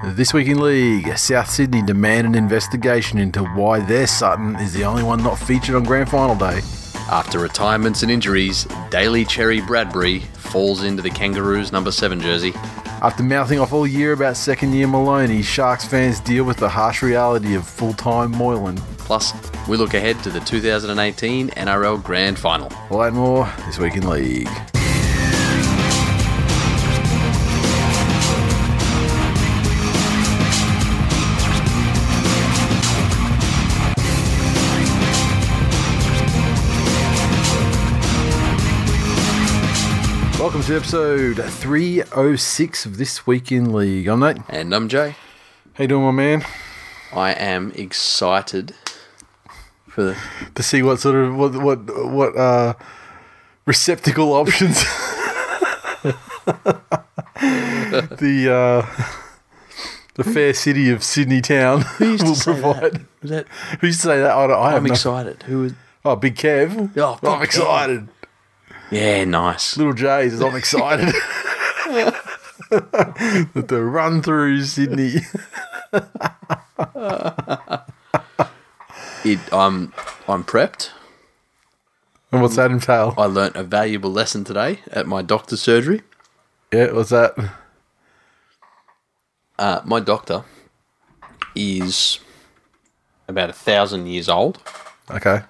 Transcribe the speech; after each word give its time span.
This 0.00 0.34
week 0.34 0.48
in 0.48 0.58
league, 0.58 1.16
South 1.16 1.48
Sydney 1.48 1.82
demand 1.82 2.26
an 2.26 2.34
investigation 2.34 3.18
into 3.18 3.44
why 3.44 3.80
their 3.80 4.06
Sutton 4.06 4.56
is 4.56 4.72
the 4.72 4.84
only 4.84 5.02
one 5.02 5.22
not 5.22 5.38
featured 5.38 5.76
on 5.76 5.84
grand 5.84 6.08
final 6.08 6.34
day. 6.34 6.60
After 7.10 7.38
retirements 7.38 8.02
and 8.02 8.10
injuries, 8.10 8.66
Daly 8.90 9.24
Cherry 9.24 9.60
Bradbury 9.60 10.20
falls 10.20 10.82
into 10.82 11.02
the 11.02 11.10
Kangaroos 11.10 11.70
number 11.70 11.92
7 11.92 12.20
jersey. 12.20 12.52
After 13.02 13.22
mouthing 13.22 13.60
off 13.60 13.72
all 13.72 13.86
year 13.86 14.12
about 14.12 14.36
second 14.36 14.72
year 14.72 14.88
Maloney, 14.88 15.42
Sharks 15.42 15.84
fans 15.84 16.20
deal 16.20 16.44
with 16.44 16.56
the 16.56 16.68
harsh 16.68 17.02
reality 17.02 17.54
of 17.54 17.66
full 17.66 17.92
time 17.92 18.32
Moylan. 18.32 18.76
Plus, 18.98 19.32
we 19.68 19.76
look 19.76 19.94
ahead 19.94 20.18
to 20.24 20.30
the 20.30 20.40
2018 20.40 21.50
NRL 21.50 22.02
Grand 22.02 22.38
Final. 22.38 22.72
All 22.90 22.98
that 23.00 23.08
and 23.08 23.16
more 23.16 23.48
this 23.66 23.78
week 23.78 23.94
in 23.94 24.08
league. 24.08 24.48
Welcome 40.42 40.62
to 40.64 40.74
episode 40.76 41.36
306 41.36 42.84
of 42.84 42.96
This 42.98 43.28
Week 43.28 43.52
in 43.52 43.72
League. 43.72 44.08
I'm 44.08 44.18
Nate. 44.18 44.38
And 44.48 44.74
I'm 44.74 44.88
Jay. 44.88 45.14
How 45.74 45.82
you 45.82 45.86
doing, 45.88 46.02
my 46.04 46.10
man? 46.10 46.44
I 47.12 47.30
am 47.34 47.70
excited 47.76 48.74
for 49.86 50.02
the. 50.02 50.16
To 50.56 50.62
see 50.64 50.82
what 50.82 50.98
sort 50.98 51.14
of 51.14 51.36
what 51.36 51.54
what 51.54 51.78
what 52.10 52.36
uh, 52.36 52.74
receptacle 53.66 54.32
options 54.34 54.82
the 58.18 58.48
uh, 58.50 59.04
the 60.14 60.24
fair 60.24 60.52
city 60.54 60.90
of 60.90 61.04
Sydney 61.04 61.40
town 61.40 61.84
will 62.00 62.34
provide. 62.34 63.06
Was 63.22 63.30
that? 63.30 63.46
Who 63.80 63.86
used 63.86 64.00
to 64.00 64.06
say 64.08 64.18
that? 64.18 64.32
I, 64.32 64.46
don't, 64.48 64.58
I 64.60 64.70
have 64.70 64.78
I'm 64.78 64.84
no- 64.86 64.92
excited. 64.92 65.44
Who 65.44 65.60
was. 65.60 65.72
Oh, 66.04 66.16
Big 66.16 66.34
Kev. 66.34 66.90
Oh, 66.98 67.14
Big 67.22 67.30
I'm 67.30 67.38
Kev. 67.38 67.44
excited. 67.44 68.08
Yeah, 68.92 69.24
nice. 69.24 69.76
Little 69.76 69.94
J 69.94 70.28
says 70.28 70.42
I'm 70.42 70.54
excited. 70.56 71.14
The 73.54 73.82
run 73.82 74.22
through 74.22 74.64
Sydney. 74.64 75.16
It, 79.24 79.38
I'm, 79.52 79.92
I'm 80.26 80.42
prepped. 80.42 80.90
And 82.32 82.40
what's 82.42 82.56
that 82.56 82.70
entail? 82.70 83.14
I 83.18 83.26
learnt 83.26 83.56
a 83.56 83.62
valuable 83.62 84.10
lesson 84.10 84.42
today 84.44 84.80
at 84.90 85.06
my 85.06 85.22
doctor's 85.22 85.60
surgery. 85.60 86.00
Yeah, 86.72 86.92
what's 86.92 87.10
that? 87.10 87.34
Uh, 89.58 89.80
my 89.84 90.00
doctor 90.00 90.44
is 91.54 92.18
about 93.28 93.50
a 93.50 93.54
thousand 93.54 94.06
years 94.06 94.28
old. 94.28 94.58
Okay. 95.10 95.42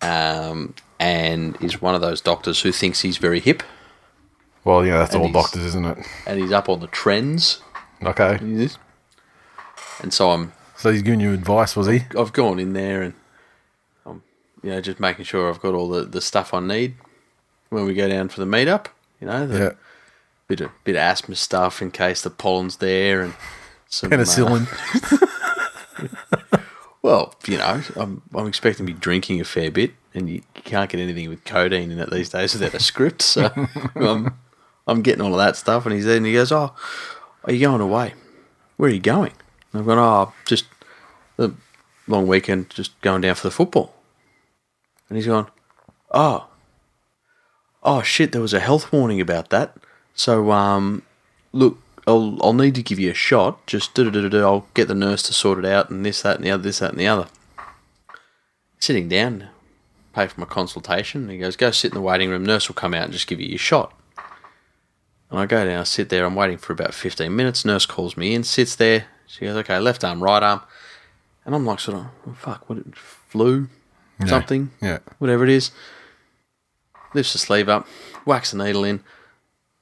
um, 0.00 0.74
and 1.02 1.56
is 1.60 1.82
one 1.82 1.94
of 1.94 2.00
those 2.00 2.20
doctors 2.20 2.60
who 2.62 2.70
thinks 2.72 3.00
he's 3.00 3.16
very 3.18 3.40
hip 3.40 3.62
Well, 4.64 4.86
yeah, 4.86 4.98
that's 4.98 5.14
And 5.14 5.22
all 5.24 5.32
doctors, 5.32 5.64
isn't 5.64 5.84
it? 5.84 5.98
and 6.26 6.38
he's 6.40 6.52
up 6.52 6.68
on 6.68 6.78
the 6.80 6.86
trends. 6.86 7.60
Okay. 8.02 8.38
And 10.00 10.12
so 10.12 10.30
I'm 10.30 10.52
So 10.76 10.90
he's 10.92 11.02
giving 11.02 11.20
you 11.20 11.32
advice, 11.32 11.76
was 11.76 11.86
he? 11.88 12.02
I've 12.18 12.32
gone 12.32 12.58
in 12.58 12.72
there 12.72 13.02
and 13.02 13.14
I'm 14.06 14.22
you 14.62 14.70
know 14.70 14.80
just 14.80 15.00
making 15.00 15.24
sure 15.24 15.48
I've 15.48 15.60
got 15.60 15.74
all 15.74 15.88
the, 15.88 16.04
the 16.04 16.20
stuff 16.20 16.54
I 16.54 16.60
need 16.60 16.94
when 17.70 17.84
we 17.84 17.94
go 17.94 18.08
down 18.08 18.28
for 18.28 18.40
the 18.40 18.46
meetup. 18.46 18.86
You 19.20 19.26
know, 19.28 19.46
the 19.46 19.58
Yeah. 19.58 19.70
bit 20.48 20.60
of 20.60 20.70
bit 20.84 20.96
of 20.96 21.00
asthma 21.00 21.34
stuff 21.36 21.80
in 21.82 21.90
case 21.90 22.22
the 22.22 22.30
pollen's 22.30 22.76
there 22.78 23.22
and 23.22 23.34
some 23.88 24.12
uh, 24.12 24.16
Penicillin. 24.16 24.66
well, 27.02 27.34
you 27.46 27.58
know, 27.58 27.82
I'm 27.96 28.22
I'm 28.34 28.46
expecting 28.46 28.86
to 28.86 28.92
be 28.92 28.98
drinking 28.98 29.40
a 29.40 29.44
fair 29.44 29.70
bit, 29.70 29.92
and 30.14 30.30
you 30.30 30.42
can't 30.54 30.90
get 30.90 31.00
anything 31.00 31.28
with 31.28 31.44
codeine 31.44 31.90
in 31.90 31.98
it 31.98 32.10
these 32.10 32.30
days 32.30 32.54
without 32.54 32.74
a 32.74 32.80
script. 32.80 33.22
So 33.22 33.50
I'm 33.96 34.38
I'm 34.86 35.02
getting 35.02 35.22
all 35.22 35.32
of 35.32 35.38
that 35.38 35.56
stuff, 35.56 35.84
and 35.84 35.94
he's 35.94 36.04
there, 36.04 36.16
and 36.16 36.26
he 36.26 36.32
goes, 36.32 36.52
"Oh, 36.52 36.74
are 37.44 37.52
you 37.52 37.60
going 37.60 37.80
away? 37.80 38.14
Where 38.76 38.90
are 38.90 38.94
you 38.94 39.00
going?" 39.00 39.32
And 39.72 39.80
I've 39.80 39.86
gone, 39.86 39.98
"Oh, 39.98 40.32
just 40.46 40.66
a 41.38 41.50
long 42.06 42.26
weekend, 42.26 42.70
just 42.70 42.98
going 43.00 43.22
down 43.22 43.34
for 43.34 43.46
the 43.46 43.52
football." 43.52 43.94
And 45.08 45.16
he's 45.16 45.26
gone, 45.26 45.48
"Oh, 46.10 46.46
oh 47.82 48.02
shit, 48.02 48.32
there 48.32 48.40
was 48.40 48.54
a 48.54 48.60
health 48.60 48.92
warning 48.92 49.20
about 49.20 49.50
that. 49.50 49.76
So 50.14 50.50
um, 50.52 51.02
look, 51.52 51.78
I'll 52.06 52.38
I'll 52.42 52.52
need 52.52 52.74
to 52.76 52.82
give 52.82 52.98
you 52.98 53.10
a 53.10 53.14
shot. 53.14 53.64
Just 53.66 53.94
do 53.94 54.10
da 54.10 54.28
da. 54.28 54.38
I'll 54.40 54.66
get 54.74 54.88
the 54.88 54.94
nurse 54.94 55.22
to 55.24 55.32
sort 55.32 55.58
it 55.58 55.64
out, 55.64 55.90
and 55.90 56.04
this, 56.04 56.22
that, 56.22 56.36
and 56.36 56.44
the 56.44 56.50
other, 56.50 56.62
this, 56.62 56.80
that, 56.80 56.90
and 56.90 57.00
the 57.00 57.06
other. 57.06 57.28
Sitting 58.80 59.08
down, 59.08 59.48
pay 60.12 60.26
for 60.26 60.40
my 60.40 60.46
consultation. 60.46 61.28
He 61.28 61.38
goes, 61.38 61.54
go 61.56 61.70
sit 61.70 61.92
in 61.92 61.94
the 61.94 62.00
waiting 62.02 62.30
room. 62.30 62.44
Nurse 62.44 62.68
will 62.68 62.74
come 62.74 62.94
out 62.94 63.04
and 63.04 63.12
just 63.12 63.28
give 63.28 63.40
you 63.40 63.46
your 63.48 63.58
shot. 63.58 63.94
And 65.30 65.38
I 65.38 65.46
go 65.46 65.64
down, 65.64 65.80
I 65.80 65.84
sit 65.84 66.08
there. 66.08 66.24
I'm 66.26 66.34
waiting 66.34 66.58
for 66.58 66.72
about 66.72 66.92
15 66.92 67.34
minutes. 67.34 67.64
Nurse 67.64 67.86
calls 67.86 68.16
me 68.16 68.34
in, 68.34 68.42
sits 68.42 68.74
there. 68.74 69.06
She 69.26 69.44
goes, 69.46 69.56
okay, 69.58 69.78
left 69.78 70.02
arm, 70.04 70.22
right 70.22 70.42
arm, 70.42 70.60
and 71.46 71.54
I'm 71.54 71.64
like, 71.64 71.80
sort 71.80 71.98
of, 71.98 72.06
oh, 72.28 72.32
fuck, 72.34 72.68
what? 72.68 72.94
Flu, 72.96 73.68
something, 74.26 74.70
Yeah. 74.82 74.98
whatever 75.18 75.42
it 75.44 75.48
is. 75.50 75.70
Lifts 77.14 77.32
the 77.32 77.38
sleeve 77.38 77.68
up, 77.68 77.86
whacks 78.26 78.50
the 78.50 78.62
needle 78.62 78.84
in, 78.84 79.00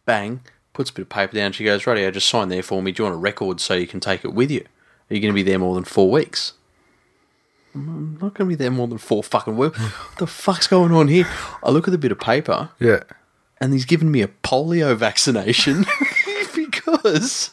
bang, 0.04 0.40
puts 0.72 0.90
a 0.90 0.92
bit 0.92 1.02
of 1.02 1.08
paper 1.08 1.34
down. 1.34 1.52
She 1.52 1.64
goes, 1.64 1.86
Righty, 1.86 2.10
just 2.10 2.28
sign 2.28 2.48
there 2.48 2.62
for 2.62 2.82
me. 2.82 2.92
Do 2.92 3.02
you 3.02 3.04
want 3.04 3.14
a 3.16 3.18
record 3.18 3.60
so 3.60 3.74
you 3.74 3.86
can 3.86 4.00
take 4.00 4.24
it 4.24 4.32
with 4.34 4.50
you? 4.50 4.64
Are 5.10 5.14
you 5.14 5.20
going 5.20 5.32
to 5.32 5.34
be 5.34 5.42
there 5.42 5.58
more 5.58 5.74
than 5.74 5.84
four 5.84 6.10
weeks? 6.10 6.52
I'm 7.74 8.14
not 8.20 8.34
going 8.34 8.48
to 8.50 8.56
be 8.56 8.56
there 8.56 8.70
more 8.70 8.88
than 8.88 8.98
four 8.98 9.22
fucking 9.22 9.56
weeks. 9.56 9.78
What 9.80 10.18
the 10.18 10.26
fuck's 10.26 10.66
going 10.66 10.92
on 10.92 11.08
here? 11.08 11.26
I 11.62 11.70
look 11.70 11.86
at 11.86 11.92
the 11.92 11.98
bit 11.98 12.12
of 12.12 12.18
paper 12.18 12.70
Yeah. 12.80 13.02
and 13.60 13.72
he's 13.72 13.84
given 13.84 14.10
me 14.10 14.22
a 14.22 14.28
polio 14.28 14.96
vaccination 14.96 15.86
because 16.54 17.50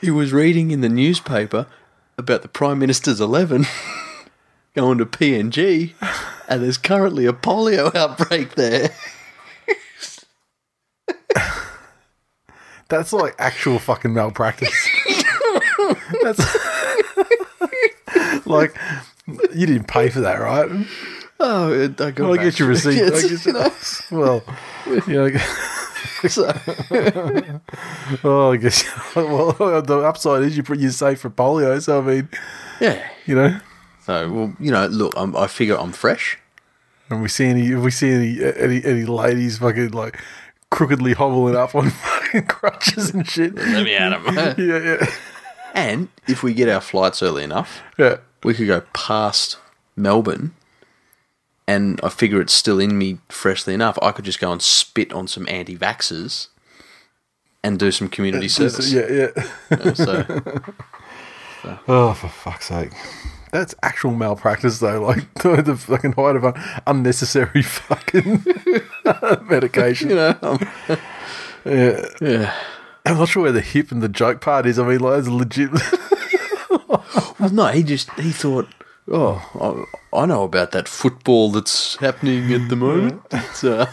he 0.00 0.10
was 0.10 0.32
reading 0.32 0.70
in 0.70 0.80
the 0.80 0.88
newspaper 0.88 1.66
about 2.18 2.42
the 2.42 2.48
Prime 2.48 2.78
Minister's 2.78 3.20
11 3.20 3.66
going 4.74 4.98
to 4.98 5.06
PNG 5.06 5.92
and 6.48 6.62
there's 6.62 6.78
currently 6.78 7.26
a 7.26 7.32
polio 7.32 7.94
outbreak 7.94 8.54
there. 8.54 8.90
That's 12.88 13.12
like 13.12 13.34
actual 13.38 13.78
fucking 13.78 14.12
malpractice. 14.12 14.74
That's 16.22 16.56
like 18.46 18.74
you 19.54 19.66
didn't 19.66 19.88
pay 19.88 20.10
for 20.10 20.20
that, 20.20 20.38
right? 20.40 20.70
Oh, 21.40 21.84
I 21.84 21.86
got 21.88 22.20
I'll 22.20 22.36
get 22.36 22.58
your 22.58 22.68
receipt. 22.68 22.96
Yes, 22.96 23.24
I 23.24 23.28
guess- 23.28 23.46
you 23.46 24.18
know, 24.18 24.42
Well, 24.42 24.44
yeah. 25.08 25.38
so- 26.28 27.60
Oh, 28.24 28.52
I 28.52 28.56
guess. 28.56 28.84
Well, 29.16 29.82
the 29.82 29.98
upside 30.06 30.42
is 30.42 30.56
you 30.56 30.62
put 30.62 30.78
you 30.78 30.90
safe 30.90 31.20
for 31.20 31.30
polio. 31.30 31.80
So 31.82 31.98
I 32.00 32.02
mean, 32.02 32.28
yeah. 32.80 33.08
you 33.26 33.34
know, 33.34 33.58
So, 34.02 34.30
well, 34.30 34.56
you 34.60 34.70
know, 34.70 34.86
look, 34.86 35.14
I'm, 35.16 35.34
I 35.36 35.46
figure 35.46 35.76
I'm 35.78 35.92
fresh. 35.92 36.38
and 37.10 37.22
we 37.22 37.28
see 37.28 37.46
any, 37.46 37.68
if 37.72 37.78
we 37.80 37.90
see 37.90 38.10
any, 38.10 38.38
any, 38.56 38.84
any 38.84 39.04
ladies 39.04 39.58
fucking 39.58 39.90
like 39.90 40.18
crookedly 40.72 41.12
hobbling 41.12 41.54
up 41.54 41.74
on 41.74 41.90
fucking 41.90 42.46
crutches 42.46 43.10
and 43.10 43.28
shit. 43.28 43.54
Let 43.54 43.84
me 43.84 43.94
at 43.94 44.12
him. 44.12 44.34
Yeah, 44.58 44.78
yeah, 44.78 45.06
and 45.74 46.08
if 46.26 46.42
we 46.42 46.52
get 46.54 46.68
our 46.68 46.80
flights 46.80 47.22
early 47.22 47.44
enough, 47.44 47.82
yeah. 47.96 48.16
we 48.42 48.54
could 48.54 48.66
go 48.66 48.82
past 48.92 49.58
Melbourne, 49.96 50.54
and 51.68 52.00
I 52.02 52.08
figure 52.08 52.40
it's 52.40 52.52
still 52.52 52.80
in 52.80 52.98
me 52.98 53.18
freshly 53.28 53.74
enough. 53.74 53.98
I 54.02 54.12
could 54.12 54.24
just 54.24 54.40
go 54.40 54.50
and 54.50 54.60
spit 54.60 55.12
on 55.12 55.28
some 55.28 55.46
anti-vaxxers 55.48 56.48
and 57.62 57.78
do 57.78 57.92
some 57.92 58.08
community 58.08 58.48
service. 58.48 58.92
Yeah, 58.92 59.10
yeah. 59.10 59.48
You 59.70 59.76
know, 59.76 59.94
so 59.94 60.24
Oh, 61.86 62.12
for 62.14 62.28
fuck's 62.28 62.66
sake. 62.66 62.92
That's 63.52 63.74
actual 63.82 64.12
malpractice, 64.12 64.78
though. 64.80 65.02
Like 65.02 65.32
the 65.42 65.76
fucking 65.76 66.12
height 66.12 66.36
of 66.36 66.44
un- 66.46 66.80
unnecessary 66.86 67.62
fucking 67.62 68.44
medication. 69.48 70.08
You 70.10 70.16
know, 70.16 70.38
um, 70.42 70.58
Yeah. 71.64 72.04
yeah. 72.20 72.54
I'm 73.04 73.18
not 73.18 73.28
sure 73.28 73.42
where 73.44 73.52
the 73.52 73.60
hip 73.60 73.90
and 73.92 74.02
the 74.02 74.08
joke 74.08 74.40
part 74.40 74.64
is. 74.66 74.78
I 74.78 74.86
mean, 74.86 75.00
like, 75.00 75.18
it's 75.20 75.28
legit. 75.28 75.70
Well, 77.38 77.50
no, 77.50 77.66
he 77.66 77.82
just 77.82 78.10
he 78.12 78.30
thought, 78.30 78.68
oh, 79.10 79.86
I, 80.12 80.18
I 80.22 80.26
know 80.26 80.44
about 80.44 80.70
that 80.72 80.86
football 80.88 81.50
that's 81.50 81.96
happening 81.96 82.52
at 82.52 82.68
the 82.68 82.76
moment. 82.76 83.20
Uh, 83.32 83.86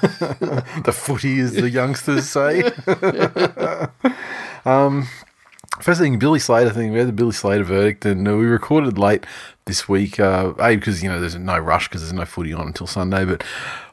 the 0.86 0.92
footy, 0.94 1.40
as 1.40 1.54
the 1.54 1.70
youngsters 1.70 2.30
say. 2.30 2.72
um, 4.66 5.08
first 5.80 6.00
thing, 6.00 6.20
Billy 6.20 6.40
Slater 6.40 6.70
thing. 6.70 6.92
We 6.92 7.00
had 7.00 7.08
the 7.08 7.14
Billy 7.14 7.32
Slater 7.32 7.64
verdict, 7.64 8.06
and 8.06 8.28
uh, 8.28 8.36
we 8.36 8.46
recorded 8.46 8.98
late 8.98 9.26
this 9.66 9.88
week. 9.88 10.20
Uh, 10.20 10.54
a 10.60 10.76
because 10.76 11.02
you 11.04 11.10
know 11.10 11.20
there's 11.20 11.36
no 11.36 11.58
rush 11.58 11.88
because 11.88 12.02
there's 12.02 12.14
no 12.14 12.26
footy 12.26 12.54
on 12.54 12.68
until 12.68 12.88
Sunday, 12.88 13.26
but 13.26 13.44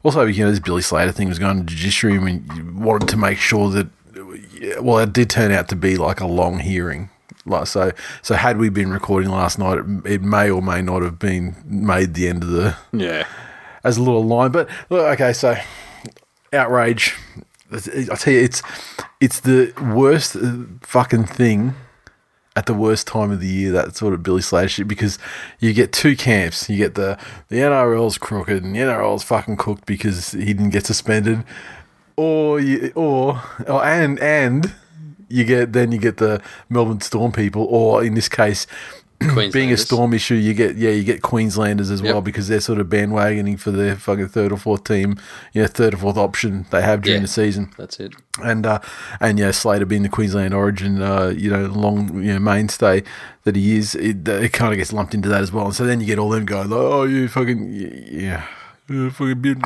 also 0.03 0.25
you 0.25 0.44
know 0.44 0.50
this 0.50 0.61
Billy 0.61 0.83
Slater 0.83 1.12
thing 1.12 1.29
was 1.29 1.38
going 1.38 1.59
to 1.59 1.62
the 1.62 1.71
judiciary, 1.71 2.17
and 2.17 2.56
you 2.56 2.75
wanted 2.75 3.09
to 3.09 3.17
make 3.17 3.38
sure 3.38 3.71
that. 3.71 3.88
Well, 4.81 4.99
it 4.99 5.12
did 5.12 5.29
turn 5.29 5.53
out 5.53 5.69
to 5.69 5.77
be 5.77 5.97
like 5.97 6.21
a 6.21 6.27
long 6.27 6.61
hearing. 6.61 7.11
Like 7.44 7.67
so, 7.67 7.93
so 8.23 8.35
had 8.35 8.59
we 8.59 8.71
been 8.71 8.91
recording 8.91 9.31
last 9.31 9.59
night, 9.59 9.79
it, 9.79 10.06
it 10.06 10.23
may 10.23 10.50
or 10.50 10.61
may 10.61 10.82
not 10.82 11.03
have 11.03 11.19
been 11.19 11.55
made 11.65 12.15
the 12.15 12.27
end 12.29 12.43
of 12.43 12.50
the 12.50 12.77
yeah. 12.93 13.27
as 13.85 13.99
a 13.99 14.03
little 14.03 14.25
line. 14.25 14.50
But 14.50 14.69
look, 14.91 15.06
okay, 15.15 15.32
so 15.32 15.56
outrage. 16.53 17.15
I 17.73 18.17
tell 18.17 18.33
you, 18.33 18.41
it's 18.41 18.63
it's 19.21 19.41
the 19.41 19.73
worst 19.95 20.37
uh, 20.37 20.57
fucking 20.83 21.25
thing 21.25 21.75
at 22.55 22.67
the 22.67 22.75
worst 22.75 23.07
time 23.07 23.31
of 23.31 23.41
the 23.41 23.47
year. 23.47 23.73
That 23.73 23.97
sort 23.97 24.15
of 24.15 24.23
Billy 24.23 24.43
Slater 24.43 24.69
shit 24.69 24.89
because 24.89 25.19
you 25.59 25.73
get 25.73 25.93
two 25.93 26.17
camps. 26.17 26.69
You 26.69 26.77
get 26.77 26.95
the 26.95 27.19
the 27.49 27.57
NRL's 27.57 28.19
crooked 28.19 28.63
and 28.63 28.75
the 28.75 28.81
NRL's 28.81 29.25
fucking 29.25 29.57
cooked 29.57 29.87
because 29.87 30.33
he 30.33 30.47
didn't 30.47 30.71
get 30.71 30.87
suspended, 30.87 31.45
or 32.17 32.61
you 32.61 32.93
or, 32.95 33.43
or 33.67 33.85
and 33.85 34.19
and 34.21 34.73
you 35.29 35.45
get 35.45 35.73
then 35.73 35.93
you 35.93 35.99
get 35.99 36.19
the 36.19 36.41
Melbourne 36.69 37.01
Storm 37.01 37.33
people, 37.33 37.65
or 37.65 38.05
in 38.05 38.15
this 38.15 38.29
case, 38.29 38.67
being 39.53 39.73
a 39.73 39.77
storm 39.77 40.13
issue, 40.15 40.35
you 40.35 40.53
get 40.55 40.77
yeah, 40.77 40.91
you 40.91 41.03
get 41.05 41.23
Queenslanders 41.23 41.91
as 41.91 42.03
well 42.03 42.21
because 42.21 42.49
they're 42.49 42.61
sort 42.61 42.79
of 42.81 42.89
bandwagoning 42.89 43.59
for 43.59 43.71
their 43.71 43.97
fucking 43.97 44.29
third 44.29 44.53
or 44.53 44.57
fourth 44.59 44.85
team, 44.85 45.17
you 45.53 45.63
know, 45.63 45.69
third 45.69 45.95
or 45.95 45.97
fourth 45.99 46.17
option 46.17 46.67
they 46.71 46.83
have 46.83 47.03
during 47.03 47.21
Yeah. 47.21 47.23
the 47.27 47.29
season. 47.29 47.73
That's 47.79 47.99
it. 48.01 48.15
And 48.45 48.67
uh, 48.67 48.81
and 49.21 49.39
yeah, 49.39 49.51
Slater 49.53 49.87
being 49.87 50.03
the 50.03 50.09
Queensland 50.09 50.53
origin, 50.55 51.01
uh, 51.01 51.29
you 51.29 51.51
know, 51.51 51.67
long 51.67 52.23
you 52.23 52.33
know 52.35 52.39
mainstay 52.39 53.03
that 53.45 53.57
he 53.57 53.77
is, 53.77 53.95
it, 53.95 54.27
it 54.29 54.53
kind 54.53 54.73
of 54.73 54.79
gets 54.79 54.93
lumped 54.93 55.15
into 55.15 55.29
that 55.29 55.41
as 55.41 55.53
well. 55.53 55.67
And 55.67 55.75
so 55.75 55.87
then 55.87 56.01
you 56.01 56.07
get 56.07 56.19
all 56.19 56.31
them 56.31 56.45
going, 56.45 56.69
like, 56.71 56.79
oh, 56.81 57.05
you 57.05 57.29
fucking 57.29 57.71
yeah, 57.73 58.47
you 58.89 59.11
fucking 59.11 59.41
Billy- 59.41 59.57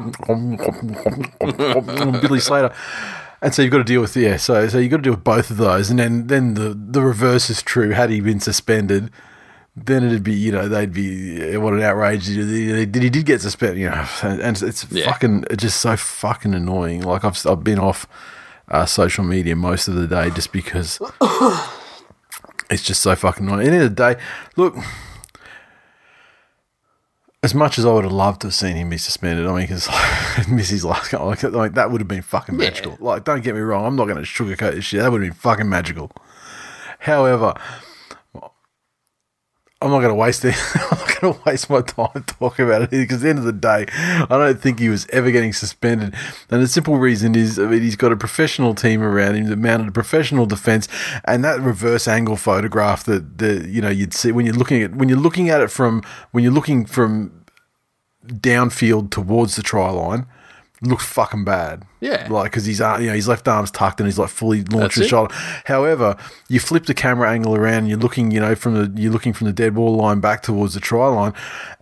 Billy 2.21 2.41
Slater. 2.41 2.73
And 3.43 3.55
so 3.55 3.63
you've 3.63 3.73
got 3.73 3.79
to 3.79 3.85
deal 3.85 4.03
with 4.03 4.15
yeah, 4.17 4.37
so 4.37 4.69
so 4.69 4.77
you've 4.79 4.91
got 4.91 4.99
to 4.99 5.03
deal 5.03 5.15
with 5.15 5.25
both 5.25 5.51
of 5.51 5.57
those, 5.57 5.89
and 5.89 5.99
then 5.99 6.27
then 6.27 6.55
the 6.55 6.75
the 6.79 7.01
reverse 7.01 7.49
is 7.49 7.63
true. 7.63 7.91
Had 7.91 8.11
he 8.11 8.21
been 8.21 8.39
suspended, 8.39 9.11
then 9.77 10.05
it'd 10.05 10.23
be 10.25 10.35
you 10.35 10.53
know 10.53 10.69
they'd 10.69 10.93
be 10.93 11.41
eh, 11.41 11.57
what 11.57 11.73
an 11.75 11.83
outrage. 11.83 12.27
He 12.27 12.75
he 12.77 12.87
did 12.87 13.25
get 13.25 13.41
suspended, 13.41 13.79
you 13.79 13.89
know, 13.91 14.07
and 14.23 14.61
it's 14.63 14.87
Yeah. 14.91 15.07
fucking 15.11 15.45
it's 15.51 15.63
just 15.63 15.81
so 15.81 15.97
fucking 15.97 16.55
annoying. 16.55 17.03
Like 17.03 17.25
I've 17.25 17.45
I've 17.47 17.65
been 17.65 17.79
off 17.79 18.07
uh, 18.69 18.87
social 18.87 19.25
media 19.25 19.57
most 19.57 19.89
of 19.89 19.95
the 19.95 20.07
day 20.07 20.31
just 20.31 20.53
because 20.53 21.01
it's 22.71 22.83
just 22.83 23.01
so 23.03 23.15
fucking 23.15 23.47
annoying. 23.47 23.67
At 23.67 23.71
the 23.71 23.77
end 23.77 23.83
of 23.85 23.97
the 23.97 24.15
day, 24.15 24.21
look. 24.57 24.77
As 27.43 27.55
much 27.55 27.79
as 27.79 27.87
I 27.87 27.93
would 27.95 28.05
have 28.05 28.13
loved 28.13 28.43
to 28.43 28.49
have 28.49 28.55
seen 28.55 28.77
him 28.77 28.91
be 28.91 28.99
suspended, 28.99 29.47
I 29.47 29.53
mean, 29.53 29.63
because 29.63 29.89
miss 30.51 30.69
his 30.69 30.85
last 30.85 31.11
goal, 31.11 31.27
like, 31.27 31.43
like 31.43 31.73
that 31.73 31.91
would 31.91 32.03
have 32.03 32.09
been 32.09 32.21
fucking 32.21 32.57
Yeah. 32.57 32.67
magical. 32.69 32.99
Like, 33.01 33.25
don't 33.25 33.43
get 33.43 33.55
me 33.55 33.63
wrong, 33.63 33.87
I'm 33.87 33.97
not 33.97 34.05
going 34.09 34.19
to 34.23 34.23
sugarcoat 34.31 34.75
this 34.75 34.85
shit. 34.85 35.01
That 35.01 35.11
would 35.11 35.23
have 35.23 35.31
been 35.31 35.39
fucking 35.41 35.67
magical. 35.67 36.11
However, 36.99 37.55
I'm 39.83 39.91
not 39.91 40.01
going 40.01 40.11
to 40.11 40.15
waste 40.15 40.45
it. 40.45 40.55
I'm 40.75 40.99
not 40.99 41.21
going 41.21 41.35
to 41.35 41.41
waste 41.47 41.71
my 41.71 41.81
time 41.81 42.23
talking 42.27 42.67
about 42.67 42.83
it 42.83 42.91
because 42.91 43.17
at 43.17 43.23
the 43.23 43.29
end 43.31 43.39
of 43.39 43.45
the 43.47 43.53
day, 43.53 43.87
I 43.91 44.27
don't 44.29 44.61
think 44.61 44.79
he 44.79 44.91
was 44.91 45.07
ever 45.09 45.31
getting 45.31 45.55
suspended. 45.55 46.15
And 46.51 46.63
the 46.63 46.69
simple 46.69 46.99
reason 46.99 47.35
is, 47.35 47.59
I 47.59 47.65
mean, 47.65 47.81
he's 47.81 47.97
got 47.97 48.13
a 48.13 48.17
professional 48.17 48.75
team 48.75 49.03
around 49.03 49.37
him 49.37 49.47
that 49.47 49.57
mounted 49.57 49.89
a 49.89 49.93
professional 49.93 50.45
defense, 50.45 50.87
and 51.25 51.43
that 51.45 51.61
reverse 51.61 52.07
angle 52.07 52.37
photograph 52.37 53.05
that 53.05 53.39
the 53.39 53.67
you 53.69 53.81
know 53.81 53.89
you'd 53.89 54.13
see 54.13 54.33
when 54.33 54.45
you're 54.45 54.55
looking 54.55 54.83
at 54.83 54.95
when 54.95 55.09
you're 55.09 55.19
looking 55.19 55.49
at 55.49 55.63
it 55.63 55.71
from 55.71 56.03
when 56.33 56.45
you're 56.45 56.53
looking 56.53 56.85
from 56.85 57.45
downfield 58.27 59.11
towards 59.11 59.57
the 59.57 59.63
try 59.63 59.91
line. 59.91 60.27
Looks 60.83 61.05
fucking 61.05 61.45
bad. 61.45 61.85
Yeah. 62.01 62.27
like 62.31 62.51
because 62.53 62.65
he's 62.65 62.79
you 62.81 63.07
know 63.07 63.13
his 63.15 63.29
left 63.29 63.47
arm's 63.47 63.71
tucked 63.71 64.01
and 64.01 64.07
he's 64.07 64.19
like 64.19 64.31
fully 64.31 64.63
launched 64.65 64.97
his 64.97 65.09
shoulder. 65.09 65.35
However, 65.67 66.17
you 66.49 66.59
flip 66.59 66.87
the 66.87 66.95
camera 66.95 67.31
angle 67.31 67.55
around, 67.55 67.75
and 67.81 67.89
you're 67.91 67.99
looking, 67.99 68.31
you 68.31 68.41
know, 68.41 68.55
from 68.55 68.75
the 68.75 69.01
you're 69.03 69.13
looking 69.13 69.35
from 69.35 69.47
the 69.47 69.53
dead 69.53 69.75
ball 69.75 69.95
line 69.97 70.21
back 70.21 70.43
towards 70.43 70.73
the 70.73 70.81
try 70.81 71.07
line, 71.09 71.35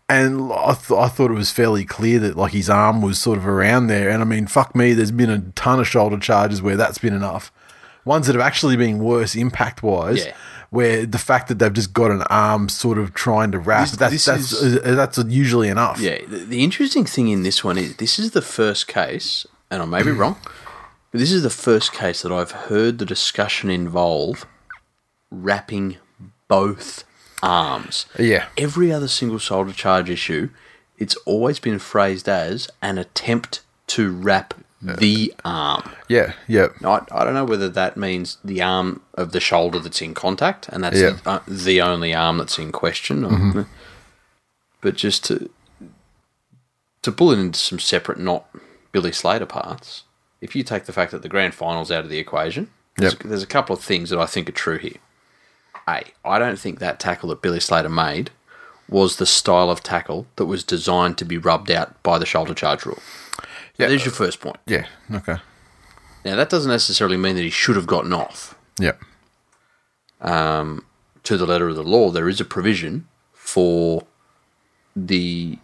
and 0.08 0.52
I, 0.52 0.74
th- 0.74 0.98
I 0.98 1.06
thought 1.08 1.30
it 1.30 1.34
was 1.34 1.52
fairly 1.52 1.84
clear 1.84 2.18
that 2.18 2.36
like 2.36 2.52
his 2.52 2.68
arm 2.68 3.00
was 3.00 3.20
sort 3.20 3.38
of 3.38 3.46
around 3.46 3.86
there. 3.86 4.10
And 4.10 4.20
I 4.20 4.24
mean, 4.24 4.46
fuck 4.48 4.74
me, 4.74 4.94
there's 4.94 5.12
been 5.12 5.30
a 5.30 5.40
ton 5.52 5.78
of 5.78 5.86
shoulder 5.86 6.18
charges 6.18 6.60
where 6.60 6.76
that's 6.76 6.98
been 6.98 7.14
enough. 7.14 7.52
Ones 8.04 8.26
that 8.26 8.34
have 8.34 8.42
actually 8.44 8.76
been 8.76 8.98
worse 8.98 9.36
impact 9.36 9.82
wise. 9.82 10.24
Yeah. 10.26 10.34
Where 10.70 11.06
the 11.06 11.19
fact 11.19 11.49
that 11.49 11.59
they've 11.59 11.73
just 11.73 11.94
got 11.94 12.11
an 12.11 12.23
arm 12.29 12.69
sort 12.69 12.99
of 12.99 13.15
trying 13.15 13.53
to 13.53 13.59
wrap, 13.59 13.88
This- 13.88 13.97
that's 13.97 14.12
this 14.12 14.25
that's 14.26 14.53
is- 14.53 14.76
uh, 14.76 14.94
that's 14.94 15.17
usually 15.26 15.69
enough. 15.69 15.99
Yeah, 15.99 16.19
the, 16.29 16.38
the 16.38 16.62
interesting 16.62 17.05
thing 17.06 17.29
in 17.29 17.43
this 17.43 17.65
one 17.65 17.79
is 17.79 17.97
this 17.97 18.19
is 18.19 18.32
the 18.32 18.43
first 18.43 18.87
case, 18.87 19.47
and 19.70 19.81
I 19.82 19.87
may 19.87 20.03
be 20.03 20.11
wrong, 20.23 20.37
but 21.11 21.20
this 21.20 21.32
is 21.32 21.43
the 21.43 21.49
first 21.50 21.93
case 21.93 22.20
that 22.23 22.31
I've 22.32 22.50
heard 22.50 22.99
the 22.99 23.06
discussion 23.06 23.70
involve 23.70 24.44
wrapping 25.31 25.97
both 26.49 27.05
arms. 27.43 28.06
Yeah. 28.19 28.47
Every 28.59 28.93
other 28.93 29.09
single 29.09 29.38
shoulder 29.38 29.73
charge 29.73 30.11
issue, 30.11 30.50
it's 30.99 31.15
always 31.25 31.59
been 31.59 31.79
phrased 31.79 32.29
as 32.29 32.69
an 32.82 32.99
attempt 32.99 33.61
to 33.88 34.11
wrap 34.11 34.55
the 34.80 35.34
arm. 35.44 35.90
Yeah, 36.08 36.34
yeah. 36.46 36.69
I, 36.84 37.00
I 37.10 37.25
don't 37.25 37.34
know 37.34 37.44
whether 37.44 37.69
that 37.69 37.96
means 37.96 38.38
the 38.44 38.62
arm 38.62 39.02
of 39.14 39.32
the 39.32 39.40
shoulder 39.40 39.78
that's 39.80 40.00
in 40.00 40.14
contact, 40.14 40.69
and 40.69 40.84
that's 40.84 40.98
Yeah. 41.00 41.19
uh, 41.26 41.40
the 41.48 41.80
only 41.82 42.14
arm 42.14 42.38
that's 42.38 42.58
in 42.58 42.70
question. 42.72 43.25
or- 43.25 43.66
But 44.80 44.94
just 44.94 45.25
to 45.26 45.50
to 47.02 47.12
pull 47.12 47.30
it 47.30 47.38
into 47.38 47.58
some 47.58 47.78
separate, 47.78 48.19
not 48.19 48.46
Billy 48.92 49.12
Slater 49.12 49.46
parts. 49.46 50.02
If 50.40 50.54
you 50.56 50.62
take 50.62 50.84
the 50.84 50.92
fact 50.92 51.10
that 51.12 51.22
the 51.22 51.28
grand 51.28 51.54
final's 51.54 51.90
out 51.92 52.04
of 52.04 52.10
the 52.10 52.19
equation, 52.19 52.70
there's, 52.96 53.14
Yep. 53.14 53.22
there's 53.24 53.42
a 53.42 53.46
couple 53.46 53.74
of 53.74 53.82
things 53.82 54.10
that 54.10 54.19
I 54.19 54.26
think 54.26 54.48
are 54.48 54.53
true 54.53 54.79
here. 54.79 54.96
A, 55.88 56.03
I 56.24 56.38
don't 56.38 56.58
think 56.58 56.81
that 56.81 57.00
tackle 57.00 57.29
that 57.31 57.41
Billy 57.41 57.60
Slater 57.60 57.88
made 57.88 58.31
was 58.88 59.17
the 59.17 59.26
style 59.26 59.70
of 59.70 59.82
tackle 59.82 60.26
that 60.36 60.46
was 60.46 60.64
designed 60.64 61.19
to 61.19 61.24
be 61.24 61.38
rubbed 61.38 61.70
out 61.70 62.00
by 62.03 62.19
the 62.19 62.26
shoulder 62.26 62.55
charge 62.55 62.84
rule. 62.84 62.98
Yeah. 63.79 63.89
There's 63.89 64.05
your 64.05 64.13
first 64.15 64.41
point. 64.41 64.56
Yeah. 64.67 64.87
Okay. 65.13 65.37
Now, 66.25 66.37
that 66.37 66.51
doesn't 66.51 66.70
necessarily 66.70 67.17
mean 67.17 67.37
that 67.37 67.43
he 67.43 67.51
should 67.51 67.77
have 67.77 67.87
gotten 67.87 68.13
off. 68.13 68.56
Yeah. 68.79 68.93
Um, 70.20 70.85
to 71.23 71.37
the 71.37 71.47
letter 71.47 71.69
of 71.69 71.77
the 71.77 71.82
law, 71.85 72.11
there 72.11 72.29
is 72.29 72.41
a 72.41 72.44
provision 72.44 73.06
for 73.32 74.05
the 74.97 75.58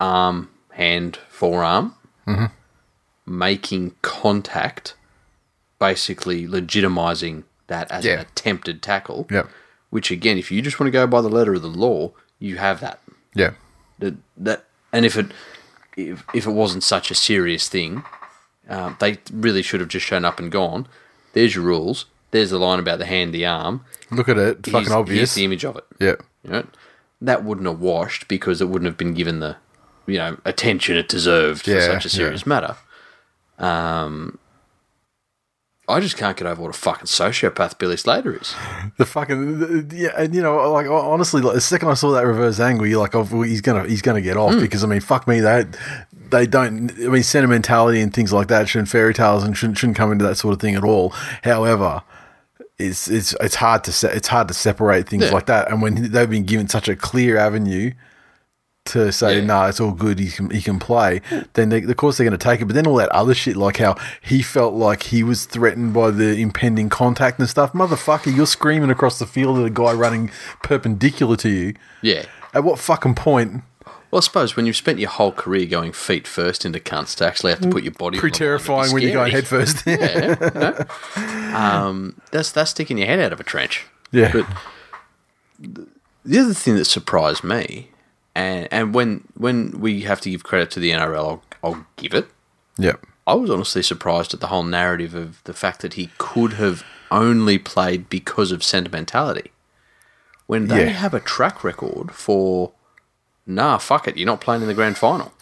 arm, 0.00 0.48
hand, 0.72 1.18
forearm 1.28 1.94
making 3.26 3.94
contact, 4.02 4.94
basically 5.78 6.46
legitimizing 6.46 7.44
that 7.66 7.90
as 7.90 8.04
Yeah. 8.04 8.14
an 8.14 8.20
attempted 8.20 8.82
tackle. 8.82 9.26
Yep. 9.30 9.48
Which, 9.90 10.10
again, 10.10 10.38
if 10.38 10.50
you 10.50 10.62
just 10.62 10.78
want 10.80 10.88
to 10.88 10.92
go 10.92 11.06
by 11.06 11.20
the 11.20 11.28
letter 11.28 11.54
of 11.54 11.62
the 11.62 11.68
law, 11.68 12.12
you 12.38 12.56
have 12.56 12.80
that. 12.80 13.00
Yeah. 13.34 13.52
That, 13.98 14.14
that 14.36 14.64
and 14.92 15.04
if 15.04 15.16
it 15.16 15.26
if, 15.96 16.24
if 16.34 16.46
it 16.46 16.50
wasn't 16.52 16.82
such 16.84 17.10
a 17.10 17.14
serious 17.14 17.68
thing, 17.68 18.04
uh, 18.68 18.94
they 19.00 19.18
really 19.32 19.62
should 19.62 19.80
have 19.80 19.88
just 19.88 20.06
shown 20.06 20.24
up 20.24 20.38
and 20.38 20.50
gone. 20.52 20.86
There's 21.32 21.54
your 21.54 21.64
rules. 21.64 22.06
There's 22.30 22.50
the 22.50 22.58
line 22.58 22.78
about 22.78 22.98
the 22.98 23.06
hand, 23.06 23.34
the 23.34 23.44
arm. 23.46 23.84
Look 24.10 24.28
at 24.28 24.38
it. 24.38 24.58
It's 24.60 24.68
Here's- 24.68 24.84
fucking 24.84 24.96
obvious. 24.98 25.18
Here's 25.18 25.34
the 25.34 25.44
image 25.44 25.64
of 25.64 25.76
it. 25.76 25.84
yeah. 25.98 26.14
You 26.44 26.50
know, 26.50 26.66
that 27.20 27.44
wouldn't 27.44 27.66
have 27.66 27.80
washed 27.80 28.28
because 28.28 28.60
it 28.60 28.66
wouldn't 28.68 28.86
have 28.86 28.96
been 28.96 29.12
given 29.14 29.40
the 29.40 29.56
you 30.06 30.16
know 30.16 30.38
attention 30.44 30.96
it 30.96 31.08
deserved 31.08 31.64
for 31.64 31.80
such 31.80 32.04
a 32.04 32.08
serious 32.08 32.46
matter. 32.46 32.76
Um, 33.58 34.38
I 35.90 36.00
just 36.00 36.16
can't 36.16 36.36
get 36.36 36.46
over 36.46 36.62
what 36.62 36.70
a 36.74 36.78
fucking 36.78 37.06
sociopath 37.06 37.78
Billy 37.78 37.96
Slater 37.96 38.36
is. 38.36 38.54
The 38.96 39.06
fucking 39.06 39.58
the- 39.88 39.96
yeah, 39.96 40.12
and 40.16 40.34
you 40.34 40.42
know, 40.42 40.70
like 40.72 40.86
honestly, 40.88 41.42
like 41.42 41.54
the 41.54 41.60
second 41.60 41.88
I 41.88 41.94
saw 41.94 42.12
that 42.12 42.26
reverse 42.26 42.60
angle, 42.60 42.86
you're 42.86 43.00
like, 43.00 43.14
oh, 43.14 43.24
he's 43.42 43.60
gonna 43.60 43.86
he's 43.88 44.02
gonna 44.02 44.20
get 44.22 44.36
off 44.36 44.54
hmm. 44.54 44.60
because 44.60 44.84
I 44.84 44.86
mean, 44.86 45.00
fuck 45.00 45.26
me, 45.28 45.40
they 45.40 45.64
they 46.30 46.46
don't. 46.46 46.90
I 46.92 47.08
mean, 47.08 47.22
sentimentality 47.22 48.00
and 48.00 48.12
things 48.14 48.32
like 48.32 48.48
that 48.48 48.68
shouldn't 48.68 48.88
fairy 48.88 49.14
tales 49.14 49.44
and 49.44 49.56
shouldn't 49.56 49.78
shouldn't 49.78 49.96
come 49.96 50.12
into 50.12 50.24
that 50.24 50.36
sort 50.36 50.54
of 50.54 50.60
thing 50.60 50.74
at 50.74 50.84
all. 50.84 51.10
However, 51.42 52.02
it's 52.78 53.08
it's 53.08 53.34
it's 53.40 53.56
hard 53.56 53.84
to 53.84 53.92
se- 53.92 54.12
it's 54.14 54.28
hard 54.28 54.48
to 54.48 54.54
separate 54.54 55.08
things 55.08 55.24
Yeah. 55.24 55.32
like 55.32 55.46
that. 55.46 55.70
And 55.70 55.82
when 55.82 56.10
they've 56.12 56.30
been 56.30 56.44
given 56.44 56.68
such 56.68 56.88
a 56.88 56.96
clear 56.96 57.36
avenue 57.36 57.92
to 58.90 59.10
say, 59.12 59.38
Yeah. 59.40 59.44
"No, 59.44 59.64
it's 59.66 59.80
all 59.80 59.92
good. 59.92 60.18
He 60.18 60.30
can 60.30 60.50
he 60.50 60.62
can 60.62 60.78
play," 60.78 61.20
then 61.54 61.68
they, 61.70 61.82
of 61.82 61.96
course 61.96 62.16
they're 62.18 62.26
going 62.26 62.38
to 62.38 62.42
take 62.44 62.60
it. 62.60 62.66
But 62.66 62.74
then 62.74 62.86
all 62.86 62.96
that 62.96 63.08
other 63.10 63.34
shit, 63.34 63.56
like 63.56 63.78
how 63.78 63.96
he 64.22 64.42
felt 64.42 64.74
like 64.74 65.04
he 65.04 65.22
was 65.22 65.44
threatened 65.46 65.92
by 65.94 66.10
the 66.10 66.40
impending 66.40 66.88
contact 66.88 67.38
and 67.38 67.48
stuff. 67.48 67.72
Motherfucker, 67.72 68.34
you're 68.34 68.46
screaming 68.46 68.90
across 68.90 69.18
the 69.18 69.26
field 69.26 69.58
at 69.58 69.64
a 69.66 69.70
guy 69.70 69.92
running 69.92 70.30
perpendicular 70.62 71.36
to 71.36 71.48
you. 71.48 71.74
Yeah. 72.02 72.26
At 72.54 72.64
what 72.64 72.78
fucking 72.78 73.14
point? 73.14 73.62
Well, 74.10 74.18
I 74.18 74.22
suppose 74.24 74.56
when 74.56 74.66
you've 74.66 74.74
spent 74.74 74.98
your 74.98 75.08
whole 75.08 75.30
career 75.30 75.66
going 75.66 75.92
feet 75.92 76.26
first 76.26 76.64
into 76.64 76.80
cunts 76.80 77.14
to 77.18 77.24
actually 77.26 77.52
have 77.52 77.60
to 77.60 77.68
put 77.70 77.84
your 77.84 77.92
body 77.92 78.18
Pretty 78.18 78.36
terrifying 78.38 78.92
when 78.92 79.02
you're 79.04 79.12
going 79.12 79.30
head 79.30 79.46
first. 79.46 79.82
Yeah, 79.86 80.84
um, 81.54 82.20
that's 82.32 82.50
that's 82.50 82.72
sticking 82.72 82.98
your 82.98 83.06
head 83.06 83.20
out 83.20 83.32
of 83.32 83.38
a 83.38 83.44
trench. 83.44 83.86
yeah. 84.10 84.32
But 84.32 84.46
the 86.24 86.38
other 86.38 86.54
thing 86.54 86.74
that 86.76 86.86
surprised 86.86 87.44
me, 87.44 87.89
and 88.34 88.68
and 88.70 88.94
when 88.94 89.24
when 89.34 89.80
we 89.80 90.02
have 90.02 90.20
to 90.22 90.30
give 90.30 90.44
credit 90.44 90.70
to 90.72 90.80
the 90.80 90.90
NRL, 90.90 91.16
I'll, 91.16 91.42
I'll 91.62 91.86
give 91.96 92.14
it. 92.14 92.28
Yep. 92.78 93.04
I 93.26 93.34
was 93.34 93.50
honestly 93.50 93.82
surprised 93.82 94.34
at 94.34 94.40
the 94.40 94.48
whole 94.48 94.62
narrative 94.64 95.14
of 95.14 95.42
the 95.44 95.52
fact 95.54 95.82
that 95.82 95.94
he 95.94 96.10
could 96.18 96.54
have 96.54 96.84
only 97.10 97.58
played 97.58 98.08
because 98.08 98.50
of 98.52 98.64
sentimentality. 98.64 99.50
When 100.46 100.66
they 100.68 100.86
Yeah. 100.86 100.90
have 100.92 101.14
a 101.14 101.20
track 101.20 101.62
record 101.62 102.10
for, 102.12 102.72
nah, 103.46 103.78
fuck 103.78 104.08
it, 104.08 104.16
you're 104.16 104.26
not 104.26 104.40
playing 104.40 104.62
in 104.62 104.68
the 104.68 104.74
grand 104.74 104.96
final. 104.98 105.32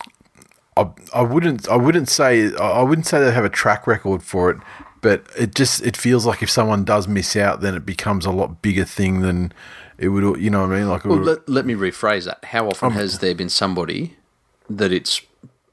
I, 0.76 0.88
I 1.14 1.22
wouldn't 1.22 1.68
I 1.68 1.76
wouldn't 1.76 2.08
say 2.08 2.54
I 2.56 2.82
wouldn't 2.82 3.06
say 3.06 3.20
they 3.20 3.32
have 3.32 3.44
a 3.44 3.48
track 3.50 3.86
record 3.86 4.22
for 4.22 4.50
it, 4.50 4.58
but 5.00 5.24
it 5.38 5.54
just 5.54 5.82
it 5.82 5.96
feels 5.96 6.26
like 6.26 6.42
if 6.42 6.50
someone 6.50 6.84
does 6.84 7.08
miss 7.08 7.36
out, 7.36 7.60
then 7.62 7.74
it 7.74 7.86
becomes 7.86 8.26
a 8.26 8.30
lot 8.30 8.60
bigger 8.62 8.84
thing 8.84 9.20
than 9.20 9.52
it 9.98 10.08
would. 10.08 10.40
You 10.40 10.50
know 10.50 10.62
what 10.66 10.72
I 10.74 10.78
mean? 10.78 10.88
Like, 10.88 11.04
Well, 11.04 11.18
let, 11.18 11.48
let 11.48 11.66
me 11.66 11.74
rephrase 11.74 12.24
that. 12.24 12.44
How 12.46 12.68
often 12.68 12.88
um, 12.88 12.92
has 12.94 13.18
there 13.18 13.34
been 13.34 13.48
somebody 13.48 14.16
that 14.70 14.92
it's 14.92 15.20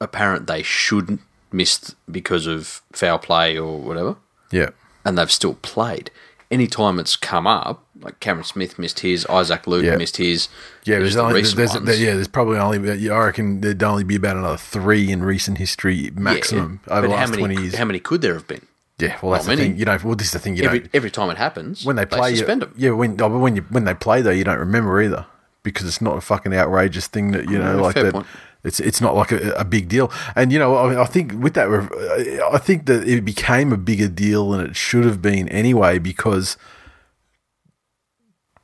apparent 0.00 0.46
they 0.46 0.62
shouldn't 0.62 1.20
missed 1.52 1.94
because 2.10 2.46
of 2.46 2.82
foul 2.92 3.18
play 3.18 3.56
or 3.58 3.78
whatever, 3.78 4.16
yeah, 4.50 4.70
and 5.04 5.16
they've 5.16 5.30
still 5.32 5.54
played? 5.54 6.10
Anytime 6.48 7.00
it's 7.00 7.16
come 7.16 7.44
up, 7.44 7.84
like 8.00 8.20
Cameron 8.20 8.44
Smith 8.44 8.78
missed 8.78 9.00
his, 9.00 9.26
Isaac 9.26 9.66
Luke 9.66 9.84
Yeah. 9.84 9.96
missed 9.96 10.16
his. 10.18 10.48
yeah. 10.84 11.00
there's 11.00 11.02
There's 11.02 11.14
the 11.16 11.22
only 11.22 11.34
recent 11.40 11.56
there's, 11.56 11.74
ones. 11.74 12.00
yeah. 12.00 12.14
There's 12.14 12.28
probably 12.28 12.56
only 12.58 13.10
I 13.10 13.18
reckon 13.24 13.62
there'd 13.62 13.82
only 13.82 14.04
be 14.04 14.14
about 14.14 14.36
another 14.36 14.56
three 14.56 15.10
in 15.10 15.24
recent 15.24 15.58
history 15.58 16.10
maximum 16.14 16.78
Yeah, 16.86 16.94
over 16.98 17.08
the 17.08 17.14
last 17.14 17.30
many, 17.30 17.40
twenty 17.42 17.60
years. 17.62 17.74
How 17.74 17.84
many 17.84 17.98
could 17.98 18.20
there 18.22 18.34
have 18.34 18.46
been? 18.46 18.64
Yeah, 18.98 19.18
well 19.22 19.32
that's 19.32 19.46
not 19.46 19.52
the 19.52 19.56
many. 19.62 19.68
thing. 19.70 19.78
You 19.78 19.84
know, 19.84 19.98
well 20.04 20.14
this 20.14 20.28
is 20.28 20.32
the 20.32 20.38
thing. 20.38 20.56
You 20.56 20.64
Every, 20.64 20.80
know, 20.80 20.86
every 20.94 21.10
time 21.10 21.30
it 21.30 21.36
happens, 21.38 21.84
when 21.84 21.96
they 21.96 22.06
play, 22.06 22.30
you, 22.30 22.36
suspend 22.36 22.62
them. 22.62 22.74
yeah. 22.76 22.90
When 22.90 23.12
oh, 23.20 23.28
but 23.28 23.38
when 23.38 23.56
you 23.56 23.62
when 23.70 23.84
they 23.84 23.94
play 23.94 24.22
though, 24.22 24.30
you 24.30 24.44
don't 24.44 24.58
remember 24.58 25.00
either 25.02 25.26
because 25.62 25.86
it's 25.86 26.00
not 26.00 26.16
a 26.16 26.20
fucking 26.20 26.54
outrageous 26.54 27.06
thing 27.06 27.32
that 27.32 27.44
you 27.50 27.58
know 27.58 27.76
Yeah, 27.76 27.80
like 27.82 27.94
fair 27.94 28.04
that. 28.04 28.12
point. 28.14 28.26
It's 28.64 28.80
it's 28.80 29.00
not 29.00 29.14
like 29.14 29.30
a, 29.32 29.52
a 29.52 29.64
big 29.64 29.88
deal, 29.88 30.10
and 30.34 30.50
you 30.52 30.58
know 30.58 30.74
I, 30.74 31.02
I 31.02 31.04
think 31.06 31.32
with 31.40 31.54
that, 31.54 31.68
uh, 31.70 32.50
I 32.52 32.58
think 32.58 32.86
that 32.86 33.06
it 33.06 33.24
became 33.24 33.72
a 33.72 33.76
bigger 33.76 34.08
deal 34.08 34.50
than 34.50 34.60
it 34.60 34.74
should 34.76 35.04
have 35.04 35.22
been 35.22 35.48
anyway 35.50 35.98
because 36.00 36.56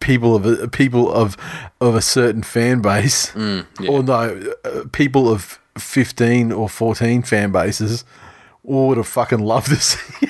people 0.00 0.34
of 0.34 0.44
a, 0.44 0.66
people 0.68 1.12
of 1.12 1.36
of 1.80 1.94
a 1.94 2.02
certain 2.02 2.42
fan 2.42 2.80
base, 2.82 3.30
Mm, 3.32 3.88
or 3.88 4.02
no, 4.02 4.52
uh, 4.64 4.84
people 4.92 5.30
of 5.30 5.60
fifteen 5.78 6.50
or 6.50 6.68
fourteen 6.68 7.22
fan 7.22 7.52
bases, 7.52 8.04
all 8.64 8.88
would 8.88 8.96
have 8.96 9.06
fucking 9.08 9.40
loved 9.40 9.68
to 9.68 9.76
see. 9.76 10.28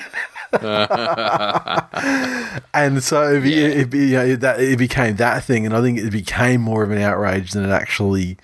and 2.73 3.03
so 3.03 3.33
it, 3.33 3.41
be, 3.41 3.51
Yeah. 3.51 3.67
it, 3.67 3.93
you 3.93 4.11
know, 4.11 4.35
that 4.37 4.59
it 4.59 4.77
became 4.77 5.15
that 5.17 5.43
thing, 5.43 5.65
and 5.65 5.75
I 5.75 5.81
think 5.81 5.99
it 5.99 6.11
became 6.11 6.61
more 6.61 6.83
of 6.83 6.91
an 6.91 6.99
outrage 6.99 7.51
than 7.51 7.63
it 7.63 7.71
actually 7.71 8.37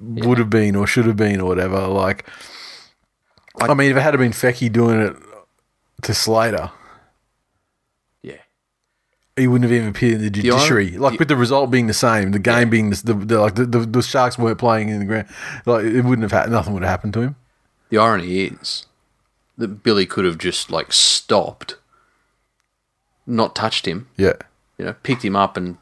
would 0.00 0.38
have 0.38 0.50
been 0.50 0.76
or 0.76 0.86
should 0.86 1.06
have 1.06 1.16
been 1.16 1.40
or 1.40 1.46
whatever. 1.46 1.86
Like, 1.86 2.26
I 3.60 3.74
mean, 3.74 3.90
if 3.90 3.96
it 3.96 4.00
had 4.00 4.16
been 4.18 4.32
Fecky 4.32 4.72
doing 4.72 5.00
it 5.00 5.16
to 6.02 6.14
Slater, 6.14 6.70
Yeah. 8.22 8.38
he 9.36 9.46
wouldn't 9.46 9.70
have 9.70 9.76
even 9.76 9.90
appeared 9.90 10.14
in 10.14 10.22
the 10.22 10.30
judiciary. 10.30 10.96
like 10.96 11.12
the- 11.12 11.18
with 11.18 11.28
the 11.28 11.36
result 11.36 11.70
being 11.70 11.86
the 11.86 11.94
same, 11.94 12.30
the 12.32 12.38
game 12.38 12.70
being 12.70 12.90
the, 12.90 13.02
the, 13.04 13.14
the 13.14 13.40
like 13.40 13.54
the, 13.56 13.66
the, 13.66 13.78
the 13.80 14.02
Sharks 14.02 14.38
weren't 14.38 14.58
playing 14.58 14.88
in 14.88 15.00
the 15.00 15.04
ground. 15.04 15.28
Like 15.66 15.84
it 15.84 16.02
wouldn't 16.02 16.22
have 16.22 16.32
had 16.32 16.50
nothing 16.50 16.72
would 16.74 16.82
have 16.82 16.90
happened 16.90 17.12
to 17.14 17.20
him. 17.20 17.36
The 17.90 17.98
irony 17.98 18.44
is 18.44 18.86
that 19.60 19.82
Billy 19.82 20.06
could 20.06 20.24
have 20.24 20.38
just 20.38 20.70
like 20.70 20.92
stopped, 20.92 21.76
not 23.26 23.54
touched 23.54 23.86
him, 23.86 24.08
Yeah, 24.16 24.34
you 24.78 24.84
know, 24.86 24.94
picked 25.02 25.24
him 25.24 25.36
up 25.36 25.56
and 25.56 25.76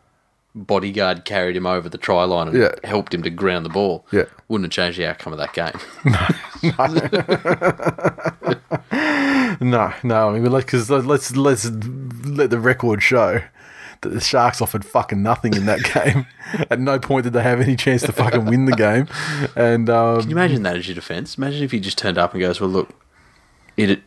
bodyguard 0.55 1.25
carried 1.25 1.55
him 1.57 1.67
over 1.67 1.89
the 1.89 1.99
try 1.99 2.25
line 2.25 2.49
and 2.49 2.57
Yeah. 2.59 2.73
helped 2.83 3.15
him 3.15 3.23
to 3.23 3.31
ground 3.31 3.65
the 3.65 3.69
ball. 3.71 4.05
Yeah. 4.11 4.25
Wouldn't 4.49 4.73
have 4.73 4.85
changed 4.85 4.99
the 4.99 5.07
outcome 5.09 5.33
of 5.33 5.39
that 5.39 5.53
game. 5.53 5.79
no, 9.61 9.93
no. 10.03 10.31
I 10.31 10.39
mean, 10.39 10.51
because 10.53 10.91
let's 10.91 11.37
let's 11.37 11.71
let 11.71 12.51
the 12.51 12.59
record 12.59 13.03
show 13.03 13.41
that 14.01 14.09
the 14.11 14.21
Sharks 14.21 14.61
offered 14.61 14.85
fucking 14.85 15.23
nothing 15.23 15.55
in 15.55 15.67
that 15.67 15.83
game. 15.95 16.27
At 16.71 16.81
no 16.81 16.99
point 16.99 17.25
did 17.25 17.33
they 17.33 17.43
have 17.43 17.61
any 17.61 17.77
chance 17.77 18.03
to 18.03 18.13
fucking 18.13 18.47
win 18.47 18.65
the 18.65 18.73
game. 18.77 19.09
And 19.57 19.89
um, 19.91 20.21
Can 20.21 20.31
you 20.31 20.37
imagine 20.37 20.63
that 20.65 20.77
as 20.77 20.89
your 20.89 20.95
defence? 20.95 21.37
Imagine 21.37 21.65
if 21.65 21.71
he 21.73 21.81
just 21.81 21.99
turned 21.99 22.19
up 22.19 22.33
and 22.33 22.41
goes, 22.41 22.61
"Well, 22.61 22.71
look, 22.71 22.91
it, 23.79 23.91
it 23.91 24.03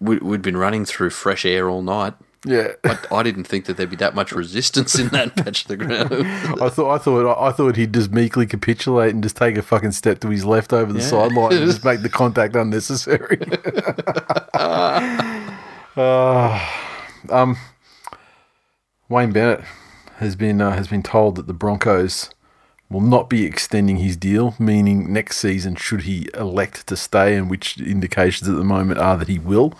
we, 0.00 0.16
we'd 0.18 0.42
been 0.42 0.56
running 0.56 0.84
through 0.84 1.10
fresh 1.10 1.44
air 1.44 1.68
all 1.70 1.82
night. 1.82 2.14
yeah, 2.44 2.68
I, 2.84 2.98
I 3.10 3.22
didn't 3.24 3.44
think 3.44 3.64
that 3.66 3.76
there'd 3.76 3.90
be 3.90 3.96
that 3.96 4.14
much 4.14 4.30
resistance 4.32 4.96
in 4.98 5.08
that 5.08 5.34
patch 5.36 5.62
of 5.62 5.68
the 5.68 5.76
ground." 5.76 6.12
I 6.62 6.68
thought 6.68 6.94
I 6.94 6.98
thought 6.98 7.36
I 7.40 7.50
thought 7.52 7.76
he'd 7.76 7.92
just 7.94 8.12
meekly 8.12 8.46
capitulate 8.46 9.12
and 9.14 9.22
just 9.22 9.36
take 9.36 9.56
a 9.56 9.62
fucking 9.62 9.92
step 9.92 10.20
to 10.20 10.28
his 10.30 10.44
left 10.44 10.72
over 10.72 10.92
the 10.92 11.00
Yeah. 11.00 11.06
sideline 11.06 11.52
and 11.52 11.66
just 11.66 11.84
make 11.90 12.02
the 12.02 12.08
contact 12.08 12.54
unnecessary. 12.56 13.40
Uh, 15.96 16.64
um, 17.30 17.56
Wayne 19.08 19.32
Bennett 19.32 19.62
has 20.16 20.36
been 20.36 20.60
uh, 20.60 20.72
has 20.72 20.88
been 20.88 21.02
told 21.02 21.34
that 21.36 21.46
the 21.46 21.54
Broncos 21.54 22.30
will 22.90 23.00
not 23.02 23.28
be 23.28 23.44
extending 23.44 23.96
his 23.98 24.16
deal, 24.16 24.54
meaning 24.58 25.12
next 25.12 25.38
season 25.38 25.76
should 25.76 26.02
he 26.02 26.28
elect 26.34 26.86
to 26.86 26.96
stay, 26.96 27.34
and 27.36 27.50
which 27.50 27.78
indications 27.78 28.48
at 28.48 28.56
the 28.56 28.64
moment 28.64 28.98
are 28.98 29.16
that 29.16 29.28
he 29.28 29.38
will, 29.38 29.74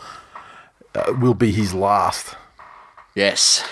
uh, 0.94 1.12
will 1.20 1.34
be 1.34 1.50
his 1.52 1.72
last. 1.74 2.34
yes, 3.14 3.64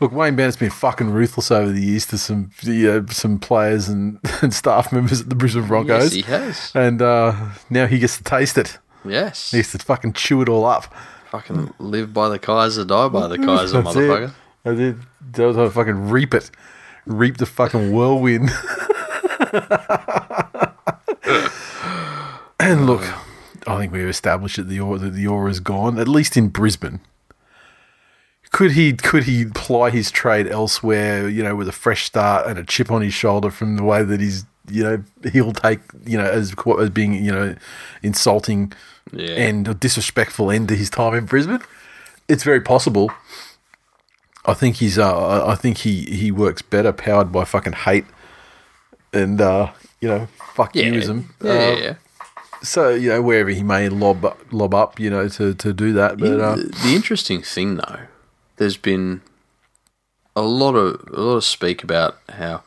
Look, 0.00 0.12
Wayne 0.12 0.36
Bennett's 0.36 0.56
been 0.56 0.70
fucking 0.70 1.10
ruthless 1.10 1.50
over 1.50 1.72
the 1.72 1.80
years 1.82 2.06
to 2.06 2.18
some 2.18 2.52
you 2.62 2.86
know, 2.86 3.06
some 3.10 3.40
players 3.40 3.88
and, 3.88 4.20
and 4.42 4.54
staff 4.54 4.92
members 4.92 5.22
at 5.22 5.28
the 5.28 5.34
Brisbane 5.34 5.66
Broncos. 5.66 6.14
yes, 6.14 6.26
he 6.26 6.32
has. 6.32 6.70
And 6.72 7.02
uh, 7.02 7.34
now 7.68 7.86
he 7.88 7.98
gets 7.98 8.16
to 8.18 8.22
taste 8.22 8.56
it. 8.58 8.78
Yes, 9.04 9.50
He 9.50 9.56
gets 9.58 9.72
to 9.72 9.78
fucking 9.78 10.12
chew 10.12 10.40
it 10.42 10.48
all 10.48 10.64
up. 10.66 10.94
fucking 11.32 11.74
live 11.80 12.12
by 12.14 12.28
the 12.28 12.38
Kaiser, 12.38 12.84
die 12.84 13.08
by 13.08 13.26
the 13.26 13.38
Kaiser, 13.44 13.82
motherfucker. 13.82 14.28
it. 14.28 14.68
I 14.70 14.74
did. 14.74 14.98
That 15.32 15.46
was 15.46 15.56
how 15.56 15.64
I 15.64 15.68
fucking 15.68 16.10
reap 16.10 16.32
it. 16.32 16.50
Reap 17.08 17.38
the 17.38 17.46
fucking 17.46 17.90
whirlwind. 17.92 18.50
and 22.60 22.86
look, 22.86 23.02
I 23.66 23.78
think 23.78 23.92
we've 23.92 24.06
established 24.08 24.56
that 24.56 24.68
the 24.68 24.80
aura, 24.80 24.98
that 24.98 25.10
the 25.14 25.26
aura 25.26 25.50
is 25.50 25.60
gone, 25.60 25.98
at 25.98 26.06
least 26.06 26.36
in 26.36 26.48
Brisbane. 26.48 27.00
Could 28.50 28.72
he 28.72 28.92
could 28.94 29.24
he 29.24 29.46
ply 29.46 29.90
his 29.90 30.10
trade 30.10 30.46
elsewhere, 30.48 31.28
you 31.28 31.42
know, 31.42 31.54
with 31.54 31.68
a 31.68 31.72
fresh 31.72 32.04
start 32.04 32.46
and 32.46 32.58
a 32.58 32.64
chip 32.64 32.90
on 32.90 33.02
his 33.02 33.12
shoulder 33.14 33.50
from 33.50 33.76
the 33.76 33.84
way 33.84 34.02
that 34.02 34.20
he's, 34.20 34.44
you 34.70 34.82
know, 34.84 35.02
he'll 35.32 35.52
take, 35.52 35.80
you 36.06 36.16
know, 36.16 36.24
as 36.24 36.54
as 36.78 36.90
being, 36.90 37.12
you 37.14 37.30
know, 37.32 37.54
insulting 38.02 38.72
Yeah. 39.12 39.30
and 39.32 39.68
a 39.68 39.74
disrespectful 39.74 40.50
end 40.50 40.68
to 40.68 40.76
his 40.76 40.88
time 40.90 41.14
in 41.14 41.26
Brisbane? 41.26 41.60
It's 42.26 42.42
very 42.42 42.60
possible. 42.60 43.10
I 44.48 44.54
think 44.54 44.76
he's 44.76 44.98
uh, 44.98 45.44
I- 45.46 45.54
think 45.54 45.78
he 45.78 46.02
he 46.04 46.30
works 46.30 46.62
better 46.62 46.92
powered 46.92 47.30
by 47.30 47.44
fucking 47.44 47.74
hate 47.74 48.06
and 49.12 49.40
uh, 49.40 49.72
you 50.00 50.08
know, 50.08 50.28
fuck 50.54 50.74
Yeah, 50.74 50.84
youism. 50.84 51.24
yeah, 51.42 51.50
Uh, 51.50 51.54
yeah, 51.54 51.76
yeah. 51.76 51.94
So, 52.62 52.90
you 52.90 53.08
know, 53.10 53.22
wherever 53.22 53.50
he 53.50 53.62
may 53.62 53.88
lob 53.88 54.36
lob 54.50 54.74
up, 54.74 54.98
you 54.98 55.10
know, 55.10 55.28
to, 55.28 55.54
to 55.54 55.72
do 55.72 55.92
that. 55.92 56.18
But 56.18 56.40
uh, 56.40 56.56
the, 56.56 56.62
the 56.82 56.94
interesting 56.94 57.40
thing, 57.42 57.76
though, 57.76 58.00
there's 58.56 58.76
been 58.76 59.20
a 60.34 60.42
lot 60.42 60.74
of 60.74 61.08
a 61.12 61.20
lot 61.20 61.36
of 61.36 61.44
speak 61.44 61.84
about 61.84 62.18
how 62.28 62.62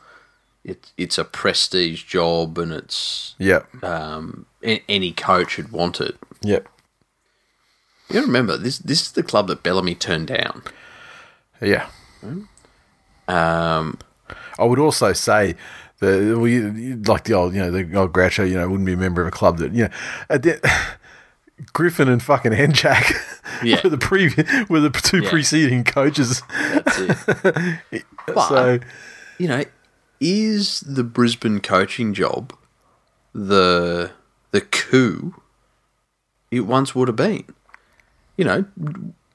it, 0.64 0.92
it's 0.96 1.18
a 1.18 1.24
prestige 1.24 2.04
job 2.04 2.56
and 2.58 2.72
it's 2.72 3.34
yeah. 3.38 3.62
um, 3.82 4.46
any 4.62 5.12
coach 5.12 5.56
would 5.58 5.72
want 5.72 6.00
it. 6.00 6.16
Yep. 6.42 6.68
You 8.10 8.20
remember 8.22 8.56
this. 8.56 8.78
This 8.78 9.02
is 9.02 9.12
the 9.12 9.22
club 9.22 9.46
that 9.48 9.62
Bellamy 9.62 9.94
turned 9.94 10.28
down. 10.28 10.62
Yeah. 11.62 11.86
Um, 13.28 13.98
I 14.58 14.64
would 14.64 14.78
also 14.78 15.12
say 15.12 15.54
that 16.00 16.38
we 16.38 16.60
like 16.94 17.24
the 17.24 17.34
old, 17.34 17.54
you 17.54 17.60
know, 17.60 17.70
the 17.70 17.96
old 17.96 18.12
Groucho, 18.12 18.48
you 18.48 18.56
know, 18.56 18.68
wouldn't 18.68 18.86
be 18.86 18.92
a 18.94 18.96
member 18.96 19.22
of 19.22 19.28
a 19.28 19.30
club 19.30 19.58
that, 19.58 19.72
you 19.72 19.84
know, 19.84 19.90
at 20.28 20.42
the, 20.42 20.60
Griffin 21.72 22.08
and 22.08 22.20
fucking 22.22 22.50
Henjak 22.52 23.14
Yeah. 23.62 23.80
were 23.84 23.90
the 23.90 23.98
previous 23.98 24.68
were 24.68 24.80
the 24.80 24.90
two 24.90 25.20
Yeah. 25.22 25.30
preceding 25.30 25.84
coaches. 25.84 26.42
That's 26.50 26.98
it. 27.92 28.04
But, 28.26 28.48
so 28.48 28.78
you 29.38 29.46
know, 29.48 29.64
is 30.20 30.80
the 30.80 31.04
Brisbane 31.04 31.60
coaching 31.60 32.14
job 32.14 32.52
the 33.32 34.10
the 34.50 34.60
coup 34.60 35.34
it 36.50 36.60
once 36.60 36.94
would 36.94 37.08
have 37.08 37.16
been? 37.16 37.44
You 38.36 38.44
know, 38.44 38.64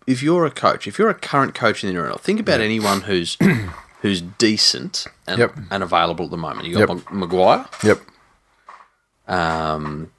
if 0.07 0.23
you're 0.23 0.45
a 0.45 0.51
coach, 0.51 0.87
if 0.87 0.97
you're 0.97 1.09
a 1.09 1.13
current 1.13 1.53
coach 1.53 1.83
in 1.83 1.93
the 1.93 1.99
NRL, 1.99 2.19
think 2.19 2.39
about 2.39 2.61
anyone 2.61 3.01
who's 3.01 3.37
who's 4.01 4.21
decent 4.21 5.05
and, 5.27 5.39
Yep. 5.39 5.55
and 5.69 5.83
available 5.83 6.25
at 6.25 6.31
the 6.31 6.37
moment. 6.37 6.67
You 6.67 6.73
got 6.75 6.89
Yep. 6.89 6.89
Mag- 6.89 7.13
Maguire, 7.13 7.65
yep. 7.83 7.99
um, 9.27 10.09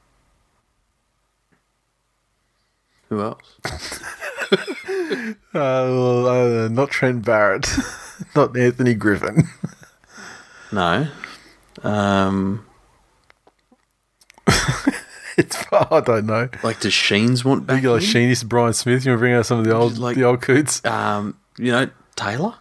who 3.09 3.23
else? 3.23 3.59
Uh, 5.55 5.59
uh, 6.65 6.69
not 6.71 6.91
Trent 6.91 7.23
Barrett, 7.25 7.69
not 8.37 8.57
Anthony 8.57 8.95
Griffin. 8.95 9.47
No, 10.73 11.09
um, 11.83 12.65
It's 15.39 15.65
I 15.73 16.01
don't 16.01 16.27
know. 16.27 16.49
like 16.63 16.81
does 16.81 16.93
Sheens 16.93 17.45
want 17.45 17.67
back? 17.67 17.77
You 17.77 17.89
got 17.89 17.93
like 17.95 18.03
in? 18.03 18.09
Sheenis, 18.31 18.45
Brian 18.47 18.73
Smith. 18.75 19.05
You 19.07 19.13
want 19.13 19.19
to 19.19 19.21
bring 19.21 19.33
out 19.35 19.47
some 19.47 19.59
of 19.61 19.65
the 19.65 19.75
old 19.75 19.97
Like- 19.97 20.17
the 20.17 20.25
old 20.25 20.43
coots? 20.43 20.85
Um, 20.85 21.39
you 21.57 21.73
know 21.73 21.89
Taylor. 22.17 22.55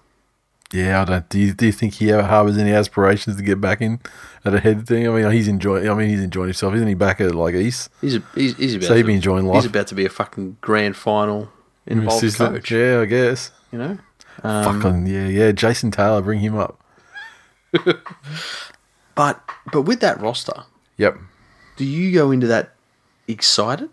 Yeah, 0.73 1.01
I 1.01 1.05
don't. 1.05 1.29
Do 1.29 1.39
you, 1.39 1.53
do 1.53 1.65
you 1.65 1.71
think 1.71 1.93
he 1.95 2.11
ever 2.11 2.23
harbours 2.23 2.57
any 2.57 2.71
aspirations 2.73 3.37
to 3.37 3.41
get 3.43 3.61
back 3.61 3.79
in 3.81 4.01
at 4.43 4.53
a 4.53 4.59
head 4.59 4.85
thing? 4.85 5.07
I 5.07 5.11
mean, 5.11 5.31
he's 5.31 5.47
enjoying. 5.47 5.89
I 5.89 5.93
mean, 5.93 6.09
he's 6.09 6.21
enjoying 6.21 6.47
himself, 6.49 6.75
isn't 6.75 6.87
he? 6.89 6.93
Back 6.93 7.21
at 7.21 7.33
like 7.33 7.55
East, 7.55 7.89
He's 8.01 8.15
a, 8.17 8.23
he's, 8.35 8.57
he's 8.57 8.75
about 8.75 8.87
So 8.87 8.97
to, 8.97 9.03
be 9.05 9.13
enjoying 9.15 9.45
life. 9.45 9.55
He's 9.63 9.65
about 9.71 9.87
to 9.87 9.95
be 9.95 10.05
a 10.05 10.09
fucking 10.09 10.57
grand 10.59 10.97
final 10.97 11.49
involved 11.85 12.21
Assistant. 12.21 12.55
coach. 12.55 12.71
Yeah, 12.71 12.99
I 12.99 13.05
guess. 13.05 13.51
You 13.71 13.79
know, 13.79 13.97
um, 14.43 14.81
Fucking 14.81 15.07
yeah, 15.07 15.27
yeah. 15.27 15.51
Jason 15.53 15.89
Taylor, 15.89 16.21
bring 16.21 16.41
him 16.41 16.57
up. 16.57 16.79
but 19.15 19.41
but 19.71 19.81
with 19.83 19.99
that 20.01 20.19
roster, 20.19 20.63
Yep. 20.97 21.17
Do 21.77 21.85
you 21.85 22.11
go 22.11 22.31
into 22.31 22.47
that 22.47 22.73
excited? 23.27 23.89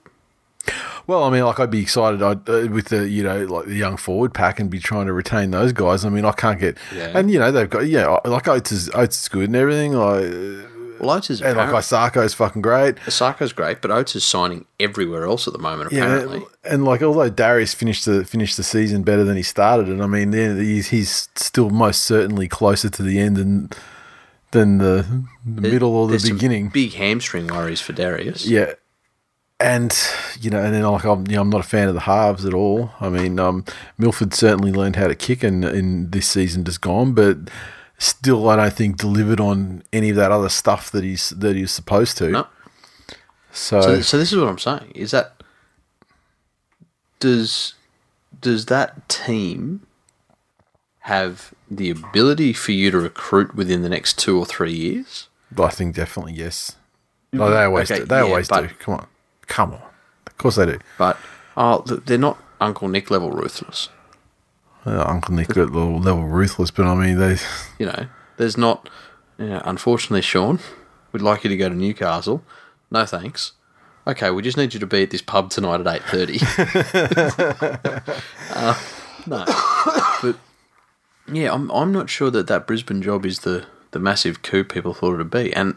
Well, 1.06 1.22
I 1.24 1.30
mean, 1.30 1.44
like 1.44 1.60
I'd 1.60 1.70
be 1.70 1.82
excited 1.82 2.22
I'd, 2.22 2.48
uh, 2.48 2.66
with 2.70 2.86
the 2.88 3.06
you 3.08 3.22
know 3.22 3.44
like 3.44 3.66
the 3.66 3.74
young 3.74 3.96
forward 3.98 4.32
pack 4.32 4.58
and 4.58 4.70
be 4.70 4.78
trying 4.80 5.06
to 5.06 5.12
retain 5.12 5.50
those 5.50 5.72
guys. 5.72 6.04
I 6.04 6.08
mean, 6.08 6.24
I 6.24 6.32
can't 6.32 6.58
get 6.58 6.78
Yeah. 6.94 7.12
and 7.18 7.30
you 7.30 7.38
know 7.38 7.52
they've 7.52 7.68
got 7.68 7.86
yeah 7.86 8.18
like 8.24 8.48
Oates 8.48 8.72
is 8.72 8.90
Oates 8.94 9.22
is 9.22 9.28
good 9.28 9.44
and 9.50 9.56
everything. 9.56 9.92
Like 9.92 10.30
Well, 11.00 11.10
Oates 11.10 11.28
is 11.28 11.42
and 11.42 11.58
like 11.58 11.68
Isako's 11.68 12.32
fucking 12.32 12.62
great. 12.62 12.96
Osaka's 13.06 13.52
great, 13.52 13.82
but 13.82 13.90
Oates 13.90 14.16
is 14.16 14.24
signing 14.24 14.64
everywhere 14.80 15.24
else 15.24 15.46
at 15.46 15.52
the 15.52 15.58
moment. 15.58 15.92
Yeah, 15.92 16.04
Apparently, 16.04 16.42
and 16.64 16.86
like 16.86 17.02
although 17.02 17.28
Darius 17.28 17.74
finished 17.74 18.06
the 18.06 18.24
finished 18.24 18.56
the 18.56 18.62
season 18.62 19.02
better 19.02 19.24
than 19.24 19.36
he 19.36 19.42
started, 19.42 19.88
and 19.88 20.02
I 20.02 20.06
mean 20.06 20.32
he's 20.32 20.88
he's 20.88 21.28
still 21.34 21.68
most 21.68 22.04
certainly 22.04 22.48
closer 22.48 22.88
to 22.88 23.02
the 23.02 23.18
end 23.18 23.36
than 23.36 23.68
than 24.54 24.78
the, 24.78 25.04
the 25.44 25.60
middle 25.60 25.94
or 25.94 26.08
the 26.08 26.18
beginning. 26.18 26.70
big 26.70 26.94
hamstring 26.94 27.48
worries 27.48 27.82
for 27.82 27.92
Darius. 27.92 28.46
Yeah. 28.46 28.72
And 29.60 29.94
you 30.40 30.50
know, 30.50 30.62
and 30.62 30.74
then 30.74 30.82
like 30.82 31.04
I'm, 31.04 31.26
you 31.26 31.36
know, 31.36 31.42
I'm 31.42 31.50
not 31.50 31.60
a 31.60 31.68
fan 31.68 31.88
of 31.88 31.94
the 31.94 32.00
halves 32.00 32.44
at 32.44 32.54
all. 32.54 32.90
I 33.00 33.08
mean, 33.08 33.38
um, 33.38 33.64
Milford 33.98 34.34
certainly 34.34 34.72
learned 34.72 34.96
how 34.96 35.06
to 35.06 35.14
kick 35.14 35.44
in, 35.44 35.62
in 35.62 36.10
this 36.10 36.28
season 36.28 36.64
just 36.64 36.80
gone, 36.80 37.12
but 37.12 37.38
still, 37.96 38.48
I 38.48 38.56
don't 38.56 38.72
think 38.72 38.96
delivered 38.96 39.40
on 39.40 39.84
any 39.92 40.10
of 40.10 40.16
that 40.16 40.32
other 40.32 40.48
stuff 40.48 40.90
that 40.90 41.04
he's 41.04 41.30
that 41.30 41.54
he's 41.54 41.70
supposed 41.70 42.18
to. 42.18 42.30
No. 42.30 42.46
So, 43.52 43.80
So, 43.80 44.00
so 44.00 44.18
this 44.18 44.32
is 44.32 44.38
what 44.38 44.48
I'm 44.48 44.58
saying: 44.58 44.90
is 44.94 45.12
that 45.12 45.40
does 47.20 47.74
does 48.40 48.66
that 48.66 49.08
team 49.08 49.86
have 51.00 51.53
the 51.70 51.90
ability 51.90 52.52
for 52.52 52.72
you 52.72 52.90
to 52.90 52.98
recruit 52.98 53.54
within 53.54 53.82
the 53.82 53.88
next 53.88 54.18
two 54.18 54.38
or 54.38 54.44
three 54.46 54.72
years? 54.72 55.28
I 55.58 55.68
think 55.68 55.94
definitely 55.94 56.32
yes. 56.34 56.76
No, 57.32 57.50
they 57.50 57.64
always 57.64 57.90
Okay, 57.90 58.00
do. 58.00 58.06
They 58.06 58.16
yeah, 58.16 58.22
always 58.22 58.48
but- 58.48 58.68
do. 58.68 58.74
Come 58.78 58.94
on, 58.94 59.06
come 59.46 59.72
on. 59.74 59.82
Of 60.26 60.36
course 60.38 60.56
they 60.56 60.66
do. 60.66 60.78
But 60.98 61.16
oh, 61.56 61.80
they're 61.82 62.18
not 62.18 62.38
Uncle 62.60 62.88
Nick 62.88 63.10
level 63.10 63.30
ruthless. 63.30 63.88
Uh, 64.86 65.02
Uncle 65.06 65.34
Nick 65.34 65.56
level, 65.56 65.98
level 65.98 66.24
ruthless, 66.24 66.70
but 66.70 66.86
I 66.86 66.94
mean 66.94 67.18
they. 67.18 67.36
You 67.78 67.86
know, 67.86 68.06
there's 68.36 68.56
not. 68.56 68.88
You 69.38 69.46
know, 69.46 69.62
unfortunately, 69.64 70.20
Sean, 70.22 70.60
we'd 71.12 71.22
like 71.22 71.42
you 71.44 71.50
to 71.50 71.56
go 71.56 71.68
to 71.68 71.74
Newcastle. 71.74 72.42
No 72.90 73.04
thanks. 73.06 73.52
Okay, 74.06 74.30
we 74.30 74.42
just 74.42 74.56
need 74.56 74.74
you 74.74 74.80
to 74.80 74.86
be 74.86 75.02
at 75.02 75.10
this 75.10 75.22
pub 75.22 75.50
tonight 75.50 75.80
at 75.80 75.86
eight 75.86 76.02
thirty. 76.04 76.38
uh, 78.54 78.78
no, 79.26 79.44
but 80.22 80.36
yeah, 81.30 81.52
I'm 81.52 81.70
I'm 81.70 81.92
not 81.92 82.10
sure 82.10 82.30
that 82.30 82.46
that 82.48 82.66
Brisbane 82.66 83.02
job 83.02 83.24
is 83.26 83.40
the 83.40 83.66
the 83.92 83.98
massive 83.98 84.42
coup 84.42 84.64
people 84.64 84.94
thought 84.94 85.14
it'd 85.14 85.30
be. 85.30 85.52
And 85.54 85.76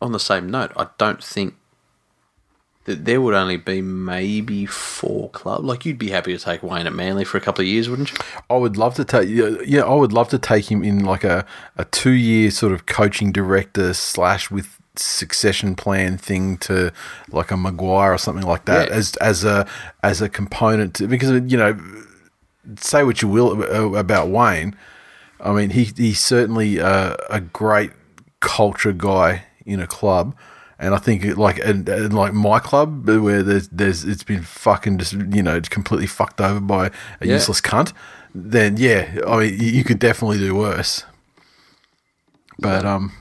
on 0.00 0.12
the 0.12 0.20
same 0.20 0.50
note, 0.50 0.72
I 0.76 0.88
don't 0.98 1.22
think 1.24 1.54
that 2.84 3.04
there 3.04 3.20
would 3.20 3.34
only 3.34 3.56
be 3.56 3.80
maybe 3.82 4.64
four 4.66 5.28
clubs. 5.30 5.64
Like 5.64 5.84
you'd 5.84 5.98
be 5.98 6.10
happy 6.10 6.36
to 6.36 6.42
take 6.42 6.62
Wayne 6.62 6.86
at 6.86 6.92
Manly 6.92 7.24
for 7.24 7.36
a 7.36 7.40
couple 7.40 7.62
of 7.62 7.66
years, 7.66 7.88
wouldn't 7.88 8.12
you? 8.12 8.18
I 8.48 8.56
would 8.56 8.76
love 8.76 8.94
to 8.94 9.04
take 9.04 9.28
yeah, 9.28 9.56
yeah, 9.64 9.80
I 9.82 9.94
would 9.94 10.12
love 10.12 10.28
to 10.28 10.38
take 10.38 10.70
him 10.70 10.84
in 10.84 11.04
like 11.04 11.24
a, 11.24 11.44
a 11.76 11.84
two 11.86 12.12
year 12.12 12.50
sort 12.50 12.72
of 12.72 12.86
coaching 12.86 13.32
director 13.32 13.92
slash 13.92 14.50
with 14.52 14.78
succession 14.94 15.74
plan 15.74 16.16
thing 16.16 16.56
to 16.58 16.92
like 17.30 17.50
a 17.50 17.56
Maguire 17.56 18.12
or 18.14 18.18
something 18.18 18.46
like 18.46 18.64
that 18.66 18.88
Yeah. 18.88 18.94
as 18.96 19.16
as 19.16 19.44
a 19.44 19.66
as 20.02 20.22
a 20.22 20.28
component 20.28 20.94
to, 20.94 21.08
because 21.08 21.30
you 21.50 21.58
know 21.58 21.76
say 22.78 23.02
what 23.04 23.22
you 23.22 23.28
will 23.28 23.96
about 23.96 24.28
Wayne 24.28 24.74
I 25.40 25.52
mean 25.52 25.70
he 25.70 25.84
he's 25.96 26.20
certainly 26.20 26.78
a, 26.78 27.16
a 27.30 27.40
great 27.40 27.92
culture 28.40 28.92
guy 28.92 29.44
in 29.64 29.80
a 29.80 29.86
club 29.86 30.34
and 30.78 30.94
I 30.94 30.98
think 30.98 31.24
it, 31.24 31.38
like 31.38 31.58
and, 31.64 31.88
and 31.88 32.12
like 32.12 32.32
my 32.34 32.58
club 32.58 33.08
where 33.08 33.42
there's 33.42 33.68
there's 33.68 34.04
it's 34.04 34.24
been 34.24 34.42
fucking 34.42 34.98
just 34.98 35.12
you 35.14 35.42
know 35.42 35.60
completely 35.60 36.06
fucked 36.06 36.40
over 36.40 36.60
by 36.60 36.86
a 36.86 36.90
Yeah. 37.26 37.34
useless 37.34 37.60
cunt 37.60 37.92
then 38.34 38.76
yeah 38.76 39.18
I 39.26 39.38
mean 39.38 39.60
you- 39.60 39.70
you 39.72 39.84
could 39.84 39.98
definitely 39.98 40.38
do 40.38 40.54
worse 40.54 41.04
but 42.58 42.84
um 42.84 43.12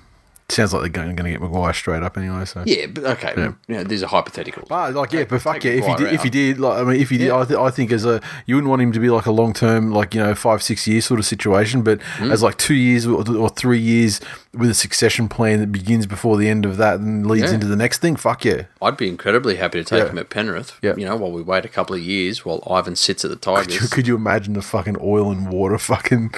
sounds 0.49 0.73
like 0.73 0.81
they're 0.83 1.03
going, 1.03 1.15
to 1.15 1.23
get 1.31 1.41
Maguire 1.41 1.73
straight 1.73 2.03
up 2.03 2.17
anyway 2.17 2.45
so 2.45 2.63
Yeah, 2.67 2.85
but 2.87 3.03
okay. 3.03 3.33
You 3.37 3.55
know, 3.67 3.83
these 3.83 4.03
are 4.03 4.07
hypotheticals. 4.07 4.67
but 4.67 4.93
like 4.93 5.11
yeah, 5.11 5.23
but 5.23 5.41
fuck 5.41 5.63
yeah, 5.63 5.71
if 5.71 5.85
he 5.85 5.95
did, 5.95 6.13
if 6.13 6.23
he 6.23 6.29
did, 6.29 6.59
like 6.59 6.79
I 6.79 6.83
mean, 6.83 7.01
if 7.01 7.09
he 7.09 7.17
did, 7.17 7.27
Yeah. 7.27 7.39
I, 7.39 7.45
th- 7.45 7.59
I 7.59 7.69
think 7.71 7.91
as 7.91 8.05
a 8.05 8.21
you 8.45 8.55
wouldn't 8.55 8.69
want 8.69 8.81
him 8.81 8.91
to 8.91 8.99
be 8.99 9.09
like 9.09 9.25
a 9.25 9.31
long 9.31 9.53
term, 9.53 9.91
like 9.91 10.13
you 10.13 10.21
know, 10.21 10.35
five 10.35 10.61
six 10.61 10.87
year 10.87 11.01
sort 11.01 11.19
of 11.19 11.25
situation, 11.25 11.81
but 11.81 12.01
Hmm. 12.17 12.31
as 12.31 12.43
like 12.43 12.57
two 12.57 12.75
years 12.75 13.07
or, 13.07 13.27
or 13.37 13.49
three 13.49 13.79
years 13.79 14.21
with 14.53 14.69
a 14.69 14.73
succession 14.75 15.27
plan 15.27 15.59
that 15.59 15.71
begins 15.71 16.05
before 16.05 16.37
the 16.37 16.47
end 16.47 16.65
of 16.65 16.77
that 16.77 16.99
and 16.99 17.25
leads 17.27 17.45
Yeah. 17.49 17.55
into 17.55 17.65
the 17.67 17.75
next 17.75 17.99
thing. 17.99 18.15
Fuck 18.15 18.45
yeah, 18.45 18.63
I'd 18.81 18.97
be 18.97 19.09
incredibly 19.09 19.55
happy 19.55 19.79
to 19.79 19.83
take 19.83 20.03
Yeah. 20.03 20.09
him 20.09 20.17
at 20.19 20.29
Penrith. 20.29 20.73
Yeah. 20.81 20.93
You 20.95 21.05
know, 21.05 21.15
while 21.15 21.31
we 21.31 21.41
wait 21.41 21.65
a 21.65 21.69
couple 21.69 21.95
of 21.95 22.01
years 22.01 22.45
while 22.45 22.61
Ivan 22.69 22.95
sits 22.95 23.25
at 23.25 23.31
the 23.31 23.35
could 23.37 23.71
you, 23.73 23.79
Tigers. 23.79 23.89
could 23.89 24.07
you 24.07 24.15
imagine 24.15 24.53
the 24.53 24.61
fucking 24.61 24.97
oil 25.01 25.31
and 25.31 25.49
water 25.49 25.77
fucking 25.79 26.33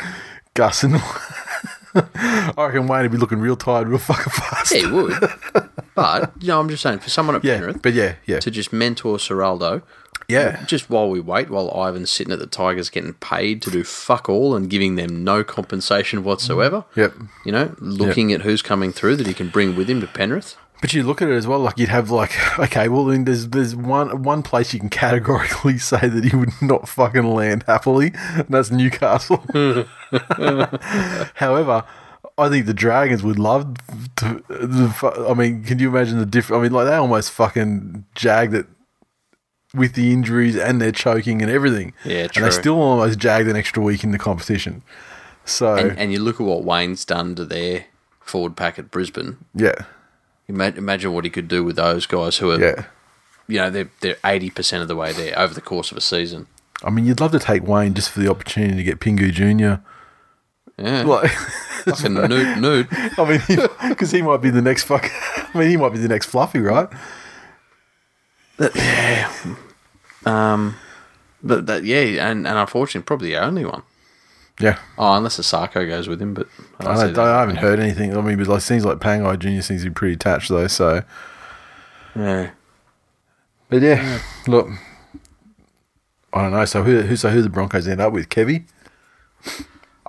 gussing? 0.54 0.96
I 1.96 2.54
reckon 2.58 2.88
Wayne 2.88 3.04
would 3.04 3.12
be 3.12 3.18
looking 3.18 3.40
real 3.40 3.56
tired, 3.58 3.88
real 3.88 3.98
fucking 4.00 4.32
fast. 4.32 4.72
yeah, 4.74 4.80
he 4.82 4.88
would. 4.88 5.14
but 5.96 6.32
you 6.42 6.48
know, 6.50 6.60
I'm 6.60 6.70
just 6.70 6.84
saying 6.84 7.00
for 7.00 7.10
someone 7.10 7.36
at 7.36 7.44
Yeah, 7.44 7.56
Penrith 7.58 7.82
but 7.82 7.94
yeah, 7.94 8.16
yeah, 8.26 8.40
to 8.40 8.52
just 8.52 8.72
mentor 8.74 9.18
Seraldo. 9.18 9.82
yeah. 10.28 10.64
Just 10.66 10.90
while 10.90 11.10
we 11.10 11.20
wait, 11.20 11.50
while 11.50 11.70
Ivan's 11.70 12.10
sitting 12.12 12.34
at 12.34 12.40
the 12.40 12.48
Tigers 12.48 12.90
getting 12.90 13.14
paid 13.16 13.62
to 13.64 13.72
do 13.72 13.84
fuck 13.84 14.28
all 14.30 14.56
and 14.56 14.70
giving 14.70 14.96
them 14.96 15.24
no 15.24 15.44
compensation 15.44 16.24
whatsoever. 16.24 16.84
Yep. 16.96 17.14
You 17.46 17.52
know, 17.52 17.76
looking 17.80 18.32
at 18.34 18.42
who's 18.42 18.62
coming 18.62 18.92
through 18.92 19.16
that 19.18 19.28
he 19.28 19.34
can 19.34 19.50
bring 19.50 19.76
with 19.76 19.90
him 19.90 20.02
to 20.02 20.08
Penrith. 20.08 20.56
But 20.80 20.94
you 20.94 21.02
look 21.04 21.22
at 21.24 21.28
it 21.30 21.34
as 21.34 21.48
well, 21.48 21.60
like 21.60 21.78
you'd 21.80 21.90
have 21.90 22.12
like, 22.12 22.32
okay, 22.60 22.88
well 22.88 23.06
then 23.06 23.26
there's 23.26 23.48
there's 23.50 23.76
one 23.76 24.22
one 24.24 24.44
place 24.44 24.74
you 24.74 24.80
can 24.80 24.90
categorically 24.90 25.78
say 25.92 26.08
that 26.08 26.24
he 26.24 26.36
would 26.36 26.52
not 26.62 26.88
fucking 26.88 27.24
land 27.24 27.64
happily, 27.68 28.12
and 28.14 28.48
that's 28.50 28.72
Newcastle. 28.72 29.38
Hmm. 30.10 30.64
However, 31.36 31.84
I 32.38 32.50
think 32.50 32.66
the 32.66 32.74
Dragons 32.74 33.24
would 33.24 33.40
love 33.40 33.76
to. 34.18 34.44
The, 34.48 35.26
I 35.30 35.34
mean, 35.34 35.64
can 35.64 35.80
you 35.80 35.90
imagine 35.90 36.20
the 36.20 36.26
difference? 36.26 36.60
I 36.60 36.64
mean, 36.64 36.72
like 36.72 36.88
they 36.88 36.96
almost 36.96 37.32
fucking 37.32 38.06
jagged 38.16 38.54
it 38.54 38.68
with 39.74 39.94
the 39.96 40.14
injuries 40.14 40.56
and 40.56 40.80
their 40.82 40.92
choking 40.94 41.42
and 41.42 41.52
everything. 41.52 41.94
Yeah, 42.06 42.28
true. 42.28 42.44
And 42.44 42.52
they 42.52 42.56
still 42.56 42.80
almost 42.82 43.20
jagged 43.20 43.50
an 43.50 43.56
extra 43.58 43.84
week 43.84 44.04
in 44.04 44.12
the 44.12 44.18
competition. 44.18 44.82
So 45.46 45.76
And, 45.76 45.98
and 46.00 46.14
you 46.14 46.20
look 46.20 46.40
at 46.40 46.46
what 46.46 46.64
Wayne's 46.64 47.04
done 47.06 47.36
to 47.36 47.46
their 47.46 47.86
forward 48.22 48.56
pack 48.56 48.78
at 48.80 48.92
Brisbane. 48.92 49.38
yeah, 49.54 49.76
Imagine 50.48 51.14
what 51.14 51.24
he 51.26 51.30
could 51.30 51.48
do 51.48 51.64
with 51.64 51.76
those 51.76 52.06
guys 52.06 52.38
who 52.38 52.52
are, 52.52 52.60
yeah. 52.60 52.86
you 53.48 53.58
know, 53.58 53.70
they're 53.70 53.90
they're 54.00 54.18
eighty 54.26 54.50
percent 54.50 54.82
of 54.82 54.88
the 54.88 54.96
way 54.96 55.12
there 55.12 55.38
over 55.38 55.54
the 55.54 55.62
course 55.62 55.92
of 55.92 55.98
a 55.98 56.02
season. 56.02 56.48
I 56.84 56.90
mean, 56.90 57.06
you'd 57.06 57.20
love 57.20 57.32
to 57.32 57.40
take 57.40 57.64
Wayne 57.64 57.94
just 57.94 58.12
for 58.12 58.20
the 58.20 58.30
opportunity 58.30 58.76
to 58.78 58.84
get 58.84 59.00
Pingu 59.00 59.32
Junior. 59.32 59.82
Yeah, 60.78 61.02
Like, 61.02 61.32
fucking 61.86 62.14
nude, 62.14 62.60
nude. 62.60 62.88
I 62.92 63.26
mean, 63.28 63.42
because 63.90 64.12
he 64.12 64.22
might 64.22 64.42
be 64.44 64.52
the 64.52 64.62
next 64.62 64.84
fuck. 64.84 65.10
I 65.56 65.58
mean, 65.58 65.70
he 65.70 65.78
might 65.78 65.92
be 65.92 65.98
the 65.98 66.08
next 66.08 66.28
Fluffy, 66.28 66.60
right? 66.60 66.88
Yeah. 68.60 69.32
Um, 70.26 70.76
But 71.42 71.66
that, 71.66 71.84
yeah, 71.84 72.30
and, 72.30 72.48
and 72.48 72.58
unfortunately, 72.58 73.06
probably 73.06 73.30
the 73.32 73.38
only 73.38 73.66
one. 73.66 73.82
Yeah. 74.60 74.80
Oh, 74.98 75.14
unless 75.14 75.40
Asako 75.40 75.88
goes 75.88 76.08
with 76.08 76.22
him, 76.22 76.34
but 76.34 76.48
I, 76.80 76.84
don't 76.84 76.98
I, 76.98 77.12
don't. 77.12 77.20
I 77.20 77.40
haven't 77.40 77.58
heard 77.58 77.80
anything. 77.80 78.18
I 78.18 78.22
mean, 78.22 78.38
but 78.38 78.48
like 78.48 78.62
seems 78.62 78.86
like 78.86 78.98
Pangai 78.98 79.38
Junior 79.38 79.62
seems 79.62 79.84
to 79.84 79.90
be 79.90 79.94
pretty 79.94 80.16
attached 80.16 80.50
though. 80.50 80.68
So, 80.68 81.04
Yeah. 82.16 82.52
but 83.70 83.82
yeah, 83.82 84.20
look, 84.48 84.68
I 86.34 86.42
don't 86.42 86.52
know. 86.52 86.66
So 86.66 86.84
who 86.84 87.02
who 87.02 87.16
so 87.16 87.30
who 87.30 87.42
the 87.42 87.50
Broncos 87.50 87.88
end 87.88 88.02
up 88.02 88.14
with? 88.14 88.30
Kevy. 88.30 88.66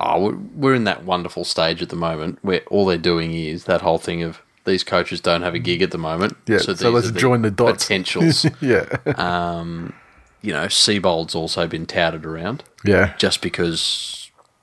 Oh, 0.01 0.31
we're, 0.55 0.75
in 0.75 0.85
that 0.85 1.05
wonderful 1.05 1.45
stage 1.45 1.83
at 1.83 1.89
the 1.89 1.97
moment 1.97 2.39
where 2.43 2.61
all 2.69 2.87
they're 2.87 2.97
doing 2.97 3.35
is 3.35 3.65
that 3.65 3.81
whole 3.81 3.99
thing 3.99 4.23
of 4.23 4.41
these 4.65 4.85
coaches 4.85 5.21
don't 5.21 5.43
have 5.43 5.55
a 5.55 5.59
gig 5.59 5.83
at 5.83 5.91
the 5.91 5.99
moment. 5.99 6.37
Yeah. 6.47 6.59
So, 6.59 6.73
these 6.73 6.85
let's 6.85 7.11
join 7.11 7.43
the 7.43 7.51
dots. 7.51 7.85
Potentials. 7.85 8.47
yeah. 8.61 8.87
Um, 9.17 9.93
you 10.41 10.53
know, 10.53 10.69
Seibold's 10.69 11.35
also 11.35 11.67
been 11.67 11.85
touted 11.85 12.25
around 12.25 12.63
yeah. 12.85 13.15
just 13.19 13.43
because 13.43 14.18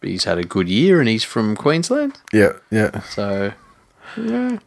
he's 0.05 0.23
had 0.25 0.37
a 0.37 0.43
good 0.43 0.67
year 0.69 0.99
and 0.99 1.09
he's 1.09 1.23
from 1.23 1.55
Queensland. 1.55 2.19
Yeah. 2.33 2.53
Yeah. 2.71 3.01
So, 3.01 3.53
yeah. 4.17 4.59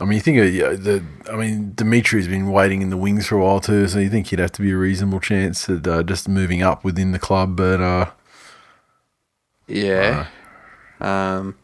I 0.00 0.04
mean, 0.04 0.14
you 0.14 0.20
think 0.20 0.38
of 0.38 0.52
yeah, 0.54 0.70
the. 0.70 1.04
I 1.30 1.36
mean, 1.36 1.72
Dimitri's 1.74 2.26
been 2.26 2.50
waiting 2.50 2.80
in 2.80 2.90
the 2.90 2.96
wings 2.96 3.26
for 3.26 3.36
a 3.36 3.44
while 3.44 3.60
too, 3.60 3.86
so 3.88 3.98
you 3.98 4.08
think 4.08 4.28
he'd 4.28 4.38
have 4.38 4.52
to 4.52 4.62
be 4.62 4.72
a 4.72 4.76
reasonable 4.76 5.20
chance 5.20 5.68
at 5.68 5.86
uh, 5.86 6.02
just 6.02 6.28
moving 6.28 6.62
up 6.62 6.82
within 6.82 7.12
the 7.12 7.18
club. 7.18 7.56
But 7.56 7.80
uh, 7.80 8.10
yeah. 9.66 10.28
Um, 11.00 11.56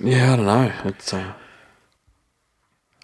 yeah, 0.00 0.32
I 0.32 0.36
don't 0.36 0.46
know. 0.46 0.72
It's 0.84 1.14
uh, 1.14 1.34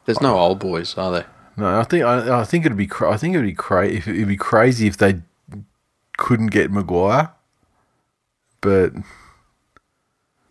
There's 0.06 0.20
no 0.20 0.36
old 0.36 0.58
boys, 0.58 0.96
are 0.98 1.12
there? 1.12 1.26
no, 1.56 1.78
I 1.78 1.84
think 1.84 2.04
I, 2.04 2.40
I 2.40 2.44
think 2.44 2.66
it'd 2.66 2.76
be 2.76 2.86
cra- 2.86 3.12
I 3.12 3.16
think 3.16 3.34
it'd 3.34 3.46
be 3.46 3.52
crazy 3.54 3.96
if 3.98 4.08
it'd 4.08 4.28
be 4.28 4.36
crazy 4.36 4.86
if 4.88 4.96
they 4.96 5.20
couldn't 6.16 6.48
get 6.48 6.70
Maguire. 6.72 7.30
But 8.60 8.92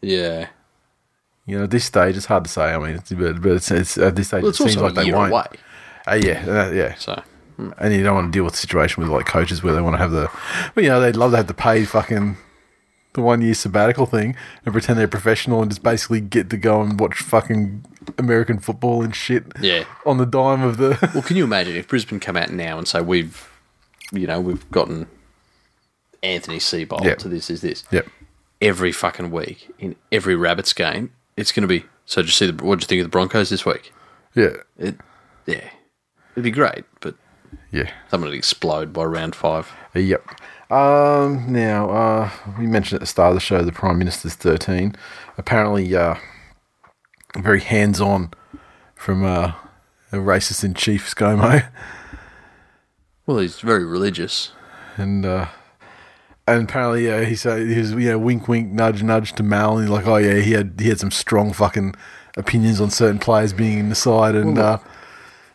Yeah. 0.01 0.47
you 1.45 1.57
know, 1.57 1.63
at 1.65 1.71
this 1.71 1.85
stage, 1.85 2.15
it's 2.17 2.25
hard 2.25 2.43
to 2.45 2.49
say. 2.49 2.73
I 2.73 2.77
mean, 2.77 2.95
it's, 2.95 3.11
but, 3.11 3.41
but 3.41 3.51
it's, 3.53 3.71
it's 3.71 3.97
at 3.97 4.15
this 4.15 4.27
stage, 4.27 4.41
Well, 4.43 4.51
it 4.51 4.55
seems 4.55 4.77
like 4.77 4.93
they 4.95 5.11
won't. 5.11 5.31
away. 5.31 5.45
Uh, 6.07 6.15
yeah, 6.15 6.45
uh, 6.47 6.71
yeah. 6.71 6.95
So, 6.95 7.21
And 7.77 7.93
you 7.93 8.03
don't 8.03 8.15
want 8.15 8.31
to 8.33 8.37
deal 8.37 8.43
with 8.45 8.53
a 8.53 8.57
situation 8.57 9.03
with 9.03 9.11
like 9.11 9.25
coaches 9.25 9.61
where 9.63 9.73
they 9.73 9.81
want 9.81 9.95
to 9.95 9.97
have 9.99 10.11
the, 10.11 10.29
well, 10.75 10.83
you 10.83 10.89
know, 10.89 10.99
they'd 11.01 11.15
love 11.15 11.31
to 11.31 11.37
have 11.37 11.47
the 11.47 11.53
paid 11.53 11.87
fucking 11.87 12.37
the 13.13 13.21
one 13.21 13.41
year 13.41 13.55
sabbatical 13.55 14.05
thing 14.05 14.35
and 14.65 14.71
pretend 14.71 14.99
they're 14.99 15.07
professional 15.07 15.61
and 15.63 15.71
just 15.71 15.81
basically 15.81 16.21
get 16.21 16.49
to 16.51 16.57
go 16.57 16.79
and 16.81 16.99
watch 16.99 17.15
fucking 17.15 17.83
American 18.19 18.59
football 18.59 19.01
and 19.03 19.15
shit. 19.15 19.43
Yeah. 19.59 19.83
On 20.05 20.17
the 20.17 20.27
dime 20.27 20.61
of 20.61 20.77
the. 20.77 20.97
well, 21.13 21.23
can 21.23 21.35
you 21.35 21.43
imagine 21.43 21.75
if 21.75 21.87
Brisbane 21.87 22.19
come 22.19 22.37
out 22.37 22.51
now 22.51 22.77
and 22.77 22.87
say 22.87 23.01
we've, 23.01 23.49
you 24.11 24.27
know, 24.27 24.39
we've 24.39 24.69
gotten 24.71 25.07
Anthony 26.23 26.57
Seibold 26.59 27.03
Yep. 27.03 27.17
to 27.19 27.29
this 27.29 27.49
is 27.49 27.61
this 27.61 27.83
yep. 27.91 28.07
every 28.61 28.91
fucking 28.91 29.31
week 29.31 29.73
in 29.79 29.95
every 30.11 30.35
Rabbits 30.35 30.73
game. 30.73 31.11
It's 31.37 31.51
going 31.51 31.61
to 31.61 31.67
be. 31.67 31.85
So, 32.05 32.21
did 32.21 32.27
you 32.27 32.31
see 32.33 32.51
the? 32.51 32.63
What 32.63 32.79
do 32.79 32.83
you 32.83 32.87
think 32.87 32.99
of 33.01 33.05
the 33.05 33.09
Broncos 33.09 33.49
this 33.49 33.65
week? 33.65 33.93
Yeah. 34.35 34.57
It, 34.77 34.95
yeah, 35.45 35.69
it'd 36.33 36.43
be 36.43 36.51
great, 36.51 36.85
but 37.01 37.15
Yeah. 37.71 37.89
someone 38.11 38.29
would 38.29 38.37
explode 38.37 38.91
by 38.93 39.03
round 39.05 39.35
five. 39.35 39.71
Yep. 39.95 40.23
Um, 40.71 41.51
now, 41.51 41.89
uh, 41.89 42.29
we 42.59 42.67
mentioned 42.67 42.97
at 42.97 43.01
the 43.01 43.07
start 43.07 43.29
of 43.29 43.35
the 43.35 43.39
show 43.39 43.63
the 43.63 43.71
Prime 43.71 43.97
Minister's 43.97 44.35
13. 44.35 44.95
Apparently, 45.37 45.95
uh, 45.95 46.15
very 47.37 47.61
hands 47.61 47.99
on 47.99 48.31
from 48.95 49.23
uh, 49.23 49.53
a 50.11 50.17
racist 50.17 50.63
in 50.63 50.73
chief, 50.75 51.09
ScoMo. 51.13 51.67
Well, 53.25 53.37
he's 53.39 53.59
very 53.61 53.85
religious. 53.85 54.51
And, 54.97 55.25
uh, 55.25 55.47
and 56.53 56.69
apparently, 56.69 57.05
yeah, 57.05 57.23
he 57.23 57.35
said 57.35 57.67
he 57.67 57.77
was, 57.77 57.91
you 57.91 58.09
know, 58.09 58.19
wink, 58.19 58.47
wink, 58.47 58.71
nudge, 58.71 59.03
nudge 59.03 59.33
to 59.33 59.43
Mal. 59.43 59.77
And 59.77 59.87
he's 59.87 59.89
like, 59.89 60.07
oh, 60.07 60.17
yeah, 60.17 60.39
he 60.39 60.51
had 60.51 60.75
he 60.79 60.89
had 60.89 60.99
some 60.99 61.11
strong 61.11 61.53
fucking 61.53 61.95
opinions 62.37 62.79
on 62.79 62.89
certain 62.89 63.19
players 63.19 63.53
being 63.53 63.79
in 63.79 63.89
the 63.89 63.95
side. 63.95 64.35
And, 64.35 64.57
uh, 64.57 64.79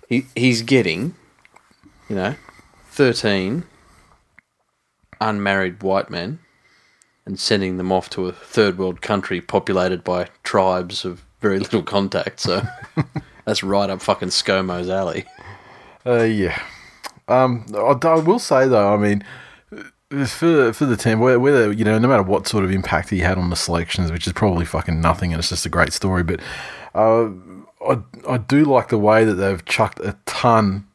He 0.08 0.26
he's 0.34 0.62
getting, 0.62 1.14
you 2.08 2.16
know, 2.16 2.34
thirteen 2.86 3.64
unmarried 5.20 5.82
white 5.82 6.10
men, 6.10 6.38
and 7.24 7.38
sending 7.38 7.76
them 7.78 7.90
off 7.92 8.10
to 8.10 8.26
a 8.26 8.32
third 8.32 8.78
world 8.78 9.00
country 9.00 9.40
populated 9.40 10.04
by 10.04 10.28
tribes 10.42 11.04
of 11.04 11.24
very 11.40 11.58
little 11.58 11.82
contact. 11.82 12.40
So 12.40 12.62
that's 13.44 13.62
right 13.62 13.88
up 13.90 14.02
fucking 14.02 14.28
ScoMo's 14.28 14.88
alley. 14.88 15.24
Uh, 16.06 16.22
yeah. 16.22 16.60
Um, 17.28 17.64
I, 17.74 17.96
I 18.06 18.16
will 18.16 18.38
say 18.38 18.68
though, 18.68 18.92
I 18.92 18.98
mean, 18.98 19.24
for 20.32 20.72
for 20.72 20.86
the 20.86 20.96
team, 20.96 21.20
whether, 21.20 21.72
you 21.72 21.84
know, 21.84 21.98
no 21.98 22.08
matter 22.08 22.22
what 22.22 22.46
sort 22.46 22.64
of 22.64 22.70
impact 22.70 23.10
he 23.10 23.20
had 23.20 23.38
on 23.38 23.50
the 23.50 23.56
selections, 23.56 24.10
which 24.10 24.26
is 24.26 24.32
probably 24.32 24.64
fucking 24.64 25.00
nothing, 25.00 25.32
and 25.32 25.38
it's 25.38 25.48
just 25.48 25.66
a 25.66 25.68
great 25.68 25.92
story. 25.92 26.22
But 26.22 26.40
uh, 26.94 27.30
I 27.86 27.98
I 28.28 28.38
do 28.38 28.64
like 28.64 28.88
the 28.88 28.98
way 28.98 29.24
that 29.24 29.34
they've 29.34 29.64
chucked 29.64 30.00
a 30.00 30.16
ton 30.26 30.86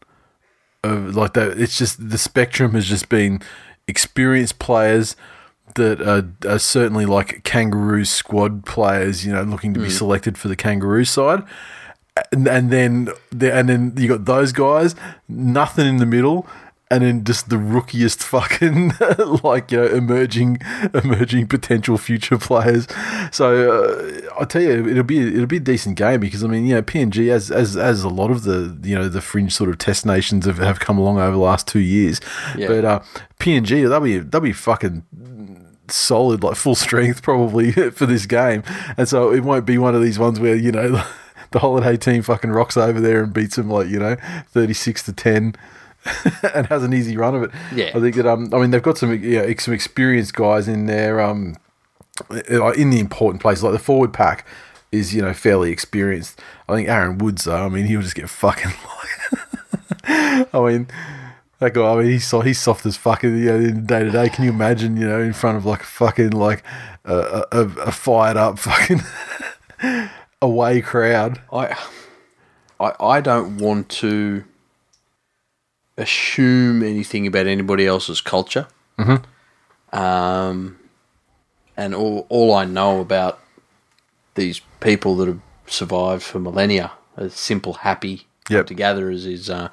of 0.84 1.16
like 1.16 1.34
that. 1.34 1.60
It's 1.60 1.78
just 1.78 2.10
the 2.10 2.18
spectrum 2.18 2.74
has 2.74 2.86
just 2.86 3.10
been 3.10 3.42
experienced 3.88 4.60
players 4.60 5.16
that 5.76 6.02
are, 6.02 6.28
are 6.50 6.60
certainly 6.60 7.06
like 7.06 7.44
kangaroo 7.44 8.06
squad 8.06 8.66
players, 8.66 9.26
you 9.26 9.32
know, 9.32 9.44
looking 9.44 9.74
to 9.76 9.80
be 9.80 9.90
selected 9.90 10.38
for 10.38 10.48
the 10.48 10.56
kangaroo 10.56 11.06
side 11.06 11.44
and, 12.32 12.48
and 12.48 12.72
then 12.72 13.10
the, 13.32 13.54
and 13.54 13.70
then 13.70 13.94
you 13.98 14.08
got 14.08 14.26
those 14.26 14.52
guys, 14.52 14.96
nothing 15.28 15.88
in 15.88 15.98
the 15.98 16.06
middle, 16.06 16.48
and 16.92 17.04
then 17.04 17.24
just 17.24 17.50
the 17.50 17.58
rookiest 17.58 18.24
fucking 18.24 18.94
like 19.44 19.72
you 19.72 19.78
know 19.78 19.86
emerging 19.86 20.58
emerging 20.94 21.48
potential 21.48 21.98
future 21.98 22.38
players. 22.38 22.88
So 23.32 23.72
uh, 23.72 24.42
I 24.42 24.46
tell 24.46 24.62
you, 24.62 24.88
it'll 24.88 25.04
be 25.04 25.20
it'll 25.36 25.46
be 25.46 25.58
a 25.58 25.62
decent 25.62 25.98
game 25.98 26.20
because 26.20 26.44
I 26.44 26.48
mean 26.48 26.66
you 26.66 26.76
know 26.76 26.82
PNG 26.82 27.30
as 27.32 27.52
as 27.52 27.78
as 27.78 28.04
a 28.04 28.10
lot 28.10 28.32
of 28.32 28.44
the 28.44 28.78
you 28.84 28.96
know 28.96 29.08
the 29.08 29.22
fringe 29.22 29.54
sort 29.54 29.70
of 29.70 29.78
test 29.78 30.06
nations 30.06 30.46
have, 30.46 30.58
have 30.58 30.80
come 30.80 30.98
along 30.98 31.20
over 31.20 31.32
the 31.32 31.38
last 31.38 31.68
two 31.68 31.80
years, 31.80 32.20
Yeah. 32.58 32.68
but 32.68 32.86
uh, 32.86 33.00
PNG 33.40 33.88
they'll 33.88 34.00
be 34.00 34.18
they'll 34.20 34.42
be 34.42 34.54
fucking 34.54 35.04
solid, 35.88 36.44
like 36.44 36.56
full 36.56 36.76
strength 36.76 37.22
probably 37.24 37.72
for 37.92 38.06
this 38.06 38.26
game. 38.26 38.64
And 38.98 39.08
so 39.08 39.32
it 39.34 39.42
won't 39.44 39.66
be 39.66 39.78
one 39.78 39.96
of 39.96 40.02
these 40.04 40.20
ones 40.20 40.40
where, 40.40 40.56
you 40.56 40.72
know, 40.72 41.04
the 41.52 41.60
holiday 41.60 41.98
team 41.98 42.22
fucking 42.22 42.52
rocks 42.52 42.78
over 42.78 43.00
there 43.02 43.24
and 43.24 43.34
beats 43.34 43.56
them 43.56 43.70
like, 43.72 43.88
you 43.88 43.98
know, 44.00 44.16
36 44.50 45.04
to 45.04 45.14
10 45.14 45.56
and 46.54 46.68
has 46.68 46.84
an 46.84 46.94
easy 46.94 47.18
run 47.18 47.36
of 47.36 47.44
it. 47.44 47.52
Yeah. 47.74 47.92
I 47.94 48.00
think 48.00 48.16
that, 48.16 48.26
um, 48.26 48.50
I 48.54 48.60
mean, 48.60 48.72
they've 48.72 48.82
got 48.82 48.98
some, 48.98 49.22
know, 49.22 49.54
some 49.58 49.74
experienced 49.74 50.34
guys 50.34 50.68
in 50.68 50.86
there, 50.86 51.20
um, 51.20 51.58
in 52.30 52.90
the 52.90 53.00
important 53.00 53.42
places. 53.42 53.64
Like 53.64 53.74
the 53.74 53.80
forward 53.80 54.14
pack 54.14 54.46
is, 54.92 55.14
you 55.14 55.22
know, 55.22 55.34
fairly 55.34 55.72
experienced. 55.72 56.40
I 56.68 56.76
think 56.76 56.90
Aaron 56.90 57.18
Woods, 57.18 57.44
though, 57.46 57.66
I 57.66 57.70
mean, 57.70 57.86
he'll 57.86 58.02
just 58.02 58.16
get 58.16 58.30
fucking 58.30 58.72
like, 60.08 60.54
I 60.54 60.60
mean, 60.60 60.88
that 61.60 61.74
guy, 61.74 61.94
I 61.94 61.96
mean, 61.98 62.12
he's 62.12 62.28
so, 62.28 62.42
he's 62.42 62.60
soft 62.60 62.86
as 62.86 62.96
fucking, 62.96 63.38
you 63.38 63.46
know, 63.46 63.56
in 63.56 63.86
day 63.86 64.04
to 64.04 64.12
day. 64.12 64.30
Can 64.30 64.46
you 64.46 64.52
imagine, 64.52 64.98
you 64.98 65.08
know, 65.08 65.22
in 65.22 65.34
front 65.34 65.58
of 65.58 65.66
like 65.66 65.82
a 65.82 65.86
fucking, 65.86 66.32
like 66.32 66.64
a, 67.06 67.46
a, 67.52 67.62
a 67.62 67.92
fired 67.92 68.38
up 68.38 68.58
fucking 68.58 69.02
away 70.42 70.82
crowd? 70.82 71.42
I, 71.52 71.78
I, 72.80 72.94
I 73.00 73.22
don't 73.22 73.58
want 73.58 73.90
to 73.90 74.46
assume 76.00 76.82
anything 76.82 77.28
about 77.28 77.46
anybody 77.48 77.86
else's 77.86 78.22
culture. 78.22 78.68
Mm-hmm. 78.98 79.98
Um, 79.98 80.80
and 81.78 81.94
all, 81.96 82.26
all 82.30 82.54
I 82.54 82.66
know 82.66 83.00
about 83.00 83.40
these 84.36 84.62
people 84.80 85.16
that 85.18 85.28
have 85.28 85.40
survived 85.68 86.24
for 86.24 86.40
millennia 86.40 86.92
as 87.18 87.34
simple, 87.34 87.74
happy 87.74 88.26
Yep. 88.50 88.66
to 88.68 88.74
gatherers 88.74 89.28
is, 89.28 89.48
uh, 89.50 89.70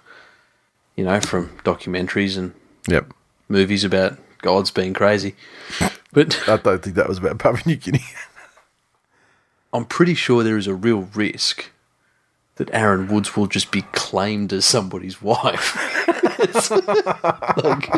you 0.96 1.04
know, 1.04 1.18
from 1.20 1.48
documentaries 1.64 2.36
and 2.36 2.52
Yep. 2.88 3.10
movies 3.48 3.84
about 3.84 4.18
gods 4.42 4.70
being 4.70 4.92
crazy. 4.92 5.34
But 6.12 6.48
I 6.48 6.56
don't 6.56 6.82
think 6.82 6.96
that 6.96 7.08
was 7.10 7.18
about 7.18 7.38
Papua 7.38 7.60
New 7.66 7.76
Guinea. 7.76 8.04
I'm 9.74 9.84
pretty 9.84 10.14
sure 10.14 10.42
there 10.42 10.56
is 10.56 10.66
a 10.66 10.74
real 10.74 11.08
risk 11.14 11.70
that 12.56 12.70
Aaron 12.72 13.08
Woods 13.08 13.36
will 13.36 13.46
just 13.46 13.70
be 13.70 13.82
claimed 13.92 14.52
as 14.52 14.64
somebody's 14.64 15.20
wife. 15.22 15.76
Like, 17.62 17.90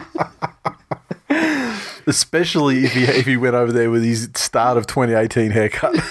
Especially 2.07 2.85
if 2.85 2.93
he 2.93 3.05
if 3.05 3.27
he 3.27 3.37
went 3.37 3.55
over 3.55 3.73
there 3.73 3.91
with 3.91 4.03
his 4.05 4.31
start 4.35 4.77
of 4.79 4.87
2018 4.87 5.51
haircut. 5.51 5.95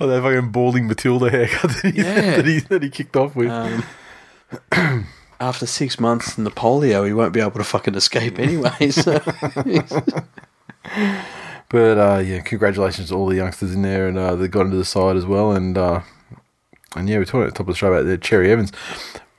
or 0.00 0.06
that 0.06 0.22
fucking 0.22 0.50
balding 0.50 0.86
Matilda 0.86 1.30
haircut 1.30 1.70
that 1.70 1.92
he, 1.94 2.00
Yeah. 2.02 2.36
that 2.36 2.46
he, 2.46 2.60
that 2.60 2.82
he 2.82 2.90
kicked 2.90 3.16
off 3.16 3.34
with. 3.36 3.50
Um, 3.50 3.84
after 5.40 5.66
six 5.66 6.00
months 6.00 6.38
in 6.38 6.44
the 6.44 6.50
polio, 6.50 7.06
he 7.06 7.12
won't 7.12 7.32
be 7.34 7.40
able 7.40 7.52
to 7.52 7.64
fucking 7.64 7.94
escape 7.94 8.38
anyway. 8.38 8.90
So 8.90 9.20
But 11.68 11.98
uh, 11.98 12.18
yeah, 12.24 12.40
congratulations 12.40 13.08
to 13.08 13.14
all 13.14 13.26
the 13.26 13.36
youngsters 13.36 13.74
in 13.74 13.82
there, 13.82 14.08
and 14.08 14.16
uh, 14.16 14.34
they 14.36 14.48
got 14.48 14.66
into 14.66 14.76
the 14.76 14.84
side 14.84 15.16
as 15.16 15.26
well. 15.26 15.52
And 15.52 15.76
uh, 15.76 16.00
and 16.96 17.08
yeah, 17.08 17.18
we're 17.18 17.24
talking 17.24 17.42
at 17.42 17.48
the 17.48 17.58
top 17.58 17.68
of 17.68 17.74
the 17.74 17.78
show 17.78 17.92
about 17.92 18.06
the 18.06 18.16
Cherry 18.16 18.50
Evans. 18.50 18.72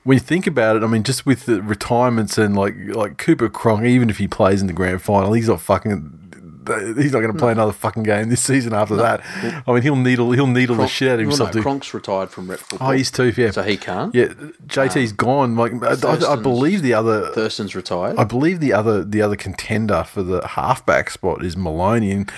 when 0.04 0.16
you 0.16 0.20
think 0.20 0.46
about 0.46 0.76
it, 0.76 0.82
I 0.82 0.86
mean, 0.86 1.02
just 1.02 1.26
with 1.26 1.46
the 1.46 1.60
retirements 1.60 2.38
and 2.38 2.56
like 2.56 2.74
like 2.94 3.18
Cooper 3.18 3.48
Cronk, 3.48 3.84
even 3.84 4.10
if 4.10 4.18
he 4.18 4.28
plays 4.28 4.60
in 4.60 4.68
the 4.68 4.72
grand 4.72 5.02
final, 5.02 5.32
he's 5.32 5.48
not 5.48 5.60
fucking. 5.60 6.18
He's 6.66 7.12
not 7.12 7.20
going 7.20 7.32
to 7.32 7.38
play 7.38 7.52
another 7.52 7.72
fucking 7.72 8.02
game 8.02 8.28
this 8.28 8.42
season 8.42 8.74
after 8.74 8.94
that. 8.96 9.22
I 9.66 9.72
mean, 9.72 9.82
he'll 9.82 9.96
needle 9.96 10.32
he'll 10.32 10.46
needle 10.46 10.76
the 10.76 10.86
shit 10.86 11.08
out 11.08 11.20
of 11.20 11.26
well, 11.26 11.36
himself. 11.36 11.54
no, 11.54 11.62
Cronk's 11.62 11.94
retired 11.94 12.28
from 12.28 12.50
rep 12.50 12.58
football. 12.58 12.88
oh, 12.88 12.92
he's 12.92 13.10
too, 13.10 13.32
yeah. 13.34 13.50
So 13.50 13.62
he 13.62 13.78
can't. 13.78 14.14
Yeah, 14.14 14.26
JT's 14.66 15.12
gone. 15.12 15.56
Like 15.56 15.72
I, 15.82 16.32
I, 16.32 16.36
believe 16.36 16.82
the 16.82 16.92
other, 16.92 17.28
Thurston's 17.28 17.74
retired. 17.74 18.18
I 18.18 18.24
believe 18.24 18.60
the 18.60 18.74
other, 18.74 19.02
the 19.02 19.22
other 19.22 19.36
contender 19.36 20.04
for 20.04 20.22
the 20.22 20.46
halfback 20.46 21.08
spot 21.10 21.42
is 21.42 21.56
Maloney. 21.56 22.10
And 22.10 22.30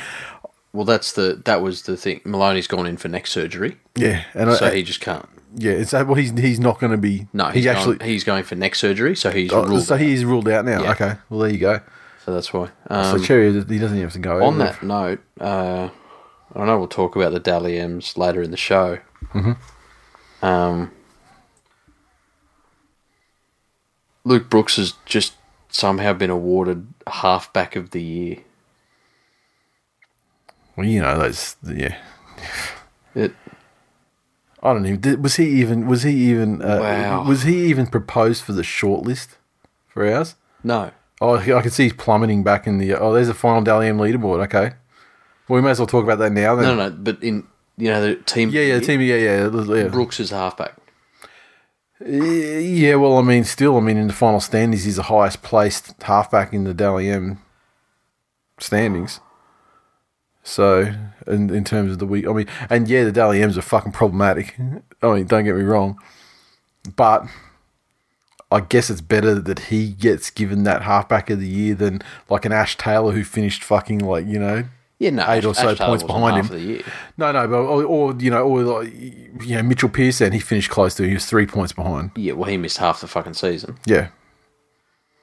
well, 0.72 0.84
that's 0.84 1.12
the 1.12 1.40
that 1.44 1.60
was 1.60 1.82
the 1.82 1.96
thing. 1.96 2.20
Maloney's 2.24 2.66
gone 2.66 2.86
in 2.86 2.96
for 2.96 3.08
neck 3.08 3.26
surgery, 3.26 3.76
yeah, 3.96 4.24
and 4.34 4.52
so 4.54 4.66
I, 4.66 4.76
he 4.76 4.82
just 4.82 5.00
can't. 5.00 5.28
yeah, 5.56 5.74
that 5.74 6.06
what 6.06 6.18
he's 6.18 6.30
he's 6.30 6.60
not 6.60 6.78
going 6.78 6.92
to 6.92 6.98
be? 6.98 7.26
No, 7.32 7.46
he 7.46 7.60
he's 7.60 7.66
actually. 7.66 7.96
going, 7.96 8.10
he's 8.10 8.24
going 8.24 8.44
for 8.44 8.54
neck 8.54 8.74
surgery, 8.74 9.14
so 9.16 9.30
he's 9.30 9.52
oh, 9.52 9.64
ruled. 9.64 9.82
so 9.82 9.94
out. 9.94 10.00
he 10.00 10.24
ruled 10.24 10.48
out 10.48 10.64
now. 10.64 10.82
Yeah. 10.82 10.92
Okay, 10.92 11.14
well 11.28 11.40
there 11.40 11.50
you 11.50 11.58
go. 11.58 11.80
So 12.24 12.32
that's 12.34 12.52
why. 12.52 12.66
So 12.88 12.94
Um, 13.16 13.22
Cherry, 13.22 13.52
he 13.52 13.58
doesn't 13.78 13.96
even 13.96 14.00
have 14.02 14.12
to 14.12 14.18
go. 14.18 14.44
on 14.44 14.58
that 14.58 14.82
note, 14.82 15.20
uh, 15.40 15.88
I 16.54 16.64
know 16.64 16.78
we'll 16.78 16.88
talk 16.88 17.16
about 17.16 17.32
the 17.32 17.40
Dally 17.40 17.78
M's 17.78 18.16
later 18.16 18.42
in 18.42 18.50
the 18.50 18.56
show. 18.56 18.98
Mm-hmm. 19.32 20.44
Um, 20.44 20.90
Luke 24.24 24.48
Brooks 24.48 24.76
has 24.76 24.94
just 25.04 25.34
somehow 25.68 26.12
been 26.12 26.30
awarded 26.30 26.86
halfback 27.06 27.76
of 27.76 27.90
the 27.90 28.02
year. 28.02 28.36
well, 30.76 30.86
you 30.86 31.00
know, 31.00 31.18
that's 31.18 31.56
yeah. 31.66 31.96
It, 33.14 33.34
I 34.62 34.72
don't 34.72 34.86
even. 34.86 35.22
Was 35.22 35.36
he 35.36 35.46
even? 35.60 35.86
Was 35.86 36.02
he 36.04 36.12
even? 36.30 36.62
Uh, 36.62 36.78
Wow. 36.80 37.24
Was 37.24 37.42
he 37.42 37.64
even 37.66 37.86
proposed 37.86 38.44
for 38.44 38.52
the 38.52 38.62
shortlist 38.62 39.28
for 39.88 40.06
ours? 40.10 40.36
no, 40.62 40.92
Oh, 41.22 41.36
I 41.36 41.62
can 41.62 41.70
see 41.70 41.84
he's 41.84 41.92
plummeting 41.92 42.42
back 42.42 42.66
in 42.66 42.78
the. 42.78 42.94
Oh, 42.94 43.12
there's 43.12 43.28
a 43.28 43.34
final 43.34 43.62
Dally 43.62 43.86
M 43.86 43.98
leaderboard. 43.98 44.42
Okay. 44.44 44.74
Well, 45.48 45.56
we 45.56 45.62
may 45.62 45.70
as 45.70 45.78
well 45.78 45.86
talk 45.86 46.02
about 46.02 46.18
that 46.18 46.32
now. 46.32 46.56
Then. 46.56 46.76
no, 46.76 46.88
no, 46.88 46.90
but 46.90 47.22
in 47.22 47.46
you 47.76 47.90
know 47.90 48.00
the 48.00 48.16
team. 48.16 48.50
Yeah, 48.50 48.62
yeah, 48.62 48.78
the 48.78 48.84
team. 48.84 49.00
Yeah, 49.00 49.16
yeah, 49.16 49.48
yeah. 49.48 49.88
Brooks 49.88 50.18
is 50.18 50.30
halfback. 50.30 50.74
Yeah, 52.04 52.96
well, 52.96 53.18
I 53.18 53.22
mean, 53.22 53.44
still, 53.44 53.76
I 53.76 53.80
mean, 53.80 53.96
in 53.96 54.08
the 54.08 54.12
final 54.12 54.40
standings, 54.40 54.82
he's 54.82 54.96
the 54.96 55.04
highest 55.04 55.42
placed 55.42 55.94
halfback 56.02 56.52
in 56.52 56.64
the 56.64 56.74
Dally 56.74 57.08
M 57.08 57.40
standings. 58.58 59.20
So, 60.42 60.92
in, 61.28 61.54
in 61.54 61.62
terms 61.62 61.92
of 61.92 62.00
the 62.00 62.06
week, 62.06 62.26
I 62.26 62.32
mean, 62.32 62.48
and 62.68 62.88
yeah, 62.88 63.04
the 63.04 63.12
Dally 63.12 63.40
M's 63.40 63.56
are 63.56 63.62
fucking 63.62 63.92
problematic. 63.92 64.56
I 65.02 65.14
mean, 65.14 65.26
don't 65.26 65.44
get 65.44 65.54
me 65.54 65.62
wrong. 65.62 65.98
But 66.96 67.26
I 68.52 68.60
guess 68.60 68.90
it's 68.90 69.00
better 69.00 69.34
that 69.40 69.58
he 69.58 69.90
gets 69.90 70.30
given 70.30 70.64
that 70.64 70.82
halfback 70.82 71.30
of 71.30 71.40
the 71.40 71.48
year 71.48 71.74
than 71.74 72.02
like 72.28 72.44
an 72.44 72.52
Ash 72.52 72.76
Taylor 72.76 73.12
who 73.12 73.24
finished 73.24 73.64
fucking 73.64 73.98
like, 74.00 74.26
you 74.26 74.38
know, 74.38 74.64
Yeah, 74.98 75.10
no, 75.10 75.24
eight 75.30 75.44
or 75.44 75.54
so 75.54 75.70
Ash 75.70 75.78
points 75.78 76.02
behind 76.04 76.36
him. 76.36 76.44
of 76.46 76.50
the 76.52 76.60
year. 76.60 76.82
No, 77.16 77.32
no, 77.32 77.48
but 77.48 77.56
or, 77.56 77.84
or 77.84 78.14
you 78.18 78.30
know, 78.30 78.42
or 78.46 78.62
like, 78.62 78.92
you 78.94 79.56
know, 79.56 79.62
Mitchell 79.62 79.88
Pearson, 79.88 80.32
he 80.32 80.38
finished 80.38 80.70
close 80.70 80.94
to. 80.96 81.02
Him. 81.02 81.08
He 81.08 81.14
was 81.14 81.26
three 81.26 81.46
points 81.46 81.72
behind. 81.72 82.10
Yeah, 82.16 82.34
well, 82.34 82.48
he 82.50 82.56
missed 82.56 82.78
half 82.78 83.00
the 83.00 83.08
fucking 83.08 83.34
season. 83.34 83.78
Yeah, 83.86 84.08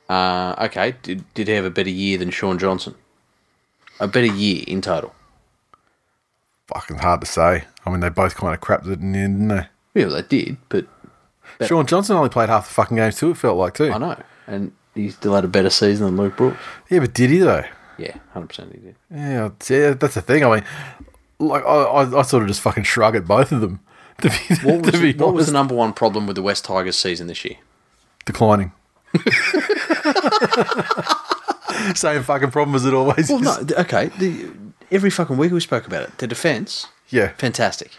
Uh, 0.10 0.56
okay, 0.65 0.96
did, 1.04 1.24
did 1.36 1.48
he 1.48 1.54
have 1.54 1.65
a 1.65 1.70
better 1.70 1.89
year 1.89 2.18
than 2.18 2.32
Shaun 2.32 2.58
Johnson? 2.58 2.96
A 4.00 4.08
better 4.08 4.26
year 4.28 4.63
in 4.68 4.82
total. 4.82 5.13
fucking 6.68 6.98
hard 7.00 7.22
to 7.22 7.28
say. 7.28 7.63
I 7.86 7.89
mean, 7.89 8.00
they 8.00 8.10
both 8.10 8.36
kind 8.36 8.54
of 8.54 8.62
crapped 8.62 8.88
it 8.88 9.00
in 9.00 9.12
the 9.13 9.20
end, 9.20 9.36
didn't 9.39 9.48
they? 9.50 9.68
Yeah, 10.02 10.06
well, 10.08 10.15
they 10.22 10.22
did, 10.44 10.58
but 10.70 10.86
they? 11.60 11.67
Shaun 11.67 11.86
Johnson 11.86 12.15
only 12.17 12.30
played 12.30 12.50
half 12.50 12.67
the 12.67 12.74
fucking 12.74 12.98
games 12.98 13.15
too. 13.17 13.32
It 13.32 13.38
felt 13.38 13.58
like 13.58 13.74
too. 13.76 13.91
I 13.91 13.98
know. 13.98 14.15
And 14.48 14.72
he 14.95 15.10
still 15.12 15.36
had 15.36 15.45
a 15.45 15.48
better 15.48 15.69
season 15.69 16.06
than 16.08 16.17
Luke 16.17 16.36
Brooks. 16.38 16.58
Yeah, 16.89 17.00
but 17.00 17.13
did 17.13 17.30
he 17.30 17.38
though? 17.39 17.63
Yeah, 17.98 18.17
100% 18.36 18.72
he 18.74 18.80
did. 18.80 18.95
Yeah, 19.12 19.50
yeah, 19.69 19.93
that's 19.93 20.15
the 20.15 20.22
thing. 20.22 20.43
I 20.45 20.56
mean, 20.56 20.63
like 21.39 21.63
I, 21.65 21.84
I, 21.84 22.19
I 22.19 22.22
sort 22.24 22.43
of 22.43 22.48
just 22.50 22.62
fucking 22.62 22.84
shrug 22.84 23.15
at 23.15 23.26
both 23.26 23.52
of 23.52 23.62
them. 23.62 23.80
To 24.22 24.30
be, 24.30 24.36
What 24.67 24.82
was, 24.82 24.91
to 24.93 25.00
be 25.02 25.13
what 25.13 25.34
was 25.34 25.45
the 25.48 25.54
number 25.54 25.74
one 25.74 25.93
problem 25.93 26.28
with 26.28 26.36
the 26.36 26.41
West 26.41 26.65
Tigers 26.65 26.98
season 26.98 27.28
this 27.28 27.45
year? 27.45 27.56
declining. 28.26 28.74
Same 31.95 32.24
fucking 32.24 32.52
problem 32.52 32.76
as 32.76 32.86
it 32.86 32.93
always 32.93 33.30
Well, 33.30 33.39
is. 33.39 33.45
no, 33.69 33.76
okay. 33.78 34.08
The, 34.19 34.52
every 34.91 35.10
fucking 35.10 35.38
week 35.38 35.54
we 35.54 35.62
spoke 35.62 35.88
about 35.88 36.04
it. 36.04 36.17
The 36.17 36.28
defence, 36.28 36.88
Yeah. 37.10 37.30
fantastic. 37.38 37.91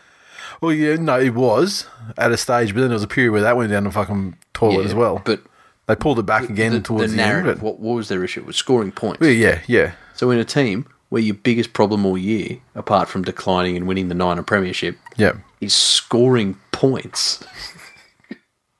Well, 0.60 0.72
yeah, 0.72 0.96
no, 0.96 1.18
it 1.18 1.34
was 1.34 1.86
at 2.18 2.32
a 2.32 2.36
stage, 2.36 2.74
but 2.74 2.80
then 2.80 2.90
there 2.90 2.96
was 2.96 3.02
a 3.02 3.08
period 3.08 3.32
where 3.32 3.42
that 3.42 3.56
went 3.56 3.70
down 3.70 3.84
the 3.84 3.90
fucking 3.90 4.36
toilet 4.52 4.80
Yeah, 4.82 4.88
as 4.88 4.94
well. 4.94 5.22
But 5.24 5.40
they 5.86 5.96
pulled 5.96 6.18
it 6.18 6.26
back 6.26 6.48
again 6.50 6.72
the, 6.72 6.80
towards 6.80 7.12
the 7.12 7.16
the, 7.16 7.22
end. 7.22 7.46
But, 7.46 7.62
what, 7.62 7.80
what 7.80 7.94
was 7.94 8.08
their 8.08 8.22
issue? 8.22 8.40
It 8.40 8.46
was 8.46 8.56
scoring 8.56 8.92
points. 8.92 9.22
yeah, 9.22 9.30
yeah, 9.30 9.60
yeah. 9.66 9.92
So 10.14 10.30
in 10.30 10.38
a 10.38 10.44
team 10.44 10.86
where 11.08 11.22
your 11.22 11.34
biggest 11.34 11.72
problem 11.72 12.04
all 12.04 12.18
year, 12.18 12.58
apart 12.74 13.08
from 13.08 13.22
declining 13.22 13.76
and 13.76 13.88
winning 13.88 14.08
the 14.08 14.14
Niner 14.14 14.42
Premiership, 14.42 14.98
Yeah. 15.16 15.32
is 15.62 15.72
scoring 15.74 16.58
points. 16.72 17.42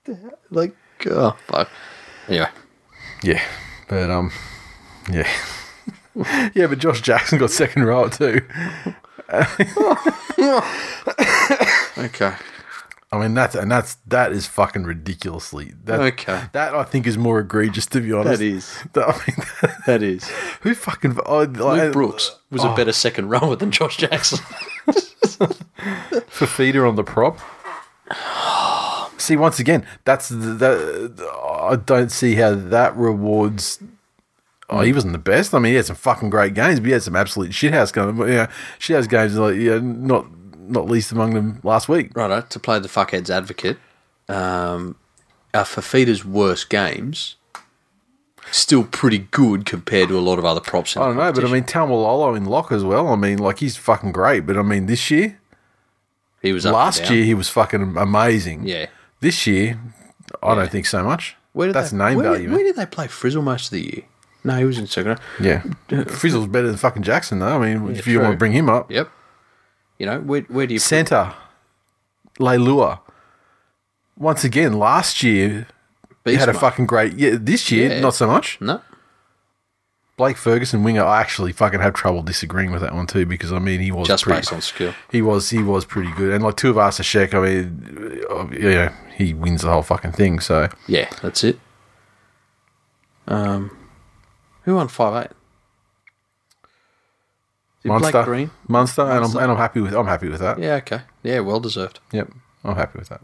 like, 0.50 0.76
oh, 1.06 1.34
fuck. 1.46 1.70
Anyway, 2.28 2.48
Yeah, 3.22 3.42
but 3.88 4.10
um, 4.10 4.30
yeah, 5.10 5.28
yeah. 6.54 6.66
But 6.66 6.78
Josh 6.78 7.00
Jackson 7.00 7.38
got 7.38 7.50
second 7.50 7.84
row 7.84 8.08
too. 8.08 8.42
okay. 12.00 12.34
I 13.12 13.18
mean 13.18 13.34
that's 13.34 13.56
and 13.56 13.70
that's 13.70 13.96
that 14.06 14.32
is 14.32 14.46
fucking 14.46 14.84
ridiculously. 14.84 15.72
That, 15.84 16.00
Okay. 16.00 16.44
that 16.52 16.74
I 16.74 16.84
think 16.84 17.06
is 17.06 17.18
more 17.18 17.40
egregious 17.40 17.86
to 17.86 18.00
be 18.00 18.12
honest. 18.12 18.38
That 18.38 18.44
is. 18.44 18.78
That- 18.92 19.08
I 19.08 19.12
mean, 19.26 19.74
That 19.86 20.02
is. 20.02 20.28
who 20.60 20.74
fucking 20.74 21.18
oh, 21.26 21.42
Luke 21.42 21.92
Brooks 21.92 22.36
was 22.50 22.62
a 22.62 22.70
oh. 22.70 22.76
better 22.76 22.92
second 22.92 23.28
rower 23.28 23.56
than 23.56 23.70
Josh 23.70 23.96
Jackson. 23.96 24.38
for 26.28 26.46
feeder 26.46 26.86
on 26.86 26.94
the 26.96 27.04
prop? 27.04 27.38
See, 29.20 29.36
once 29.36 29.60
again, 29.60 29.86
that's 30.04 30.28
that. 30.30 31.28
I 31.44 31.76
don't 31.76 32.10
see 32.10 32.36
how 32.36 32.54
that 32.54 32.96
rewards. 32.96 33.80
Oh, 34.68 34.80
he 34.80 34.92
wasn't 34.92 35.12
the 35.12 35.18
best. 35.18 35.52
I 35.52 35.58
mean, 35.58 35.72
he 35.72 35.76
had 35.76 35.86
some 35.86 35.96
fucking 35.96 36.30
great 36.30 36.54
games, 36.54 36.80
but 36.80 36.86
he 36.86 36.92
had 36.92 37.02
some 37.02 37.16
absolute 37.16 37.50
shithouse 37.50 37.92
games. 37.92 38.16
But 38.18 38.28
yeah, 38.28 38.46
shithouse 38.78 39.08
games, 39.08 39.36
like 39.36 39.56
yeah, 39.56 39.78
not 39.82 40.26
not 40.70 40.87
least 40.87 41.12
among 41.12 41.35
them 41.35 41.61
last 41.62 41.88
week. 41.88 42.11
Righto, 42.14 42.40
to 42.42 42.59
play 42.59 42.78
the 42.78 42.88
fuckhead's 42.88 43.30
advocate, 43.30 43.78
um, 44.28 44.96
our 45.52 45.64
Fifita's 45.64 46.24
worst 46.24 46.70
games 46.70 47.37
still 48.52 48.85
pretty 48.85 49.18
good 49.18 49.66
compared 49.66 50.09
to 50.09 50.18
a 50.18 50.20
lot 50.20 50.38
of 50.38 50.44
other 50.44 50.61
props. 50.61 50.96
In 50.96 51.02
I 51.02 51.06
don't 51.06 51.16
know, 51.16 51.33
but 51.33 51.44
I 51.44 51.52
mean, 51.52 51.64
Taumalolo 51.64 52.37
in 52.37 52.44
lock 52.44 52.72
as 52.72 52.85
well. 52.85 53.09
I 53.09 53.16
mean, 53.16 53.38
like 53.38 53.59
he's 53.59 53.76
fucking 53.76 54.12
great. 54.12 54.46
But 54.46 54.56
I 54.56 54.62
mean, 54.62 54.87
this 54.87 55.11
year, 55.11 55.38
he 56.42 56.52
was 56.52 56.64
last 56.64 57.11
year 57.11 57.24
he 57.24 57.35
was 57.35 57.48
fucking 57.48 57.96
amazing. 57.96 58.66
Yeah. 58.66 58.87
This 59.20 59.46
year, 59.46 59.78
I 60.42 60.54
don't 60.54 60.70
think 60.70 60.87
so 60.87 61.04
much. 61.04 61.37
Where 61.52 61.68
did 61.68 61.74
That's 61.74 61.90
they, 61.90 61.98
name 61.98 62.16
where, 62.16 62.33
value. 62.33 62.50
Where 62.50 62.64
did 62.64 62.76
they 62.76 62.87
play 62.87 63.06
Frizell 63.06 63.42
most 63.42 63.66
of 63.66 63.70
the 63.72 63.83
year? 63.83 64.02
No, 64.42 64.56
he 64.56 64.64
was 64.64 64.78
in 64.78 64.87
second. 64.87 65.18
Yeah, 65.38 65.62
Frizell's 65.90 66.46
better 66.46 66.68
than 66.68 66.76
fucking 66.76 67.02
Jackson, 67.02 67.40
though. 67.40 67.61
I 67.61 67.74
mean, 67.74 67.94
if 67.94 68.06
you 68.06 68.14
true. 68.14 68.22
want 68.22 68.35
to 68.35 68.38
bring 68.38 68.52
him 68.52 68.70
up, 68.70 68.90
Yep. 68.90 69.11
You 70.00 70.06
know 70.06 70.18
where? 70.20 70.40
Where 70.48 70.66
do 70.66 70.72
you? 70.72 70.80
Centre, 70.80 71.34
Leilua. 72.38 73.00
Once 74.16 74.44
again, 74.44 74.72
last 74.72 75.22
year 75.22 75.66
he 76.24 76.36
had 76.36 76.48
a 76.48 76.52
Beast 76.52 76.60
fucking 76.62 76.86
great. 76.86 77.12
Yeah, 77.18 77.36
this 77.38 77.70
year 77.70 77.90
Yeah. 77.90 78.00
not 78.00 78.14
so 78.14 78.26
much. 78.26 78.58
No. 78.62 78.80
Blake 80.16 80.38
Ferguson 80.38 80.82
winger. 80.82 81.04
I 81.04 81.20
actually 81.20 81.52
fucking 81.52 81.80
have 81.80 81.92
trouble 81.92 82.22
disagreeing 82.22 82.72
with 82.72 82.80
that 82.80 82.94
one 82.94 83.06
too 83.06 83.26
because 83.26 83.52
I 83.52 83.58
mean 83.58 83.80
he 83.80 83.92
was 83.92 84.08
Just 84.08 84.24
pretty, 84.24 84.38
based 84.40 84.54
on 84.54 84.62
skill. 84.62 84.94
He 85.10 85.20
was 85.20 85.50
he 85.50 85.62
was 85.62 85.84
pretty 85.84 86.12
good, 86.12 86.32
and 86.32 86.42
like 86.42 86.56
Tuivasa-Sheck. 86.56 87.34
I 87.34 87.40
mean, 87.46 88.22
uh, 88.30 88.46
yeah, 88.58 88.94
he 89.16 89.34
wins 89.34 89.60
the 89.60 89.70
whole 89.70 89.82
fucking 89.82 90.12
thing. 90.12 90.40
So 90.40 90.70
Yeah, 90.86 91.10
that's 91.20 91.44
it. 91.44 91.60
Um, 93.28 93.70
who 94.62 94.76
won 94.76 94.88
five 94.88 95.26
eight? 95.26 95.36
Munster, 97.84 98.12
Blake 98.12 98.24
Green. 98.24 98.50
Munster, 98.68 99.02
and 99.02 99.24
I'm 99.24 99.36
and 99.36 99.50
I'm 99.52 99.56
happy 99.56 99.80
with 99.80 99.94
I'm 99.94 100.06
happy 100.06 100.28
with 100.28 100.40
that. 100.40 100.58
Yeah, 100.58 100.74
okay. 100.76 101.00
Yeah, 101.22 101.40
well 101.40 101.60
deserved. 101.60 102.00
Yep, 102.12 102.30
I'm 102.64 102.76
happy 102.76 102.98
with 102.98 103.08
that. 103.08 103.22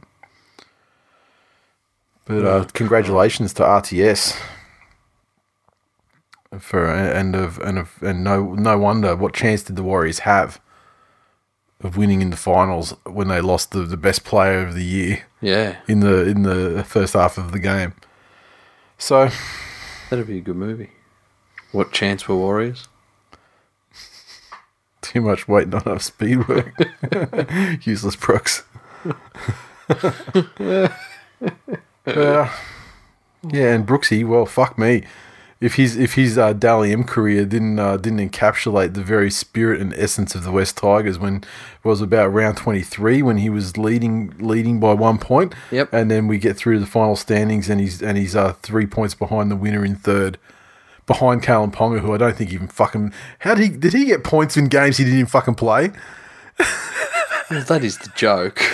But 2.25 2.45
uh, 2.45 2.65
congratulations 2.73 3.53
to 3.55 3.63
RTS 3.63 4.37
for 6.59 6.87
and 6.89 7.35
of 7.37 7.59
and 7.59 7.79
of 7.79 8.03
and 8.03 8.25
no 8.25 8.55
no 8.55 8.79
wonder 8.79 9.15
what 9.15 9.35
chance 9.35 9.63
did 9.63 9.77
the 9.77 9.83
Warriors 9.83 10.21
have 10.21 10.61
of 11.83 11.97
winning 11.97 12.23
in 12.23 12.31
the 12.31 12.37
finals 12.37 12.95
when 13.05 13.29
they 13.29 13.41
lost 13.41 13.73
the, 13.73 13.81
the 13.83 13.99
best 13.99 14.25
player 14.25 14.67
of 14.67 14.75
the 14.75 14.83
year 14.85 15.25
Yeah, 15.43 15.77
in 15.87 16.01
the 16.01 16.27
in 16.27 16.43
the 16.43 16.83
first 16.85 17.13
half 17.13 17.37
of 17.37 17.53
the 17.53 17.59
game. 17.59 17.93
So 18.99 19.29
that'd 20.09 20.27
be 20.27 20.39
a 20.39 20.41
good 20.41 20.57
movie. 20.57 20.91
What 21.73 21.93
chance 21.93 22.27
were 22.27 22.37
Warriors? 22.37 22.89
Too 25.09 25.21
much 25.21 25.49
weight, 25.49 25.69
not 25.69 25.87
enough 25.87 26.03
speed 26.03 26.49
work. 26.49 26.75
Useless 27.85 28.17
Brooks. 28.17 28.65
Uh, 32.07 32.49
yeah, 33.51 33.75
and 33.75 33.87
Brooksy, 33.87 34.27
well, 34.27 34.47
fuck 34.47 34.79
me. 34.79 35.05
If 35.59 35.75
his 35.75 35.97
if 35.97 36.15
his 36.15 36.37
uh, 36.37 36.53
Dally 36.53 36.93
M 36.93 37.03
career 37.03 37.47
didn't 37.47 37.79
uh, 37.79 37.97
didn't 37.97 38.31
encapsulate 38.31 38.93
the 38.93 39.03
very 39.03 39.31
spirit 39.31 39.81
and 39.81 39.95
essence 39.95 40.35
of 40.35 40.45
the 40.45 40.53
West 40.53 40.77
Tigers 40.77 41.19
when 41.19 41.37
it 41.37 41.47
was 41.83 42.03
about 42.03 42.29
round 42.29 42.59
twenty 42.59 42.83
three 42.83 43.23
when 43.23 43.39
he 43.39 43.49
was 43.49 43.79
leading 43.79 44.35
leading 44.39 44.79
by 44.79 44.93
one 44.93 45.17
point. 45.17 45.55
Yep. 45.71 45.95
And 45.95 46.11
then 46.11 46.27
we 46.29 46.39
get 46.39 46.57
through 46.57 46.75
to 46.75 46.81
the 46.81 46.87
final 46.87 47.17
standings 47.17 47.71
and 47.71 47.81
he's 47.81 48.03
and 48.03 48.19
he's 48.19 48.37
uh, 48.37 48.53
three 48.61 48.87
points 48.87 49.15
behind 49.15 49.51
the 49.51 49.57
winner 49.57 49.83
in 49.83 49.97
third. 49.97 50.39
Behind 51.07 51.43
Kalyn 51.43 51.73
Ponga, 51.73 52.01
who 52.01 52.13
I 52.13 52.17
don't 52.19 52.37
think 52.37 52.53
even 52.53 52.67
fucking 52.69 53.13
how 53.41 53.55
did 53.55 53.63
he 53.71 53.77
did 53.77 53.93
he 53.93 54.07
get 54.07 54.25
points 54.25 54.57
in 54.57 54.67
games 54.67 54.97
he 54.97 55.05
didn't 55.05 55.19
even 55.21 55.27
fucking 55.31 55.55
play? 55.55 55.91
Well, 57.49 57.63
that 57.63 57.85
is 57.85 57.97
the 57.99 58.11
joke. 58.17 58.59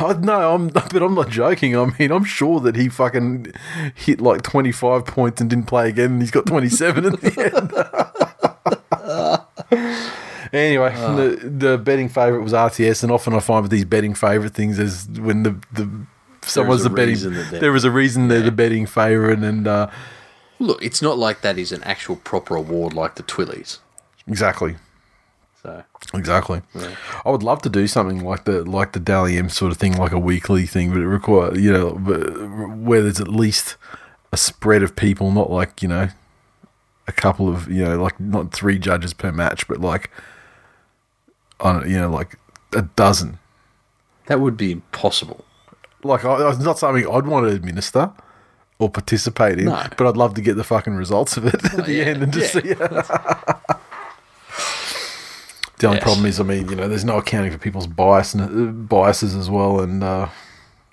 I, 0.00 0.16
no, 0.20 0.52
I'm, 0.52 0.66
but 0.70 1.00
I'm 1.00 1.14
not 1.14 1.28
joking. 1.28 1.76
I 1.78 1.92
mean, 1.96 2.10
I'm 2.10 2.24
sure 2.24 2.58
that 2.58 2.74
he 2.74 2.88
fucking 2.88 3.52
hit 3.94 4.20
like 4.20 4.42
25 4.42 5.04
points 5.06 5.40
and 5.40 5.48
didn't 5.48 5.66
play 5.68 5.88
again, 5.88 6.10
and 6.14 6.20
he's 6.20 6.32
got 6.32 6.44
27 6.46 7.04
at 7.06 7.20
the 7.20 7.40
end. 9.70 10.02
anyway, 10.52 10.92
the 10.94 11.48
the 11.48 11.78
betting 11.78 12.08
favourite 12.08 12.42
was 12.42 12.52
RTS, 12.52 13.02
and 13.02 13.12
often 13.12 13.32
I 13.34 13.38
find 13.40 13.62
with 13.62 13.70
these 13.70 13.84
betting 13.84 14.14
favourite 14.14 14.54
things 14.54 14.78
is 14.80 15.06
when 15.20 15.42
the 15.44 15.50
the 15.72 15.88
someone's 16.42 16.82
the 16.82 16.90
betting. 16.90 17.08
reason 17.10 17.34
that 17.34 17.50
they're- 17.50 17.60
There 17.60 17.76
is 17.76 17.84
a 17.84 17.90
reason 17.90 18.26
they're 18.28 18.42
the 18.42 18.50
betting 18.50 18.86
favourite, 18.86 19.38
and 19.38 19.68
uh, 19.68 19.88
Look, 20.62 20.82
it's 20.82 21.02
not 21.02 21.18
like 21.18 21.40
that 21.42 21.58
is 21.58 21.72
an 21.72 21.82
actual 21.82 22.16
proper 22.16 22.54
award 22.56 22.92
like 22.92 23.16
the 23.16 23.22
Twillies. 23.24 23.78
exactly. 24.28 24.76
So 25.62 25.82
Exactly. 26.14 26.62
I 27.24 27.30
would 27.30 27.42
love 27.42 27.62
to 27.62 27.68
do 27.68 27.86
something 27.86 28.24
like 28.24 28.44
the 28.44 28.64
like 28.64 28.92
the 28.92 29.00
Dally 29.00 29.36
M 29.38 29.48
sort 29.48 29.72
of 29.72 29.78
thing, 29.78 29.96
like 29.96 30.12
a 30.12 30.18
weekly 30.18 30.66
thing, 30.66 30.90
but 30.90 30.98
it 31.00 31.06
require 31.06 31.56
you 31.56 31.72
know 31.72 31.90
where 31.90 33.02
there's 33.02 33.20
at 33.20 33.28
least 33.28 33.76
a 34.32 34.36
spread 34.36 34.82
of 34.82 34.96
people, 34.96 35.30
not 35.30 35.50
like 35.50 35.82
you 35.82 35.88
know 35.88 36.08
a 37.06 37.12
couple 37.12 37.48
of 37.48 37.68
you 37.68 37.84
know 37.84 38.00
like 38.00 38.18
not 38.20 38.52
three 38.52 38.78
judges 38.78 39.12
per 39.14 39.30
match, 39.32 39.66
but 39.68 39.80
like 39.80 40.10
on 41.60 41.88
you 41.88 41.98
know 41.98 42.10
like 42.10 42.38
a 42.74 42.82
dozen. 42.82 43.38
that 44.26 44.40
would 44.40 44.56
be 44.56 44.72
impossible. 44.72 45.44
Like 46.02 46.24
I, 46.24 46.50
it's 46.50 46.58
not 46.58 46.78
something 46.78 47.06
I'd 47.06 47.26
want 47.26 47.46
to 47.48 47.54
administer 47.54 48.12
or 48.78 48.88
participate 48.90 49.58
in, 49.58 49.66
No. 49.66 49.86
but 49.96 50.06
I'd 50.06 50.16
love 50.16 50.34
to 50.34 50.40
get 50.40 50.56
the 50.56 50.64
fucking 50.64 50.94
results 50.94 51.36
of 51.36 51.46
it 51.46 51.64
at 51.72 51.86
the 51.86 51.92
yeah, 51.92 52.04
end 52.04 52.22
and 52.24 52.32
just 52.32 52.54
yeah. 52.54 52.60
see 52.62 52.68
it. 52.70 52.78
The 55.78 55.88
only 55.88 55.96
Yes. 55.96 56.04
problem 56.04 56.26
is, 56.26 56.38
I 56.38 56.44
mean, 56.44 56.68
you 56.68 56.76
know, 56.76 56.86
there's 56.86 57.04
no 57.04 57.16
accounting 57.18 57.50
for 57.50 57.58
people's 57.58 57.88
bias 57.88 58.34
and 58.34 58.42
uh, 58.42 58.72
biases 58.72 59.34
as 59.34 59.50
well, 59.50 59.80
and 59.80 60.04
uh, 60.04 60.28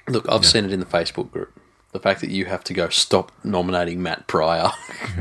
Look, 0.08 0.26
I've 0.28 0.46
seen 0.46 0.66
it 0.66 0.72
in 0.74 0.80
the 0.80 0.86
Facebook 0.88 1.30
group. 1.32 1.52
The 1.92 2.00
fact 2.00 2.22
that 2.22 2.32
you 2.32 2.46
have 2.46 2.64
to 2.66 2.74
go 2.74 2.90
stop 2.90 3.32
nominating 3.44 4.02
Matt 4.02 4.26
Prior. 4.28 4.72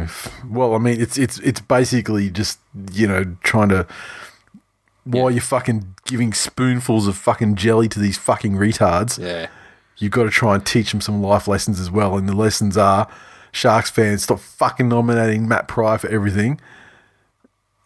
well, 0.49 0.75
I 0.75 0.79
mean, 0.79 0.99
it's 1.01 1.18
it's 1.18 1.38
it's 1.40 1.61
basically 1.61 2.31
just 2.31 2.59
you 2.92 3.07
know 3.07 3.37
trying 3.42 3.68
to 3.71 3.87
while 5.05 5.25
Yeah. 5.31 5.35
you're 5.37 5.42
fucking 5.42 5.94
giving 6.07 6.33
spoonfuls 6.33 7.07
of 7.07 7.16
fucking 7.16 7.57
jelly 7.57 7.88
to 7.88 7.99
these 7.99 8.16
fucking 8.16 8.55
retards, 8.55 9.18
yeah. 9.18 9.49
You've 9.99 10.13
got 10.13 10.25
to 10.25 10.31
try 10.31 10.55
and 10.55 10.65
teach 10.65 10.93
them 10.93 11.01
some 11.01 11.23
life 11.23 11.49
lessons 11.49 11.81
as 11.81 11.91
well. 11.91 12.17
And 12.17 12.29
the 12.29 12.35
lessons 12.37 12.77
are, 12.77 13.09
Sharks 13.53 13.91
fans, 13.91 14.23
stop 14.23 14.39
fucking 14.39 14.89
nominating 14.89 15.49
Matt 15.49 15.67
Prior 15.69 15.99
for 15.99 16.09
everything. 16.09 16.61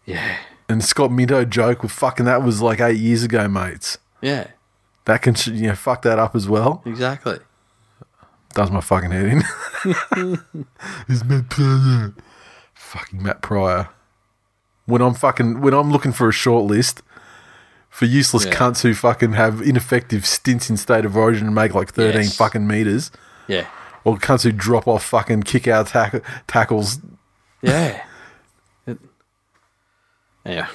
Yeah. 0.05 0.39
And 0.69 0.85
Scott 0.85 1.11
Minto 1.11 1.45
joke, 1.45 1.83
well, 1.83 1.89
fucking 1.89 2.27
that 2.27 2.43
was 2.43 2.61
like 2.61 2.81
eight 2.81 2.99
years 2.99 3.23
ago, 3.23 3.49
mates. 3.49 3.99
Yeah. 4.21 4.49
That 5.07 5.23
can 5.23 5.35
you 5.47 5.69
know 5.69 5.75
fuck 5.75 6.03
that 6.03 6.19
up 6.19 6.37
as 6.37 6.49
well. 6.49 6.83
Exactly. 6.87 7.39
Does 8.55 8.71
my 8.71 8.81
fucking 8.81 9.11
head 9.11 9.27
in. 9.27 9.43
Is 11.09 11.25
Matt 11.25 11.49
Prior? 11.49 12.15
Fucking 12.75 13.23
Matt 13.23 13.43
Prior. 13.43 13.89
When 14.85 15.01
I'm 15.01 15.15
fucking 15.15 15.61
when 15.61 15.75
I'm 15.75 15.91
looking 15.91 16.13
for 16.13 16.29
a 16.29 16.33
short 16.33 16.65
list 16.65 17.03
for 17.93 18.07
useless 18.07 18.45
Yeah. 18.47 18.55
cunts 18.55 18.81
who 18.83 18.95
fucking 18.95 19.35
have 19.35 19.61
ineffective 19.61 20.25
stints 20.27 20.69
in 20.71 20.77
state 20.79 21.05
of 21.05 21.15
origin 21.17 21.47
and 21.47 21.55
make 21.55 21.75
like 21.75 21.93
thirteen 21.93 22.23
Yes. 22.23 22.37
fucking 22.37 22.67
meters, 22.67 23.11
Yeah. 23.47 23.67
or 24.03 24.17
cunts 24.17 24.43
who 24.45 24.51
drop 24.51 24.89
off 24.89 25.05
fucking 25.05 25.43
kick 25.43 25.69
out 25.69 25.89
tack- 25.89 26.23
tackles 26.49 26.99
Yeah. 27.61 28.01
It- 28.87 28.99
yeah. 30.47 30.67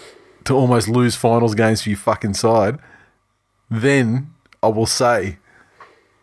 to 0.45 0.53
almost 0.55 0.87
lose 0.87 1.15
finals 1.15 1.55
games 1.55 1.81
for 1.81 1.89
your 1.89 1.97
fucking 1.97 2.35
side, 2.35 2.77
then 3.69 4.29
I 4.63 4.67
will 4.67 4.85
say 4.85 5.39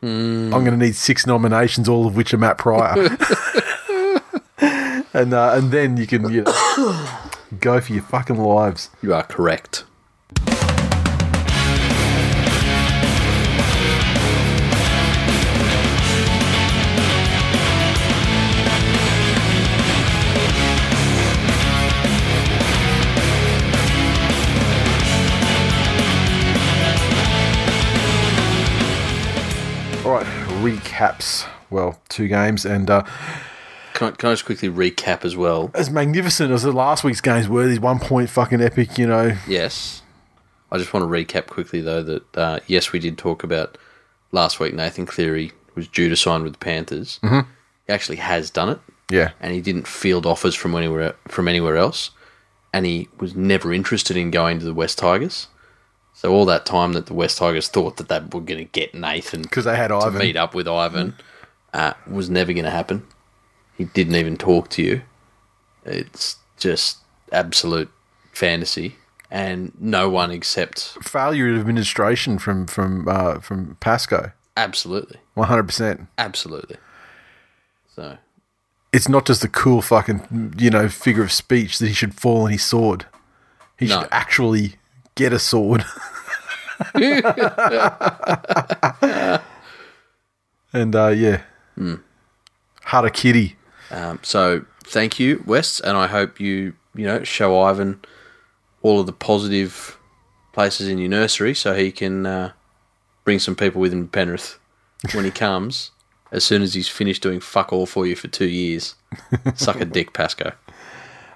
I'm 0.02 0.50
going 0.50 0.66
to 0.66 0.76
need 0.76 0.94
six 0.96 1.26
nominations, 1.26 1.88
all 1.88 2.06
of 2.06 2.14
which 2.14 2.32
are 2.34 2.38
Matt 2.38 2.58
Prior, 2.58 2.92
and 5.14 5.32
uh, 5.32 5.52
and 5.56 5.70
then 5.72 5.96
you 5.96 6.06
can 6.06 6.28
you 6.30 6.42
know, 6.42 7.08
go 7.60 7.80
for 7.80 7.92
your 7.94 8.02
fucking 8.02 8.36
lives. 8.36 8.90
You 9.02 9.14
are 9.14 9.22
correct. 9.22 9.84
Recaps. 30.64 31.46
Well, 31.70 31.98
two 32.08 32.28
games, 32.28 32.64
and 32.64 32.88
uh, 32.90 33.02
Can 33.94 34.08
I, 34.08 34.10
can 34.12 34.28
I 34.30 34.32
just 34.32 34.44
quickly 34.44 34.68
recap 34.68 35.24
as 35.24 35.36
well? 35.36 35.70
as 35.74 35.90
magnificent 35.90 36.52
as 36.52 36.62
the 36.62 36.72
last 36.72 37.04
week's 37.04 37.20
games 37.20 37.48
were, 37.48 37.66
these 37.66 37.80
one 37.80 37.98
point 37.98 38.30
fucking 38.30 38.60
epic, 38.60 38.98
you 38.98 39.06
know. 39.06 39.36
Yes. 39.48 40.02
I 40.70 40.78
just 40.78 40.92
want 40.92 41.04
to 41.04 41.08
recap 41.08 41.46
quickly, 41.46 41.80
though, 41.80 42.02
that 42.02 42.36
uh, 42.36 42.60
yes, 42.66 42.92
we 42.92 42.98
did 42.98 43.16
talk 43.18 43.44
about 43.44 43.78
last 44.32 44.58
week 44.60 44.74
Nathan 44.74 45.06
Cleary 45.06 45.52
was 45.74 45.86
due 45.88 46.08
to 46.08 46.16
sign 46.16 46.42
with 46.42 46.52
the 46.54 46.58
Panthers. 46.58 47.20
Mm-hmm. 47.22 47.48
He 47.86 47.92
actually 47.92 48.16
has 48.16 48.50
done 48.50 48.70
it, 48.70 48.80
Yeah, 49.10 49.30
and 49.40 49.52
he 49.52 49.60
didn't 49.60 49.86
field 49.86 50.26
offers 50.26 50.54
from 50.54 50.74
anywhere 50.74 51.14
from 51.28 51.48
anywhere 51.48 51.76
else, 51.76 52.10
and 52.72 52.86
he 52.86 53.08
was 53.18 53.34
never 53.36 53.72
interested 53.72 54.16
in 54.16 54.30
going 54.30 54.58
to 54.60 54.64
the 54.64 54.74
West 54.74 54.98
Tigers. 54.98 55.48
So 56.16 56.32
all 56.32 56.44
that 56.46 56.64
time 56.64 56.92
that 56.94 57.06
the 57.06 57.14
West 57.14 57.38
Tigers 57.38 57.68
thought 57.68 57.96
that 57.96 58.08
they 58.08 58.18
were 58.20 58.40
going 58.40 58.58
to 58.64 58.64
get 58.72 58.94
Nathan 58.94 59.42
because 59.42 59.64
they 59.64 59.76
had 59.76 59.88
to 59.88 59.96
Ivan. 59.96 60.18
meet 60.20 60.36
up 60.36 60.54
with 60.54 60.66
Ivan 60.68 61.14
uh, 61.74 61.92
was 62.06 62.30
never 62.30 62.52
going 62.52 62.64
to 62.64 62.70
happen. 62.70 63.04
He 63.76 63.84
didn't 63.84 64.14
even 64.14 64.36
talk 64.36 64.70
to 64.70 64.82
you. 64.82 65.02
It's 65.84 66.36
just 66.56 66.98
absolute 67.32 67.90
fantasy, 68.32 68.96
and 69.30 69.72
no 69.78 70.08
one 70.08 70.30
except 70.30 70.96
Failure 71.02 71.52
of 71.52 71.60
administration 71.60 72.38
from 72.38 72.66
from 72.68 73.06
uh, 73.08 73.40
from 73.40 73.76
Pascoe, 73.80 74.32
absolutely, 74.56 75.18
one 75.34 75.48
hundred 75.48 75.64
percent. 75.64 76.06
absolutely. 76.16 76.76
So 77.94 78.16
it's 78.92 79.08
not 79.08 79.26
just 79.26 79.44
a 79.44 79.48
cool 79.48 79.82
fucking 79.82 80.54
you 80.58 80.70
know 80.70 80.88
figure 80.88 81.22
of 81.24 81.32
speech 81.32 81.78
that 81.80 81.88
he 81.88 81.92
should 81.94 82.14
fall 82.14 82.42
on 82.44 82.50
his 82.52 82.62
sword. 82.64 83.06
He 83.78 83.86
No. 83.86 84.00
should 84.02 84.08
actually 84.12 84.76
get 85.14 85.32
a 85.32 85.38
sword. 85.38 85.84
and 90.72 90.94
uh, 90.94 91.08
yeah, 91.08 91.42
Hara 92.82 93.10
Kitty. 93.10 93.56
Um, 93.90 94.18
so 94.22 94.64
thank 94.84 95.18
you, 95.18 95.42
West, 95.46 95.80
and 95.80 95.96
I 95.96 96.06
hope 96.06 96.40
you 96.40 96.74
you 96.94 97.06
know 97.06 97.24
show 97.24 97.60
Ivan 97.60 98.00
all 98.82 99.00
of 99.00 99.06
the 99.06 99.12
positive 99.12 99.98
places 100.52 100.88
in 100.88 100.98
your 100.98 101.08
nursery 101.08 101.54
so 101.54 101.74
he 101.74 101.90
can 101.90 102.26
uh, 102.26 102.52
bring 103.24 103.38
some 103.38 103.56
people 103.56 103.80
with 103.80 103.92
him 103.92 104.06
to 104.06 104.10
Penrith 104.10 104.58
when 105.12 105.24
he 105.24 105.30
comes. 105.46 105.90
As 106.32 106.42
soon 106.42 106.62
as 106.62 106.74
he's 106.74 106.88
finished 106.88 107.22
doing 107.22 107.38
fuck 107.38 107.72
all 107.72 107.86
for 107.86 108.06
you 108.06 108.16
for 108.16 108.26
two 108.26 108.48
years, 108.48 108.96
suck 109.54 109.80
a 109.80 109.84
dick, 109.84 110.12
Pascoe. 110.12 110.52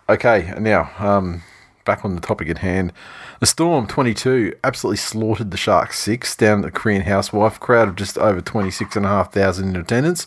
Okay, 0.08 0.52
now 0.58 0.90
um, 0.98 1.42
back 1.88 2.04
on 2.04 2.14
the 2.14 2.20
topic 2.20 2.50
at 2.50 2.58
hand. 2.58 2.92
The 3.40 3.46
Storm 3.46 3.86
22 3.86 4.54
absolutely 4.62 4.98
slaughtered 4.98 5.50
the 5.50 5.56
Sharks 5.56 5.98
6 6.00 6.36
down 6.36 6.58
at 6.58 6.66
the 6.66 6.70
Korean 6.70 7.02
Housewife. 7.02 7.58
Crowd 7.58 7.88
of 7.88 7.96
just 7.96 8.18
over 8.18 8.42
26,500 8.42 9.64
in 9.64 9.74
attendance. 9.74 10.26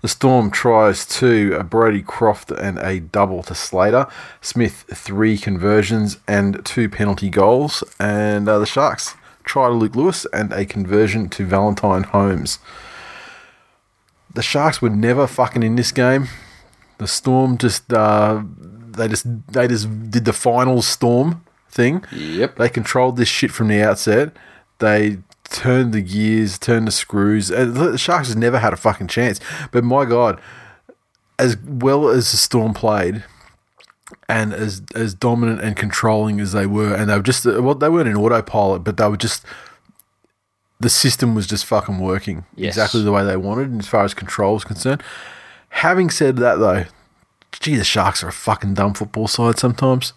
The 0.00 0.08
Storm 0.08 0.50
tries 0.50 1.04
two, 1.04 1.56
a 1.58 1.64
Brodie 1.64 2.02
Croft 2.02 2.52
and 2.52 2.78
a 2.78 3.00
double 3.00 3.42
to 3.42 3.54
Slater. 3.54 4.06
Smith, 4.40 4.84
three 4.92 5.36
conversions 5.36 6.18
and 6.28 6.64
two 6.64 6.88
penalty 6.88 7.30
goals. 7.30 7.82
And 7.98 8.48
uh, 8.48 8.60
the 8.60 8.66
Sharks 8.66 9.14
try 9.42 9.68
to 9.68 9.74
Luke 9.74 9.96
Lewis 9.96 10.24
and 10.32 10.52
a 10.52 10.64
conversion 10.64 11.28
to 11.30 11.44
Valentine 11.44 12.04
Holmes. 12.04 12.60
The 14.32 14.42
Sharks 14.42 14.80
were 14.80 14.90
never 14.90 15.26
fucking 15.26 15.62
in 15.64 15.74
this 15.74 15.90
game. 15.90 16.28
The 16.98 17.08
Storm 17.08 17.58
just 17.58 17.92
uh, 17.92 18.42
they 18.94 19.08
just 19.08 19.26
they 19.52 19.68
just 19.68 20.10
did 20.10 20.24
the 20.24 20.32
final 20.32 20.82
Storm 20.82 21.44
thing. 21.68 22.04
Yep. 22.12 22.56
They 22.56 22.68
controlled 22.68 23.16
this 23.16 23.28
shit 23.28 23.50
from 23.50 23.68
the 23.68 23.82
outset. 23.82 24.36
They 24.78 25.18
turned 25.44 25.92
the 25.92 26.02
gears, 26.02 26.58
turned 26.58 26.86
the 26.86 26.92
screws. 26.92 27.50
And 27.50 27.74
the 27.76 27.96
Sharks 27.98 28.28
has 28.28 28.36
never 28.36 28.58
had 28.58 28.72
a 28.72 28.76
fucking 28.76 29.08
chance. 29.08 29.38
But 29.70 29.84
my 29.84 30.04
God, 30.04 30.40
as 31.38 31.56
well 31.58 32.08
as 32.08 32.30
the 32.30 32.36
Storm 32.36 32.74
played, 32.74 33.24
and 34.28 34.52
as 34.52 34.82
as 34.94 35.14
dominant 35.14 35.60
and 35.62 35.76
controlling 35.76 36.40
as 36.40 36.52
they 36.52 36.66
were, 36.66 36.94
and 36.94 37.08
they 37.10 37.16
were 37.16 37.22
just 37.22 37.44
well, 37.44 37.74
they 37.74 37.88
weren't 37.88 38.08
in 38.08 38.16
autopilot, 38.16 38.84
but 38.84 38.96
they 38.96 39.08
were 39.08 39.16
just 39.16 39.44
the 40.80 40.90
system 40.90 41.34
was 41.36 41.46
just 41.46 41.64
fucking 41.64 42.00
working 42.00 42.44
Yes. 42.56 42.74
exactly 42.74 43.02
the 43.04 43.12
way 43.12 43.24
they 43.24 43.36
wanted 43.36 43.78
as 43.78 43.86
far 43.86 44.04
as 44.04 44.14
control 44.14 44.56
is 44.56 44.64
concerned. 44.64 45.00
Having 45.68 46.10
said 46.10 46.36
that, 46.38 46.56
though, 46.56 46.84
gee, 47.60 47.76
the 47.76 47.84
Sharks 47.84 48.22
are 48.22 48.28
a 48.28 48.32
fucking 48.32 48.74
dumb 48.74 48.94
football 48.94 49.28
side 49.28 49.58
sometimes. 49.58 50.12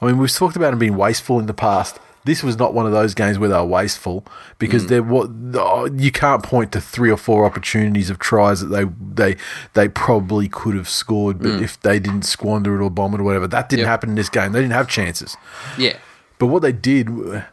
I 0.00 0.06
mean, 0.06 0.18
we've 0.18 0.32
talked 0.32 0.56
about 0.56 0.70
them 0.70 0.78
being 0.78 0.96
wasteful 0.96 1.38
in 1.38 1.46
the 1.46 1.54
past. 1.54 1.98
This 2.24 2.42
was 2.42 2.58
not 2.58 2.72
one 2.72 2.86
of 2.86 2.92
those 2.92 3.12
games 3.12 3.38
where 3.38 3.50
they 3.50 3.54
were 3.54 3.64
wasteful 3.66 4.24
because 4.58 4.84
mm. 4.84 4.88
they're 4.88 5.02
what 5.02 5.28
oh, 5.54 5.90
you 5.94 6.10
can't 6.10 6.42
point 6.42 6.72
to 6.72 6.80
three 6.80 7.10
or 7.10 7.18
four 7.18 7.44
opportunities 7.44 8.08
of 8.08 8.18
tries 8.18 8.60
that 8.60 8.68
they 8.68 8.84
they 8.84 9.36
they 9.74 9.88
probably 9.88 10.48
could 10.48 10.74
have 10.74 10.88
scored, 10.88 11.38
but 11.38 11.48
mm. 11.48 11.62
if 11.62 11.78
they 11.80 11.98
didn't 11.98 12.22
squander 12.22 12.74
it 12.74 12.82
or 12.82 12.90
bomb 12.90 13.14
it 13.14 13.20
or 13.20 13.24
whatever, 13.24 13.46
that 13.46 13.68
didn't 13.68 13.80
Yep. 13.80 13.88
happen 13.88 14.08
in 14.10 14.14
this 14.14 14.30
game. 14.30 14.52
They 14.52 14.60
didn't 14.60 14.72
have 14.72 14.88
chances. 14.88 15.36
Yeah. 15.76 15.96
But 16.38 16.46
what 16.46 16.62
they 16.62 16.72
did 16.72 17.10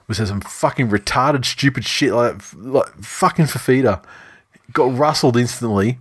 was 0.07 0.17
have 0.17 0.29
some 0.29 0.41
fucking 0.41 0.89
retarded, 0.89 1.45
stupid 1.45 1.85
shit 1.85 2.13
like, 2.13 2.41
like 2.55 2.87
fucking 3.01 3.45
Fifita 3.45 4.01
got 4.73 4.97
rustled 4.97 5.37
instantly, 5.37 5.99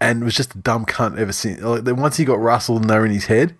and 0.00 0.24
was 0.24 0.34
just 0.34 0.54
a 0.54 0.58
dumb 0.58 0.86
cunt 0.86 1.18
ever 1.18 1.32
since. 1.32 1.60
Like 1.60 1.84
then 1.84 1.96
once 1.96 2.16
he 2.16 2.24
got 2.24 2.38
rustled 2.40 2.82
and 2.82 2.90
they 2.90 2.98
were 2.98 3.06
in 3.06 3.12
his 3.12 3.26
head, 3.26 3.56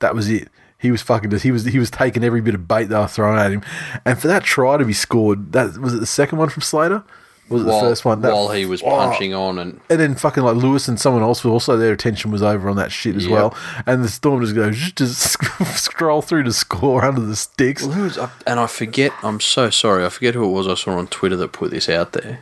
that 0.00 0.14
was 0.14 0.28
it. 0.30 0.48
He 0.78 0.90
was 0.90 1.00
fucking 1.02 1.30
just 1.30 1.44
he 1.44 1.52
was 1.52 1.64
he 1.64 1.78
was 1.78 1.90
taking 1.90 2.24
every 2.24 2.40
bit 2.40 2.54
of 2.54 2.66
bait 2.66 2.84
they 2.84 2.96
were 2.98 3.06
throwing 3.06 3.38
at 3.38 3.52
him, 3.52 3.62
and 4.04 4.18
for 4.18 4.26
that 4.28 4.42
try 4.42 4.76
to 4.76 4.84
be 4.84 4.92
scored, 4.92 5.52
that 5.52 5.78
was 5.78 5.94
it 5.94 6.00
the 6.00 6.06
second 6.06 6.38
one 6.38 6.48
from 6.48 6.62
Slater. 6.62 7.04
Was 7.48 7.62
it 7.62 7.66
While, 7.66 7.80
the 7.82 7.86
first 7.88 8.04
one? 8.04 8.20
That- 8.22 8.32
while 8.32 8.48
he 8.50 8.64
was 8.64 8.82
Oh, 8.82 8.86
punching 8.88 9.34
on 9.34 9.58
and 9.58 9.80
and 9.90 10.00
then 10.00 10.14
fucking 10.14 10.42
like 10.42 10.56
Lewis 10.56 10.88
and 10.88 10.98
someone 10.98 11.22
else, 11.22 11.40
who 11.40 11.50
also 11.50 11.76
their 11.76 11.92
attention 11.92 12.30
was 12.30 12.42
over 12.42 12.68
on 12.70 12.76
that 12.76 12.90
shit 12.90 13.14
as 13.14 13.24
Yep. 13.26 13.32
well. 13.32 13.54
And 13.86 14.02
the 14.02 14.08
Storm 14.08 14.40
just 14.42 14.54
goes 14.54 14.76
just 14.96 15.38
scroll 15.76 16.22
through 16.22 16.44
to 16.44 16.52
score 16.52 17.04
under 17.04 17.20
the 17.20 17.36
sticks. 17.36 17.82
Well, 17.82 17.92
who 17.92 18.02
was 18.04 18.18
and 18.46 18.58
I 18.58 18.66
forget. 18.66 19.12
I'm 19.22 19.38
so 19.40 19.70
sorry. 19.70 20.04
I 20.04 20.08
forget 20.08 20.34
who 20.34 20.44
it 20.44 20.50
was 20.52 20.66
I 20.66 20.74
saw 20.74 20.96
on 20.96 21.08
Twitter 21.08 21.36
that 21.36 21.52
put 21.52 21.70
this 21.72 21.88
out 21.88 22.12
there. 22.12 22.40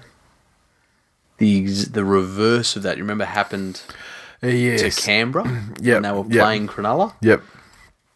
The 1.41 1.65
the 1.67 2.05
reverse 2.05 2.77
of 2.77 2.83
that. 2.85 2.97
You 2.97 3.03
remember 3.03 3.25
happened 3.25 3.83
to 4.43 4.91
Canberra 4.91 5.45
Yep, 5.81 5.95
when 5.95 6.03
they 6.03 6.13
were 6.13 6.27
yep. 6.29 6.43
playing 6.45 6.69
Cronulla, 6.69 7.15
Yep. 7.23 7.43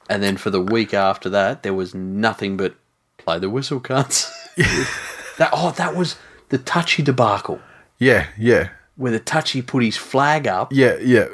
and 0.08 0.22
then 0.22 0.36
for 0.36 0.50
the 0.50 0.60
week 0.60 0.94
after 0.94 1.28
that, 1.30 1.62
there 1.64 1.74
was 1.74 1.94
nothing 1.94 2.56
but 2.56 2.74
play 3.18 3.38
the 3.38 3.50
whistle 3.50 3.80
cunts. 3.80 4.30
that 5.38 5.50
oh, 5.52 5.72
that 5.72 5.96
was 5.96 6.16
the 6.50 6.58
touchy 6.58 7.02
debacle 7.02 7.60
Yeah. 7.98 8.28
Yeah. 8.38 8.68
where 8.96 9.10
the 9.10 9.18
touchy 9.18 9.62
put 9.62 9.82
his 9.82 9.96
flag 9.96 10.46
up 10.46 10.72
Yeah. 10.72 10.96
Yeah. 11.00 11.28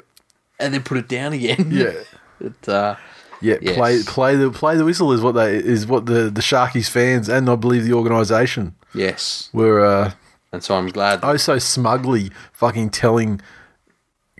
and 0.58 0.72
then 0.72 0.82
put 0.82 0.96
it 0.96 1.08
down 1.08 1.32
again. 1.34 1.68
Yeah. 1.70 1.92
It, 2.40 2.68
uh, 2.70 2.96
Yeah. 3.42 3.56
Yes. 3.60 3.76
Play 3.76 4.02
play 4.02 4.36
the 4.36 4.50
play 4.50 4.76
the 4.78 4.84
whistle 4.86 5.12
is 5.12 5.20
what 5.20 5.32
they 5.32 5.56
is 5.56 5.86
what 5.86 6.06
the 6.06 6.30
the 6.30 6.40
Sharkies 6.40 6.88
fans 6.88 7.28
and 7.28 7.50
I 7.50 7.56
believe 7.56 7.84
the 7.84 7.92
organisation 7.92 8.74
yes, 8.94 9.50
were 9.52 9.84
uh, 9.84 10.12
and 10.52 10.62
so 10.62 10.74
I'm 10.76 10.88
glad. 10.88 11.20
oh 11.22 11.36
so 11.36 11.58
smugly 11.58 12.30
fucking 12.52 12.90
telling 12.90 13.40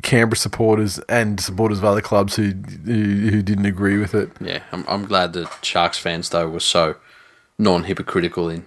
Canberra 0.02 0.36
supporters 0.36 0.98
and 1.08 1.38
supporters 1.40 1.78
of 1.78 1.84
other 1.84 2.00
clubs 2.00 2.36
who 2.36 2.52
who, 2.84 3.28
who 3.30 3.42
didn't 3.42 3.66
agree 3.66 3.98
with 3.98 4.14
it. 4.14 4.30
yeah, 4.40 4.62
I'm, 4.72 4.84
I'm 4.88 5.04
glad 5.04 5.32
that 5.34 5.48
Sharks 5.62 5.98
fans 5.98 6.30
though 6.30 6.48
were 6.48 6.60
so 6.60 6.96
non-hypocritical 7.58 8.48
in 8.48 8.64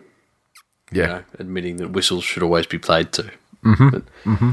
Yeah. 0.92 1.02
you 1.02 1.08
know, 1.08 1.24
admitting 1.40 1.78
that 1.78 1.90
whistles 1.92 2.24
should 2.24 2.44
always 2.44 2.68
be 2.68 2.78
played 2.78 3.12
to. 3.14 3.24
Mm-hmm. 3.66 4.32
Mm-hmm. 4.32 4.52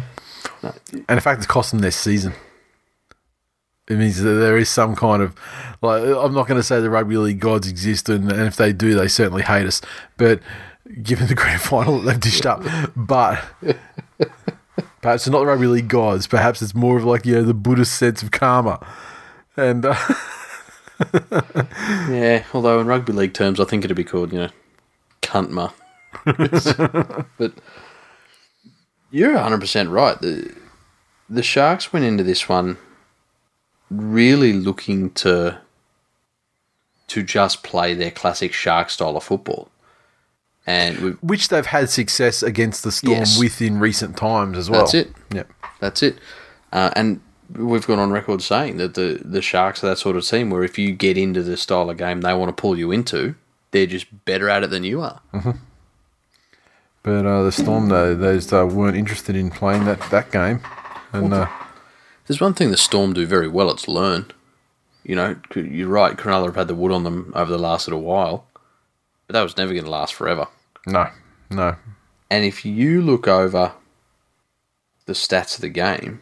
And 0.92 1.04
in 1.10 1.20
fact, 1.20 1.38
it's 1.38 1.46
cost 1.46 1.72
them 1.72 1.80
their 1.80 1.90
season. 1.90 2.32
It 3.88 3.98
means 3.98 4.22
that 4.22 4.30
there 4.30 4.56
is 4.56 4.68
some 4.68 4.94
kind 4.96 5.20
of 5.20 5.34
like 5.82 6.02
I'm 6.04 6.32
not 6.32 6.46
going 6.46 6.60
to 6.60 6.62
say 6.62 6.80
the 6.80 6.88
rugby 6.88 7.16
league 7.16 7.40
gods 7.40 7.68
exist, 7.68 8.08
and, 8.08 8.30
and 8.30 8.42
if 8.42 8.56
they 8.56 8.72
do, 8.72 8.94
they 8.94 9.08
certainly 9.08 9.42
hate 9.42 9.66
us. 9.66 9.80
But 10.16 10.40
given 11.02 11.26
the 11.28 11.34
grand 11.34 11.60
final 11.60 12.00
that 12.00 12.10
they've 12.10 12.20
dished 12.20 12.46
up, 12.46 12.62
but 12.96 13.42
perhaps 15.00 15.26
it's 15.26 15.28
not 15.28 15.40
the 15.40 15.46
rugby 15.46 15.66
league 15.66 15.88
gods. 15.88 16.26
Perhaps 16.26 16.62
it's 16.62 16.74
more 16.74 16.96
of 16.96 17.04
like 17.04 17.26
you 17.26 17.34
know 17.34 17.42
the 17.42 17.54
Buddhist 17.54 17.94
sense 17.94 18.22
of 18.22 18.30
karma. 18.30 18.84
And 19.56 19.84
uh, 19.84 19.94
Yeah, 22.08 22.44
although 22.52 22.80
in 22.80 22.86
rugby 22.86 23.12
league 23.12 23.34
terms, 23.34 23.60
I 23.60 23.64
think 23.64 23.84
it'd 23.84 23.96
be 23.96 24.04
called, 24.04 24.32
you 24.32 24.40
know, 24.40 24.50
cuntma. 25.22 25.72
but 27.38 27.52
you're 29.10 29.34
100% 29.34 29.90
right. 29.90 30.20
The, 30.20 30.54
the 31.28 31.42
Sharks 31.42 31.92
went 31.92 32.04
into 32.04 32.24
this 32.24 32.48
one 32.48 32.76
really 33.90 34.52
looking 34.52 35.10
to 35.10 35.60
to 37.08 37.24
just 37.24 37.64
play 37.64 37.92
their 37.92 38.12
classic 38.12 38.52
Shark 38.52 38.88
style 38.88 39.16
of 39.16 39.24
football. 39.24 39.68
And 40.66 41.16
which 41.20 41.48
they've 41.48 41.66
had 41.66 41.90
success 41.90 42.42
against 42.42 42.84
the 42.84 42.92
Storm 42.92 43.18
Yes. 43.18 43.38
with 43.38 43.60
in 43.62 43.80
recent 43.80 44.16
times 44.16 44.56
as 44.58 44.70
well. 44.70 44.80
That's 44.82 44.94
it. 44.94 45.12
Yep. 45.32 45.50
That's 45.80 46.02
it. 46.02 46.18
Uh, 46.72 46.90
and 46.94 47.20
we've 47.56 47.86
gone 47.86 47.98
on 47.98 48.10
record 48.12 48.42
saying 48.42 48.76
that 48.76 48.94
the, 48.94 49.20
the 49.24 49.42
Sharks 49.42 49.82
are 49.82 49.88
that 49.88 49.98
sort 49.98 50.16
of 50.16 50.24
team 50.24 50.50
where 50.50 50.62
if 50.62 50.78
you 50.78 50.92
get 50.92 51.18
into 51.18 51.42
the 51.42 51.56
style 51.56 51.90
of 51.90 51.96
game 51.96 52.20
they 52.20 52.32
want 52.34 52.54
to 52.54 52.60
pull 52.60 52.78
you 52.78 52.92
into, 52.92 53.34
they're 53.72 53.86
just 53.86 54.24
better 54.24 54.48
at 54.48 54.62
it 54.62 54.70
than 54.70 54.84
you 54.84 55.00
are. 55.00 55.20
But 57.02 57.24
uh, 57.24 57.42
the 57.44 57.52
Storm, 57.52 57.88
though, 57.88 58.14
those 58.14 58.52
uh, 58.52 58.66
weren't 58.66 58.96
interested 58.96 59.34
in 59.34 59.50
playing 59.50 59.86
that, 59.86 60.00
that 60.10 60.30
game. 60.30 60.60
And 61.12 61.32
uh, 61.32 61.48
There's 62.26 62.40
one 62.40 62.52
thing 62.54 62.70
the 62.70 62.76
Storm 62.76 63.14
do 63.14 63.26
very 63.26 63.48
well, 63.48 63.70
it's 63.70 63.88
learn. 63.88 64.26
You 65.02 65.16
know, 65.16 65.36
you're 65.56 65.88
right, 65.88 66.16
Cronulla 66.16 66.46
have 66.46 66.56
had 66.56 66.68
the 66.68 66.74
wood 66.74 66.92
on 66.92 67.04
them 67.04 67.32
over 67.34 67.50
the 67.50 67.58
last 67.58 67.88
little 67.88 68.02
while, 68.02 68.46
but 69.30 69.38
that 69.38 69.44
was 69.44 69.56
never 69.56 69.72
going 69.72 69.84
to 69.84 69.90
last 69.90 70.12
forever. 70.12 70.48
no, 70.88 71.08
no. 71.50 71.76
And 72.28 72.44
if 72.44 72.64
you 72.64 73.00
look 73.00 73.28
over 73.28 73.74
the 75.06 75.12
stats 75.12 75.54
of 75.54 75.60
the 75.60 75.68
game, 75.68 76.20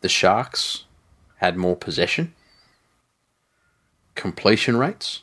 the 0.00 0.08
Sharks 0.08 0.86
had 1.36 1.56
more 1.56 1.76
possession. 1.76 2.34
Completion 4.16 4.76
rates 4.76 5.22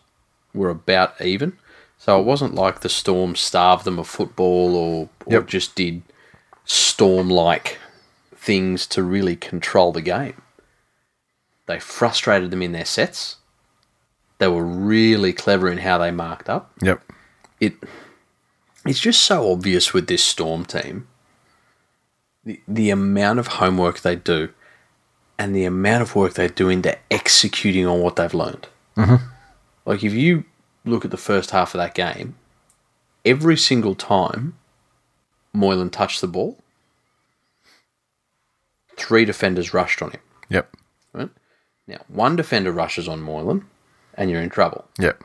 were 0.54 0.70
about 0.70 1.20
even. 1.22 1.58
So 1.98 2.18
it 2.22 2.26
wasn't 2.26 2.56
like 2.56 2.80
the 2.80 2.88
Storm 2.90 3.36
starved 3.36 3.84
them 3.84 4.00
of 4.00 4.08
football 4.08 4.78
or, 4.78 5.10
or 5.26 5.34
Yep. 5.34 5.48
just 5.48 5.76
did 5.76 6.04
Storm 6.64 7.30
like 7.30 7.80
things 8.34 8.88
to 8.88 9.04
really 9.04 9.36
control 9.36 9.92
the 9.92 10.02
game. 10.02 10.42
They 11.66 11.80
frustrated 11.80 12.50
them 12.50 12.62
in 12.62 12.72
their 12.72 12.86
sets. 12.86 13.36
They 14.40 14.48
were 14.48 14.66
really 14.66 15.34
clever 15.34 15.70
in 15.70 15.78
how 15.78 15.98
they 15.98 16.12
marked 16.12 16.50
up. 16.50 16.72
Yep. 16.82 17.04
it 17.60 17.74
it's 18.86 19.00
just 19.00 19.22
so 19.22 19.52
obvious 19.52 19.94
with 19.94 20.08
this 20.08 20.24
storm 20.24 20.66
team. 20.66 21.08
The, 22.46 22.62
the 22.68 22.90
amount 22.90 23.40
of 23.40 23.48
homework 23.48 24.00
they 24.00 24.16
do 24.16 24.50
and 25.38 25.54
the 25.54 25.66
amount 25.66 26.02
of 26.02 26.16
work 26.16 26.34
they're 26.34 26.48
do 26.48 26.70
into 26.70 26.98
executing 27.12 27.86
on 27.86 28.02
what 28.02 28.16
they've 28.16 28.34
learned. 28.34 28.68
Mm-hmm. 28.96 29.26
Like 29.86 30.04
if 30.04 30.14
you 30.14 30.46
look 30.86 31.04
at 31.04 31.12
the 31.12 31.18
first 31.18 31.52
half 31.52 31.76
of 31.76 31.80
that 31.80 31.94
game 31.94 32.36
every 33.26 33.58
single 33.58 33.96
time 33.96 34.58
Moylan 35.54 35.90
touched 35.90 36.22
the 36.22 36.28
ball 36.28 36.58
three 38.98 39.26
defenders 39.26 39.74
rushed 39.74 40.02
on 40.02 40.12
him. 40.12 40.22
Yep. 40.50 40.76
right? 41.14 41.30
Now 41.88 42.00
one 42.08 42.38
defender 42.38 42.72
rushes 42.72 43.08
on 43.08 43.22
Moylan 43.22 43.66
and 44.20 44.30
you're 44.30 44.42
in 44.42 44.50
trouble 44.52 44.86
Yep. 45.00 45.24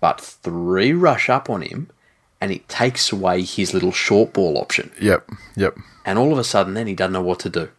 but 0.00 0.20
three 0.20 0.92
rush 0.92 1.30
up 1.30 1.48
on 1.48 1.62
him 1.62 1.88
and 2.40 2.52
it 2.52 2.68
takes 2.68 3.10
away 3.10 3.40
his 3.42 3.72
little 3.72 3.92
short 3.92 4.34
ball 4.34 4.58
option. 4.58 4.90
Yep. 5.00 5.30
Yep. 5.56 5.78
And 6.04 6.18
all 6.18 6.30
of 6.32 6.38
a 6.38 6.44
sudden, 6.44 6.74
then 6.74 6.86
he 6.86 6.94
doesn't 6.94 7.14
know 7.14 7.22
what 7.22 7.38
to 7.40 7.48
do. 7.48 7.70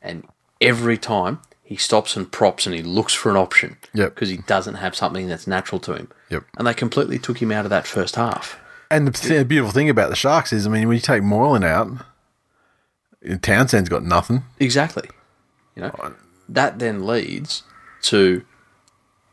And 0.00 0.24
every 0.60 0.96
time 0.96 1.40
he 1.64 1.74
stops 1.76 2.14
and 2.16 2.30
props 2.30 2.66
and 2.66 2.74
he 2.76 2.82
looks 2.82 3.14
for 3.14 3.30
an 3.30 3.36
option 3.36 3.78
Yep. 3.94 4.14
because 4.14 4.28
he 4.28 4.36
doesn't 4.36 4.76
have 4.76 4.94
something 4.94 5.26
that's 5.26 5.48
natural 5.48 5.80
to 5.80 5.94
him. 5.94 6.08
Yep. 6.28 6.44
And 6.56 6.66
they 6.68 6.74
completely 6.74 7.18
took 7.18 7.38
him 7.42 7.50
out 7.50 7.64
of 7.64 7.70
that 7.70 7.86
first 7.86 8.14
half. 8.14 8.56
And 8.92 9.08
the 9.08 9.12
th- 9.12 9.48
beautiful 9.48 9.72
thing 9.72 9.88
about 9.90 10.10
the 10.10 10.16
Sharks 10.16 10.52
is, 10.52 10.66
I 10.66 10.70
mean, 10.70 10.86
when 10.86 10.96
you 10.96 11.00
take 11.02 11.22
Moylan 11.24 11.64
out, 11.64 11.88
Townsend's 13.42 13.88
got 13.88 14.04
nothing. 14.04 14.44
Exactly. 14.58 15.08
You 15.76 15.82
know, 15.82 16.14
that 16.48 16.78
then 16.78 17.06
leads 17.06 17.62
to 18.02 18.44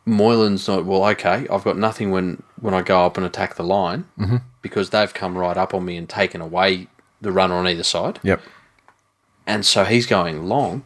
Moylan's 0.08 0.68
not 0.68 0.86
well. 0.86 1.06
Okay, 1.10 1.46
I've 1.52 1.64
got 1.64 1.78
nothing 1.78 2.12
when 2.12 2.42
when 2.62 2.74
I 2.74 2.82
go 2.82 3.06
up 3.06 3.18
and 3.18 3.26
attack 3.26 3.56
the 3.56 3.64
line 3.64 4.06
because 4.62 4.90
they've 4.90 5.14
come 5.14 5.38
right 5.38 5.58
up 5.58 5.74
on 5.74 5.84
me 5.86 5.98
and 5.98 6.08
taken 6.08 6.42
away 6.42 6.88
the 7.22 7.32
runner 7.32 7.56
on 7.56 7.68
either 7.68 7.84
side. 7.84 8.20
Yep. 8.24 8.42
And 9.46 9.66
so 9.66 9.84
he's 9.84 10.06
going 10.06 10.46
long. 10.46 10.84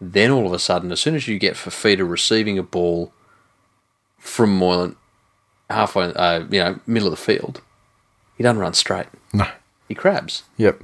Then 0.00 0.30
all 0.30 0.46
of 0.46 0.52
a 0.52 0.58
sudden, 0.58 0.92
as 0.92 1.00
soon 1.00 1.14
as 1.16 1.26
you 1.26 1.38
get 1.38 1.54
Fifita 1.54 2.08
receiving 2.08 2.58
a 2.58 2.62
ball 2.62 3.12
from 4.18 4.56
Moylan 4.56 4.96
halfway, 5.70 6.12
uh, 6.14 6.40
you 6.50 6.60
know, 6.60 6.78
middle 6.86 7.08
of 7.08 7.12
the 7.18 7.22
field, 7.24 7.60
He 8.36 8.42
doesn't 8.42 8.58
run 8.60 8.74
straight. 8.74 9.06
No. 9.32 9.46
He 9.88 9.94
crabs. 9.94 10.44
Yep. 10.56 10.82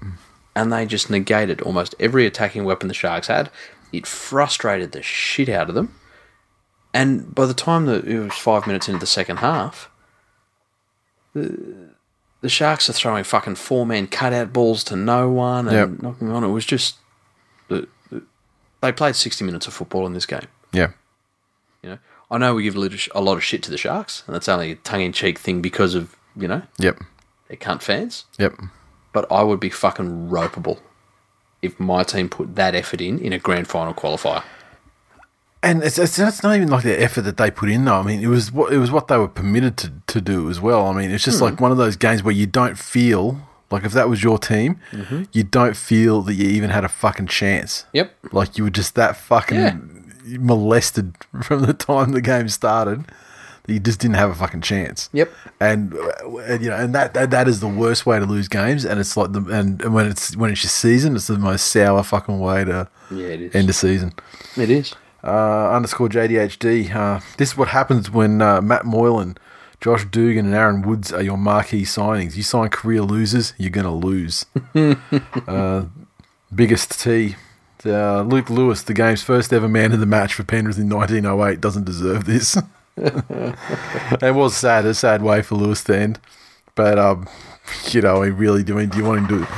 and 0.56 0.72
they 0.72 0.86
just 0.86 1.10
negated 1.10 1.60
almost 1.60 1.94
every 2.00 2.26
attacking 2.26 2.64
weapon 2.64 2.88
the 2.88 2.94
Sharks 2.94 3.26
had. 3.28 3.50
It 3.92 4.06
frustrated 4.06 4.92
the 4.92 5.02
shit 5.02 5.48
out 5.48 5.68
of 5.68 5.74
them. 5.74 5.94
And 6.94 7.34
by 7.34 7.44
the 7.46 7.54
time 7.54 7.84
that 7.86 8.06
it 8.06 8.18
was 8.20 8.32
five 8.34 8.66
minutes 8.66 8.88
into 8.88 9.00
the 9.00 9.06
second 9.06 9.38
half, 9.38 9.90
the, 11.34 11.90
the 12.40 12.48
Sharks 12.48 12.88
are 12.88 12.92
throwing 12.92 13.24
fucking 13.24 13.56
four 13.56 13.84
man 13.84 14.06
cutout 14.06 14.52
balls 14.52 14.84
to 14.84 14.96
no 14.96 15.28
one 15.28 15.68
and 15.68 15.76
Yep. 15.92 16.02
knocking 16.02 16.30
on. 16.30 16.44
It 16.44 16.48
was 16.48 16.64
just 16.64 16.96
the, 17.68 17.88
the, 18.10 18.22
they 18.80 18.92
played 18.92 19.16
sixty 19.16 19.44
minutes 19.44 19.66
of 19.66 19.74
football 19.74 20.06
in 20.06 20.12
this 20.12 20.26
game. 20.26 20.46
Yeah. 20.72 20.92
You 21.82 21.90
know, 21.90 21.98
I 22.30 22.38
know 22.38 22.54
we 22.54 22.62
give 22.62 22.76
a, 22.76 22.80
little, 22.80 22.96
sh- 22.98 23.08
a 23.14 23.20
lot 23.20 23.36
of 23.36 23.44
shit 23.44 23.62
to 23.64 23.70
the 23.70 23.76
Sharks, 23.78 24.22
and 24.26 24.34
that's 24.34 24.48
only 24.48 24.70
a 24.70 24.76
tongue 24.76 25.02
in 25.02 25.12
cheek 25.12 25.38
thing 25.38 25.60
because 25.60 25.94
of 25.94 26.14
you 26.36 26.46
know 26.48 26.62
Yep. 26.78 27.00
they're 27.48 27.56
cunt 27.56 27.82
fans. 27.82 28.24
Yep. 28.38 28.54
but 29.12 29.30
I 29.32 29.42
would 29.42 29.60
be 29.60 29.70
fucking 29.70 30.28
ropeable 30.28 30.78
if 31.62 31.78
my 31.80 32.02
team 32.04 32.28
put 32.28 32.54
that 32.56 32.74
effort 32.76 33.00
in 33.00 33.18
in 33.18 33.32
a 33.32 33.38
grand 33.38 33.66
final 33.68 33.94
qualifier. 33.94 34.44
And 35.64 35.82
it's, 35.82 35.98
it's 35.98 36.16
that's 36.16 36.42
not 36.42 36.54
even 36.56 36.68
like 36.68 36.84
the 36.84 37.00
effort 37.02 37.22
that 37.22 37.36
they 37.38 37.50
put 37.50 37.68
in 37.70 37.84
though. 37.86 37.96
I 37.96 38.02
mean, 38.02 38.20
it 38.20 38.26
was 38.28 38.52
what 38.52 38.72
it 38.72 38.78
was 38.78 38.90
what 38.90 39.08
they 39.08 39.16
were 39.16 39.28
permitted 39.28 39.76
to, 39.78 39.92
to 40.08 40.20
do 40.20 40.50
as 40.50 40.60
well. 40.60 40.86
I 40.86 40.92
mean, 40.92 41.10
it's 41.10 41.24
just 41.24 41.40
like 41.40 41.60
one 41.60 41.70
of 41.72 41.78
those 41.78 41.96
games 41.96 42.22
where 42.22 42.34
you 42.34 42.46
don't 42.46 42.78
feel 42.78 43.40
like 43.70 43.84
if 43.84 43.92
that 43.92 44.08
was 44.08 44.22
your 44.22 44.38
team, 44.38 44.78
you 45.32 45.42
don't 45.42 45.76
feel 45.76 46.22
that 46.22 46.34
you 46.34 46.48
even 46.48 46.70
had 46.70 46.84
a 46.84 46.88
fucking 46.88 47.26
chance. 47.28 47.86
Yep. 47.94 48.12
Like 48.32 48.56
you 48.58 48.64
were 48.64 48.70
just 48.70 48.94
that 48.94 49.16
fucking 49.16 49.56
Yeah. 49.58 50.38
molested 50.38 51.14
from 51.42 51.62
the 51.62 51.74
time 51.74 52.12
the 52.12 52.20
game 52.20 52.48
started 52.48 53.04
that 53.66 53.72
you 53.72 53.80
just 53.80 53.98
didn't 53.98 54.16
have 54.16 54.28
a 54.30 54.34
fucking 54.34 54.60
chance. 54.60 55.08
Yep. 55.14 55.32
And, 55.58 55.94
uh, 55.94 56.36
and 56.40 56.62
you 56.62 56.68
know, 56.68 56.76
and 56.76 56.94
that, 56.94 57.14
that 57.14 57.30
that 57.30 57.48
is 57.48 57.60
the 57.60 57.68
worst 57.68 58.04
way 58.04 58.18
to 58.18 58.26
lose 58.26 58.46
games. 58.48 58.84
And 58.84 59.00
it's 59.00 59.16
like 59.16 59.32
the 59.32 59.40
and, 59.40 59.80
and 59.82 59.94
when 59.94 60.06
it's 60.06 60.36
when 60.36 60.50
it's 60.50 60.62
your 60.62 60.68
season, 60.70 61.16
it's 61.16 61.26
the 61.28 61.38
most 61.38 61.66
sour 61.72 62.02
fucking 62.02 62.38
way 62.38 62.64
to 62.64 62.88
Yeah, 63.10 63.26
it 63.28 63.40
is. 63.40 63.54
end 63.54 63.70
a 63.70 63.72
season 63.72 64.12
It 64.56 64.68
is. 64.70 64.92
Uh, 65.24 65.70
underscore 65.70 66.08
JDHD. 66.08 66.94
Uh, 66.94 67.20
this 67.38 67.52
is 67.52 67.56
what 67.56 67.68
happens 67.68 68.10
when 68.10 68.42
uh, 68.42 68.60
Matt 68.60 68.84
Moylan, 68.84 69.38
Josh 69.80 70.04
Dugan, 70.04 70.46
and 70.46 70.54
Aaron 70.54 70.82
Woods 70.82 71.12
are 71.12 71.22
your 71.22 71.38
marquee 71.38 71.82
signings. 71.82 72.36
You 72.36 72.42
sign 72.42 72.68
career 72.68 73.02
losers, 73.02 73.54
you're 73.56 73.70
going 73.70 73.86
to 73.86 73.90
lose. 73.90 74.46
uh, 75.48 75.86
biggest 76.54 77.00
T. 77.00 77.36
Uh, 77.86 78.22
Luke 78.22 78.48
Lewis, 78.48 78.82
the 78.82 78.94
game's 78.94 79.22
first 79.22 79.52
ever 79.52 79.68
man 79.68 79.92
in 79.92 80.00
the 80.00 80.06
match 80.06 80.34
for 80.34 80.42
Penrith 80.42 80.78
in 80.78 80.88
1908, 80.88 81.60
doesn't 81.60 81.84
deserve 81.84 82.24
this. 82.24 82.56
it 82.96 84.34
was 84.34 84.56
sad, 84.56 84.86
a 84.86 84.94
sad 84.94 85.22
way 85.22 85.42
for 85.42 85.56
Lewis 85.56 85.84
to 85.84 85.98
end. 85.98 86.18
But, 86.74 86.98
um, 86.98 87.28
you 87.90 88.00
know, 88.00 88.22
I 88.22 88.26
really 88.26 88.62
do. 88.62 88.84
Do 88.86 88.98
you 88.98 89.04
want 89.04 89.20
him 89.20 89.28
to. 89.28 89.48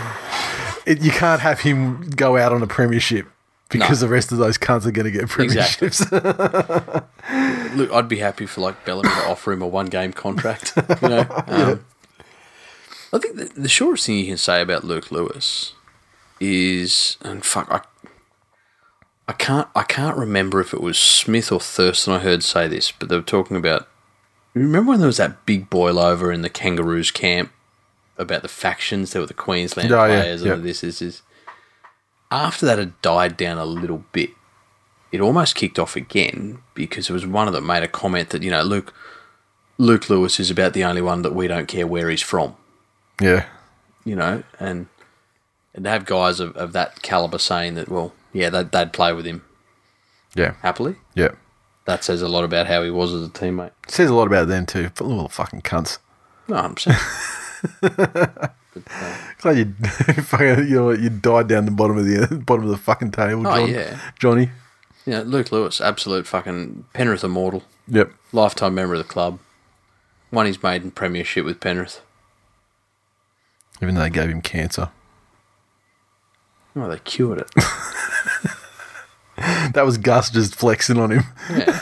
It, 0.87 1.03
you 1.03 1.11
can't 1.11 1.41
have 1.41 1.61
him 1.61 2.11
go 2.11 2.37
out 2.37 2.53
on 2.53 2.63
a 2.63 2.67
premiership 2.67 3.27
because 3.69 4.01
the 4.01 4.09
rest 4.09 4.33
of 4.33 4.39
those 4.39 4.59
cunts 4.59 4.87
are 4.87 4.91
going 4.91 5.05
to 5.05 5.11
get 5.11 5.23
Exactly. 5.39 5.89
premierships. 5.89 7.05
Look, 7.77 7.93
I'd 7.93 8.09
be 8.09 8.19
happy 8.19 8.47
for 8.47 8.61
like 8.61 8.85
Bellamy 8.85 9.09
to 9.09 9.29
offer 9.29 9.53
him 9.53 9.63
a 9.63 9.67
one 9.67 9.87
game 9.87 10.13
contract. 10.13 10.73
You 11.03 11.09
know, 11.09 11.21
um, 11.47 11.85
I 13.13 13.19
think 13.19 13.37
the, 13.37 13.51
the 13.57 13.69
shortest 13.69 14.07
thing 14.07 14.19
you 14.19 14.27
can 14.27 14.37
say 14.37 14.61
about 14.63 14.85
Luke 14.85 15.11
Lewis 15.11 15.73
is, 16.41 17.17
and 17.23 17.45
fuck, 17.45 17.71
I, 17.71 17.81
I 19.29 19.33
can't, 19.33 19.69
I 19.75 19.83
can't 19.83 20.17
remember 20.17 20.61
if 20.61 20.73
it 20.73 20.81
was 20.81 20.99
Smith 20.99 21.51
or 21.51 21.61
Thurston 21.61 22.13
I 22.15 22.19
heard 22.21 22.43
say 22.45 22.69
this, 22.69 22.93
but 22.93 23.09
they 23.09 23.17
were 23.17 23.23
talking 23.23 23.57
about. 23.57 23.89
Remember 24.55 24.91
when 24.93 25.01
there 25.01 25.07
was 25.09 25.19
that 25.19 25.45
big 25.45 25.69
boil 25.69 25.99
over 25.99 26.33
in 26.33 26.41
the 26.43 26.49
Kangaroos 26.49 27.11
camp 27.11 27.53
about 28.17 28.41
the 28.43 28.49
factions? 28.49 29.13
There 29.13 29.21
were 29.21 29.27
the 29.27 29.35
Queensland 29.35 29.93
Oh, 29.93 30.07
players 30.07 30.43
yeah. 30.43 30.55
and 30.55 30.65
this 30.65 30.83
is 30.85 31.03
is. 31.03 31.23
After 32.31 32.67
that 32.67 32.79
had 32.79 33.01
died 33.03 33.37
down 33.37 33.59
a 33.59 33.65
little 33.65 34.05
bit, 34.13 34.31
it 35.13 35.21
almost 35.21 35.55
kicked 35.55 35.79
off 35.79 35.95
again 35.97 36.59
because 36.75 37.07
there 37.07 37.15
was 37.15 37.27
one 37.27 37.47
of 37.47 37.55
them 37.55 37.67
made 37.67 37.83
a 37.83 37.89
comment 37.89 38.31
that 38.31 38.43
you 38.43 38.51
know 38.51 38.63
Luke 38.63 38.93
Luke 39.79 40.09
Lewis 40.11 40.41
is 40.41 40.51
about 40.51 40.73
the 40.73 40.85
only 40.85 41.03
one 41.03 41.23
that 41.23 41.35
we 41.35 41.47
don't 41.49 41.69
care 41.69 41.87
where 41.87 42.09
he's 42.11 42.23
from, 42.23 42.57
yeah. 43.21 43.47
you 44.05 44.17
know, 44.17 44.43
and 44.59 44.87
and 45.75 45.85
to 45.85 45.91
have 45.91 46.05
guys 46.07 46.41
of, 46.41 46.57
of 46.57 46.73
that 46.73 47.03
caliber 47.03 47.39
saying 47.39 47.75
that, 47.75 47.89
well, 47.91 48.13
yeah, 48.33 48.49
they'd, 48.49 48.73
they'd 48.73 48.93
play 48.95 49.13
with 49.13 49.27
him 49.27 49.45
Yeah. 50.35 50.55
happily. 50.63 50.97
Yeah. 51.15 51.33
That 51.85 52.03
says 52.03 52.23
a 52.23 52.29
lot 52.29 52.43
about 52.45 52.67
how 52.67 52.83
he 52.83 52.91
was 52.91 53.13
as 53.13 53.27
a 53.27 53.31
teammate. 53.31 53.73
Says 53.87 54.09
a 54.11 54.15
lot 54.15 54.27
about 54.27 54.49
them 54.49 54.65
too. 54.67 54.91
Little 54.99 55.29
fucking 55.29 55.61
cunts. 55.63 55.99
No, 56.49 56.57
I'm 56.57 56.77
saying, 56.79 56.99
Glad 59.41 59.57
you 59.59 59.75
fucking 60.23 60.69
you 60.69 60.75
know 60.77 60.91
you 60.91 61.09
died 61.11 61.49
down 61.49 61.65
the 61.65 61.71
bottom 61.71 61.97
of 61.99 62.05
the 62.05 62.37
bottom 62.47 62.65
of 62.65 62.71
the 62.71 62.77
fucking 62.77 63.11
table, 63.13 63.47
Oh, 63.47 63.57
John, 63.57 63.71
yeah. 63.71 63.99
Johnny. 64.19 64.51
Yeah, 65.05 65.21
Luke 65.25 65.53
Lewis, 65.53 65.81
absolute 65.81 66.27
fucking 66.27 66.85
Penrith 66.93 67.23
immortal, 67.25 67.63
Yep. 67.89 68.13
lifetime 68.33 68.75
member 68.75 68.95
of 68.95 68.99
the 68.99 69.05
club, 69.05 69.39
won 70.33 70.47
his 70.47 70.61
maiden 70.63 70.91
premiership 70.91 71.45
with 71.45 71.61
Penrith. 71.61 72.01
Even 73.81 73.95
though 73.95 74.03
they 74.03 74.11
gave 74.11 74.31
him 74.31 74.41
cancer. 74.43 74.89
Oh, 76.75 76.89
they 76.89 76.99
cured 76.99 77.39
it. 77.41 77.51
That 79.75 79.85
was 79.85 79.99
Gus 79.99 80.31
just 80.31 80.55
flexing 80.55 80.99
on 80.99 81.11
him. 81.11 81.25
Yeah. 81.51 81.79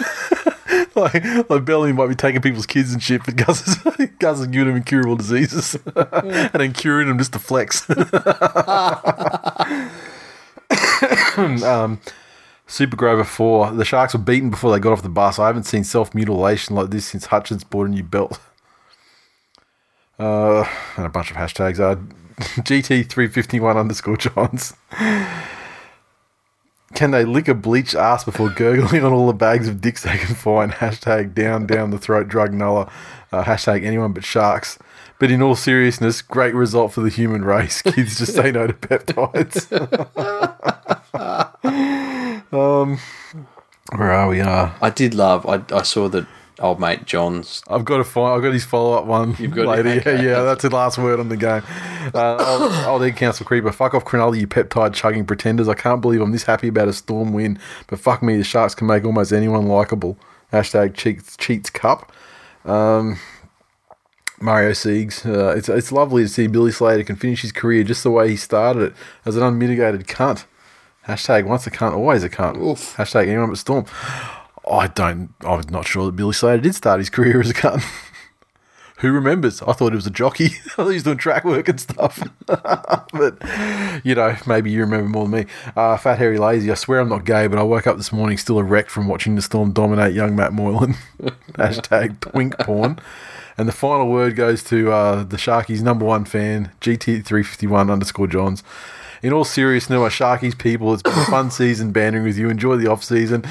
like, 0.97 1.51
like 1.51 1.65
Bellamy 1.65 1.93
might 1.93 2.09
be 2.09 2.15
taking 2.15 2.41
people's 2.41 2.67
kids 2.67 2.93
and 2.93 3.03
shit, 3.03 3.25
but 3.25 3.37
Gus 3.37 3.67
is, 3.67 4.09
Gus 4.19 4.41
is 4.41 4.47
giving 4.47 4.69
them 4.69 4.77
incurable 4.77 5.17
diseases 5.17 5.77
and 5.97 6.53
then 6.53 6.73
curing 6.73 7.09
them 7.09 7.19
just 7.19 7.33
to 7.33 7.39
flex. 7.39 7.89
um, 11.65 12.01
Super 12.67 12.97
Grover 12.97 13.25
4. 13.25 13.73
The 13.73 13.85
Sharks 13.85 14.15
were 14.15 14.21
beaten 14.21 14.51
before 14.51 14.73
they 14.73 14.79
got 14.79 14.93
off 14.93 15.03
the 15.03 15.09
bus. 15.09 15.39
I 15.39 15.47
haven't 15.47 15.65
seen 15.65 15.85
self 15.85 16.15
mutilation 16.15 16.75
like 16.75 16.91
this 16.91 17.07
since 17.07 17.27
Hutchence 17.27 17.65
bought 17.65 17.87
a 17.87 17.91
new 17.91 18.03
belt. 18.03 18.39
Uh, 20.19 20.65
and 20.97 21.07
a 21.07 21.09
bunch 21.09 21.31
of 21.31 21.37
hashtags. 21.37 21.81
Uh, 21.81 22.01
GT351 22.63 23.79
underscore 23.79 24.17
Johns. 24.17 24.75
Can 26.95 27.11
they 27.11 27.25
lick 27.25 27.49
a 27.49 27.55
bleached 27.55 27.95
ass 27.95 28.25
before 28.25 28.51
gurgling 28.51 29.05
on 29.05 29.13
all 29.13 29.27
the 29.27 29.33
bags 29.33 29.69
of 29.69 29.81
dicks 29.81 30.05
they 30.05 30.17
can 30.17 30.35
find? 30.35 30.73
Hashtag 30.85 31.35
down, 31.35 31.67
down 31.67 31.91
the 31.91 31.99
throat 31.99 32.29
drug 32.29 32.53
nuller. 32.53 32.89
Uh, 33.33 33.43
hashtag 33.43 33.85
anyone 33.85 34.13
but 34.13 34.25
sharks. 34.25 34.79
But 35.19 35.31
in 35.31 35.43
all 35.43 35.57
seriousness, 35.57 36.23
great 36.23 36.55
result 36.55 36.93
for 36.93 37.01
the 37.01 37.09
human 37.09 37.45
race. 37.45 37.83
Kids 37.83 38.19
just 38.19 38.35
say 38.35 38.53
no 38.53 38.69
to 38.69 38.73
peptides. 38.73 39.73
um, 42.53 42.99
where 43.97 44.13
are 44.13 44.29
we? 44.29 44.41
Uh, 44.41 44.71
I 44.81 44.91
did 44.91 45.15
love. 45.15 45.47
I, 45.47 45.63
I 45.77 45.83
saw 45.83 46.09
that 46.11 46.27
old 46.61 46.81
mate 46.81 47.05
John's. 47.05 47.63
I've 47.69 47.85
got 47.85 47.99
to 47.99 48.05
find. 48.05 48.37
I've 48.37 48.43
got 48.43 48.53
his 48.53 48.65
follow 48.65 48.97
up 48.97 49.07
one. 49.07 49.37
You've 49.39 49.53
got 49.53 49.63
it, 49.63 49.85
later. 49.85 49.89
Yeah, 49.89 50.01
okay. 50.01 50.25
yeah, 50.25 50.43
that's 50.43 50.63
the 50.63 50.71
last 50.71 50.99
word 50.99 51.21
on 51.21 51.29
the 51.29 51.37
game. 51.37 51.63
Uh, 52.15 52.37
old, 52.61 52.73
old 52.87 53.03
Ed 53.03 53.17
Council 53.17 53.47
Creeper. 53.47 53.73
Fuck 53.73 53.95
off, 53.95 54.05
Cronulla, 54.05 54.39
you 54.39 54.47
peptide 54.47 54.95
chugging 54.95 55.25
pretenders. 55.25 55.69
I 55.69 55.75
can't 55.75 56.01
believe 56.01 56.21
I'm 56.21 56.33
this 56.33 56.45
happy 56.45 56.69
about 56.69 56.89
a 56.89 56.93
Storm 56.93 57.33
win, 57.33 57.59
but 57.87 57.99
fuck 57.99 58.23
me, 58.23 58.37
the 58.37 58.45
Sharks 58.45 58.75
can 58.75 58.87
make 58.87 59.05
almost 59.05 59.33
anyone 59.33 59.67
likable. 59.67 60.19
Hashtag 60.53 60.95
cheats, 60.95 61.37
cheats 61.37 61.71
cup. 61.71 62.13
Um, 62.65 63.19
Mario 64.41 64.71
Siegs. 64.71 65.25
Uh, 65.27 65.57
it's 65.57 65.69
it's 65.69 65.93
lovely 65.93 66.23
to 66.23 66.29
see 66.29 66.47
Billy 66.47 66.71
Slater 66.71 67.05
can 67.05 67.17
finish 67.17 67.43
his 67.43 67.53
career 67.53 67.83
just 67.83 68.03
the 68.03 68.11
way 68.11 68.29
he 68.29 68.37
started 68.37 68.83
it 68.83 68.93
as 69.25 69.37
an 69.37 69.43
unmitigated 69.43 70.07
cunt. 70.07 70.45
Hashtag 71.07 71.45
once 71.45 71.67
a 71.67 71.71
cunt, 71.71 71.95
always 71.95 72.25
a 72.25 72.31
cunt. 72.31 72.57
Oof. 72.57 72.97
Hashtag 72.97 73.29
anyone 73.29 73.51
but 73.51 73.59
Storm. 73.59 73.85
I 74.71 74.89
don't. 74.89 75.35
I 75.43 75.55
was 75.55 75.71
not 75.71 75.87
sure 75.87 76.07
that 76.07 76.17
Billy 76.17 76.33
Slater 76.33 76.63
did 76.63 76.75
start 76.75 77.01
his 77.01 77.11
career 77.11 77.41
as 77.41 77.51
a 77.51 77.55
gun. 77.55 77.81
Who 78.99 79.13
remembers? 79.13 79.61
I 79.61 79.73
thought 79.73 79.93
he 79.93 79.97
was 79.97 80.07
a 80.07 80.11
jockey. 80.11 80.47
I 80.67 80.69
thought 80.71 80.89
he 80.89 80.95
was 80.95 81.03
doing 81.03 81.19
track 81.19 81.45
work 81.45 81.69
and 81.69 81.81
stuff. 81.81 82.23
but, 82.47 83.39
you 84.05 84.15
know, 84.15 84.37
maybe 84.47 84.71
you 84.71 84.81
remember 84.81 85.09
more 85.09 85.25
than 85.29 85.45
me. 85.45 85.47
Uh, 85.77 85.97
Fat 85.97 86.19
Harry 86.19 86.39
Lazy. 86.39 86.71
I 86.71 86.75
swear 86.75 87.01
I'm 87.01 87.09
not 87.09 87.25
gay, 87.25 87.47
but 87.47 87.59
I 87.59 87.63
woke 87.65 87.87
up 87.87 87.97
this 87.97 88.13
morning 88.13 88.39
still 88.39 88.59
erect 88.59 88.91
from 88.91 89.09
watching 89.09 89.35
the 89.35 89.43
Storm 89.43 89.73
dominate 89.73 90.15
young 90.15 90.37
Matt 90.37 90.53
Moylan. 90.53 90.95
Hashtag 91.53 92.21
twink 92.21 92.57
porn. 92.61 92.99
And 93.59 93.69
the 93.69 93.73
final 93.73 94.09
word 94.09 94.37
goes 94.37 94.63
to 94.65 94.91
uh, 94.91 95.25
the 95.25 95.37
Sharkies' 95.37 95.83
number 95.83 96.05
one 96.05 96.25
fan, 96.25 96.73
GT351 96.81 97.91
underscore 97.91 98.27
Johns. 98.27 98.63
In 99.25 99.33
all 99.33 99.45
seriousness, 99.45 99.99
my 99.99 100.11
Sharkies 100.11 100.57
people, 100.57 100.93
it's 100.93 101.03
been 101.03 101.15
a 101.15 101.25
fun 101.25 101.51
season 101.61 101.93
bantering 101.93 102.25
with 102.25 102.37
you. 102.37 102.51
Enjoy 102.51 102.77
the 102.77 102.91
off 102.91 103.03
season. 103.03 103.43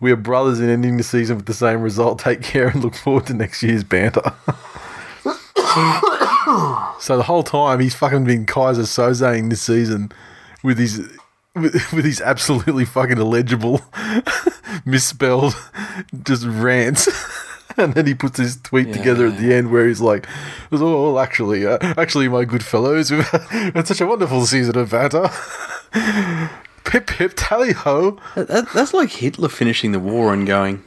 We 0.00 0.10
are 0.10 0.16
brothers 0.16 0.58
in 0.58 0.68
ending 0.68 0.96
the 0.96 1.04
season 1.04 1.36
with 1.36 1.46
the 1.46 1.54
same 1.54 1.82
result. 1.82 2.18
Take 2.24 2.42
care 2.42 2.66
and 2.66 2.82
look 2.82 2.96
forward 2.96 3.28
to 3.28 3.34
next 3.34 3.62
year's 3.62 3.84
banter. 3.84 4.22
so 6.98 7.16
the 7.16 7.22
whole 7.26 7.44
time 7.44 7.78
he's 7.78 7.94
fucking 7.94 8.24
been 8.24 8.44
Kaiser 8.44 8.82
Sozeing 8.82 9.50
this 9.50 9.62
season 9.62 10.10
with 10.64 10.78
his 10.78 10.98
with, 11.54 11.92
with 11.92 12.04
his 12.04 12.20
absolutely 12.20 12.84
fucking 12.84 13.18
illegible, 13.18 13.82
misspelled, 14.84 15.54
just 16.24 16.44
rants. 16.44 17.08
And 17.76 17.94
then 17.94 18.06
he 18.06 18.14
puts 18.14 18.38
his 18.38 18.56
tweet 18.60 18.92
together 18.92 19.26
at 19.28 19.38
the 19.38 19.54
end 19.54 19.70
where 19.70 19.86
he's 19.86 20.00
like, 20.00 20.26
"Oh, 20.72 21.12
well, 21.12 21.18
actually, 21.20 21.64
uh, 21.66 21.78
actually, 21.96 22.28
my 22.28 22.44
good 22.44 22.64
fellows, 22.64 23.10
we've 23.12 23.24
had 23.26 23.86
such 23.86 24.00
a 24.00 24.06
wonderful 24.06 24.44
season 24.46 24.76
of 24.76 24.90
banter. 24.90 25.28
pip 26.84 27.06
pip 27.06 27.32
tally 27.36 27.72
ho." 27.72 28.18
That, 28.34 28.48
that- 28.48 28.72
that's 28.72 28.92
like 28.92 29.10
Hitler 29.10 29.48
finishing 29.48 29.92
the 29.92 30.00
war 30.00 30.32
and 30.34 30.46
going, 30.46 30.82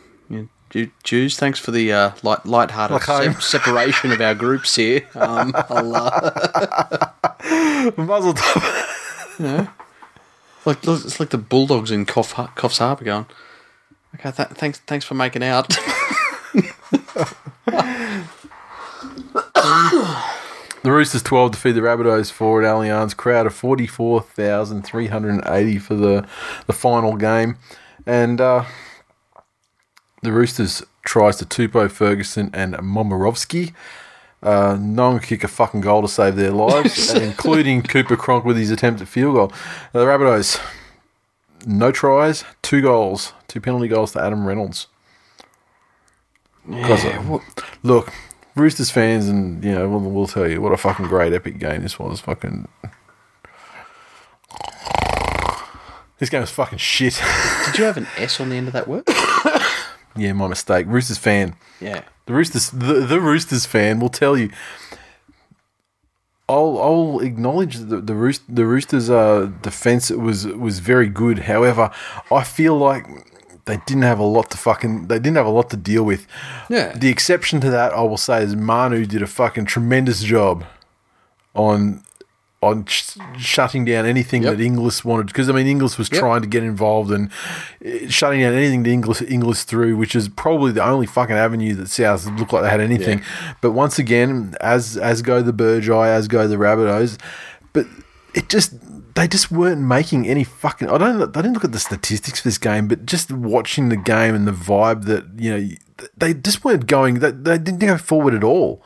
Jews, 1.03 1.37
thanks 1.37 1.59
for 1.59 1.69
the 1.71 1.93
uh, 1.93 2.11
light, 2.23 2.45
light-hearted 2.45 2.93
Like 2.95 3.03
home." 3.03 3.33
sep- 3.33 3.41
separation 3.43 4.11
of 4.11 4.19
our 4.19 4.33
groups 4.35 4.75
here. 4.75 5.07
Um, 5.15 5.53
I'll, 5.69 5.95
uh, 5.95 7.11
Muzzle 7.95 8.33
top. 8.33 8.63
like 10.65 10.77
it's 10.83 11.19
like 11.19 11.29
the 11.29 11.37
bulldogs 11.37 11.91
in 11.91 12.05
Coff, 12.05 12.33
Coffs 12.33 12.79
Harbour 12.79 13.03
going, 13.05 13.25
okay, 14.15 14.31
th- 14.31 14.49
thanks, 14.49 14.79
thanks 14.79 15.05
for 15.05 15.13
making 15.13 15.43
out. 15.43 15.75
The 20.83 20.91
Roosters 20.91 21.23
12 21.23 21.53
defeat 21.53 21.71
the 21.71 21.79
Rabbitohs 21.79 22.29
4 22.29 22.63
at 22.63 22.67
Allianz. 22.67 23.15
Crowd 23.15 23.45
of 23.45 23.55
44,380 23.55 25.79
for 25.79 25.95
the, 25.95 26.27
the 26.67 26.73
final 26.73 27.15
game. 27.15 27.55
And 28.05 28.41
uh, 28.41 28.65
the 30.21 30.33
Roosters 30.33 30.83
tries 31.05 31.37
to 31.37 31.45
Tupou 31.45 31.89
Ferguson 31.89 32.49
and 32.53 32.73
Momorovsky. 32.75 33.73
Uh, 34.41 34.77
no 34.77 35.11
one 35.11 35.19
could 35.19 35.29
kick 35.29 35.45
a 35.45 35.47
fucking 35.47 35.79
goal 35.79 36.01
to 36.01 36.09
save 36.09 36.35
their 36.35 36.51
lives, 36.51 37.13
including 37.15 37.81
Cooper 37.81 38.17
Cronk 38.17 38.43
with 38.43 38.57
his 38.57 38.69
attempt 38.69 39.01
at 39.01 39.07
field 39.07 39.35
goal. 39.35 39.53
The 39.93 40.05
Rabbitohs, 40.05 40.59
no 41.65 41.93
tries, 41.93 42.43
two 42.61 42.81
goals, 42.81 43.31
two 43.47 43.61
penalty 43.61 43.87
goals 43.87 44.11
to 44.13 44.21
Adam 44.21 44.45
Reynolds. 44.45 44.87
'Cause, 46.69 47.05
uh, 47.05 47.39
look, 47.83 48.11
Roosters 48.55 48.89
fans, 48.89 49.27
and 49.27 49.63
you 49.63 49.73
know, 49.73 49.89
we'll, 49.89 49.99
we'll 49.99 50.27
tell 50.27 50.47
you 50.47 50.61
what 50.61 50.71
a 50.71 50.77
fucking 50.77 51.07
great 51.07 51.33
epic 51.33 51.59
game 51.59 51.81
this 51.81 51.99
was. 51.99 52.21
Fucking, 52.21 52.67
this 56.19 56.29
game 56.29 56.41
was 56.41 56.51
fucking 56.51 56.77
shit. 56.77 57.21
Did 57.65 57.77
you 57.79 57.83
have 57.85 57.97
an 57.97 58.07
S 58.17 58.39
on 58.39 58.49
the 58.49 58.55
end 58.55 58.67
of 58.67 58.73
that 58.73 58.87
word? 58.87 59.03
yeah, 60.15 60.33
my 60.33 60.47
mistake. 60.47 60.85
Roosters 60.87 61.17
fan. 61.17 61.55
Yeah. 61.81 62.03
The 62.25 62.33
Roosters, 62.33 62.69
the, 62.69 63.05
the 63.05 63.19
Roosters 63.19 63.65
fan 63.65 63.99
will 63.99 64.09
tell 64.09 64.37
you. 64.37 64.49
I'll 66.49 66.77
I'll 66.81 67.19
acknowledge 67.21 67.77
the 67.77 68.01
the, 68.01 68.13
Roost, 68.13 68.43
the 68.53 68.65
Roosters' 68.65 69.09
uh, 69.09 69.49
defense 69.61 70.09
was 70.11 70.45
was 70.45 70.79
very 70.79 71.07
good. 71.07 71.39
However, 71.39 71.89
I 72.31 72.43
feel 72.43 72.77
like 72.77 73.05
they 73.65 73.77
didn't 73.85 74.03
have 74.03 74.19
a 74.19 74.23
lot 74.23 74.49
to 74.51 74.57
fucking 74.57 75.07
they 75.07 75.15
didn't 75.19 75.37
have 75.37 75.45
a 75.45 75.49
lot 75.49 75.69
to 75.69 75.77
deal 75.77 76.03
with. 76.03 76.27
Yeah. 76.69 76.91
The 76.97 77.09
exception 77.09 77.61
to 77.61 77.69
that, 77.69 77.93
I 77.93 78.01
will 78.01 78.17
say, 78.17 78.43
is 78.43 78.55
Manu 78.55 79.05
did 79.05 79.21
a 79.21 79.27
fucking 79.27 79.65
tremendous 79.65 80.21
job 80.23 80.65
on 81.55 82.03
on 82.61 82.85
sh- 82.85 83.17
shutting 83.37 83.83
down 83.83 84.05
anything 84.05 84.43
Yep. 84.43 84.55
that 84.57 84.63
Inglis 84.63 85.03
wanted 85.03 85.27
because 85.27 85.49
I 85.49 85.51
mean 85.51 85.67
Inglis 85.67 85.97
was 85.97 86.09
Yep. 86.09 86.19
trying 86.19 86.41
to 86.43 86.47
get 86.47 86.63
involved 86.63 87.11
and 87.11 87.29
uh, 87.85 88.07
shutting 88.09 88.39
down 88.39 88.53
anything 88.53 88.83
that 88.83 88.89
Inglis 88.89 89.21
Inglis 89.21 89.63
through, 89.65 89.97
which 89.97 90.15
is 90.15 90.29
probably 90.29 90.71
the 90.71 90.83
only 90.83 91.05
fucking 91.05 91.35
avenue 91.35 91.73
that 91.75 91.89
South 91.89 92.25
looked 92.39 92.53
like 92.53 92.63
they 92.63 92.69
had 92.69 92.79
anything. 92.79 93.21
But 93.59 93.71
once 93.71 93.99
again, 93.99 94.55
as 94.61 94.95
as 94.97 95.21
go 95.21 95.41
the 95.41 95.51
Burgeye, 95.53 96.07
as 96.07 96.27
go 96.29 96.47
the 96.47 96.55
Rabbitohs, 96.55 97.17
but 97.73 97.85
it 98.33 98.47
just 98.47 98.73
they 99.15 99.27
just 99.27 99.51
weren't 99.51 99.81
making 99.81 100.27
any 100.27 100.43
fucking. 100.43 100.89
I 100.89 100.97
don't. 100.97 101.21
I 101.21 101.41
didn't 101.41 101.53
look 101.53 101.63
at 101.63 101.71
the 101.71 101.79
statistics 101.79 102.41
for 102.41 102.47
this 102.47 102.57
game, 102.57 102.87
but 102.87 103.05
just 103.05 103.31
watching 103.31 103.89
the 103.89 103.97
game 103.97 104.35
and 104.35 104.47
the 104.47 104.51
vibe 104.51 105.05
that 105.05 105.25
you 105.37 105.51
know, 105.51 106.07
they 106.17 106.33
just 106.33 106.63
weren't 106.63 106.87
going. 106.87 107.19
They, 107.19 107.31
they 107.31 107.57
didn't 107.57 107.79
go 107.79 107.97
forward 107.97 108.33
at 108.33 108.43
all 108.43 108.83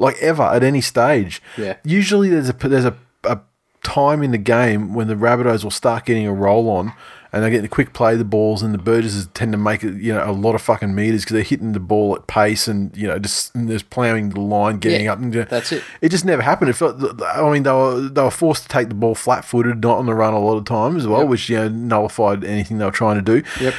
like 0.00 0.16
ever 0.20 0.42
at 0.42 0.64
any 0.64 0.80
stage. 0.80 1.40
Yeah. 1.56 1.76
Usually 1.84 2.28
there's 2.28 2.48
a 2.48 2.52
there's 2.54 2.86
a, 2.86 2.96
a 3.22 3.40
time 3.84 4.22
in 4.22 4.32
the 4.32 4.38
game 4.38 4.94
when 4.94 5.06
the 5.06 5.14
Rabbitohs 5.14 5.62
will 5.62 5.70
start 5.70 6.06
getting 6.06 6.26
a 6.26 6.32
roll 6.32 6.68
on 6.68 6.92
and 7.32 7.44
they 7.44 7.50
get 7.50 7.62
the 7.62 7.68
quick 7.68 7.92
play 7.92 8.12
of 8.14 8.18
the 8.18 8.24
balls 8.24 8.62
and 8.62 8.74
the 8.74 8.78
Burgesses 8.78 9.28
tend 9.34 9.52
to 9.52 9.58
make 9.58 9.82
you 9.82 10.12
know 10.12 10.28
a 10.28 10.32
lot 10.32 10.54
of 10.54 10.62
fucking 10.62 10.94
meters 10.94 11.22
because 11.22 11.34
they're 11.34 11.42
hitting 11.42 11.72
the 11.72 11.80
ball 11.80 12.16
at 12.16 12.26
pace 12.26 12.66
and 12.66 12.96
you 12.96 13.06
know 13.06 13.18
just 13.18 13.54
and 13.54 13.68
there's 13.68 13.82
ploughing 13.82 14.30
the 14.30 14.40
line 14.40 14.78
getting 14.78 15.04
Yeah, 15.04 15.12
up 15.12 15.18
and 15.20 15.32
you 15.32 15.40
know, 15.40 15.46
that's 15.48 15.70
it. 15.72 15.82
It 16.00 16.08
just 16.10 16.24
never 16.24 16.42
happened. 16.42 16.70
It 16.70 16.74
felt 16.74 16.96
I 17.22 17.50
mean 17.50 17.62
they 17.62 17.70
were 17.72 18.00
they 18.08 18.22
were 18.22 18.30
forced 18.30 18.62
to 18.64 18.68
take 18.68 18.88
the 18.88 18.94
ball 18.94 19.14
flat 19.14 19.44
footed, 19.44 19.82
not 19.82 19.98
on 19.98 20.06
the 20.06 20.14
run 20.14 20.34
a 20.34 20.40
lot 20.40 20.56
of 20.56 20.64
times 20.64 21.02
as 21.02 21.06
well, 21.08 21.20
Yep. 21.20 21.28
which 21.28 21.48
you 21.48 21.56
know 21.56 21.68
nullified 21.68 22.42
anything 22.44 22.78
they 22.78 22.84
were 22.84 22.90
trying 22.90 23.16
to 23.16 23.22
do. 23.22 23.42
Yep. 23.60 23.74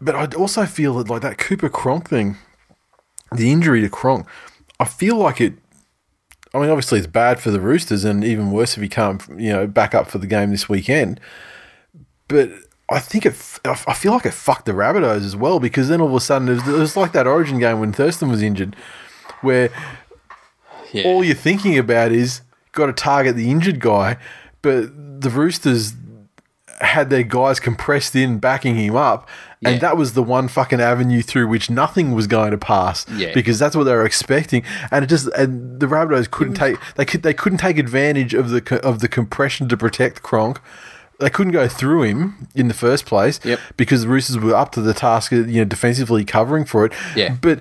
But 0.00 0.14
I 0.14 0.26
also 0.36 0.64
feel 0.66 0.94
that 0.94 1.08
like 1.08 1.22
that 1.22 1.38
Cooper 1.38 1.68
Cronk 1.68 2.08
thing, 2.08 2.36
the 3.34 3.50
injury 3.50 3.80
to 3.80 3.88
Cronk, 3.88 4.26
I 4.78 4.84
feel 4.84 5.16
like 5.16 5.40
it. 5.40 5.54
I 6.54 6.60
mean, 6.60 6.70
obviously 6.70 6.98
it's 6.98 7.06
bad 7.08 7.40
for 7.40 7.50
the 7.50 7.60
Roosters, 7.60 8.04
and 8.04 8.24
even 8.24 8.52
worse 8.52 8.76
if 8.76 8.82
he 8.82 8.88
can't, 8.88 9.22
you 9.36 9.52
know, 9.52 9.66
back 9.66 9.94
up 9.94 10.08
for 10.08 10.18
the 10.18 10.26
game 10.26 10.50
this 10.50 10.68
weekend. 10.68 11.20
But 12.28 12.50
I 12.90 12.98
think 13.00 13.26
it. 13.26 13.34
I 13.64 13.94
feel 13.94 14.12
like 14.12 14.26
it 14.26 14.32
fucked 14.34 14.66
the 14.66 14.72
Rabbitohs 14.72 15.24
as 15.24 15.34
well 15.36 15.60
because 15.60 15.88
then 15.88 16.00
all 16.00 16.08
of 16.08 16.14
a 16.14 16.20
sudden 16.20 16.48
it 16.48 16.54
was, 16.54 16.68
it 16.68 16.72
was 16.78 16.96
like 16.96 17.12
that 17.12 17.26
Origin 17.26 17.58
game 17.58 17.80
when 17.80 17.92
Thurston 17.92 18.28
was 18.30 18.42
injured, 18.42 18.76
where 19.42 19.70
Yeah. 20.92 21.04
all 21.04 21.22
you're 21.24 21.34
thinking 21.34 21.76
about 21.78 22.12
is 22.12 22.40
got 22.72 22.86
to 22.86 22.92
target 22.92 23.36
the 23.36 23.50
injured 23.50 23.80
guy, 23.80 24.16
but 24.62 25.20
the 25.20 25.30
Roosters 25.30 25.94
had 26.80 27.10
their 27.10 27.24
guys 27.24 27.58
compressed 27.58 28.14
in 28.14 28.38
backing 28.38 28.76
him 28.76 28.94
up, 28.94 29.28
and 29.64 29.74
Yeah. 29.74 29.80
that 29.80 29.96
was 29.96 30.12
the 30.12 30.22
one 30.22 30.46
fucking 30.46 30.80
avenue 30.80 31.22
through 31.22 31.48
which 31.48 31.68
nothing 31.68 32.12
was 32.12 32.26
going 32.28 32.52
to 32.52 32.58
pass. 32.58 33.04
Yeah. 33.16 33.32
because 33.34 33.58
that's 33.58 33.74
what 33.74 33.84
they 33.84 33.92
were 33.94 34.06
expecting, 34.06 34.62
and 34.90 35.04
it 35.04 35.08
just 35.08 35.26
and 35.28 35.80
the 35.80 35.86
Rabbitohs 35.86 36.30
couldn't 36.30 36.54
take 36.54 36.76
they 36.94 37.04
could 37.04 37.22
they 37.22 37.34
couldn't 37.34 37.58
take 37.58 37.78
advantage 37.78 38.32
of 38.32 38.50
the 38.50 38.80
of 38.82 39.00
the 39.00 39.08
compression 39.08 39.68
to 39.68 39.76
protect 39.76 40.22
Cronk. 40.22 40.60
They 41.18 41.30
couldn't 41.30 41.52
go 41.52 41.66
through 41.66 42.04
him 42.04 42.48
in 42.54 42.68
the 42.68 42.74
first 42.74 43.04
place 43.04 43.40
Yep. 43.44 43.58
because 43.76 44.02
the 44.02 44.08
Roosters 44.08 44.38
were 44.38 44.54
up 44.54 44.70
to 44.72 44.80
the 44.80 44.94
task 44.94 45.32
of 45.32 45.50
you 45.50 45.60
know 45.60 45.64
defensively 45.64 46.24
covering 46.24 46.64
for 46.64 46.84
it. 46.84 46.92
Yeah. 47.16 47.34
but 47.40 47.60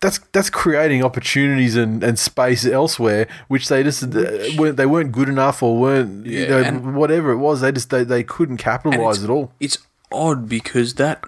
that's 0.00 0.18
that's 0.32 0.50
creating 0.50 1.04
opportunities 1.04 1.76
and, 1.76 2.02
and 2.04 2.18
space 2.18 2.64
elsewhere, 2.66 3.26
which 3.48 3.68
they 3.68 3.82
just 3.82 4.02
uh, 4.04 4.08
weren't 4.56 4.76
they 4.76 4.86
weren't 4.86 5.12
good 5.12 5.28
enough 5.28 5.62
or 5.62 5.78
weren't 5.78 6.26
you 6.26 6.46
know 6.46 6.64
whatever 6.92 7.30
it 7.32 7.38
was. 7.38 7.60
They 7.60 7.72
just 7.72 7.90
they, 7.90 8.04
they 8.04 8.22
couldn't 8.22 8.56
capitalize 8.58 9.22
at 9.24 9.30
all. 9.30 9.52
It's 9.60 9.78
odd 10.12 10.48
because 10.48 10.94
that 10.94 11.24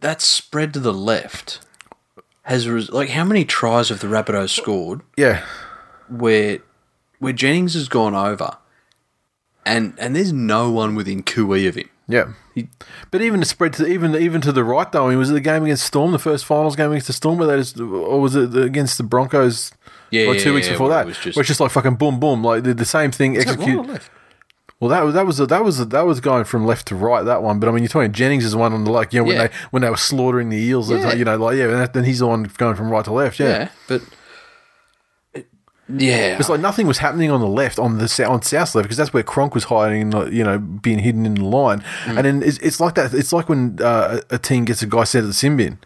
that 0.00 0.20
spread 0.22 0.72
to 0.74 0.80
the 0.80 0.92
left 0.92 1.60
has 2.42 2.68
res- 2.68 2.90
like 2.90 3.10
how 3.10 3.24
many 3.24 3.44
tries 3.44 3.88
have 3.90 4.00
the 4.00 4.06
Rabbitohs 4.06 4.50
scored 4.50 5.00
Yeah, 5.16 5.44
where 6.08 6.58
where 7.18 7.32
Jennings 7.32 7.74
has 7.74 7.88
gone 7.88 8.14
over 8.14 8.56
and 9.68 9.94
and 9.98 10.16
there's 10.16 10.32
no 10.32 10.70
one 10.70 10.94
within 10.94 11.22
QE 11.22 11.68
of 11.68 11.74
him. 11.76 11.88
yeah. 12.08 12.32
He, 12.54 12.68
But 13.12 13.22
even 13.22 13.38
the 13.40 13.46
spread 13.46 13.72
to 13.74 13.86
even 13.86 14.14
even 14.16 14.40
to 14.40 14.50
the 14.52 14.64
right 14.64 14.90
though, 14.90 15.06
I 15.06 15.10
mean, 15.10 15.18
was 15.18 15.30
it 15.30 15.34
the 15.34 15.40
game 15.40 15.62
against 15.64 15.84
Storm, 15.84 16.10
the 16.12 16.18
first 16.18 16.44
finals 16.44 16.74
game 16.76 16.90
against 16.90 17.06
the 17.06 17.12
Storm, 17.12 17.38
where 17.38 17.46
they 17.48 17.56
just, 17.58 17.78
or 17.78 18.20
was 18.20 18.34
it 18.34 18.50
the- 18.50 18.62
against 18.62 18.96
the 18.98 19.04
Broncos? 19.04 19.70
Yeah, 20.10 20.28
like 20.28 20.38
two 20.40 20.48
yeah, 20.50 20.54
weeks 20.54 20.66
yeah, 20.66 20.72
before 20.72 20.88
that, 20.88 21.02
it 21.02 21.06
was 21.08 21.18
just- 21.18 21.36
where 21.36 21.42
it's 21.42 21.48
just 21.48 21.60
like 21.60 21.70
fucking 21.70 21.96
boom, 21.96 22.18
boom, 22.18 22.42
like 22.42 22.64
the, 22.64 22.72
the 22.74 22.84
same 22.86 23.10
thing 23.12 23.34
is 23.34 23.44
execute. 23.46 23.86
Well, 24.80 24.90
that 24.90 25.04
was 25.04 25.14
that 25.14 25.26
was 25.26 25.38
that 25.38 25.64
was 25.64 25.88
that 25.88 26.06
was 26.06 26.20
going 26.20 26.44
from 26.44 26.64
left 26.64 26.86
to 26.88 26.94
right 26.94 27.22
that 27.24 27.42
one. 27.42 27.58
But 27.58 27.68
I 27.68 27.72
mean, 27.72 27.82
you're 27.82 27.88
talking 27.88 28.12
Jennings 28.12 28.44
is 28.44 28.54
one 28.54 28.72
on 28.72 28.84
the 28.84 28.92
like 28.92 29.12
you 29.12 29.18
know 29.20 29.24
when 29.24 29.36
Yeah. 29.36 29.46
they 29.48 29.54
when 29.70 29.82
they 29.82 29.90
were 29.90 29.96
slaughtering 29.96 30.50
the 30.50 30.56
eels. 30.56 30.88
Yeah. 30.90 31.12
you 31.14 31.24
know, 31.24 31.36
like 31.36 31.56
yeah, 31.56 31.64
and 31.64 31.74
that, 31.74 31.92
then 31.94 32.04
he's 32.04 32.20
the 32.20 32.28
one 32.28 32.44
going 32.58 32.76
from 32.76 32.88
right 32.88 33.04
to 33.04 33.12
left. 33.12 33.40
Yeah. 33.40 33.48
Yeah, 33.48 33.68
but 33.88 34.02
yeah, 35.88 36.38
It's 36.38 36.48
like 36.48 36.60
nothing 36.60 36.86
was 36.86 36.98
happening 36.98 37.30
on 37.30 37.40
the 37.40 37.46
left, 37.46 37.78
on 37.78 37.98
the 37.98 38.26
on 38.28 38.42
South 38.42 38.74
left, 38.74 38.84
because 38.84 38.96
that's 38.96 39.12
where 39.12 39.22
Cronk 39.22 39.54
was 39.54 39.64
hiding, 39.64 40.12
you 40.32 40.44
know, 40.44 40.58
being 40.58 40.98
hidden 40.98 41.24
in 41.24 41.34
the 41.34 41.44
line. 41.44 41.80
Mm. 42.04 42.16
And 42.16 42.24
then 42.26 42.42
it's, 42.42 42.58
it's 42.58 42.78
like 42.80 42.94
that. 42.96 43.14
It's 43.14 43.32
like 43.32 43.48
when 43.48 43.78
uh, 43.82 44.20
a 44.30 44.38
team 44.38 44.64
gets 44.64 44.82
a 44.82 44.86
guy 44.86 45.04
sent 45.04 45.22
to 45.22 45.26
the 45.28 45.32
sin 45.32 45.56
bin. 45.56 45.78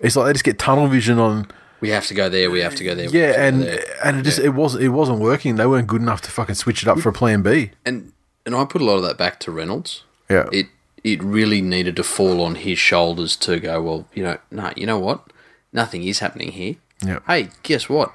It's 0.00 0.16
like 0.16 0.26
they 0.26 0.32
just 0.32 0.44
get 0.44 0.58
tunnel 0.58 0.86
vision 0.88 1.18
on. 1.18 1.48
we 1.80 1.90
have 1.90 2.06
to 2.06 2.14
go 2.14 2.28
there. 2.28 2.50
We 2.50 2.60
have 2.60 2.74
to 2.76 2.84
go 2.84 2.94
there. 2.94 3.08
Yeah, 3.08 3.26
have 3.26 3.34
to 3.34 3.38
go 3.40 3.46
and 3.48 3.62
there. 3.62 3.84
and 4.04 4.18
it 4.18 4.22
just 4.22 4.38
it 4.38 4.50
wasn't 4.50 4.84
it 4.84 4.90
wasn't 4.90 5.20
working. 5.20 5.56
They 5.56 5.66
weren't 5.66 5.86
good 5.86 6.02
enough 6.02 6.22
to 6.22 6.30
fucking 6.30 6.54
switch 6.54 6.82
it 6.82 6.88
up 6.88 6.98
for 6.98 7.10
a 7.10 7.12
plan 7.12 7.42
B. 7.42 7.72
and 7.84 8.12
and 8.44 8.54
I 8.54 8.64
put 8.64 8.80
a 8.80 8.84
lot 8.84 8.96
of 8.96 9.02
that 9.02 9.18
back 9.18 9.40
to 9.40 9.50
Reynolds. 9.50 10.04
Yeah. 10.30 10.48
It 10.52 10.66
it 11.04 11.22
really 11.22 11.60
needed 11.60 11.96
to 11.96 12.02
fall 12.02 12.40
on 12.40 12.56
his 12.56 12.78
shoulders 12.78 13.36
to 13.36 13.60
go, 13.60 13.80
well, 13.82 14.08
you 14.14 14.22
know, 14.24 14.38
no, 14.50 14.72
you 14.76 14.86
know 14.86 14.98
what? 14.98 15.32
Nothing 15.72 16.04
is 16.04 16.18
happening 16.20 16.52
here. 16.52 16.76
Yeah. 17.04 17.20
Hey, 17.26 17.50
guess 17.62 17.88
what? 17.88 18.12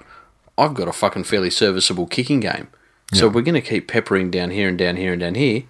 I've 0.58 0.74
got 0.74 0.88
a 0.88 0.94
fucking 0.94 1.24
fairly 1.24 1.50
serviceable 1.50 2.08
kicking 2.08 2.40
game. 2.40 2.68
So 3.14 3.28
we're 3.28 3.42
going 3.42 3.56
to 3.56 3.62
keep 3.62 3.90
peppering 3.90 4.32
down 4.32 4.52
here 4.52 4.70
and 4.70 4.78
down 4.78 4.96
here 4.96 5.12
and 5.12 5.20
down 5.20 5.36
here. 5.36 5.64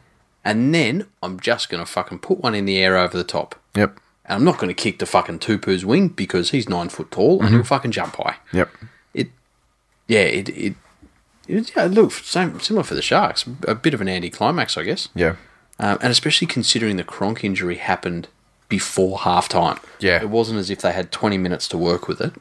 And 0.46 0.74
then 0.76 1.08
I'm 1.24 1.40
just 1.40 1.70
going 1.70 1.84
to 1.84 1.92
fucking 1.92 2.20
put 2.20 2.40
one 2.40 2.54
in 2.54 2.66
the 2.66 2.78
air 2.78 2.98
over 2.98 3.18
the 3.18 3.24
top. 3.24 3.56
Yep. 3.76 4.00
And 4.26 4.36
I'm 4.36 4.44
not 4.44 4.60
going 4.60 4.68
to 4.68 4.80
kick 4.80 5.00
the 5.00 5.08
fucking 5.08 5.40
Tupou's 5.40 5.84
wing 5.84 6.10
because 6.10 6.52
he's 6.52 6.70
nine 6.70 6.90
foot 6.90 7.10
tall 7.10 7.42
and 7.42 7.50
he'll 7.50 7.64
fucking 7.64 7.92
jump 7.92 8.16
high. 8.18 8.36
Yep. 8.54 8.70
It, 9.16 9.30
yeah, 10.08 10.20
it, 10.20 10.50
it, 10.50 10.76
it 11.48 11.76
yeah, 11.76 11.86
look, 11.86 12.12
same, 12.12 12.60
similar 12.60 12.84
for 12.84 12.94
the 12.94 13.02
Sharks. 13.02 13.44
A 13.68 13.74
bit 13.74 13.96
of 13.96 14.02
an 14.02 14.10
anticlimax, 14.10 14.78
I 14.78 14.84
guess. 14.84 15.10
Yeah. 15.16 15.36
Um, 15.80 15.98
and 16.02 16.12
especially 16.12 16.46
considering 16.46 16.98
the 16.98 17.04
Cronk 17.04 17.44
injury 17.44 17.78
happened 17.78 18.28
before 18.70 19.18
halftime. 19.18 19.84
Yeah. 20.00 20.22
it 20.22 20.30
wasn't 20.30 20.60
as 20.60 20.70
if 20.70 20.82
they 20.82 20.92
had 20.94 21.12
twenty 21.12 21.38
minutes 21.40 21.68
to 21.70 21.78
work 21.78 22.08
with 22.08 22.22
it. 22.22 22.34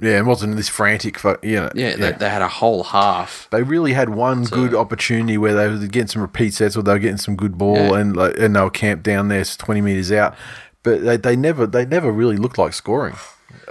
Yeah, 0.00 0.18
it 0.18 0.24
wasn't 0.24 0.56
this 0.56 0.68
frantic. 0.68 1.18
fu- 1.18 1.36
You 1.42 1.56
know, 1.56 1.70
Yeah, 1.74 1.96
They, 1.96 2.12
they 2.12 2.30
had 2.30 2.42
a 2.42 2.48
whole 2.48 2.84
half. 2.84 3.48
They 3.50 3.62
really 3.62 3.92
had 3.92 4.08
one 4.10 4.44
good 4.44 4.74
opportunity 4.74 5.36
where 5.36 5.54
they 5.54 5.68
were 5.68 5.86
getting 5.86 6.08
some 6.08 6.22
repeat 6.22 6.54
sets 6.54 6.76
or 6.76 6.82
they 6.82 6.92
were 6.92 6.98
getting 6.98 7.18
some 7.18 7.36
good 7.36 7.58
ball 7.58 7.76
Yeah. 7.76 7.98
and 7.98 8.16
like, 8.16 8.38
and 8.38 8.56
they 8.56 8.60
were 8.60 8.70
camped 8.70 9.04
down 9.04 9.28
there, 9.28 9.44
twenty 9.44 9.80
meters 9.80 10.10
out. 10.10 10.34
But 10.82 11.04
they, 11.04 11.16
they 11.18 11.36
never 11.36 11.66
they 11.66 11.84
never 11.84 12.10
really 12.10 12.36
looked 12.36 12.56
like 12.56 12.72
scoring. 12.72 13.16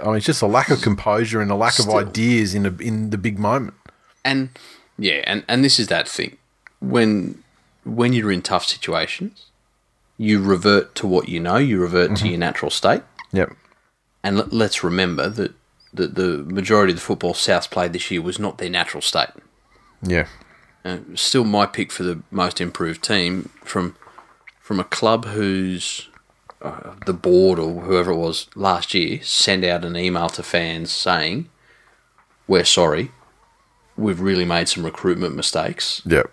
I 0.00 0.06
mean, 0.06 0.16
it's 0.16 0.26
just 0.26 0.42
a 0.42 0.46
lack 0.46 0.70
of 0.70 0.82
composure 0.82 1.40
and 1.40 1.50
a 1.50 1.54
lack 1.56 1.72
Still. 1.72 1.98
of 1.98 2.08
ideas 2.08 2.54
in 2.54 2.66
a, 2.66 2.74
in 2.76 3.10
the 3.10 3.18
big 3.18 3.38
moment. 3.38 3.74
And 4.24 4.50
yeah, 4.98 5.22
and, 5.24 5.44
and 5.48 5.64
this 5.64 5.78
is 5.80 5.88
that 5.88 6.08
thing. 6.08 6.36
When 6.80 7.42
when 7.84 8.12
you're 8.12 8.30
in 8.30 8.42
tough 8.42 8.64
situations, 8.64 9.46
you 10.16 10.40
revert 10.40 10.94
to 10.96 11.06
what 11.06 11.28
you 11.28 11.40
know, 11.40 11.56
you 11.56 11.80
revert 11.80 12.10
to 12.10 12.14
mm-hmm. 12.16 12.26
your 12.26 12.38
natural 12.38 12.70
state. 12.70 13.02
Yep. 13.32 13.52
And 14.22 14.36
let, 14.36 14.52
let's 14.52 14.84
remember 14.84 15.28
that 15.30 15.52
the, 15.92 16.06
the 16.06 16.36
majority 16.44 16.92
of 16.92 16.98
the 16.98 17.04
football 17.04 17.34
South 17.34 17.70
played 17.70 17.92
this 17.92 18.10
year 18.10 18.22
was 18.22 18.38
not 18.38 18.58
their 18.58 18.70
natural 18.70 19.00
state. 19.02 19.28
Yeah. 20.02 20.26
Uh, 20.84 20.98
still 21.14 21.44
my 21.44 21.66
pick 21.66 21.92
for 21.92 22.02
the 22.04 22.22
most 22.30 22.60
improved 22.60 23.02
team 23.04 23.50
from 23.64 23.96
from 24.60 24.78
a 24.80 24.84
club 24.84 25.24
whose 25.26 26.08
uh, 26.62 26.94
the 27.06 27.12
board 27.12 27.58
or 27.58 27.80
whoever 27.82 28.12
it 28.12 28.16
was 28.16 28.46
last 28.54 28.94
year 28.94 29.20
sent 29.22 29.64
out 29.64 29.84
an 29.84 29.96
email 29.96 30.28
to 30.30 30.42
fans 30.42 30.90
saying, 30.92 31.48
"We're 32.46 32.64
sorry, 32.64 33.10
we've 33.96 34.20
really 34.20 34.44
made 34.44 34.68
some 34.68 34.84
recruitment 34.84 35.34
mistakes, 35.34 36.00
Yep. 36.06 36.30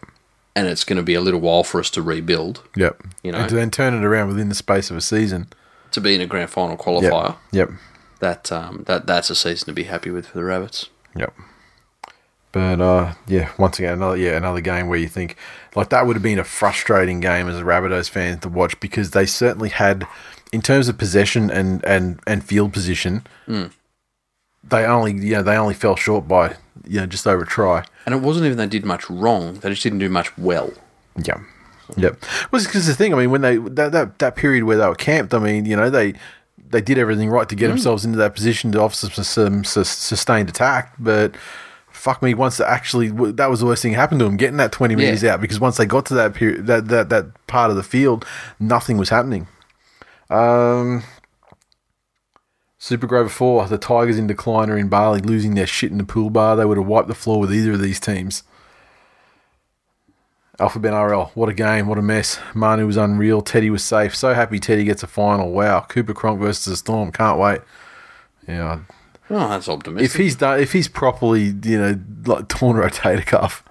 and 0.56 0.68
it's 0.68 0.84
going 0.84 0.98
to 0.98 1.04
be 1.04 1.14
a 1.16 1.22
little 1.22 1.40
while 1.42 1.64
for 1.64 1.80
us 1.80 1.90
to 1.92 2.02
rebuild 2.02 2.62
Yep. 2.76 3.02
You 3.24 3.32
know. 3.34 3.40
and 3.40 3.50
to 3.50 3.56
then 3.56 3.72
turn 3.72 3.94
it 3.94 4.04
around 4.06 4.28
within 4.30 4.50
the 4.50 4.56
space 4.56 4.90
of 4.92 4.96
a 4.98 5.02
season. 5.02 5.48
to 5.92 6.00
be 6.02 6.14
in 6.14 6.22
a 6.22 6.26
grand 6.28 6.50
final 6.52 6.76
Yep. 6.78 6.80
qualifier." 6.86 7.36
Yep. 7.52 7.70
That 8.20 8.52
um, 8.52 8.84
that 8.88 9.06
that's 9.06 9.30
a 9.30 9.36
season 9.36 9.68
to 9.68 9.74
be 9.74 9.84
happy 9.84 10.10
with 10.10 10.28
for 10.28 10.38
the 10.38 10.44
Rabbits. 10.44 10.90
Yep. 11.16 11.34
But 12.52 12.82
uh, 12.82 13.14
yeah, 13.28 13.52
once 13.60 13.78
again, 13.78 13.94
another 13.94 14.18
yeah, 14.18 14.38
another 14.38 14.62
game 14.62 14.88
where 14.88 14.98
you 14.98 15.08
think 15.08 15.36
like 15.76 15.90
that 15.90 16.08
would 16.08 16.16
have 16.16 16.24
been 16.24 16.40
a 16.40 16.44
frustrating 16.44 17.20
game 17.20 17.48
as 17.48 17.60
a 17.60 17.64
Rabbitohs 17.64 18.10
fan 18.10 18.40
to 18.40 18.50
watch 18.50 18.80
because 18.80 19.12
they 19.12 19.26
certainly 19.26 19.70
had, 19.70 20.08
in 20.52 20.62
terms 20.62 20.88
of 20.88 20.98
possession 20.98 21.52
and 21.52 21.84
and 21.86 22.20
and 22.26 22.44
field 22.44 22.74
position, 22.74 23.28
they 24.64 24.86
only 24.86 25.14
you 25.14 25.34
know 25.34 25.44
they 25.44 25.58
only 25.58 25.74
fell 25.74 25.96
short 25.96 26.28
by 26.28 26.56
you 26.88 27.02
know 27.02 27.06
just 27.06 27.28
over 27.28 27.44
a 27.44 27.48
try. 27.48 27.86
And 28.06 28.16
it 28.16 28.22
wasn't 28.22 28.46
even 28.46 28.58
they 28.58 28.68
did 28.68 28.86
much 28.86 29.10
wrong; 29.10 29.56
they 29.56 29.70
just 29.70 29.84
didn't 29.84 30.00
do 30.00 30.10
much 30.10 30.36
well. 30.38 30.72
Yeah. 31.16 31.40
Yep. 31.96 32.22
Well, 32.52 32.62
because 32.64 32.86
the 32.86 32.94
thing, 32.94 33.14
I 33.14 33.18
mean, 33.18 33.32
when 33.32 33.42
they 33.42 33.58
that, 33.58 33.92
that 33.92 34.20
that 34.20 34.36
period 34.36 34.64
where 34.64 34.78
they 34.78 34.88
were 34.88 34.96
camped, 34.96 35.34
I 35.34 35.40
mean, 35.40 35.66
you 35.66 35.76
know, 35.76 35.90
they 35.90 36.16
they 36.72 36.82
did 36.82 36.98
everything 36.98 37.30
right 37.30 37.48
to 37.50 37.56
get 37.56 37.68
themselves 37.70 38.06
into 38.06 38.18
that 38.18 38.34
position 38.36 38.72
to 38.74 38.82
offer 38.82 38.96
some, 38.96 39.64
some 39.64 39.84
sustained 39.84 40.50
attack, 40.50 40.94
but 41.00 41.36
fuck 41.92 42.22
me, 42.22 42.34
once 42.34 42.58
they 42.58 42.66
actually 42.66 43.10
that 43.32 43.50
was 43.50 43.60
the 43.60 43.66
worst 43.66 43.82
thing 43.82 43.92
that 43.94 43.98
happened 43.98 44.20
to 44.20 44.26
them, 44.26 44.38
getting 44.38 44.58
that 44.58 44.72
twenty 44.72 44.96
meters 44.96 45.24
Yeah. 45.24 45.34
out, 45.34 45.42
because 45.42 45.60
once 45.60 45.78
they 45.78 45.86
got 45.86 46.06
to 46.08 46.14
that 46.16 46.34
period, 46.34 46.68
that 46.68 46.88
that 46.90 47.10
that 47.10 47.26
part 47.48 47.70
of 47.72 47.76
the 47.76 47.84
field, 47.84 48.26
nothing 48.60 48.98
was 48.98 49.10
happening. 49.10 49.48
Um. 50.30 51.04
Super 52.80 53.08
Grover 53.08 53.28
4, 53.30 53.68
the 53.68 53.78
Tigers 53.80 54.20
in 54.20 54.28
decline 54.28 54.70
are 54.70 54.78
in 54.78 54.88
Bali, 54.88 55.20
losing 55.20 55.56
their 55.56 55.66
shit 55.66 55.92
in 55.92 55.98
the 55.98 56.04
pool 56.04 56.30
bar. 56.30 56.56
They 56.56 56.64
would 56.64 56.78
have 56.78 56.86
wiped 56.86 57.08
the 57.08 57.16
floor 57.16 57.40
with 57.40 57.52
either 57.52 57.72
of 57.72 57.82
these 57.82 58.00
teams. 58.00 58.44
Alpha 60.60 60.80
Ben 60.80 60.94
RL, 60.94 61.32
what 61.36 61.50
a 61.50 61.54
game, 61.54 61.88
what 61.88 62.00
a 62.00 62.02
mess. 62.02 62.40
Manu 62.56 62.88
was 62.88 62.98
unreal. 62.98 63.42
Teddy 63.42 63.70
was 63.70 63.84
safe. 63.84 64.16
So 64.16 64.34
happy 64.34 64.60
Teddy 64.60 64.84
gets 64.86 65.04
a 65.04 65.08
final. 65.08 65.52
Wow. 65.52 65.82
Cooper 65.82 66.14
Cronk 66.14 66.40
versus 66.40 66.66
the 66.66 66.76
Storm. 66.76 67.12
Can't 67.12 67.38
wait. 67.38 67.62
Yeah. 68.48 68.80
Oh, 69.30 69.50
that's 69.50 69.70
optimistic. 69.70 70.10
If 70.10 70.16
he's 70.16 70.36
done, 70.36 70.60
if 70.60 70.72
he's 70.72 70.88
properly, 70.88 71.54
you 71.64 71.78
know, 71.78 72.00
like 72.26 72.48
torn 72.48 72.78
rotator 72.78 73.26
cuff. 73.26 73.64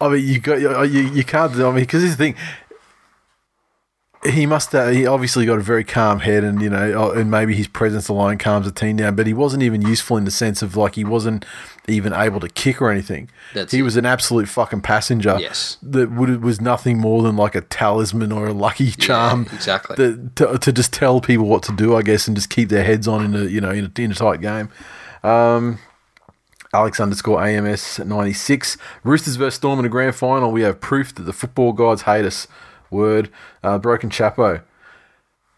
I 0.00 0.08
mean, 0.08 0.26
you 0.26 0.40
got 0.40 0.60
you, 0.60 0.82
you, 0.84 1.08
you 1.12 1.24
can't. 1.24 1.52
do 1.52 1.66
I 1.66 1.70
mean, 1.70 1.80
because 1.80 2.02
this 2.02 2.12
is 2.12 2.16
the 2.16 2.24
thing. 2.24 2.36
He 4.24 4.46
must 4.46 4.70
have. 4.70 4.94
He 4.94 5.04
obviously 5.04 5.46
got 5.46 5.58
a 5.58 5.62
very 5.62 5.82
calm 5.82 6.20
head, 6.20 6.44
and 6.44 6.62
you 6.62 6.70
know, 6.70 6.92
oh, 6.92 7.10
and 7.10 7.28
maybe 7.28 7.56
his 7.56 7.66
presence 7.66 8.06
alone 8.06 8.38
calms 8.38 8.66
the 8.66 8.72
team 8.72 8.96
down. 8.96 9.16
But 9.16 9.26
he 9.26 9.34
wasn't 9.34 9.64
even 9.64 9.82
useful 9.82 10.16
in 10.16 10.24
the 10.24 10.30
sense 10.30 10.62
of 10.62 10.76
like 10.76 10.94
he 10.94 11.04
wasn't 11.04 11.44
even 11.88 12.12
able 12.12 12.38
to 12.38 12.48
kick 12.48 12.80
or 12.80 12.88
anything. 12.88 13.28
That's 13.52 13.72
he 13.72 13.80
it. 13.80 13.82
was 13.82 13.96
an 13.96 14.06
absolute 14.06 14.48
fucking 14.48 14.82
passenger. 14.82 15.36
Yes. 15.40 15.76
that 15.82 16.12
would 16.12 16.40
was 16.40 16.60
nothing 16.60 16.98
more 16.98 17.24
than 17.24 17.36
like 17.36 17.56
a 17.56 17.62
talisman 17.62 18.30
or 18.30 18.46
a 18.46 18.52
lucky 18.52 18.92
charm. 18.92 19.48
exactly. 19.52 19.96
That 19.96 20.36
to, 20.36 20.56
to 20.56 20.72
just 20.72 20.92
tell 20.92 21.20
people 21.20 21.46
what 21.46 21.64
to 21.64 21.72
do, 21.72 21.96
I 21.96 22.02
guess, 22.02 22.28
and 22.28 22.36
just 22.36 22.48
keep 22.48 22.68
their 22.68 22.84
heads 22.84 23.08
on 23.08 23.24
in 23.24 23.34
a 23.34 23.44
you 23.46 23.60
know 23.60 23.70
in 23.70 23.86
a, 23.86 24.00
in 24.00 24.12
a 24.12 24.14
tight 24.14 24.40
game. 24.40 24.68
Um, 25.24 25.80
Alex 26.72 27.00
underscore 27.00 27.44
AMS 27.44 27.98
ninety 27.98 28.34
six. 28.34 28.78
Roosters 29.02 29.34
versus 29.34 29.56
Storm 29.56 29.80
in 29.80 29.84
a 29.84 29.88
grand 29.88 30.14
final. 30.14 30.52
We 30.52 30.62
have 30.62 30.80
proof 30.80 31.12
that 31.16 31.22
the 31.24 31.32
football 31.32 31.72
gods 31.72 32.02
hate 32.02 32.24
us. 32.24 32.46
Word. 32.92 33.30
Uh, 33.62 33.78
broken 33.78 34.10
Chapo. 34.10 34.62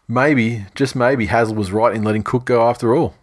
Maybe, 0.07 0.65
just 0.75 0.95
maybe, 0.95 1.27
Hasler 1.27 1.55
was 1.55 1.71
right 1.71 1.95
in 1.95 2.03
letting 2.03 2.23
Cook 2.23 2.45
go 2.45 2.67
after 2.67 2.95
all. 2.95 3.15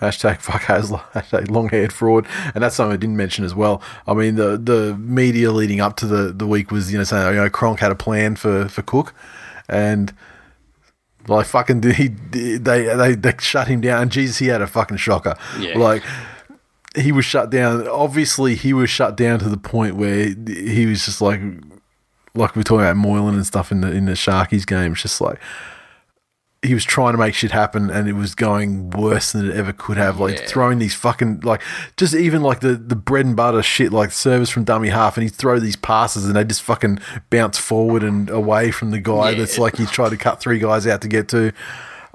Hashtag 0.00 0.40
fuck 0.40 0.62
Hasler. 0.62 1.00
Hashtag 1.12 1.50
long 1.50 1.68
haired 1.68 1.92
fraud. 1.92 2.26
And 2.54 2.62
that's 2.62 2.76
something 2.76 2.92
I 2.92 2.96
didn't 2.96 3.16
mention 3.16 3.44
as 3.44 3.54
well. 3.54 3.82
I 4.06 4.14
mean, 4.14 4.36
the 4.36 4.56
the 4.56 4.96
media 4.96 5.52
leading 5.52 5.80
up 5.80 5.96
to 5.98 6.06
the, 6.06 6.32
the 6.32 6.46
week 6.46 6.70
was, 6.70 6.92
you 6.92 6.98
know, 6.98 7.04
saying, 7.04 7.34
you 7.34 7.40
know, 7.40 7.50
Cronk 7.50 7.80
had 7.80 7.92
a 7.92 7.96
plan 7.96 8.36
for, 8.36 8.68
for 8.68 8.82
Cook. 8.82 9.14
And 9.68 10.12
like 11.28 11.46
fucking 11.46 11.82
he 11.94 12.08
they 12.08 12.58
they 12.58 13.14
they 13.14 13.34
shut 13.38 13.68
him 13.68 13.80
down. 13.80 14.08
Jesus, 14.08 14.38
he 14.38 14.46
had 14.46 14.62
a 14.62 14.66
fucking 14.66 14.96
shocker. 14.96 15.36
Yeah. 15.58 15.78
Like 15.78 16.02
he 16.96 17.12
was 17.12 17.24
shut 17.24 17.50
down. 17.50 17.86
Obviously, 17.86 18.54
he 18.54 18.72
was 18.72 18.90
shut 18.90 19.16
down 19.16 19.38
to 19.40 19.48
the 19.48 19.56
point 19.56 19.96
where 19.96 20.34
he 20.46 20.86
was 20.86 21.04
just 21.04 21.20
like, 21.20 21.40
like 22.34 22.54
we 22.54 22.60
were 22.60 22.64
talking 22.64 22.82
about 22.86 22.96
Moylan 22.96 23.34
and 23.34 23.46
stuff 23.46 23.70
in 23.72 23.80
the 23.80 23.90
in 23.92 24.06
the 24.06 24.12
Sharkies 24.12 24.66
game. 24.66 24.92
It's 24.92 25.02
just 25.02 25.20
like 25.20 25.38
he 26.60 26.74
was 26.74 26.82
trying 26.84 27.12
to 27.12 27.18
make 27.18 27.34
shit 27.34 27.52
happen, 27.52 27.88
and 27.88 28.08
it 28.08 28.14
was 28.14 28.34
going 28.34 28.90
worse 28.90 29.30
than 29.30 29.48
it 29.48 29.54
ever 29.56 29.72
could 29.72 29.96
have. 29.96 30.18
Like 30.18 30.38
Yeah. 30.40 30.46
throwing 30.46 30.80
these 30.80 30.94
fucking 30.94 31.40
like 31.40 31.62
just 31.96 32.14
even 32.14 32.42
like 32.42 32.60
the 32.60 32.74
the 32.74 32.96
bread 32.96 33.26
and 33.26 33.36
butter 33.36 33.62
shit, 33.62 33.92
like 33.92 34.10
service 34.10 34.50
from 34.50 34.64
dummy 34.64 34.88
half, 34.88 35.16
and 35.16 35.22
he'd 35.22 35.34
throw 35.34 35.60
these 35.60 35.76
passes, 35.76 36.24
and 36.26 36.34
they 36.34 36.42
just 36.44 36.62
fucking 36.62 36.98
bounce 37.30 37.58
forward 37.58 38.02
and 38.02 38.28
away 38.28 38.72
from 38.72 38.90
the 38.90 38.98
guy. 38.98 39.30
Yeah. 39.30 39.38
That's 39.38 39.56
like 39.58 39.76
he's 39.76 39.90
tried 39.90 40.10
to 40.10 40.16
cut 40.16 40.40
three 40.40 40.58
guys 40.58 40.86
out 40.86 41.00
to 41.02 41.08
get 41.08 41.28
to. 41.28 41.52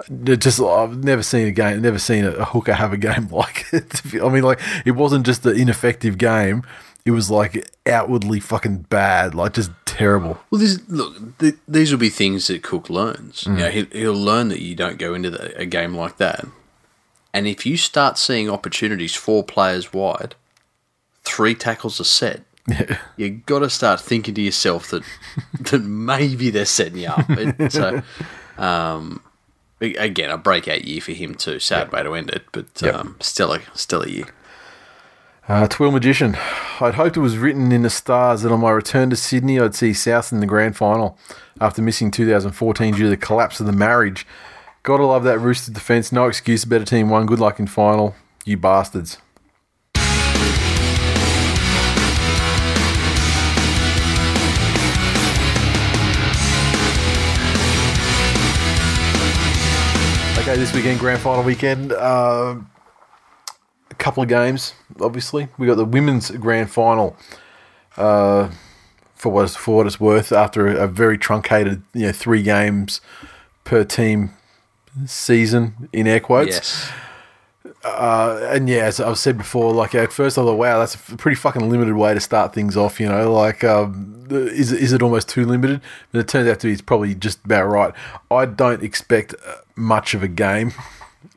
It 0.09 0.37
Just 0.41 0.59
I've 0.59 1.03
never 1.03 1.23
seen 1.23 1.47
a 1.47 1.51
game, 1.51 1.81
never 1.81 1.99
seen 1.99 2.25
a, 2.25 2.31
a 2.31 2.45
hooker 2.45 2.73
have 2.73 2.91
a 2.91 2.97
game 2.97 3.27
like 3.31 3.65
it. 3.71 4.01
I 4.21 4.27
mean, 4.27 4.43
like 4.43 4.59
it 4.85 4.91
wasn't 4.91 5.25
just 5.25 5.45
an 5.45 5.55
ineffective 5.57 6.17
game; 6.17 6.63
it 7.05 7.11
was 7.11 7.29
like 7.29 7.69
outwardly 7.85 8.39
fucking 8.39 8.85
bad, 8.89 9.35
like 9.35 9.53
just 9.53 9.71
terrible. 9.85 10.39
Well, 10.49 10.59
this 10.61 10.79
look. 10.87 11.37
Th- 11.39 11.55
these 11.67 11.91
will 11.91 11.99
be 11.99 12.09
things 12.09 12.47
that 12.47 12.63
Cook 12.63 12.89
learns. 12.89 13.43
Mm. 13.43 13.51
You 13.51 13.57
know, 13.63 13.69
he, 13.69 13.99
he'll 13.99 14.13
learn 14.13 14.47
that 14.49 14.61
you 14.61 14.73
don't 14.75 14.97
go 14.97 15.13
into 15.13 15.29
the, 15.29 15.55
a 15.57 15.65
game 15.65 15.93
like 15.95 16.17
that. 16.17 16.45
And 17.33 17.47
if 17.47 17.65
you 17.65 17.77
start 17.77 18.17
seeing 18.17 18.49
opportunities 18.49 19.15
four 19.15 19.43
players 19.43 19.91
wide, 19.91 20.35
three 21.23 21.55
tackles 21.55 21.99
are 21.99 22.03
set, 22.05 22.41
Yeah. 22.67 22.97
you 23.17 23.29
got 23.45 23.59
to 23.59 23.69
start 23.69 23.99
thinking 23.99 24.35
to 24.35 24.41
yourself 24.41 24.89
that 24.91 25.03
that 25.71 25.79
maybe 25.83 26.49
they're 26.51 26.65
setting 26.65 26.99
you 26.99 27.07
up. 27.09 27.27
And 27.29 27.71
so, 27.73 28.01
um, 28.57 29.21
again, 29.81 30.29
a 30.29 30.37
breakout 30.37 30.85
year 30.85 31.01
for 31.01 31.11
him 31.11 31.35
too. 31.35 31.59
Sad 31.59 31.91
way 31.91 32.03
to 32.03 32.13
end 32.13 32.29
it, 32.29 32.43
but 32.51 32.65
Yep. 32.81 32.95
um, 32.95 33.17
still 33.19 33.51
a 33.53 33.59
still 33.73 34.03
a 34.03 34.07
year. 34.09 34.25
Uh, 35.47 35.67
Twill 35.67 35.91
Magician. 35.91 36.37
I'd 36.79 36.93
hoped 36.95 37.17
it 37.17 37.19
was 37.19 37.37
written 37.37 37.71
in 37.73 37.81
the 37.81 37.89
stars 37.89 38.43
that 38.43 38.51
on 38.51 38.61
my 38.61 38.71
return 38.71 39.09
to 39.09 39.15
Sydney, 39.17 39.59
I'd 39.59 39.75
see 39.75 39.93
South 39.93 40.31
in 40.31 40.39
the 40.39 40.45
grand 40.45 40.77
final 40.77 41.17
after 41.59 41.81
missing 41.81 42.11
2014 42.11 42.93
due 42.93 43.03
to 43.03 43.09
the 43.09 43.17
collapse 43.17 43.59
of 43.59 43.65
the 43.65 43.73
marriage. 43.73 44.25
Gotta 44.83 45.05
love 45.05 45.23
that 45.25 45.39
Rooster 45.39 45.71
defence. 45.71 46.11
No 46.11 46.27
excuse. 46.27 46.63
Better 46.65 46.85
team 46.85 47.09
won. 47.09 47.25
Good 47.25 47.39
luck 47.39 47.59
in 47.59 47.67
final. 47.67 48.15
You 48.45 48.57
bastards. 48.57 49.17
Okay, 60.39 60.57
this 60.57 60.73
weekend, 60.73 60.99
grand 60.99 61.21
final 61.21 61.43
weekend. 61.43 61.93
Uh, 61.93 62.55
couple 64.03 64.21
of 64.21 64.29
games, 64.29 64.73
obviously. 64.99 65.47
We 65.57 65.65
got 65.65 65.75
the 65.75 65.85
women's 65.85 66.29
grand 66.31 66.69
final. 66.69 67.15
Uh, 67.95 68.51
for 69.15 69.31
what 69.31 69.45
it's, 69.45 69.55
for 69.55 69.77
what 69.77 69.87
it's 69.87 70.01
worth, 70.01 70.33
after 70.33 70.67
a, 70.67 70.83
a 70.83 70.87
very 70.87 71.17
truncated, 71.17 71.81
you 71.93 72.07
know, 72.07 72.11
three 72.11 72.43
games 72.43 72.99
per 73.63 73.85
team 73.85 74.31
season 75.05 75.89
in 75.93 76.05
air 76.07 76.19
quotes. 76.19 76.55
Yes, 76.55 76.91
uh, 77.85 78.49
and 78.51 78.67
yeah, 78.67 78.83
as 78.83 78.99
I've 78.99 79.17
said 79.17 79.37
before, 79.37 79.73
like 79.73 79.95
at 79.95 80.11
first 80.11 80.37
I 80.37 80.41
thought, 80.41 80.57
wow, 80.57 80.79
that's 80.79 80.95
a 80.95 81.15
pretty 81.15 81.35
fucking 81.35 81.69
limited 81.69 81.95
way 81.95 82.13
to 82.13 82.19
start 82.19 82.53
things 82.53 82.75
off. 82.75 82.99
You 82.99 83.07
know, 83.07 83.31
like 83.31 83.63
um, 83.63 84.27
is 84.29 84.73
is 84.73 84.91
it 84.91 85.01
almost 85.01 85.29
too 85.29 85.45
limited? 85.45 85.79
But 86.11 86.19
it 86.19 86.27
turns 86.27 86.49
out 86.49 86.59
to 86.59 86.67
be 86.67 86.73
it's 86.73 86.81
probably 86.81 87.15
just 87.15 87.43
about 87.45 87.67
right. 87.67 87.93
I 88.29 88.45
don't 88.45 88.83
expect 88.83 89.35
uh, 89.47 89.55
much 89.77 90.13
of 90.13 90.23
a 90.23 90.27
game 90.27 90.73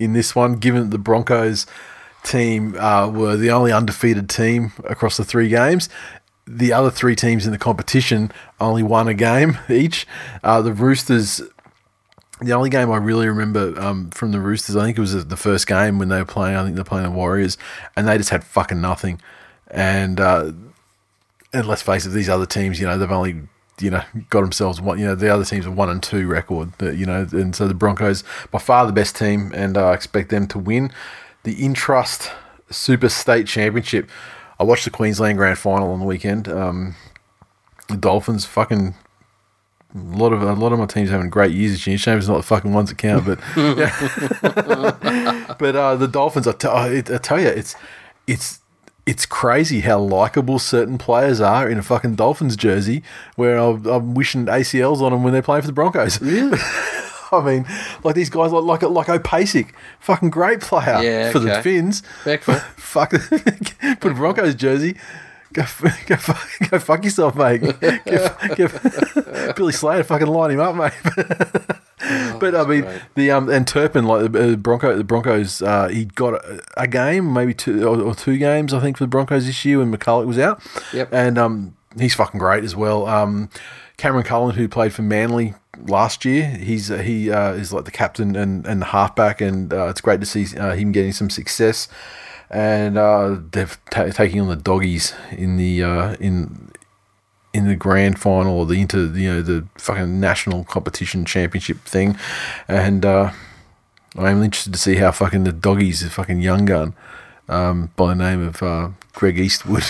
in 0.00 0.12
this 0.12 0.34
one, 0.34 0.56
given 0.56 0.90
the 0.90 0.98
Broncos 0.98 1.66
team 2.22 2.76
uh, 2.76 3.08
were 3.08 3.36
the 3.36 3.50
only 3.50 3.72
undefeated 3.72 4.28
team 4.28 4.72
across 4.84 5.16
the 5.16 5.24
three 5.24 5.48
games. 5.48 5.88
The 6.46 6.72
other 6.72 6.90
three 6.90 7.16
teams 7.16 7.44
in 7.44 7.52
the 7.52 7.58
competition 7.58 8.30
only 8.60 8.82
won 8.82 9.08
a 9.08 9.14
game 9.14 9.58
each. 9.68 10.06
Uh, 10.42 10.62
the 10.62 10.72
Roosters 10.72 11.42
the 12.40 12.52
only 12.52 12.68
game 12.68 12.90
I 12.90 12.98
really 12.98 13.26
remember 13.28 13.78
um, 13.80 14.10
from 14.10 14.32
the 14.32 14.40
Roosters, 14.40 14.76
I 14.76 14.84
think 14.84 14.98
it 14.98 15.00
was 15.00 15.26
the 15.26 15.36
first 15.36 15.66
game 15.66 15.98
when 15.98 16.08
they 16.08 16.18
were 16.18 16.26
playing. 16.26 16.56
I 16.56 16.64
think 16.64 16.74
they're 16.74 16.84
playing 16.84 17.04
the 17.04 17.10
Warriors, 17.10 17.56
and 17.96 18.06
they 18.06 18.18
just 18.18 18.30
had 18.30 18.44
fucking 18.44 18.80
nothing. 18.80 19.20
And 19.68 20.20
uh, 20.20 20.52
and 21.52 21.66
let's 21.66 21.82
face 21.82 22.04
it, 22.04 22.10
these 22.10 22.28
other 22.28 22.46
teams, 22.46 22.78
you 22.78 22.86
know, 22.86 22.98
they've 22.98 23.10
only 23.10 23.42
you 23.80 23.90
know 23.90 24.02
got 24.28 24.42
themselves 24.42 24.80
one. 24.80 24.98
You 24.98 25.06
know, 25.06 25.14
the 25.14 25.32
other 25.32 25.44
teams 25.44 25.66
are 25.66 25.70
one 25.70 25.88
and 25.88 26.02
two 26.02 26.26
record. 26.26 26.72
You 26.80 27.06
know, 27.06 27.26
and 27.32 27.56
so 27.56 27.66
the 27.66 27.74
Broncos 27.74 28.22
by 28.50 28.58
far 28.58 28.86
the 28.86 28.92
best 28.92 29.16
team, 29.16 29.50
and 29.54 29.76
uh, 29.76 29.86
I 29.86 29.94
expect 29.94 30.28
them 30.28 30.46
to 30.48 30.58
win 30.58 30.92
the 31.46 31.54
Intrust 31.54 32.30
Super 32.70 33.08
State 33.08 33.46
Championship. 33.46 34.10
I 34.58 34.64
watched 34.64 34.84
the 34.84 34.90
Queensland 34.90 35.38
Grand 35.38 35.56
Final 35.56 35.92
on 35.92 36.00
the 36.00 36.04
weekend. 36.04 36.48
Um, 36.48 36.96
the 37.86 37.96
Dolphins 37.96 38.44
fucking 38.44 38.96
a 39.94 39.98
lot 39.98 40.32
of 40.32 40.42
a 40.42 40.54
lot 40.54 40.72
of 40.72 40.80
my 40.80 40.86
teams 40.86 41.08
having 41.08 41.30
great 41.30 41.52
years 41.52 41.70
this 41.70 41.86
year. 41.86 41.96
Shame 41.96 42.18
it's 42.18 42.26
not 42.26 42.38
the 42.38 42.42
fucking 42.42 42.72
ones 42.72 42.88
that 42.88 42.98
count, 42.98 43.26
but 43.26 43.38
but 45.58 45.76
uh, 45.76 45.94
the 45.94 46.08
Dolphins. 46.08 46.48
I, 46.48 46.52
t- 46.52 46.66
I, 46.66 46.96
I 46.96 47.18
tell 47.18 47.40
you, 47.40 47.46
it's 47.46 47.76
it's 48.26 48.58
it's 49.06 49.24
crazy 49.24 49.82
how 49.82 50.00
likable 50.00 50.58
certain 50.58 50.98
players 50.98 51.40
are 51.40 51.70
in 51.70 51.78
a 51.78 51.82
fucking 51.82 52.16
Dolphins 52.16 52.56
jersey. 52.56 53.04
Where 53.36 53.56
I'm, 53.56 53.86
I'm 53.86 54.14
wishing 54.14 54.46
ACLs 54.46 55.00
on 55.00 55.12
them 55.12 55.22
when 55.22 55.32
they're 55.32 55.42
playing 55.42 55.62
for 55.62 55.68
the 55.68 55.72
Broncos. 55.72 56.20
Really? 56.20 56.58
I 57.40 57.44
mean, 57.44 57.66
like 58.04 58.14
these 58.14 58.30
guys, 58.30 58.52
like 58.52 58.64
like 58.64 58.82
like 58.82 59.06
Opasic, 59.08 59.70
fucking 60.00 60.30
great 60.30 60.60
player 60.60 61.00
Yeah, 61.02 61.30
for 61.32 61.38
the 61.38 61.52
okay. 61.52 61.62
Finns. 61.62 62.02
Respectful. 62.24 62.54
Fuck, 62.76 63.10
put 64.00 64.12
a 64.12 64.14
Broncos 64.14 64.54
jersey. 64.54 64.96
Go, 65.52 65.62
go, 66.06 66.16
fuck, 66.16 66.70
go 66.70 66.78
fuck 66.78 67.04
yourself, 67.04 67.34
mate. 67.36 67.62
Get, 67.80 68.04
get, 68.56 69.56
Billy 69.56 69.72
Slater, 69.72 70.02
fucking 70.04 70.26
line 70.26 70.50
him 70.50 70.60
up, 70.60 70.74
mate. 70.74 70.92
but 72.40 72.54
I 72.54 72.64
mean, 72.66 72.82
great. 72.82 73.00
the 73.14 73.30
um 73.30 73.48
and 73.48 73.66
Turpin, 73.66 74.04
like 74.04 74.32
the 74.32 74.52
uh, 74.52 74.56
Bronco, 74.56 74.96
the 74.96 75.04
Broncos, 75.04 75.62
uh, 75.62 75.88
he 75.88 76.04
got 76.04 76.34
a, 76.34 76.60
a 76.76 76.86
game, 76.86 77.32
maybe 77.32 77.54
two 77.54 77.86
or, 77.88 78.00
or 78.00 78.14
two 78.14 78.36
games, 78.38 78.74
I 78.74 78.80
think, 78.80 78.98
for 78.98 79.04
the 79.04 79.08
Broncos 79.08 79.46
this 79.46 79.64
year 79.64 79.78
when 79.78 79.90
McCullough 79.96 80.26
was 80.26 80.38
out. 80.38 80.60
Yep. 80.92 81.08
and 81.12 81.38
um, 81.38 81.76
he's 81.98 82.14
fucking 82.14 82.38
great 82.38 82.64
as 82.64 82.76
well. 82.76 83.06
Um, 83.06 83.48
Cameron 83.96 84.24
Cullen, 84.24 84.56
who 84.56 84.68
played 84.68 84.92
for 84.92 85.02
Manly 85.02 85.54
last 85.86 86.24
year, 86.24 86.46
he's 86.46 86.90
uh, 86.90 86.98
he 86.98 87.30
uh, 87.30 87.52
is 87.52 87.72
like 87.72 87.84
the 87.84 87.90
captain 87.90 88.36
and 88.36 88.66
and 88.66 88.82
the 88.82 88.86
halfback, 88.86 89.40
and 89.40 89.72
uh, 89.72 89.86
it's 89.86 90.00
great 90.00 90.20
to 90.20 90.26
see 90.26 90.56
uh, 90.56 90.74
him 90.74 90.92
getting 90.92 91.12
some 91.12 91.30
success. 91.30 91.88
And 92.48 92.96
uh, 92.96 93.38
they're 93.50 93.68
ta 93.90 94.06
taking 94.06 94.40
on 94.40 94.48
the 94.48 94.56
doggies 94.56 95.14
in 95.32 95.56
the 95.56 95.82
uh, 95.82 96.14
in 96.20 96.70
in 97.52 97.66
the 97.66 97.74
grand 97.74 98.18
final 98.18 98.58
or 98.58 98.66
the 98.66 98.80
inter 98.80 99.06
you 99.06 99.32
know 99.32 99.42
the 99.42 99.66
fucking 99.78 100.20
national 100.20 100.64
competition 100.64 101.24
championship 101.24 101.78
thing, 101.78 102.16
and 102.68 103.04
uh, 103.04 103.32
I'm 104.16 104.42
interested 104.42 104.72
to 104.72 104.78
see 104.78 104.96
how 104.96 105.10
fucking 105.10 105.44
the 105.44 105.52
doggies, 105.52 106.00
the 106.00 106.10
fucking 106.10 106.40
young 106.40 106.64
gun, 106.66 106.94
um, 107.48 107.90
by 107.96 108.08
the 108.08 108.14
name 108.14 108.46
of 108.46 108.62
uh, 108.62 108.90
Greg 109.12 109.38
Eastwood, 109.38 109.84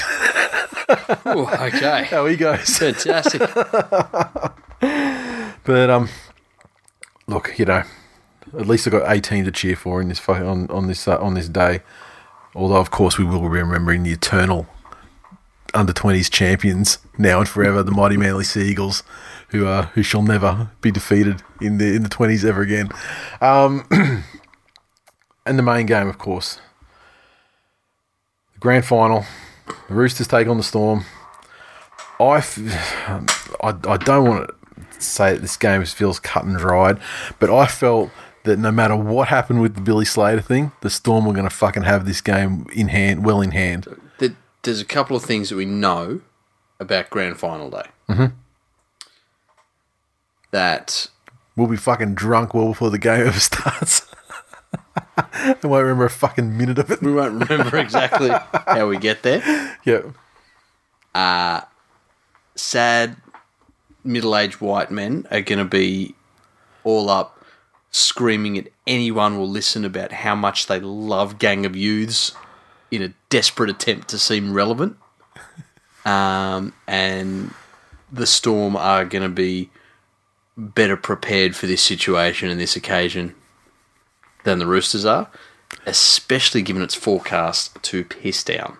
Ooh, 1.26 1.48
okay. 1.48 2.04
how 2.04 2.26
he 2.26 2.36
goes. 2.36 2.78
Fantastic. 2.78 3.42
But 5.66 5.90
um, 5.90 6.08
look, 7.26 7.58
you 7.58 7.64
know, 7.64 7.82
at 8.56 8.66
least 8.66 8.86
I 8.86 8.90
got 8.90 9.10
18 9.10 9.44
to 9.44 9.50
cheer 9.50 9.74
for 9.74 10.00
in 10.00 10.08
this 10.08 10.26
on 10.28 10.70
on 10.70 10.86
this 10.86 11.08
uh, 11.08 11.18
on 11.18 11.34
this 11.34 11.48
day. 11.48 11.80
Although, 12.54 12.76
of 12.76 12.90
course, 12.90 13.18
we 13.18 13.24
will 13.24 13.40
be 13.40 13.48
remembering 13.48 14.04
the 14.04 14.12
eternal 14.12 14.66
under 15.74 15.92
20s 15.92 16.30
champions 16.30 16.98
now 17.18 17.40
and 17.40 17.48
forever, 17.48 17.82
the 17.82 17.90
mighty 17.90 18.16
Manly 18.16 18.44
Seagulls, 18.44 19.02
who 19.48 19.66
uh, 19.66 19.86
who 19.86 20.02
shall 20.02 20.22
never 20.22 20.70
be 20.80 20.92
defeated 20.92 21.42
in 21.60 21.78
the 21.78 21.94
in 21.96 22.04
the 22.04 22.08
20s 22.08 22.44
ever 22.44 22.62
again. 22.62 22.88
Um, 23.40 23.86
and 25.46 25.58
the 25.58 25.62
main 25.62 25.86
game, 25.86 26.08
of 26.08 26.16
course, 26.16 26.60
the 28.54 28.60
grand 28.60 28.84
final. 28.84 29.24
The 29.88 29.94
Roosters 29.94 30.28
take 30.28 30.46
on 30.46 30.58
the 30.58 30.62
Storm. 30.62 31.04
I, 32.20 32.36
f- 32.36 32.56
I, 33.62 33.74
I 33.88 33.96
don't 33.96 34.28
want 34.28 34.48
to 34.48 34.54
say 35.02 35.32
that 35.32 35.40
this 35.42 35.56
game 35.56 35.84
feels 35.84 36.18
cut 36.18 36.44
and 36.44 36.56
dried, 36.56 36.98
but 37.38 37.50
I 37.50 37.66
felt 37.66 38.10
that 38.44 38.58
no 38.58 38.70
matter 38.70 38.96
what 38.96 39.28
happened 39.28 39.60
with 39.60 39.74
the 39.74 39.80
Billy 39.80 40.04
Slater 40.04 40.40
thing, 40.40 40.72
the 40.80 40.90
Storm 40.90 41.24
were 41.26 41.32
going 41.32 41.48
to 41.48 41.54
fucking 41.54 41.82
have 41.82 42.06
this 42.06 42.20
game 42.20 42.66
in 42.72 42.88
hand, 42.88 43.24
well 43.24 43.40
in 43.40 43.50
hand. 43.50 43.86
There's 44.62 44.80
a 44.80 44.84
couple 44.84 45.16
of 45.16 45.22
things 45.22 45.50
that 45.50 45.54
we 45.56 45.64
know 45.64 46.22
about 46.80 47.08
Grand 47.08 47.38
Final 47.38 47.70
Day. 47.70 47.84
Mm-hmm. 48.08 48.34
That 50.50 51.06
We'll 51.56 51.68
be 51.68 51.76
fucking 51.76 52.14
drunk 52.14 52.52
well 52.52 52.68
before 52.68 52.90
the 52.90 52.98
game 52.98 53.20
ever 53.26 53.38
starts. 53.38 54.06
I 55.16 55.56
won't 55.62 55.84
remember 55.84 56.04
a 56.04 56.10
fucking 56.10 56.56
minute 56.58 56.78
of 56.78 56.90
it. 56.90 57.00
we 57.00 57.12
won't 57.12 57.48
remember 57.48 57.78
exactly 57.78 58.28
how 58.66 58.88
we 58.88 58.98
get 58.98 59.22
there. 59.22 59.78
Yeah. 59.84 61.64
sad 62.56 63.16
middle-aged 64.06 64.60
white 64.60 64.90
men 64.90 65.26
are 65.30 65.40
going 65.40 65.58
to 65.58 65.64
be 65.64 66.14
all 66.84 67.10
up 67.10 67.44
screaming 67.90 68.56
at 68.58 68.68
anyone 68.86 69.38
will 69.38 69.48
listen 69.48 69.84
about 69.84 70.12
how 70.12 70.34
much 70.34 70.66
they 70.66 70.78
love 70.80 71.38
Gang 71.38 71.64
of 71.66 71.74
Youths 71.74 72.32
in 72.90 73.02
a 73.02 73.12
desperate 73.30 73.70
attempt 73.70 74.08
to 74.08 74.18
seem 74.18 74.52
relevant. 74.52 74.96
Um, 76.04 76.72
and 76.86 77.52
the 78.12 78.28
Storm 78.28 78.76
are 78.76 79.04
going 79.04 79.24
to 79.24 79.28
be 79.28 79.70
better 80.56 80.96
prepared 80.96 81.56
for 81.56 81.66
this 81.66 81.82
situation 81.82 82.48
and 82.48 82.60
this 82.60 82.76
occasion 82.76 83.34
than 84.44 84.60
the 84.60 84.68
Roosters 84.68 85.04
are, 85.04 85.28
especially 85.84 86.62
given 86.62 86.80
its 86.80 86.94
forecast 86.94 87.82
to 87.82 88.04
piss 88.04 88.44
down 88.44 88.78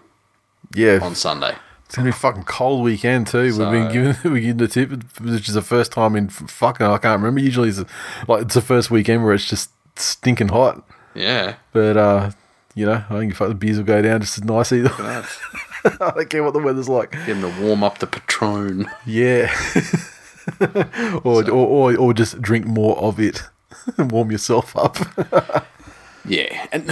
Yeah. 0.73 1.01
on 1.03 1.17
Sunday. 1.17 1.57
It's 1.87 1.95
gonna 1.95 2.07
be 2.07 2.11
a 2.11 2.13
fucking 2.13 2.45
cold 2.45 2.83
weekend 2.83 3.29
too. 3.29 3.43
We've 3.43 3.71
been 3.71 3.93
given 3.93 4.17
we 4.33 4.41
given 4.41 4.57
the 4.57 4.69
tip, 4.69 4.91
which 5.21 5.49
is 5.49 5.55
the 5.55 5.63
first 5.63 5.93
time 5.93 6.17
in 6.17 6.29
fucking 6.29 6.85
I 6.85 6.99
can't 6.99 7.21
remember. 7.23 7.41
Usually 7.41 7.69
it's 7.69 7.83
like 8.27 8.43
it's 8.43 8.55
the 8.55 8.61
first 8.61 8.91
weekend 8.91 9.25
where 9.25 9.33
it's 9.33 9.49
just 9.49 9.71
stinking 9.95 10.49
hot. 10.49 10.85
Yeah. 11.15 11.55
But 11.73 11.97
uh, 11.97 12.31
you 12.75 12.87
know, 12.87 13.05
I 13.09 13.19
think 13.19 13.39
the 13.39 13.55
beers 13.55 13.79
will 13.79 13.85
go 13.85 14.03
down 14.03 14.21
just 14.21 14.39
as 14.39 14.45
nice 14.45 14.73
either. 14.73 14.91
I 14.99 16.11
don't 16.11 16.29
care 16.29 16.43
what 16.43 16.55
the 16.55 16.59
weather's 16.59 16.89
like. 16.89 17.13
Get 17.13 17.27
them 17.27 17.43
to 17.43 17.63
warm 17.63 17.85
up 17.85 17.99
the 17.99 18.09
Patron. 18.09 18.91
Yeah. 19.07 19.55
or, 21.25 21.49
or 21.49 21.51
or 21.51 21.97
or 21.97 22.15
just 22.15 22.43
drink 22.43 22.67
more 22.67 22.99
of 22.99 23.21
it 23.21 23.45
and 23.97 24.11
warm 24.11 24.33
yourself 24.33 24.77
up. 24.77 24.99
Yeah, 26.29 26.67
and 26.73 26.91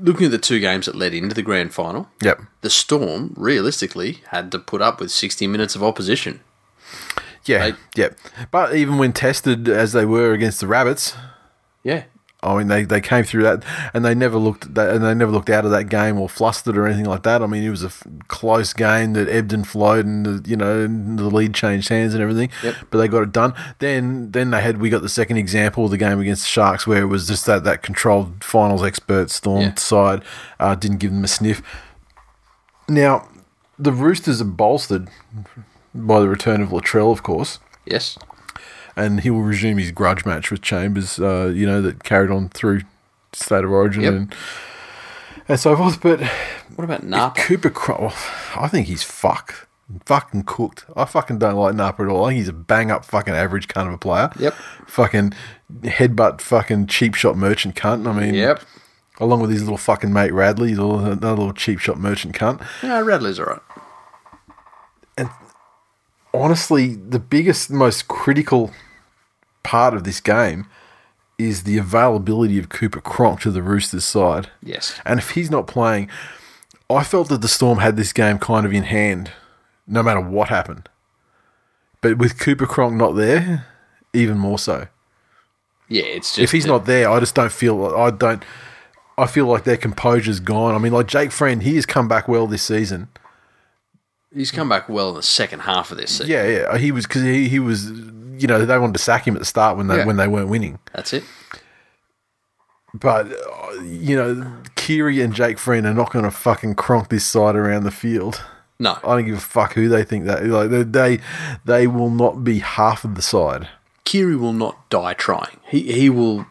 looking 0.00 0.26
at 0.26 0.30
the 0.30 0.38
two 0.38 0.60
games 0.60 0.86
that 0.86 0.94
led 0.94 1.14
into 1.14 1.34
the 1.34 1.42
grand 1.42 1.72
final, 1.72 2.08
yep. 2.22 2.40
the 2.60 2.70
Storm 2.70 3.34
realistically 3.36 4.18
had 4.28 4.52
to 4.52 4.58
put 4.58 4.82
up 4.82 5.00
with 5.00 5.10
60 5.10 5.46
minutes 5.46 5.74
of 5.74 5.82
opposition. 5.82 6.40
Yeah. 7.44 7.58
Right. 7.58 7.76
Yep. 7.96 8.18
But 8.50 8.74
even 8.74 8.98
when 8.98 9.12
tested 9.12 9.68
as 9.68 9.92
they 9.92 10.04
were 10.04 10.32
against 10.32 10.60
the 10.60 10.66
Rabbits, 10.66 11.14
Yeah, 11.82 12.04
I 12.40 12.56
mean, 12.56 12.68
they, 12.68 12.84
they 12.84 13.00
came 13.00 13.24
through 13.24 13.42
that, 13.42 13.64
and 13.92 14.04
they 14.04 14.14
never 14.14 14.38
looked 14.38 14.72
that, 14.74 14.94
and 14.94 15.04
they 15.04 15.12
never 15.12 15.32
looked 15.32 15.50
out 15.50 15.64
of 15.64 15.72
that 15.72 15.88
game 15.88 16.20
or 16.20 16.28
flustered 16.28 16.78
or 16.78 16.86
anything 16.86 17.06
like 17.06 17.24
that. 17.24 17.42
I 17.42 17.46
mean, 17.48 17.64
it 17.64 17.70
was 17.70 17.82
a 17.82 17.86
f- 17.88 18.04
close 18.28 18.72
game 18.72 19.14
that 19.14 19.28
ebbed 19.28 19.52
and 19.52 19.66
flowed, 19.66 20.06
and 20.06 20.24
the, 20.24 20.48
you 20.48 20.56
know, 20.56 20.82
and 20.82 21.18
the 21.18 21.24
lead 21.24 21.52
changed 21.52 21.88
hands 21.88 22.14
and 22.14 22.22
everything. 22.22 22.50
Yep. 22.62 22.76
But 22.90 22.98
they 22.98 23.08
got 23.08 23.24
it 23.24 23.32
done. 23.32 23.54
Then 23.80 24.30
then 24.30 24.52
they 24.52 24.60
had 24.60 24.80
we 24.80 24.88
got 24.88 25.02
the 25.02 25.08
second 25.08 25.36
example 25.38 25.86
of 25.86 25.90
the 25.90 25.96
game 25.98 26.20
against 26.20 26.42
the 26.42 26.48
Sharks 26.48 26.86
where 26.86 27.02
it 27.02 27.06
was 27.06 27.26
just 27.26 27.44
that 27.46 27.64
that 27.64 27.82
controlled 27.82 28.44
finals 28.44 28.84
expert 28.84 29.30
Storm 29.30 29.62
Yeah. 29.62 29.74
side 29.74 30.22
uh, 30.60 30.76
didn't 30.76 30.98
give 30.98 31.10
them 31.10 31.24
a 31.24 31.28
sniff. 31.28 31.60
Now, 32.88 33.28
the 33.80 33.92
Roosters 33.92 34.40
are 34.40 34.44
bolstered 34.44 35.08
by 35.94 36.20
the 36.20 36.28
return 36.28 36.62
of 36.62 36.68
Latrell, 36.68 37.10
of 37.12 37.22
course 37.24 37.58
yes, 37.84 38.18
and 38.98 39.20
he 39.20 39.30
will 39.30 39.42
resume 39.42 39.78
his 39.78 39.90
grudge 39.92 40.26
match 40.26 40.50
with 40.50 40.60
Chambers. 40.62 41.18
Uh, 41.18 41.46
you 41.54 41.66
know 41.66 41.80
that 41.82 42.04
carried 42.04 42.30
on 42.30 42.48
through 42.50 42.82
state 43.32 43.64
of 43.64 43.70
origin 43.70 44.02
Yep. 44.02 44.12
and 44.12 44.34
and 45.48 45.60
so 45.60 45.76
forth. 45.76 46.00
But 46.02 46.20
What 46.76 46.84
about 46.84 47.02
Napa? 47.04 47.40
Cooper, 47.40 47.70
Cro- 47.70 48.12
I 48.56 48.68
think 48.68 48.86
he's 48.86 49.02
fucked, 49.02 49.66
fucking 50.04 50.44
cooked. 50.44 50.84
I 50.96 51.04
fucking 51.06 51.38
don't 51.38 51.56
like 51.56 51.74
Napa 51.74 52.02
at 52.02 52.08
all. 52.08 52.24
I 52.24 52.28
think 52.30 52.38
he's 52.38 52.48
a 52.48 52.52
bang 52.52 52.90
up 52.90 53.04
fucking 53.04 53.34
average 53.34 53.68
kind 53.68 53.88
of 53.88 53.94
a 53.94 53.98
player. 53.98 54.30
Yep. 54.38 54.54
Fucking 54.86 55.32
headbutt, 55.82 56.40
fucking 56.40 56.86
cheap 56.86 57.14
shot 57.14 57.36
merchant 57.36 57.74
cunt. 57.74 58.06
I 58.06 58.12
mean, 58.18 58.34
Yep. 58.34 58.62
along 59.20 59.40
with 59.40 59.50
his 59.50 59.62
little 59.62 59.76
fucking 59.78 60.12
mate 60.12 60.32
Radley, 60.32 60.72
another 60.72 61.30
little 61.30 61.52
cheap 61.52 61.78
shot 61.80 61.98
merchant 61.98 62.34
cunt. 62.34 62.64
Yeah, 62.82 63.00
Radley's 63.00 63.38
all 63.40 63.46
right. 63.46 63.60
And 65.16 65.30
honestly, 66.32 66.94
the 66.94 67.18
biggest, 67.18 67.70
most 67.70 68.06
critical 68.08 68.70
part 69.62 69.94
of 69.94 70.04
this 70.04 70.20
game 70.20 70.66
is 71.38 71.62
the 71.62 71.78
availability 71.78 72.58
of 72.58 72.68
Cooper 72.68 73.00
Cronk 73.00 73.40
to 73.40 73.50
the 73.50 73.62
Roosters 73.62 74.04
side. 74.04 74.50
Yes. 74.62 75.00
And 75.04 75.18
if 75.18 75.30
he's 75.30 75.50
not 75.50 75.66
playing, 75.66 76.10
I 76.90 77.04
felt 77.04 77.28
that 77.28 77.42
the 77.42 77.48
Storm 77.48 77.78
had 77.78 77.96
this 77.96 78.12
game 78.12 78.38
kind 78.38 78.66
of 78.66 78.72
in 78.72 78.84
hand, 78.84 79.30
no 79.86 80.02
matter 80.02 80.20
what 80.20 80.48
happened. 80.48 80.88
But 82.00 82.18
with 82.18 82.38
Cooper 82.38 82.66
Cronk 82.66 82.94
not 82.94 83.12
there, 83.12 83.66
even 84.12 84.38
more 84.38 84.58
so. 84.58 84.88
Yeah, 85.88 86.04
it's 86.04 86.30
just 86.30 86.38
If 86.38 86.52
he's 86.52 86.66
not 86.66 86.86
there, 86.86 87.10
I 87.10 87.20
just 87.20 87.34
don't 87.34 87.52
feel. 87.52 87.86
I 87.96 88.10
don't. 88.10 88.42
I 89.16 89.26
feel 89.26 89.46
like 89.46 89.64
their 89.64 89.76
composure's 89.76 90.38
gone. 90.38 90.74
I 90.74 90.78
mean, 90.78 90.92
like 90.92 91.08
Jake 91.08 91.32
Friend, 91.32 91.62
he 91.62 91.74
has 91.74 91.86
come 91.86 92.08
back 92.08 92.28
well 92.28 92.46
this 92.46 92.62
season. 92.62 93.08
He's 94.38 94.50
come 94.50 94.68
back 94.68 94.88
well 94.88 95.10
in 95.10 95.14
the 95.16 95.22
second 95.22 95.60
half 95.60 95.90
of 95.90 95.98
this 95.98 96.12
season. 96.12 96.28
Yeah, 96.30 96.46
yeah. 96.46 96.78
He 96.78 96.90
was 96.92 97.06
because 97.06 97.22
he, 97.22 97.48
he 97.48 97.58
was. 97.58 97.90
You 97.90 98.46
know, 98.46 98.64
they 98.64 98.78
wanted 98.78 98.92
to 98.92 99.00
sack 99.02 99.26
him 99.26 99.34
at 99.34 99.40
the 99.40 99.44
start 99.44 99.76
when 99.76 99.88
they 99.88 99.96
Yeah. 99.98 100.04
when 100.06 100.16
they 100.16 100.28
weren't 100.28 100.48
winning. 100.48 100.78
That's 100.94 101.12
it. 101.12 101.24
But 102.94 103.26
uh, 103.32 103.80
you 103.82 104.16
know, 104.16 104.52
Kiri 104.76 105.20
and 105.20 105.34
Jake 105.34 105.58
Friend 105.58 105.84
are 105.86 105.92
not 105.94 106.12
going 106.12 106.24
to 106.24 106.30
fucking 106.30 106.76
cronk 106.76 107.08
this 107.08 107.24
side 107.26 107.54
around 107.56 107.84
the 107.84 107.90
field. 107.90 108.42
No. 108.78 108.96
I 109.04 109.16
don't 109.16 109.26
give 109.26 109.36
a 109.36 109.40
fuck 109.40 109.74
who 109.74 109.88
they 109.88 110.04
think 110.04 110.24
that. 110.26 110.44
Like 110.46 110.70
they 110.70 110.82
they, 110.84 111.20
they 111.64 111.86
will 111.86 112.10
not 112.10 112.44
be 112.44 112.60
half 112.60 113.04
of 113.04 113.14
the 113.16 113.22
side. 113.22 113.68
Kiri 114.04 114.36
will 114.36 114.52
not 114.54 114.88
die 114.88 115.14
trying. 115.14 115.58
He 115.68 115.92
he 115.92 116.08
will 116.08 116.46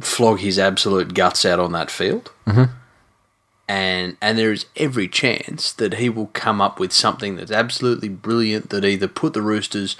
flog 0.00 0.40
his 0.40 0.58
absolute 0.58 1.14
guts 1.14 1.44
out 1.44 1.60
on 1.60 1.72
that 1.72 1.90
field. 1.90 2.32
Mm-hmm. 2.46 2.72
And 3.70 4.16
and 4.20 4.36
there 4.36 4.50
is 4.50 4.66
every 4.74 5.06
chance 5.06 5.72
that 5.74 5.94
he 5.94 6.08
will 6.08 6.26
come 6.32 6.60
up 6.60 6.80
with 6.80 6.92
something 6.92 7.36
that's 7.36 7.52
absolutely 7.52 8.08
brilliant 8.08 8.70
that 8.70 8.84
either 8.84 9.06
put 9.06 9.32
the 9.32 9.42
Roosters 9.42 9.96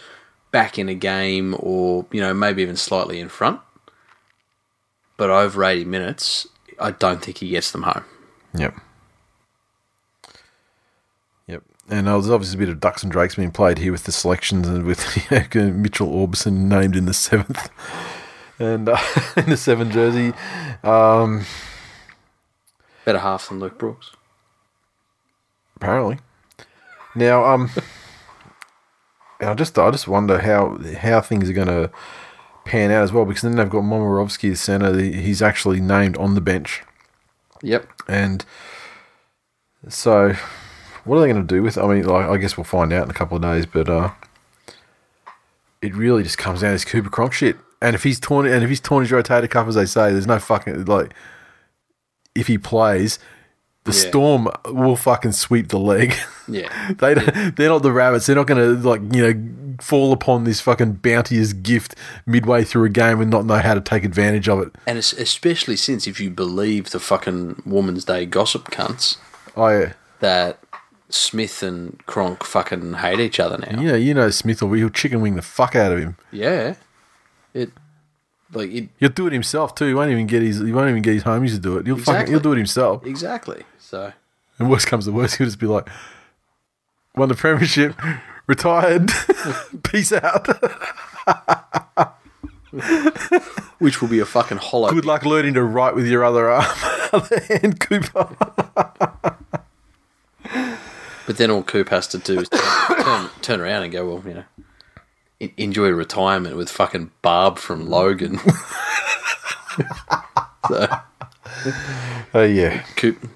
back 0.50 0.76
in 0.76 0.88
a 0.88 0.94
game 0.94 1.54
or, 1.56 2.04
you 2.10 2.20
know, 2.20 2.34
maybe 2.34 2.62
even 2.62 2.74
slightly 2.74 3.20
in 3.20 3.28
front. 3.28 3.60
But 5.16 5.30
over 5.30 5.62
80 5.62 5.84
minutes, 5.84 6.48
I 6.80 6.90
don't 6.90 7.22
think 7.22 7.38
he 7.38 7.50
gets 7.50 7.70
them 7.70 7.84
home. 7.84 8.02
Yep. 8.56 8.74
Yep. 11.46 11.62
And 11.88 12.08
uh, 12.08 12.14
there's 12.14 12.28
obviously 12.28 12.56
a 12.56 12.66
bit 12.66 12.70
of 12.70 12.80
ducks 12.80 13.04
and 13.04 13.12
drakes 13.12 13.36
being 13.36 13.52
played 13.52 13.78
here 13.78 13.92
with 13.92 14.02
the 14.02 14.10
selections 14.10 14.66
and 14.66 14.84
with 14.84 14.98
Mitchell 15.54 16.08
Aubusson 16.08 16.62
named 16.62 16.96
in 16.96 17.04
the 17.04 17.14
seventh 17.14 17.70
and 18.58 18.88
uh, 18.88 18.98
in 19.36 19.48
the 19.48 19.56
seven 19.56 19.92
jersey. 19.92 20.32
Um, 20.82 21.44
Better 23.10 23.18
half 23.18 23.48
than 23.48 23.58
Luke 23.58 23.76
Brooks. 23.76 24.12
apparently. 25.74 26.18
Now, 27.16 27.44
um, 27.44 27.68
I 29.40 29.52
just 29.54 29.76
I 29.76 29.90
just 29.90 30.06
wonder 30.06 30.38
how 30.38 30.78
how 30.96 31.20
things 31.20 31.50
are 31.50 31.52
going 31.52 31.66
to 31.66 31.90
pan 32.64 32.92
out 32.92 33.02
as 33.02 33.12
well 33.12 33.24
because 33.24 33.42
then 33.42 33.56
they've 33.56 33.68
got 33.68 33.82
Momorovsky, 33.82 34.50
the 34.50 34.54
center. 34.54 34.96
He's 34.96 35.42
actually 35.42 35.80
named 35.80 36.16
on 36.18 36.36
the 36.36 36.40
bench. 36.40 36.84
Yep. 37.62 37.88
And 38.06 38.44
so, 39.88 40.34
what 41.02 41.16
are 41.16 41.20
they 41.22 41.32
going 41.32 41.44
to 41.44 41.52
do 41.54 41.64
with? 41.64 41.78
It? 41.78 41.82
I 41.82 41.92
mean, 41.92 42.04
like, 42.04 42.28
I 42.28 42.36
guess 42.36 42.56
we'll 42.56 42.62
find 42.62 42.92
out 42.92 43.06
in 43.06 43.10
a 43.10 43.14
couple 43.14 43.34
of 43.34 43.42
days. 43.42 43.66
But 43.66 43.88
uh, 43.88 44.12
it 45.82 45.96
really 45.96 46.22
just 46.22 46.38
comes 46.38 46.60
down 46.60 46.68
to 46.70 46.74
this 46.74 46.84
Cooper 46.84 47.10
Cronk 47.10 47.32
shit. 47.32 47.56
And 47.82 47.96
if 47.96 48.04
he's 48.04 48.20
torn, 48.20 48.46
and 48.46 48.62
if 48.62 48.70
he's 48.70 48.78
torn 48.78 49.02
his 49.02 49.10
rotator 49.10 49.50
cuff, 49.50 49.66
as 49.66 49.74
they 49.74 49.86
say, 49.86 50.12
there's 50.12 50.28
no 50.28 50.38
fucking 50.38 50.84
like. 50.84 51.12
If 52.34 52.46
he 52.46 52.58
plays, 52.58 53.18
the 53.84 53.92
Yeah. 53.92 54.08
Storm 54.08 54.48
will 54.66 54.96
fucking 54.96 55.32
sweep 55.32 55.68
the 55.68 55.78
leg. 55.78 56.14
Yeah. 56.48 56.92
they 56.98 57.14
don't, 57.14 57.54
they're 57.54 57.68
not 57.68 57.84
the 57.84 57.92
rabbits. 57.92 58.26
They're 58.26 58.34
not 58.34 58.48
going 58.48 58.60
to 58.82 58.88
like 58.88 59.00
you 59.14 59.22
know 59.32 59.76
fall 59.80 60.12
upon 60.12 60.42
this 60.42 60.60
fucking 60.60 60.94
bounteous 60.94 61.52
gift 61.52 61.94
midway 62.26 62.64
through 62.64 62.84
a 62.86 62.88
game 62.88 63.20
and 63.20 63.30
not 63.30 63.46
know 63.46 63.58
how 63.58 63.74
to 63.74 63.80
take 63.80 64.02
advantage 64.04 64.48
of 64.48 64.58
it. 64.60 64.72
And 64.84 64.98
especially 64.98 65.76
since 65.76 66.08
if 66.08 66.18
you 66.20 66.28
believe 66.28 66.90
the 66.90 66.98
fucking 66.98 67.62
Woman's 67.64 68.04
Day 68.04 68.26
gossip 68.26 68.64
cunts, 68.72 69.16
oh 69.56 69.68
yeah, 69.68 69.92
that 70.18 70.58
Smith 71.08 71.62
and 71.62 72.04
Cronk 72.06 72.42
fucking 72.42 72.94
hate 72.94 73.20
each 73.20 73.38
other 73.38 73.56
now. 73.58 73.80
Yeah, 73.80 73.94
you 73.94 74.12
know, 74.12 74.30
Smith 74.30 74.60
will 74.60 74.72
he'll 74.72 74.90
chicken 74.90 75.20
wing 75.20 75.36
the 75.36 75.42
fuck 75.42 75.76
out 75.76 75.92
of 75.92 76.00
him. 76.00 76.16
Yeah. 76.32 76.74
It 77.54 77.70
like 78.52 78.70
it 78.70 78.88
He'll 78.98 79.08
do 79.10 79.26
it 79.26 79.32
himself 79.32 79.74
too. 79.74 79.86
He 79.86 79.94
won't 79.94 80.10
even 80.10 80.26
get 80.26 80.42
his. 80.42 80.58
He 80.60 80.72
won't 80.72 80.90
even 80.90 81.02
get 81.02 81.14
his 81.14 81.24
homies 81.24 81.50
to 81.50 81.58
do 81.58 81.76
it. 81.78 81.86
He'll 81.86 81.96
fucking. 81.96 82.28
He'll 82.28 82.40
do 82.40 82.52
it 82.52 82.56
himself. 82.56 83.06
exactly. 83.06 83.64
So 83.78 84.12
And 84.58 84.70
worst 84.70 84.86
comes 84.86 85.04
to 85.06 85.12
worst, 85.12 85.36
he'll 85.36 85.46
just 85.46 85.58
be 85.58 85.66
like, 85.66 85.88
"Won 87.16 87.28
the 87.28 87.34
premiership, 87.34 87.94
retired, 88.46 89.10
peace 89.84 90.12
out. 90.12 90.46
which 93.78 94.00
will 94.00 94.08
be 94.08 94.20
a 94.20 94.24
fucking 94.24 94.58
hollow 94.58 94.90
Good 94.90 95.04
luck 95.04 95.24
learning 95.24 95.54
to 95.54 95.62
write 95.64 95.94
with 95.96 96.06
your 96.06 96.22
other 96.24 96.48
arm, 96.50 96.64
other 97.12 97.40
hand, 97.40 97.80
Cooper." 97.80 98.28
But 101.26 101.36
then 101.36 101.50
all 101.50 101.62
Coop 101.62 101.90
has 101.90 102.08
to 102.08 102.18
do 102.18 102.40
is 102.40 102.48
turn, 102.48 103.04
turn, 103.04 103.28
turn 103.40 103.60
around 103.60 103.84
and 103.84 103.92
go, 103.92 104.04
well, 104.08 104.22
you 104.26 104.34
know, 104.34 104.44
enjoy 105.56 105.88
retirement 105.90 106.56
with 106.56 106.68
fucking 106.70 107.10
Barb 107.22 107.58
from 107.58 107.88
Logan. 107.88 108.38
so 110.68 110.86
Oh 112.34 112.42
yeah, 112.44 112.82
Coop, 112.96 113.28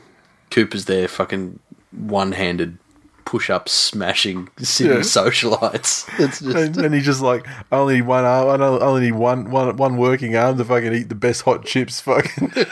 Cooper's 0.51 0.85
there, 0.87 1.09
fucking 1.09 1.59
one-handed 1.93 2.79
push-up 3.25 3.69
smashing 3.69 4.49
city 4.59 4.91
Yeah. 4.91 4.97
socialites. 5.01 6.07
It's 6.21 6.41
just 6.41 6.57
and, 6.57 6.77
and 6.77 6.95
he's 6.95 7.05
just 7.07 7.23
like, 7.23 7.47
"I 7.73 7.77
only 7.77 8.03
one 8.03 8.25
arm. 8.25 8.61
I 8.61 8.65
only 8.67 9.01
need 9.03 9.13
one, 9.13 9.51
one, 9.51 9.77
one 9.77 9.97
working 9.97 10.37
arm 10.37 10.59
to 10.59 10.65
fucking 10.65 10.93
eat 10.93 11.09
the 11.09 11.15
best 11.15 11.43
hot 11.43 11.65
chips." 11.65 12.01
Fucking. 12.01 12.53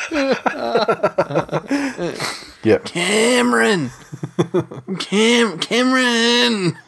yep. 2.62 2.84
Cameron, 2.84 3.90
Cam, 5.00 5.58
Cameron. 5.58 6.78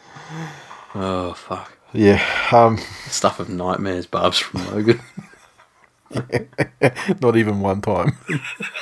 Oh 0.93 1.33
fuck! 1.35 1.74
Yeah. 1.95 2.21
Um. 2.51 2.77
Stuff 3.07 3.39
of 3.39 3.49
nightmares. 3.49 4.05
Barb's 4.05 4.39
from 4.39 4.65
Logan. 4.67 4.99
Not 7.21 7.35
even 7.37 7.61
one 7.61 7.81
time. 7.81 8.17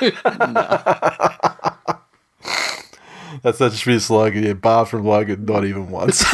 That's 3.42 3.58
such 3.58 3.82
a 3.82 3.86
big 3.86 4.00
slogan. 4.00 4.42
Yeah, 4.44 4.52
bar 4.54 4.86
from 4.86 5.04
Logan, 5.04 5.44
not 5.44 5.64
even 5.64 5.90
once. 5.90 6.22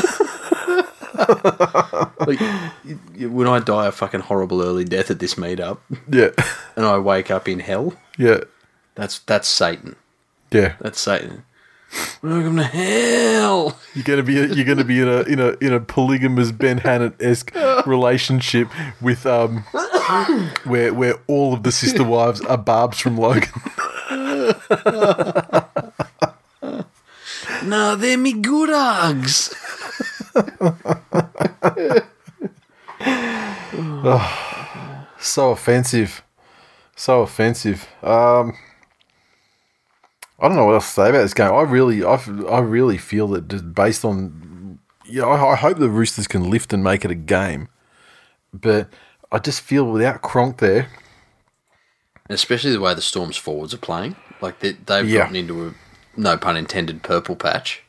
like 2.27 2.39
when 3.19 3.47
I 3.47 3.59
die 3.61 3.87
a 3.87 3.93
fucking 3.93 4.21
horrible 4.21 4.63
early 4.63 4.85
death 4.85 5.11
at 5.11 5.19
this 5.19 5.35
meetup, 5.35 5.79
yeah, 6.09 6.31
and 6.77 6.87
I 6.87 6.99
wake 6.99 7.31
up 7.31 7.49
in 7.49 7.59
hell, 7.61 7.95
yeah, 8.19 8.41
that's 8.95 9.19
that's 9.21 9.49
Satan. 9.49 9.97
yeah. 10.53 10.75
That's 10.81 11.01
Satan. 11.01 11.45
Welcome 12.23 12.57
to 12.57 12.65
hell. 12.65 13.79
You're 13.95 14.05
gonna 14.05 14.23
be 14.23 14.39
a, 14.39 14.47
you're 14.47 14.67
gonna 14.67 14.85
be 14.85 15.01
in 15.01 15.09
a 15.09 15.23
in 15.23 15.41
a 15.41 15.57
in 15.61 15.73
a 15.73 15.81
polygamous 15.81 16.53
Ben 16.53 16.79
Hannett 16.79 17.15
esque 17.21 17.53
relationship 17.87 18.69
with 19.01 19.27
um 19.27 19.65
where 20.65 20.93
where 20.93 21.15
all 21.27 21.55
of 21.55 21.63
the 21.63 21.73
sister 21.73 22.05
wives 22.05 22.43
are 22.43 22.59
barbs 22.59 23.01
from 23.01 23.17
Logan. 23.17 23.49
No, 27.63 27.95
they're 27.95 28.17
me 28.17 28.41
hugs. 28.43 29.55
so 35.21 35.51
offensive, 35.51 36.23
so 36.97 37.21
offensive. 37.23 37.87
Um, 38.03 38.57
I 40.41 40.49
don't 40.49 40.57
know 40.57 40.65
what 40.67 40.75
else 40.75 40.87
to 40.89 40.93
say 40.93 41.09
about 41.11 41.23
this 41.23 41.35
game. 41.35 41.53
I 41.53 41.63
really, 41.63 42.03
I, 42.05 42.15
I 42.49 42.61
really 42.61 42.97
feel 42.99 43.29
that 43.29 43.49
just 43.49 43.75
based 43.75 44.05
on, 44.05 44.79
yeah, 45.07 45.25
I, 45.25 45.53
I 45.53 45.57
hope 45.57 45.79
the 45.79 45.89
Roosters 45.91 46.27
can 46.27 46.49
lift 46.51 46.73
and 46.73 46.83
make 46.83 47.05
it 47.05 47.11
a 47.11 47.15
game, 47.17 47.69
but 48.55 48.89
I 49.31 49.39
just 49.39 49.61
feel 49.61 49.85
without 49.85 50.23
Cronk 50.23 50.59
there, 50.59 50.89
Especially 52.29 52.71
the 52.71 52.81
way 52.81 52.95
the 52.95 53.03
Storm's 53.03 53.37
forwards 53.37 53.75
are 53.75 53.79
playing. 53.79 54.15
Like 54.41 54.61
they, 54.61 54.73
they've 54.73 55.09
Yeah. 55.09 55.19
gotten 55.23 55.35
into 55.37 55.67
a 55.69 55.75
no 56.17 56.37
pun 56.37 56.57
intended 56.57 57.03
purple 57.03 57.35
patch. 57.35 57.83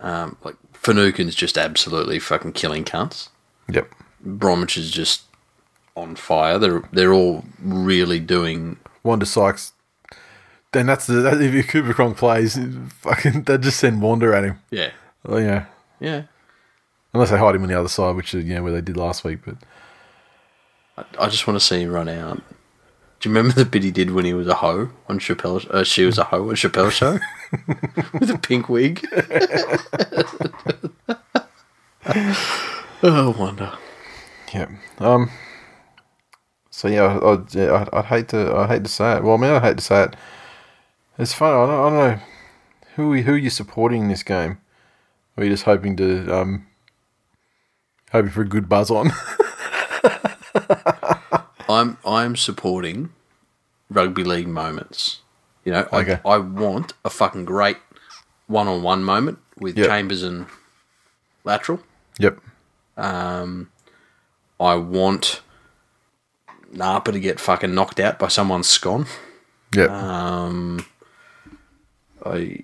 Um, 0.00 0.36
like 0.42 0.56
Finucane's 0.72 1.36
just 1.36 1.56
absolutely 1.56 2.18
fucking 2.18 2.54
killing 2.54 2.84
cunts. 2.84 3.28
yep, 3.70 3.88
Bromwich 4.20 4.76
is 4.76 4.90
just 4.90 5.22
on 5.96 6.16
fire. 6.16 6.58
They're 6.58 6.82
they're 6.92 7.12
all 7.12 7.44
really 7.62 8.18
doing 8.18 8.78
Wanda 9.04 9.26
Sykes. 9.26 9.72
Then 10.72 10.86
that's 10.86 11.06
the 11.06 11.14
that, 11.14 11.40
if 11.40 11.68
Cooper 11.68 11.92
Cronk 11.94 12.16
plays, 12.16 12.58
fucking 13.00 13.42
they 13.42 13.58
just 13.58 13.80
send 13.80 14.02
Wanda 14.02 14.34
at 14.36 14.44
him. 14.44 14.58
yeah 14.70 14.90
Oh 15.26 15.36
yeah, 15.38 15.66
yeah. 15.98 16.22
unless 17.12 17.30
they 17.30 17.38
hide 17.38 17.54
him 17.54 17.62
on 17.62 17.68
the 17.68 17.78
other 17.78 17.88
side, 17.88 18.16
which 18.16 18.34
is 18.34 18.44
you 18.44 18.54
know 18.54 18.62
where 18.62 18.72
they 18.72 18.80
did 18.80 18.96
last 18.96 19.24
week. 19.24 19.40
But 19.44 19.56
I, 20.96 21.24
I 21.24 21.28
just 21.28 21.46
want 21.46 21.58
to 21.58 21.64
see 21.64 21.82
him 21.82 21.90
run 21.90 22.08
out 22.08 22.36
Do 23.18 23.28
you 23.28 23.34
remember 23.34 23.52
the 23.54 23.64
bit 23.66 23.82
he 23.82 23.90
did 23.90 24.12
when 24.12 24.24
he 24.24 24.32
was 24.32 24.46
a 24.46 24.54
hoe 24.54 24.90
on 25.08 25.18
Chappelle? 25.18 25.68
Uh, 25.70 25.84
she 25.84 26.04
was 26.04 26.18
a 26.18 26.24
hoe 26.24 26.48
on 26.48 26.54
Chappelle 26.54 26.90
show 26.90 27.18
with 28.18 28.30
a 28.30 28.38
pink 28.38 28.68
wig. 28.68 29.06
oh, 33.02 33.34
wonder. 33.38 33.72
Yeah. 34.54 34.68
Um. 34.98 35.30
So 36.70 36.88
yeah, 36.88 37.18
I'd, 37.22 37.54
yeah, 37.54 37.72
I'd, 37.74 37.88
I'd 37.92 38.04
hate 38.06 38.28
to. 38.28 38.54
I 38.56 38.66
hate 38.66 38.84
to 38.84 38.90
say 38.90 39.16
it. 39.16 39.22
Well, 39.22 39.34
I 39.34 39.36
mean, 39.36 39.50
I 39.50 39.60
hate 39.60 39.76
to 39.78 39.84
say 39.84 40.04
it. 40.04 40.16
It's 41.20 41.34
fun. 41.34 41.52
I 41.52 41.66
don't, 41.66 41.70
I 41.70 41.90
don't 41.90 41.98
know 42.18 42.20
who 42.96 43.22
who 43.22 43.32
are 43.34 43.38
you 43.38 43.50
supporting 43.50 44.02
in 44.02 44.08
this 44.08 44.22
game. 44.22 44.58
Or 45.36 45.42
are 45.42 45.44
you 45.44 45.50
just 45.52 45.64
hoping 45.64 45.96
to 45.96 46.34
um 46.34 46.66
hoping 48.12 48.30
for 48.30 48.42
a 48.42 48.48
good 48.48 48.68
buzz 48.68 48.90
on? 48.90 49.10
I'm 51.68 51.98
I'm 52.04 52.36
supporting 52.36 53.10
rugby 53.88 54.24
league 54.24 54.48
moments. 54.48 55.20
You 55.64 55.72
know, 55.72 55.88
Okay. 55.92 56.18
I, 56.24 56.28
I 56.30 56.38
want 56.38 56.94
a 57.04 57.10
fucking 57.10 57.44
great 57.44 57.76
one-on-one 58.46 59.04
moment 59.04 59.38
with 59.58 59.76
Yep. 59.78 59.86
Chambers 59.88 60.22
and 60.22 60.46
Latrell. 61.44 61.80
yep. 62.18 62.38
Um, 62.96 63.70
I 64.58 64.74
want 64.76 65.42
Napa 66.72 67.12
to 67.12 67.20
get 67.20 67.38
fucking 67.38 67.74
knocked 67.74 68.00
out 68.00 68.18
by 68.18 68.28
someone's 68.28 68.68
scone. 68.68 69.06
Yep. 69.74 69.90
Um, 69.90 70.84
I 72.24 72.62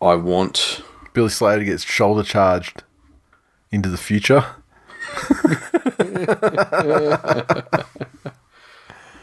I 0.00 0.14
want 0.14 0.82
Billy 1.12 1.28
Slater 1.28 1.64
gets 1.64 1.82
shoulder 1.84 2.22
charged 2.22 2.84
into 3.72 3.88
the 3.88 3.96
future. 3.96 4.44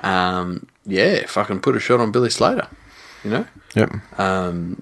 um, 0.02 0.68
yeah, 0.86 1.26
fucking 1.26 1.60
put 1.62 1.76
a 1.76 1.80
shot 1.80 2.00
on 2.00 2.12
Billy 2.12 2.30
Slater. 2.30 2.68
You 3.24 3.32
know, 3.32 3.48
Yep. 3.76 4.20
um, 4.20 4.82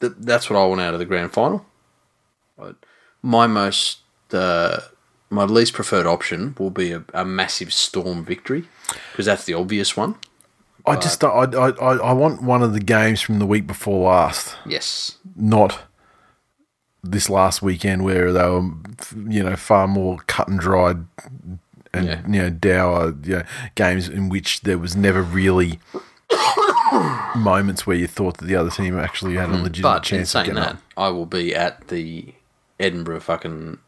th- 0.00 0.12
that's 0.18 0.50
what 0.50 0.58
I 0.58 0.66
want 0.66 0.80
out 0.80 0.92
of 0.94 1.00
the 1.00 1.06
grand 1.06 1.32
final. 1.32 1.64
But 2.58 2.76
my 3.22 3.46
most 3.46 3.98
uh, 4.32 4.80
my 5.30 5.44
least 5.44 5.72
preferred 5.72 6.06
option 6.06 6.54
will 6.58 6.70
be 6.70 6.92
a, 6.92 7.04
a 7.14 7.24
massive 7.24 7.72
storm 7.72 8.24
victory 8.24 8.64
because 9.12 9.26
that's 9.26 9.44
the 9.44 9.54
obvious 9.54 9.96
one. 9.96 10.16
I 10.86 10.96
just 10.96 11.22
I, 11.24 11.28
I 11.28 11.68
I 11.70 12.12
want 12.12 12.42
one 12.42 12.62
of 12.62 12.72
the 12.74 12.80
games 12.80 13.20
from 13.20 13.38
the 13.38 13.46
week 13.46 13.66
before 13.66 14.10
last. 14.10 14.56
Yes, 14.66 15.16
not 15.34 15.80
this 17.02 17.28
last 17.30 17.62
weekend 17.62 18.02
where 18.04 18.32
they 18.32 18.42
were, 18.42 18.70
you 19.28 19.42
know, 19.42 19.56
far 19.56 19.86
more 19.86 20.18
cut 20.26 20.48
and 20.48 20.58
dried 20.58 21.04
and 21.92 22.06
Yeah. 22.06 22.20
you 22.26 22.42
know 22.42 22.50
dour 22.50 23.14
you 23.22 23.36
know, 23.36 23.42
games 23.74 24.08
in 24.08 24.28
which 24.28 24.62
there 24.62 24.78
was 24.78 24.96
never 24.96 25.22
really 25.22 25.78
moments 27.36 27.86
where 27.86 27.96
you 27.96 28.06
thought 28.06 28.38
that 28.38 28.46
the 28.46 28.56
other 28.56 28.70
team 28.70 28.98
actually 28.98 29.34
had 29.34 29.50
a 29.50 29.52
legitimate 29.52 29.76
Mm, 29.76 29.82
but 29.82 29.96
in 29.98 30.02
chance 30.18 30.28
of 30.28 30.32
saying 30.32 30.44
getting 30.46 30.60
that, 30.62 30.70
up. 30.72 30.78
I 30.96 31.08
will 31.08 31.26
be 31.26 31.54
at 31.54 31.88
the 31.88 32.34
Edinburgh 32.80 33.20
fucking 33.20 33.78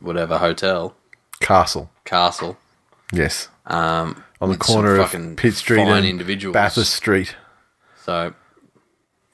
whatever 0.00 0.38
hotel 0.38 0.94
Castle, 1.40 1.90
castle 2.04 2.58
yes, 3.12 3.48
um, 3.70 4.22
on 4.40 4.50
the 4.50 4.56
corner 4.56 4.96
of 4.96 5.36
Pitt 5.36 5.54
Street 5.54 5.80
and. 5.80 6.52
Bathurst 6.52 6.92
Street 6.92 7.36
So 8.04 8.34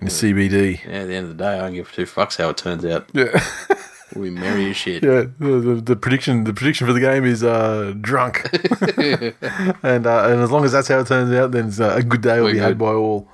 in 0.01 0.07
the 0.07 0.11
CBD. 0.13 0.85
yeah, 0.85 0.91
at 0.91 1.07
the 1.09 1.15
end 1.15 1.31
of 1.31 1.37
the 1.37 1.45
day, 1.45 1.55
I 1.55 1.59
don't 1.59 1.75
give 1.75 1.93
two 1.93 2.05
fucks 2.05 2.37
how 2.37 2.51
it 2.51 2.57
turns 2.57 2.85
out. 2.85 3.09
Yeah, 3.13 3.43
We'll 4.15 4.25
be 4.25 4.31
merry 4.31 4.71
as 4.71 4.77
shit. 4.77 5.03
yeah. 5.03 5.25
The, 5.39 5.61
the, 5.61 5.75
the 5.83 5.97
prediction, 5.97 6.45
the 6.45 6.55
prediction 6.55 6.87
for 6.87 6.93
the 6.93 7.01
game 7.01 7.25
is 7.25 7.43
uh, 7.43 7.93
drunk, 8.01 8.49
and 9.83 10.07
uh, 10.07 10.29
and 10.29 10.41
as 10.41 10.51
long 10.51 10.65
as 10.65 10.73
that's 10.73 10.89
how 10.89 11.01
it 11.01 11.07
turns 11.09 11.33
out, 11.35 11.51
then 11.51 11.69
it's, 11.69 11.81
uh, 11.81 11.95
a 11.97 12.03
good 12.03 12.21
day 12.21 12.39
will 12.39 12.45
We're 12.45 12.53
be 12.53 12.59
had 12.59 12.79
by 12.79 12.93
all. 12.93 13.29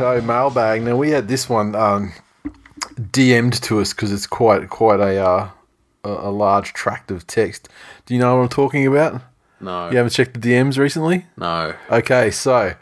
Righto, 0.00 0.20
mailbag. 0.22 0.82
Now 0.82 0.96
we 0.96 1.10
had 1.10 1.28
this 1.28 1.48
one 1.48 1.74
um, 1.74 2.12
DM'd 2.98 3.62
to 3.64 3.80
us 3.80 3.92
because 3.92 4.12
it's 4.12 4.26
quite 4.26 4.68
quite 4.70 5.00
a, 5.00 5.24
uh, 5.24 5.50
a 6.04 6.30
large 6.30 6.72
tract 6.72 7.10
of 7.10 7.26
text. 7.26 7.68
Do 8.06 8.14
you 8.14 8.20
know 8.20 8.36
what 8.36 8.42
I'm 8.42 8.48
talking 8.48 8.86
about? 8.86 9.22
No, 9.60 9.88
You 9.90 9.96
haven't 9.96 10.10
checked 10.12 10.40
the 10.40 10.48
DMs 10.50 10.78
recently? 10.78 11.26
no. 11.36 11.74
Okay, 11.90 12.30
so 12.30 12.74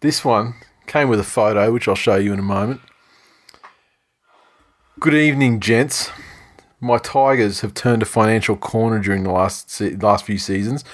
this 0.00 0.24
one 0.24 0.54
came 0.86 1.08
with 1.08 1.20
a 1.20 1.24
photo, 1.24 1.72
which 1.72 1.88
I'll 1.88 1.94
show 1.96 2.16
you 2.16 2.32
in 2.32 2.38
a 2.38 2.42
moment. 2.42 2.80
Good 5.00 5.14
evening, 5.14 5.60
gents. 5.60 6.10
My 6.80 6.98
Tigers 6.98 7.60
have 7.62 7.74
turned 7.74 8.02
a 8.02 8.06
financial 8.06 8.56
corner 8.56 9.00
during 9.00 9.22
the 9.24 9.30
last 9.32 9.70
se- 9.70 9.96
last 9.96 10.24
few 10.24 10.38
seasons. 10.38 10.84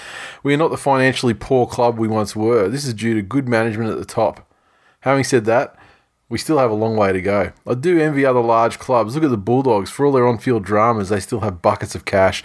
We 0.42 0.54
are 0.54 0.56
not 0.56 0.70
the 0.70 0.76
financially 0.78 1.34
poor 1.34 1.66
club 1.66 1.98
we 1.98 2.08
once 2.08 2.34
were. 2.34 2.68
This 2.68 2.84
is 2.84 2.94
due 2.94 3.14
to 3.14 3.22
good 3.22 3.48
management 3.48 3.90
at 3.90 3.98
the 3.98 4.04
top. 4.04 4.46
Having 5.00 5.24
said 5.24 5.44
that, 5.46 5.76
we 6.28 6.38
still 6.38 6.58
have 6.58 6.70
a 6.70 6.74
long 6.74 6.96
way 6.96 7.12
to 7.12 7.20
go. 7.20 7.52
I 7.66 7.74
do 7.74 7.98
envy 8.00 8.24
other 8.24 8.40
large 8.40 8.78
clubs. 8.78 9.14
Look 9.14 9.24
at 9.24 9.30
the 9.30 9.36
Bulldogs. 9.36 9.90
For 9.90 10.06
all 10.06 10.12
their 10.12 10.26
on-field 10.26 10.64
dramas, 10.64 11.08
they 11.08 11.20
still 11.20 11.40
have 11.40 11.62
buckets 11.62 11.94
of 11.94 12.04
cash. 12.04 12.44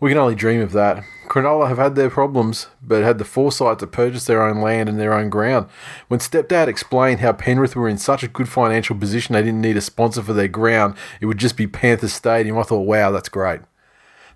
We 0.00 0.10
can 0.10 0.18
only 0.18 0.34
dream 0.34 0.60
of 0.60 0.72
that. 0.72 1.02
Cronulla 1.28 1.68
have 1.68 1.78
had 1.78 1.94
their 1.94 2.10
problems, 2.10 2.66
but 2.82 3.02
had 3.02 3.18
the 3.18 3.24
foresight 3.24 3.78
to 3.78 3.86
purchase 3.86 4.26
their 4.26 4.42
own 4.42 4.60
land 4.60 4.88
and 4.88 5.00
their 5.00 5.14
own 5.14 5.30
ground. 5.30 5.68
When 6.08 6.20
Stepdad 6.20 6.68
explained 6.68 7.20
how 7.20 7.32
Penrith 7.32 7.74
were 7.74 7.88
in 7.88 7.96
such 7.96 8.22
a 8.22 8.28
good 8.28 8.48
financial 8.48 8.96
position 8.96 9.32
they 9.32 9.42
didn't 9.42 9.62
need 9.62 9.78
a 9.78 9.80
sponsor 9.80 10.22
for 10.22 10.34
their 10.34 10.48
ground, 10.48 10.96
it 11.20 11.26
would 11.26 11.38
just 11.38 11.56
be 11.56 11.66
Panthers 11.66 12.12
Stadium, 12.12 12.58
I 12.58 12.64
thought, 12.64 12.86
wow, 12.86 13.10
that's 13.10 13.30
great. 13.30 13.60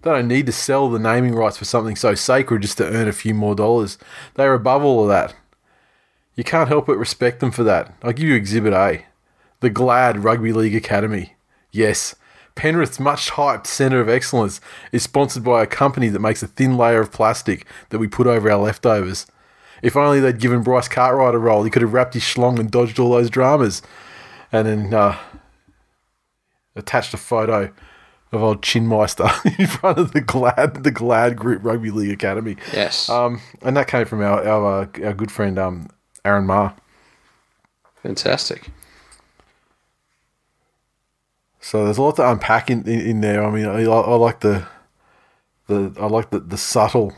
They 0.03 0.11
don't 0.11 0.29
need 0.29 0.47
to 0.47 0.53
sell 0.53 0.89
the 0.89 0.99
naming 0.99 1.35
rights 1.35 1.59
for 1.59 1.65
something 1.67 1.97
so 1.97 2.15
sacred 2.15 2.63
just 2.63 2.79
to 2.79 2.89
earn 2.89 3.09
a 3.09 3.13
few 3.13 3.35
more 3.35 3.55
dollars. 3.55 3.99
They 4.35 4.45
are 4.45 4.55
above 4.55 4.85
all 4.85 5.03
of 5.03 5.09
that. 5.09 5.35
You 6.39 6.45
can't 6.45 6.69
help 6.69 6.87
but 6.87 6.97
respect 6.97 7.41
them 7.41 7.51
for 7.51 7.65
that. 7.65 7.93
I'll 8.01 8.13
give 8.13 8.29
you 8.29 8.37
Exhibit 8.37 8.73
A 8.73 9.03
the 9.59 9.71
Glad 9.71 10.23
Rugby 10.23 10.53
League 10.53 10.77
Academy. 10.77 11.35
Yes, 11.73 12.15
Penrith's 12.55 13.01
much 13.01 13.33
hyped 13.33 13.67
Centre 13.67 14.01
of 14.01 14.09
Excellence 14.09 14.61
is 14.93 15.03
sponsored 15.03 15.43
by 15.43 15.65
a 15.65 15.67
company 15.67 16.07
that 16.11 16.21
makes 16.21 16.41
a 16.41 16.47
thin 16.47 16.77
layer 16.77 17.01
of 17.01 17.11
plastic 17.11 17.67
that 17.89 17.99
we 17.99 18.07
put 18.07 18.29
over 18.29 18.49
our 18.49 18.59
leftovers. 18.59 19.27
If 19.83 19.97
only 19.97 20.21
they'd 20.21 20.39
given 20.39 20.63
Bryce 20.63 20.87
Cartwright 20.87 21.35
a 21.35 21.39
role, 21.39 21.65
he 21.65 21.71
could 21.71 21.83
have 21.83 21.93
wrapped 21.93 22.15
his 22.15 22.23
schlong 22.23 22.61
and 22.61 22.71
dodged 22.71 23.01
all 23.01 23.11
those 23.11 23.31
dramas. 23.31 23.83
And 24.53 24.69
then 24.69 24.95
uh, 24.95 25.19
attached 26.77 27.15
a 27.15 27.17
photo 27.17 27.73
of 28.31 28.43
old 28.45 28.63
Chinmeister 28.63 29.29
in 29.59 29.67
front 29.67 29.99
of 29.99 30.13
the 30.13 30.21
Glad 30.21 30.85
the 30.85 30.93
Glad 30.93 31.35
Group 31.35 31.65
Rugby 31.65 31.91
League 31.91 32.13
Academy. 32.13 32.55
Yes, 32.73 33.09
Um, 33.09 33.41
and 33.61 33.77
that 33.77 33.89
came 33.89 34.07
from 34.07 34.21
our 34.21 34.47
our, 34.47 34.83
uh, 34.83 35.05
our 35.05 35.15
good 35.15 35.33
friend 35.33 35.59
um, 35.59 35.89
Aaron 36.25 36.47
Marr. 36.47 36.75
fantastic. 38.03 38.71
So 41.61 41.85
there's 41.85 41.99
a 41.99 42.03
lot 42.03 42.17
to 42.17 42.31
unpack 42.31 42.71
in, 42.71 42.89
in, 42.89 43.01
in 43.01 43.21
there. 43.21 43.45
I 43.45 43.51
mean, 43.51 43.67
I, 43.67 43.83
I 43.85 44.15
like 44.15 44.41
the 44.41 44.67
the 45.67 45.93
I 46.01 46.07
like 46.07 46.31
the, 46.31 46.41
the 46.41 46.57
subtle 46.57 47.13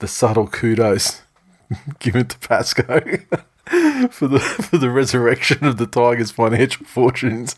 the 0.00 0.08
subtle 0.08 0.46
kudos 0.48 1.22
given 1.98 2.26
to 2.26 2.38
Pascoe 2.40 3.00
for 4.10 4.28
the 4.28 4.40
for 4.40 4.76
the 4.76 4.90
resurrection 4.90 5.64
of 5.64 5.78
the 5.78 5.86
Tigers' 5.86 6.30
financial 6.30 6.84
fortunes. 6.84 7.56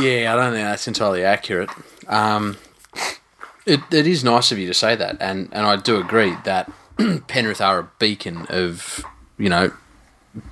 Yeah, 0.00 0.32
I 0.32 0.36
don't 0.36 0.52
think 0.52 0.64
that's 0.64 0.88
entirely 0.88 1.24
accurate. 1.24 1.70
Um, 2.08 2.56
it, 3.66 3.80
it 3.92 4.06
is 4.06 4.24
nice 4.24 4.50
of 4.50 4.58
you 4.58 4.66
to 4.66 4.74
say 4.74 4.96
that, 4.96 5.16
and, 5.20 5.48
and 5.52 5.66
I 5.66 5.76
do 5.76 6.00
agree 6.00 6.34
that 6.44 6.72
Penrith 7.28 7.60
are 7.60 7.78
a 7.78 7.90
beacon 7.98 8.46
of, 8.48 9.04
you 9.36 9.48
know, 9.48 9.72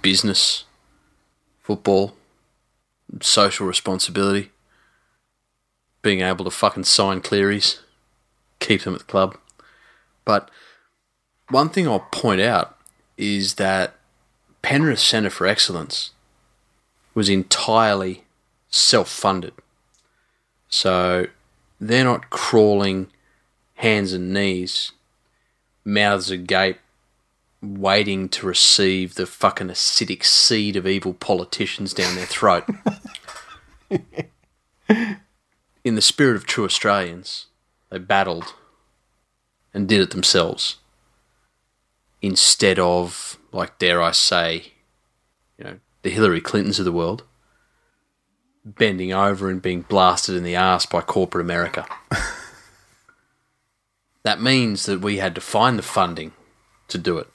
business, 0.03 0.65
football, 1.61 2.15
social 3.21 3.67
responsibility, 3.67 4.51
being 6.03 6.21
able 6.21 6.45
to 6.45 6.51
fucking 6.51 6.85
sign 6.85 7.21
Clearys, 7.21 7.81
keep 8.61 8.83
them 8.83 8.95
at 8.95 9.01
the 9.01 9.07
club. 9.07 9.37
But 10.25 10.51
one 11.49 11.69
thing 11.69 11.87
I'll 11.89 12.01
point 12.11 12.41
out 12.41 12.79
is 13.17 13.55
that 13.55 13.95
Penrith 14.63 14.99
Centre 14.99 15.31
for 15.31 15.47
Excellence 15.47 16.11
was 17.15 17.29
entirely 17.29 18.25
self 18.69 19.09
funded. 19.09 19.55
So 20.69 21.27
they're 21.81 22.05
not 22.05 22.31
crawling 22.31 23.09
hands 23.77 24.13
and 24.13 24.33
knees, 24.33 24.93
mouths 25.87 26.31
agape, 26.31 26.79
waiting 27.63 28.29
to 28.29 28.47
receive 28.47 29.15
the 29.15 29.27
fucking 29.27 29.69
acidic 29.69 30.25
seed 30.25 30.77
of 30.77 30.87
evil 30.87 31.15
politicians 31.15 31.95
down 31.95 32.15
their 32.17 32.27
throat. 32.27 32.65
In 35.85 35.95
the 35.95 36.03
spirit 36.03 36.37
of 36.37 36.45
true 36.47 36.65
Australians, 36.65 37.47
they 37.91 37.99
battled 37.99 38.55
and 39.73 39.89
did 39.89 40.01
it 40.01 40.11
themselves 40.11 40.77
instead 42.21 42.79
of, 42.79 43.39
like, 43.53 43.79
dare 43.79 44.03
I 44.03 44.11
say, 44.11 44.73
you 45.57 45.65
know, 45.65 45.79
the 46.03 46.11
Hillary 46.11 46.41
Clintons 46.41 46.79
of 46.79 46.85
the 46.85 46.93
world 46.93 47.23
bending 48.65 49.13
over 49.13 49.49
and 49.49 49.63
being 49.63 49.83
blasted 49.83 50.35
in 50.35 50.43
the 50.43 50.57
ass 50.57 50.87
by 50.87 51.01
corporate 51.01 51.45
America. 51.45 51.87
that 54.27 54.41
means 54.41 54.87
that 54.87 55.01
we 55.01 55.19
had 55.19 55.37
to 55.37 55.41
find 55.41 55.79
the 55.79 55.85
funding 55.85 56.33
to 56.89 56.99
do 56.99 57.17
it. 57.19 57.29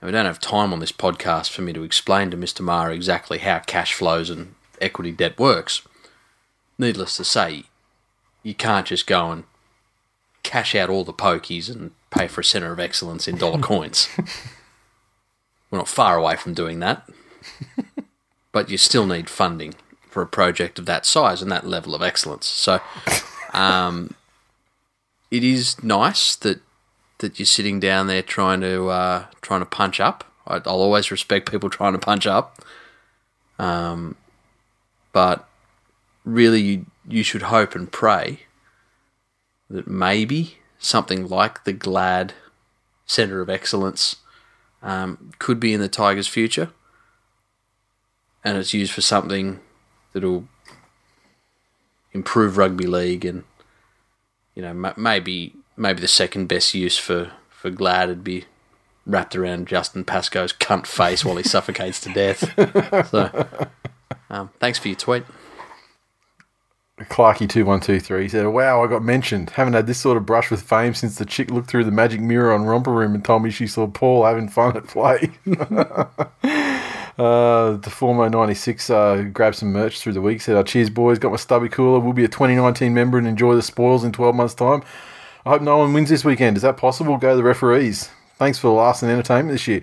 And 0.00 0.06
we 0.06 0.12
don't 0.12 0.26
have 0.26 0.38
time 0.38 0.74
on 0.74 0.78
this 0.78 0.92
podcast 0.92 1.50
for 1.50 1.62
me 1.62 1.72
to 1.72 1.82
explain 1.82 2.30
to 2.30 2.36
Mr. 2.36 2.60
Maher 2.60 2.90
exactly 2.90 3.38
how 3.38 3.60
cash 3.60 3.94
flows 3.94 4.28
and 4.28 4.54
equity 4.78 5.10
debt 5.10 5.38
works. 5.38 5.82
Needless 6.78 7.16
to 7.16 7.24
say, 7.24 7.64
you 8.42 8.54
can't 8.54 8.86
just 8.86 9.06
go 9.06 9.30
and 9.30 9.44
cash 10.42 10.74
out 10.74 10.90
all 10.90 11.02
the 11.02 11.14
pokies 11.14 11.70
and 11.70 11.92
pay 12.10 12.28
for 12.28 12.42
a 12.42 12.44
centre 12.44 12.72
of 12.72 12.78
excellence 12.78 13.26
in 13.26 13.38
dollar 13.38 13.58
coins. 13.62 14.08
We're 15.70 15.78
not 15.78 15.88
far 15.88 16.18
away 16.18 16.36
from 16.36 16.52
doing 16.52 16.80
that. 16.80 17.08
but 18.52 18.68
you 18.68 18.76
still 18.76 19.06
need 19.06 19.30
funding 19.30 19.74
for 20.08 20.22
a 20.22 20.26
project 20.26 20.78
of 20.78 20.84
that 20.84 21.06
size 21.06 21.40
and 21.40 21.50
that 21.50 21.66
level 21.66 21.94
of 21.94 22.02
excellence. 22.02 22.46
So 22.46 22.80
um, 23.54 24.14
it 25.30 25.44
is 25.44 25.82
nice 25.82 26.34
that 26.36 26.60
that 27.18 27.38
you're 27.38 27.46
sitting 27.46 27.80
down 27.80 28.06
there 28.06 28.22
trying 28.22 28.60
to 28.60 28.88
uh, 28.88 29.26
trying 29.42 29.60
to 29.60 29.66
punch 29.66 30.00
up. 30.00 30.24
I, 30.46 30.56
I'll 30.56 30.80
always 30.80 31.10
respect 31.10 31.50
people 31.50 31.70
trying 31.70 31.92
to 31.92 31.98
punch 31.98 32.26
up. 32.26 32.62
Um, 33.58 34.16
but 35.12 35.48
really, 36.24 36.60
you, 36.60 36.86
you 37.08 37.22
should 37.22 37.42
hope 37.42 37.74
and 37.74 37.90
pray 37.90 38.40
that 39.68 39.88
maybe 39.88 40.58
something 40.78 41.28
like 41.28 41.64
the 41.64 41.72
GLAD 41.72 42.32
Centre 43.06 43.40
of 43.40 43.50
Excellence 43.50 44.16
um, 44.82 45.32
could 45.38 45.58
be 45.58 45.72
in 45.72 45.80
the 45.80 45.88
Tigers' 45.88 46.28
future, 46.28 46.70
and 48.44 48.56
it's 48.56 48.72
used 48.72 48.92
for 48.92 49.00
something 49.00 49.60
that'll 50.12 50.46
improve 52.12 52.56
rugby 52.56 52.86
league 52.86 53.24
and 53.24 53.44
you 54.58 54.64
know 54.64 54.70
m- 54.70 54.94
maybe 54.96 55.54
maybe 55.76 56.00
the 56.00 56.08
second 56.08 56.48
best 56.48 56.74
use 56.74 56.98
for 56.98 57.30
for 57.48 57.70
Glad 57.70 58.08
would 58.08 58.24
be 58.24 58.44
wrapped 59.06 59.36
around 59.36 59.68
Justin 59.68 60.04
Pascoe's 60.04 60.52
cunt 60.52 60.86
face 60.86 61.24
while 61.24 61.36
he 61.36 61.42
suffocates 61.54 62.00
to 62.00 62.12
death. 62.12 62.52
So, 63.10 63.46
um, 64.28 64.50
thanks 64.60 64.78
for 64.78 64.88
your 64.88 64.96
tweet. 64.96 65.24
Clarky 66.98 67.48
two 67.48 67.64
one 67.64 67.78
two 67.78 68.00
three 68.00 68.28
said, 68.28 68.46
"Wow, 68.46 68.82
I 68.82 68.88
got 68.88 69.04
mentioned. 69.04 69.50
Haven't 69.50 69.74
had 69.74 69.86
this 69.86 69.98
sort 69.98 70.16
of 70.16 70.26
brush 70.26 70.50
with 70.50 70.62
fame 70.62 70.92
since 70.94 71.16
the 71.16 71.24
chick 71.24 71.50
looked 71.52 71.70
through 71.70 71.84
the 71.84 71.92
magic 71.92 72.20
mirror 72.20 72.52
on 72.52 72.64
Romper 72.64 72.90
Room 72.90 73.14
and 73.14 73.24
told 73.24 73.44
me 73.44 73.50
she 73.50 73.68
saw 73.68 73.86
Paul 73.86 74.24
having 74.24 74.48
fun 74.48 74.76
at 74.76 74.88
play." 74.88 75.30
uh, 77.18 77.72
the 77.72 77.90
former 77.90 78.28
ninety 78.30 78.54
six 78.54 78.90
uh, 78.90 79.28
grabbed 79.32 79.56
some 79.56 79.72
merch 79.72 80.00
through 80.00 80.12
the 80.12 80.20
week. 80.20 80.40
Said, 80.40 80.56
oh, 80.56 80.62
"Cheers, 80.62 80.90
boys! 80.90 81.18
Got 81.18 81.30
my 81.32 81.36
stubby 81.36 81.68
cooler. 81.68 81.98
We'll 81.98 82.12
be 82.12 82.24
a 82.24 82.28
twenty 82.28 82.54
nineteen 82.54 82.94
member 82.94 83.18
and 83.18 83.26
enjoy 83.26 83.54
the 83.54 83.62
spoils 83.62 84.04
in 84.04 84.12
twelve 84.12 84.34
months' 84.34 84.54
time. 84.54 84.82
I 85.44 85.50
hope 85.50 85.62
no 85.62 85.78
one 85.78 85.92
wins 85.92 86.10
this 86.10 86.24
weekend. 86.24 86.56
Is 86.56 86.62
that 86.62 86.76
possible? 86.76 87.16
Go 87.16 87.30
to 87.30 87.36
the 87.36 87.42
referees. 87.42 88.10
Thanks 88.36 88.58
for 88.58 88.68
the 88.68 88.74
last 88.74 89.02
and 89.02 89.10
entertainment 89.10 89.52
this 89.52 89.66
year. 89.66 89.82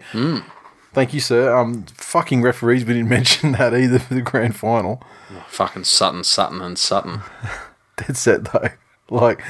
Thank 0.93 1.13
you, 1.13 1.19
sir. 1.19 1.53
Um, 1.53 1.83
fucking 1.95 2.41
referees. 2.41 2.85
We 2.85 2.93
didn't 2.93 3.09
mention 3.19 3.51
that 3.53 3.73
either 3.73 3.99
for 3.99 4.13
the 4.13 4.21
grand 4.21 4.55
final." 4.55 5.03
Fucking 5.47 5.83
Sutton, 5.83 6.23
Sutton, 6.23 6.61
and 6.61 6.77
Sutton. 6.77 7.21
dead 7.97 8.15
set 8.15 8.45
though. 8.45 8.69
Like 9.09 9.41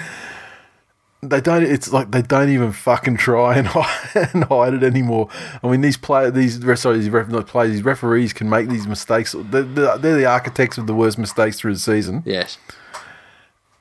they 1.30 1.42
don't. 1.42 1.64
It's 1.64 1.92
like 1.92 2.12
they 2.12 2.22
don't 2.22 2.50
even 2.50 2.72
fucking 2.72 3.18
try 3.18 3.58
and 3.58 3.68
hide, 3.68 4.30
and 4.34 4.44
hide 4.46 4.74
it 4.74 4.84
anymore. 4.84 5.30
I 5.64 5.70
mean, 5.70 5.82
these 5.82 5.98
play 5.98 6.30
these 6.30 6.60
sorry, 6.80 7.00
these 7.00 7.10
ref, 7.10 7.28
not 7.30 7.48
players, 7.48 7.72
these 7.72 7.84
referees 7.84 8.34
can 8.34 8.50
make 8.50 8.68
these 8.70 8.88
mistakes. 8.88 9.36
They're, 9.38 9.64
they're 9.64 9.98
they're 9.98 10.16
the 10.18 10.26
architects 10.26 10.78
of 10.78 10.88
the 10.88 10.94
worst 10.94 11.18
mistakes 11.18 11.60
through 11.60 11.74
the 11.74 11.80
season, 11.80 12.24
Yes. 12.26 12.58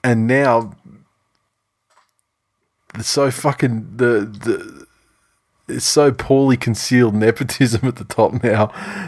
and 0.03 0.27
now 0.27 0.75
it's 2.95 3.09
so 3.09 3.31
fucking 3.31 3.97
the 3.97 4.21
the. 4.27 4.87
It's 5.67 5.87
so 5.87 6.13
poorly 6.13 6.59
concealed 6.59 7.15
nepotism 7.27 7.89
at 7.89 7.97
the 7.97 8.05
top 8.05 8.43
now 8.45 8.67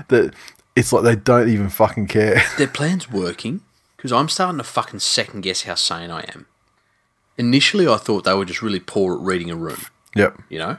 that 0.09 0.33
it's 0.75 0.91
like 0.93 1.05
they 1.05 1.15
don't 1.17 1.49
even 1.51 1.69
fucking 1.69 2.07
care. 2.07 2.43
Their 2.57 2.67
plan's 2.67 3.11
working 3.11 3.61
because 3.97 4.11
I'm 4.11 4.29
starting 4.31 4.57
to 4.59 4.65
fucking 4.65 5.01
second 5.01 5.43
guess 5.43 5.65
how 5.65 5.75
sane 5.75 6.11
I 6.11 6.23
am. 6.35 6.47
Initially, 7.39 7.87
I 7.87 7.97
thought 7.97 8.25
they 8.25 8.35
were 8.35 8.45
just 8.45 8.63
really 8.63 8.81
poor 8.81 9.15
at 9.15 9.21
reading 9.21 9.51
a 9.51 9.57
room. 9.57 9.81
yep, 10.15 10.41
You 10.49 10.59
know, 10.59 10.77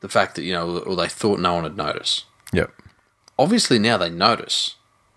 the 0.00 0.08
fact 0.08 0.34
that 0.36 0.42
you 0.42 0.52
know, 0.52 0.78
or 0.78 0.96
they 0.96 1.06
thought 1.08 1.38
no 1.40 1.54
one 1.54 1.62
would 1.64 1.76
notice. 1.76 2.24
yep. 2.52 2.72
Obviously, 3.38 3.78
now 3.78 3.96
they 3.96 4.10
notice, 4.10 4.76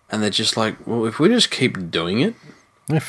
and 0.09 0.21
they're 0.23 0.29
just 0.29 0.55
like, 0.55 0.75
well, 0.87 1.05
if 1.05 1.19
we 1.19 1.27
just 1.29 1.51
keep 1.51 1.89
doing 1.91 2.19
it, 2.21 2.35
Yeah, 2.89 2.99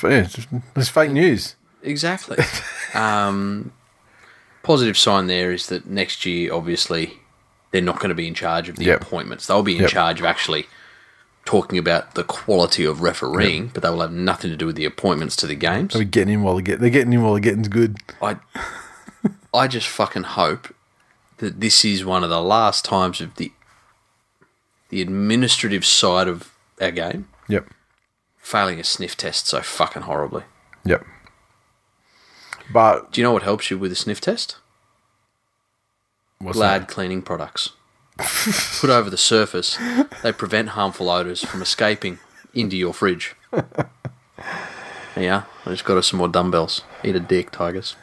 it's 0.77 0.89
fake 0.89 1.11
news. 1.13 1.57
exactly. 1.83 2.39
um, 2.95 3.73
positive 4.63 4.97
sign 4.97 5.27
there 5.27 5.53
is 5.53 5.67
that 5.69 5.87
next 5.87 6.25
year, 6.27 6.53
obviously, 6.53 7.19
they're 7.71 7.83
not 7.83 7.99
going 7.99 8.09
to 8.09 8.15
be 8.15 8.27
in 8.27 8.35
charge 8.35 8.69
of 8.69 8.77
the 8.77 8.87
Yep. 8.87 9.03
appointments. 9.03 9.47
They'll 9.47 9.63
be 9.63 9.77
in 9.77 9.83
Yep. 9.83 9.91
charge 9.91 10.21
of 10.21 10.27
actually 10.27 10.67
talking 11.45 11.79
about 11.79 12.15
the 12.15 12.25
quality 12.25 12.85
of 12.85 13.03
refereeing, 13.03 13.69
but 13.69 13.83
they 13.83 13.91
will 13.91 14.01
have 14.01 14.13
nothing 14.13 14.51
to 14.51 14.57
do 14.57 14.67
with 14.67 14.77
the 14.77 14.85
appointments 14.85 15.37
to 15.37 15.47
the 15.47 15.55
games. 15.55 15.93
They're 15.95 16.05
getting 16.05 16.35
in 16.35 16.43
while 16.43 16.57
they 16.57 16.63
get. 16.63 16.81
They're 16.81 16.91
getting 16.91 17.13
in 17.13 17.23
while 17.23 17.35
the 17.35 17.41
getting's 17.41 17.69
good. 17.69 17.99
I, 18.23 18.37
I 19.53 19.69
just 19.69 19.87
fucking 19.89 20.23
hope 20.23 20.75
that 21.39 21.61
this 21.61 21.85
is 21.85 22.05
one 22.05 22.25
of 22.25 22.31
the 22.31 22.41
last 22.43 22.85
times 22.85 23.21
of 23.21 23.35
the, 23.37 23.53
the 24.89 25.03
administrative 25.03 25.85
side 25.85 26.29
of 26.29 26.53
our 26.81 26.91
game 26.91 27.29
Yep. 27.49 27.67
failing 28.39 28.81
a 28.81 28.85
sniff 28.85 29.17
test 29.17 29.47
so 29.47 29.61
fucking 29.61 30.03
horribly. 30.03 30.45
Yep. 30.85 31.05
But 32.73 33.13
Do 33.13 33.21
you 33.21 33.25
know 33.27 33.33
what 33.33 33.43
helps 33.43 33.71
you 33.71 33.79
with 33.79 33.93
a 33.93 33.97
sniff 33.97 34.21
test? 34.21 34.57
Glad 36.43 36.89
cleaning 36.89 37.23
products. 37.23 37.71
Put 38.17 38.91
over 38.91 39.11
the 39.11 39.17
surface, 39.17 39.79
they 40.23 40.33
prevent 40.33 40.71
harmful 40.71 41.11
odours 41.11 41.45
from 41.45 41.63
escaping 41.63 42.19
into 42.53 42.77
your 42.77 42.95
fridge. 42.95 43.35
Yeah, 45.17 45.45
I 45.67 45.71
just 45.71 45.85
got 45.85 45.97
us 45.97 46.09
some 46.09 46.19
more 46.19 46.29
dumbbells. 46.29 46.83
Eat 47.03 47.17
a 47.17 47.21
dick, 47.21 47.51
tigers. 47.51 47.97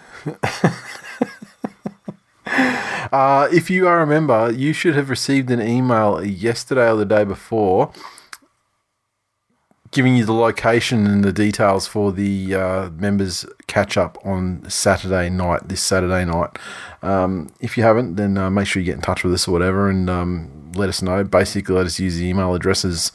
Uh, 3.12 3.50
if 3.52 3.70
you 3.70 3.88
are 3.88 4.02
a 4.02 4.08
member, 4.08 4.50
you 4.52 4.72
should 4.72 4.96
have 4.96 5.10
received 5.10 5.52
an 5.52 5.62
email 5.62 6.24
yesterday 6.24 6.90
or 6.90 6.96
the 6.96 7.06
day 7.06 7.26
before 7.26 7.92
giving 9.92 10.16
you 10.16 10.26
the 10.26 10.34
location 10.34 11.06
and 11.06 11.24
the 11.24 11.34
details 11.34 11.86
for 11.86 12.12
the 12.12 12.56
uh, 12.56 12.90
members 12.92 13.46
catch 13.68 13.98
up 13.98 14.18
on 14.26 14.68
Saturday 14.70 15.30
night, 15.30 15.68
this 15.68 15.82
Saturday 15.82 16.26
night. 16.26 16.58
Um, 17.02 17.52
if 17.60 17.78
you 17.78 17.84
haven't, 17.84 18.16
then 18.16 18.38
uh, 18.38 18.50
make 18.50 18.68
sure 18.68 18.82
you 18.82 18.86
get 18.86 18.96
in 18.96 19.02
touch 19.02 19.24
with 19.24 19.34
us 19.34 19.48
or 19.48 19.52
whatever 19.52 19.90
and 19.90 20.10
um, 20.10 20.72
let 20.76 20.88
us 20.90 21.02
know. 21.02 21.24
Basically, 21.24 21.76
let 21.76 21.86
us 21.86 22.00
use 22.00 22.16
the 22.16 22.26
email 22.26 22.54
addresses 22.56 23.12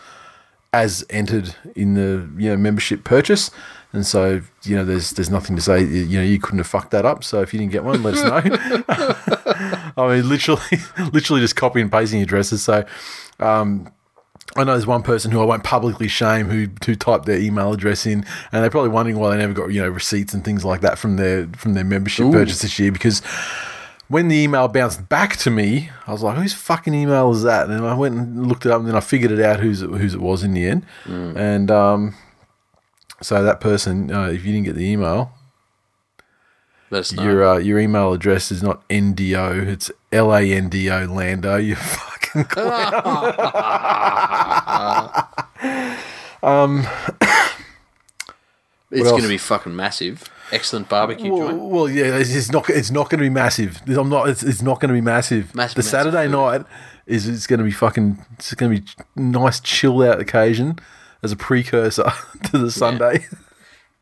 as 0.72 1.06
entered 1.08 1.54
in 1.74 1.94
the 1.94 2.28
you 2.36 2.50
know 2.50 2.56
membership 2.56 3.04
purchase. 3.04 3.50
And 3.92 4.06
so, 4.06 4.42
you 4.64 4.76
know, 4.76 4.84
there's 4.84 5.12
there's 5.12 5.30
nothing 5.30 5.56
to 5.56 5.62
say. 5.62 5.82
You 5.82 6.18
know, 6.18 6.24
you 6.24 6.38
couldn't 6.38 6.58
have 6.58 6.66
fucked 6.66 6.90
that 6.90 7.06
up. 7.06 7.24
So 7.24 7.40
if 7.40 7.54
you 7.54 7.60
didn't 7.60 7.72
get 7.72 7.82
one, 7.84 8.02
let 8.02 8.14
us 8.14 8.22
know. 8.22 9.94
I 9.96 10.16
mean, 10.16 10.28
literally, 10.28 10.60
literally 11.12 11.40
just 11.40 11.56
copy 11.56 11.80
and 11.80 11.90
pasting 11.90 12.20
addresses. 12.20 12.62
So, 12.62 12.84
um, 13.40 13.90
I 14.54 14.64
know 14.64 14.72
there's 14.72 14.86
one 14.86 15.02
person 15.02 15.30
who 15.32 15.40
I 15.40 15.44
won't 15.44 15.64
publicly 15.64 16.08
shame 16.08 16.48
who 16.48 16.68
who 16.86 16.94
typed 16.94 17.26
their 17.26 17.38
email 17.38 17.72
address 17.72 18.06
in, 18.06 18.24
and 18.52 18.62
they're 18.62 18.70
probably 18.70 18.90
wondering 18.90 19.18
why 19.18 19.30
they 19.30 19.38
never 19.38 19.52
got 19.52 19.66
you 19.72 19.82
know 19.82 19.88
receipts 19.88 20.32
and 20.32 20.44
things 20.44 20.64
like 20.64 20.80
that 20.82 20.98
from 20.98 21.16
their 21.16 21.46
from 21.56 21.74
their 21.74 21.84
membership 21.84 22.26
purchase 22.32 22.60
this 22.62 22.78
year 22.78 22.92
because. 22.92 23.22
When 24.08 24.28
the 24.28 24.36
email 24.36 24.68
bounced 24.68 25.08
back 25.08 25.36
to 25.38 25.50
me, 25.50 25.90
I 26.06 26.12
was 26.12 26.22
like, 26.22 26.38
"Whose 26.38 26.54
fucking 26.54 26.94
email 26.94 27.32
is 27.32 27.42
that?" 27.42 27.68
And 27.68 27.84
I 27.84 27.92
went 27.94 28.14
and 28.14 28.46
looked 28.46 28.64
it 28.64 28.70
up, 28.70 28.78
and 28.78 28.86
then 28.86 28.94
I 28.94 29.00
figured 29.00 29.32
it 29.32 29.40
out 29.40 29.58
whose 29.58 29.80
whose 29.80 30.14
it 30.14 30.20
was 30.20 30.44
in 30.44 30.54
the 30.54 30.64
end. 30.64 30.86
And 31.06 31.72
um, 31.72 32.14
so 33.20 33.42
that 33.42 33.60
person, 33.60 34.12
uh, 34.12 34.26
if 34.28 34.44
you 34.44 34.52
didn't 34.52 34.66
get 34.66 34.76
the 34.76 34.84
email, 34.88 35.32
Let 36.92 37.00
us 37.00 37.12
know. 37.12 37.24
your 37.24 37.44
uh, 37.48 37.58
your 37.58 37.80
email 37.80 38.12
address 38.12 38.52
is 38.52 38.62
not 38.62 38.88
NDO, 38.88 39.66
it's 39.66 39.90
L 40.12 40.32
A 40.32 40.40
N 40.52 40.68
D 40.68 40.88
O 40.88 41.04
Lando. 41.06 41.56
You 41.56 41.74
fucking 42.44 44.06
it's 48.90 49.10
going 49.10 49.22
to 49.22 49.28
be 49.28 49.38
fucking 49.38 49.74
massive. 49.74 50.28
Excellent 50.52 50.88
barbecue 50.88 51.32
well, 51.32 51.48
joint. 51.48 51.62
well, 51.62 51.88
yeah, 51.88 52.16
it's, 52.16 52.34
it's 52.34 52.52
not 52.52 52.70
it's 52.70 52.90
not 52.90 53.10
going 53.10 53.18
to 53.18 53.24
be 53.24 53.30
massive. 53.30 53.80
I'm 53.88 54.08
not. 54.08 54.28
It's, 54.28 54.42
it's 54.44 54.62
not 54.62 54.80
going 54.80 54.88
to 54.88 54.94
be 54.94 55.00
massive. 55.00 55.54
Massive 55.54 55.74
the 55.74 55.80
of 55.80 55.86
Saturday 55.86 56.24
food. 56.26 56.32
night 56.32 56.62
is 57.06 57.28
it's 57.28 57.46
going 57.48 57.58
to 57.58 57.64
be 57.64 57.72
fucking. 57.72 58.24
It's 58.34 58.54
going 58.54 58.76
to 58.76 58.80
be 58.80 58.86
nice 59.16 59.58
chill 59.58 60.02
out 60.02 60.20
occasion 60.20 60.78
as 61.22 61.32
a 61.32 61.36
precursor 61.36 62.12
to 62.44 62.58
the 62.58 62.70
Sunday. 62.70 63.26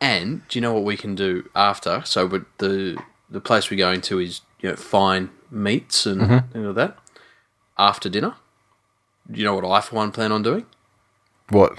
And 0.00 0.46
do 0.48 0.58
you 0.58 0.60
know 0.60 0.74
what 0.74 0.84
we 0.84 0.98
can 0.98 1.14
do 1.14 1.48
after? 1.54 2.02
So, 2.04 2.28
but 2.28 2.44
the 2.58 3.00
the 3.30 3.40
place 3.40 3.70
we're 3.70 3.78
going 3.78 4.02
to 4.02 4.20
is 4.20 4.42
you 4.60 4.68
know 4.68 4.76
fine 4.76 5.30
meats 5.50 6.04
and 6.04 6.20
Mm-hmm. 6.20 6.66
like 6.66 6.74
that. 6.76 6.98
After 7.78 8.08
dinner, 8.08 8.34
do 9.30 9.38
you 9.38 9.44
know 9.44 9.54
what 9.54 9.64
I 9.64 9.80
for 9.80 9.96
one 9.96 10.12
plan 10.12 10.30
on 10.32 10.42
doing? 10.42 10.66
What? 11.48 11.72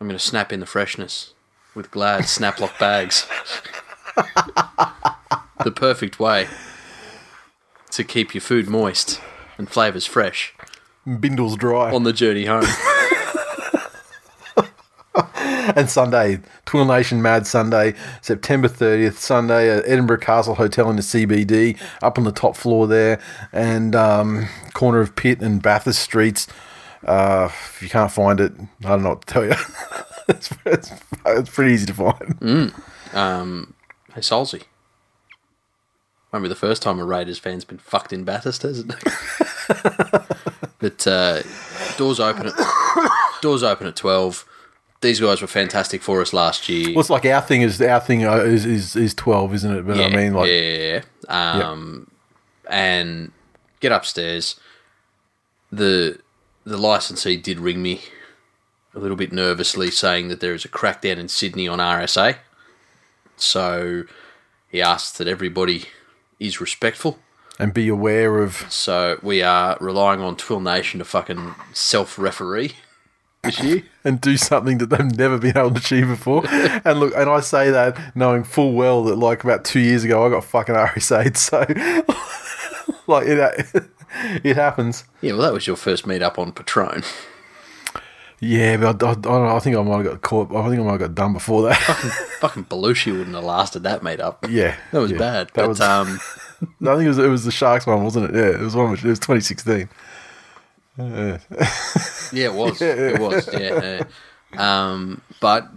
I'm 0.00 0.08
going 0.08 0.18
to 0.18 0.24
snap 0.24 0.52
in 0.52 0.60
the 0.60 0.66
freshness 0.66 1.34
with 1.74 1.90
Glad 1.90 2.22
Snaplock 2.24 2.78
bags. 2.78 3.26
the 5.64 5.70
perfect 5.70 6.18
way 6.18 6.48
to 7.90 8.04
keep 8.04 8.34
your 8.34 8.40
food 8.40 8.68
moist 8.68 9.20
and 9.56 9.68
flavors 9.70 10.04
fresh 10.06 10.52
Bindle's 11.06 11.56
dry. 11.56 11.92
on 11.92 12.02
the 12.02 12.12
journey 12.12 12.46
home. 12.46 12.64
and 15.34 15.88
Sunday, 15.88 16.40
Twill 16.64 16.84
Nation 16.84 17.22
Mad 17.22 17.46
Sunday, 17.46 17.94
September 18.20 18.68
30th, 18.68 19.14
Sunday 19.14 19.70
at 19.70 19.86
Edinburgh 19.86 20.18
Castle 20.18 20.56
Hotel 20.56 20.90
in 20.90 20.96
the 20.96 21.02
CBD, 21.02 21.80
up 22.02 22.18
on 22.18 22.24
the 22.24 22.32
top 22.32 22.56
floor 22.56 22.86
there, 22.86 23.20
and 23.52 23.94
um, 23.94 24.48
corner 24.72 25.00
of 25.00 25.14
Pitt 25.14 25.40
and 25.40 25.62
Bathurst 25.62 26.00
Streets. 26.00 26.46
Uh, 27.04 27.48
if 27.50 27.82
you 27.82 27.88
can't 27.88 28.10
find 28.10 28.40
it, 28.40 28.52
I 28.84 28.88
don't 28.88 29.02
know 29.02 29.10
what 29.10 29.26
to 29.26 29.32
tell 29.32 29.44
you. 29.44 29.54
it's, 30.28 30.50
it's, 30.64 30.90
it's 31.26 31.50
pretty 31.50 31.74
easy 31.74 31.86
to 31.86 31.94
find. 31.94 32.38
Hey, 34.14 34.20
Solzy. 34.20 34.64
Be 36.32 36.48
the 36.48 36.56
first 36.56 36.82
time 36.82 36.98
a 36.98 37.04
Raiders 37.04 37.38
fan's 37.38 37.64
been 37.64 37.78
fucked 37.78 38.12
in 38.12 38.24
Bathurst, 38.24 38.62
has 38.62 38.80
it? 38.80 38.86
but 40.80 41.06
uh, 41.06 41.42
doors 41.96 42.18
open 42.18 42.48
at 42.48 42.54
doors 43.40 43.62
open 43.62 43.86
at 43.86 43.94
twelve. 43.94 44.44
These 45.04 45.20
guys 45.20 45.42
were 45.42 45.46
fantastic 45.46 46.00
for 46.00 46.22
us 46.22 46.32
last 46.32 46.66
year. 46.66 46.88
Well, 46.88 47.00
it's 47.00 47.10
like 47.10 47.26
our 47.26 47.42
thing 47.42 47.60
is 47.60 47.80
our 47.82 48.00
thing 48.00 48.22
is, 48.22 48.64
is 48.64 48.96
is 48.96 49.12
twelve, 49.12 49.52
isn't 49.52 49.76
it? 49.76 49.86
But 49.86 50.00
I 50.00 50.08
mean, 50.08 50.32
like, 50.32 50.48
yeah, 50.48 50.60
yeah, 50.60 51.00
yeah. 51.28 51.60
Um, 51.60 52.10
and 52.68 53.30
get 53.80 53.92
upstairs. 53.92 54.58
The 55.70 56.18
the 56.64 56.78
licensee 56.78 57.36
did 57.36 57.60
ring 57.60 57.82
me 57.82 58.00
a 58.94 58.98
little 58.98 59.16
bit 59.16 59.30
nervously, 59.30 59.90
saying 59.90 60.28
that 60.28 60.40
there 60.40 60.54
is 60.54 60.64
a 60.64 60.68
crackdown 60.68 61.18
in 61.18 61.28
Sydney 61.28 61.68
on 61.68 61.80
RSA. 61.80 62.38
So 63.36 64.04
he 64.70 64.80
asked 64.80 65.18
that 65.18 65.28
everybody 65.28 65.84
is 66.40 66.62
respectful. 66.62 67.18
and 67.58 67.74
be 67.74 67.88
aware 67.88 68.38
of. 68.42 68.64
So 68.72 69.18
we 69.22 69.42
are 69.42 69.76
relying 69.80 70.20
on 70.20 70.36
Twill 70.36 70.60
Nation 70.60 70.98
to 70.98 71.04
fucking 71.04 71.54
self 71.74 72.18
referee 72.18 72.72
this 73.44 73.60
year. 73.62 73.82
and 74.04 74.20
do 74.20 74.36
something 74.36 74.78
that 74.78 74.90
they've 74.90 75.16
never 75.16 75.38
been 75.38 75.56
able 75.56 75.70
to 75.72 75.78
achieve 75.78 76.08
before. 76.08 76.42
and 76.50 77.00
look, 77.00 77.14
and 77.16 77.28
I 77.30 77.40
say 77.40 77.70
that 77.70 78.16
knowing 78.16 78.44
full 78.44 78.72
well 78.72 79.04
that 79.04 79.16
like 79.16 79.44
about 79.44 79.64
two 79.64 79.80
years 79.80 80.04
ago 80.04 80.26
I 80.26 80.30
got 80.30 80.44
fucking 80.44 80.74
RSA'd, 80.74 81.36
so 81.36 81.58
like 83.06 83.26
it, 83.26 83.66
it 84.44 84.56
happens. 84.56 85.04
Yeah, 85.20 85.32
well, 85.32 85.42
that 85.42 85.52
was 85.52 85.66
your 85.66 85.76
first 85.76 86.06
meet 86.06 86.22
up 86.22 86.38
on 86.38 86.52
Patron. 86.52 87.02
Yeah, 88.40 88.76
but 88.76 89.02
I, 89.02 89.06
I, 89.06 89.10
I 89.10 89.14
don't 89.14 89.24
know. 89.24 89.56
I 89.56 89.58
think 89.60 89.76
I 89.76 89.82
might 89.82 90.04
have 90.04 90.06
got 90.06 90.22
caught. 90.22 90.54
I 90.54 90.68
think 90.68 90.80
I 90.80 90.84
might 90.84 90.90
have 90.92 91.00
got 91.00 91.14
done 91.14 91.32
before 91.32 91.62
that. 91.68 91.76
fucking 92.40 92.64
Belushi 92.66 93.12
wouldn't 93.16 93.34
have 93.34 93.44
lasted 93.44 93.84
that 93.84 94.02
meet 94.02 94.20
up. 94.20 94.44
yeah, 94.50 94.76
That 94.92 94.98
was 94.98 95.12
yeah. 95.12 95.18
bad. 95.18 95.46
That 95.48 95.54
but 95.54 95.68
was. 95.68 95.80
um, 95.80 96.20
I 96.60 96.96
think 96.96 97.04
it 97.04 97.08
was 97.08 97.18
it 97.18 97.28
was 97.28 97.44
the 97.44 97.50
Sharks 97.52 97.86
one, 97.86 98.02
wasn't 98.04 98.30
it? 98.30 98.34
Yeah, 98.36 98.60
it 98.60 98.60
was 98.60 98.76
one. 98.76 98.90
Which, 98.90 99.04
it 99.04 99.08
was 99.08 99.18
2016. 99.20 99.88
Yeah, 100.96 101.38
it 102.32 102.54
was. 102.54 102.80
It 102.82 103.18
was. 103.18 103.48
Yeah. 103.52 104.04
yeah. 104.52 104.90
Um, 104.90 105.20
but 105.40 105.68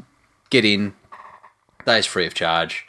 get 0.49 0.65
in. 0.65 0.94
Days 1.85 2.06
free 2.06 2.26
of 2.26 2.34
charge. 2.34 2.85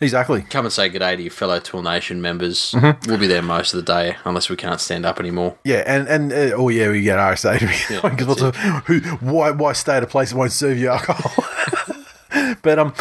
Exactly. 0.00 0.42
Come 0.42 0.64
and 0.64 0.72
say 0.72 0.88
good 0.88 1.00
day 1.00 1.16
to 1.16 1.22
your 1.22 1.30
fellow 1.30 1.58
Tool 1.58 1.82
Nation 1.82 2.22
members. 2.22 2.72
Mm-hmm. 2.72 3.10
We'll 3.10 3.18
be 3.18 3.26
there 3.26 3.42
most 3.42 3.74
of 3.74 3.84
the 3.84 3.92
day, 3.92 4.16
unless 4.24 4.48
we 4.48 4.56
can't 4.56 4.80
stand 4.80 5.04
up 5.04 5.18
anymore. 5.18 5.58
Yeah, 5.64 5.82
and 5.86 6.08
and 6.08 6.32
uh, 6.32 6.56
oh 6.56 6.68
yeah, 6.68 6.88
we 6.90 7.02
get 7.02 7.18
RSA 7.18 7.58
because 8.02 8.84
who 8.86 9.00
why 9.18 9.50
why 9.50 9.72
stay 9.72 9.96
at 9.96 10.04
a 10.04 10.06
place 10.06 10.30
that 10.30 10.36
won't 10.36 10.52
serve 10.52 10.78
you 10.78 10.88
alcohol? 10.88 11.44
but 12.62 12.78
um, 12.78 12.94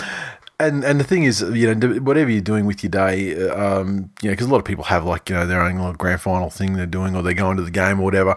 and 0.60 0.84
and 0.84 1.00
the 1.00 1.04
thing 1.04 1.24
is, 1.24 1.42
you 1.42 1.74
know, 1.74 2.00
whatever 2.00 2.32
you're 2.32 2.42
doing 2.42 2.66
with 2.66 2.84
your 2.84 2.90
day, 2.90 3.36
uh, 3.36 3.82
um, 3.82 4.10
you 4.22 4.30
know, 4.30 4.34
because 4.34 4.48
a 4.48 4.50
lot 4.50 4.58
of 4.58 4.66
people 4.66 4.86
have 4.86 5.06
like 5.06 5.30
you 5.30 5.36
know 5.36 5.46
their 5.46 5.62
own 5.62 5.76
little 5.76 5.94
grand 5.94 6.22
final 6.22 6.50
thing 6.50 6.74
they're 6.74 6.88
doing, 6.88 7.16
or 7.16 7.22
they're 7.22 7.34
going 7.34 7.58
to 7.58 7.64
the 7.64 7.72
game 7.72 8.00
or 8.00 8.04
whatever. 8.04 8.36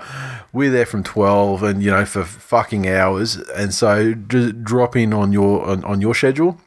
We're 0.52 0.70
there 0.70 0.86
from 0.86 1.02
twelve, 1.02 1.62
and 1.62 1.82
you 1.82 1.90
know 1.90 2.04
for 2.04 2.24
fucking 2.24 2.86
hours, 2.88 3.36
and 3.36 3.72
so 3.72 4.12
just 4.12 4.62
drop 4.62 4.96
in 4.96 5.14
on 5.14 5.32
your 5.32 5.64
on, 5.66 5.82
on 5.84 6.00
your 6.02 6.14
schedule. 6.14 6.58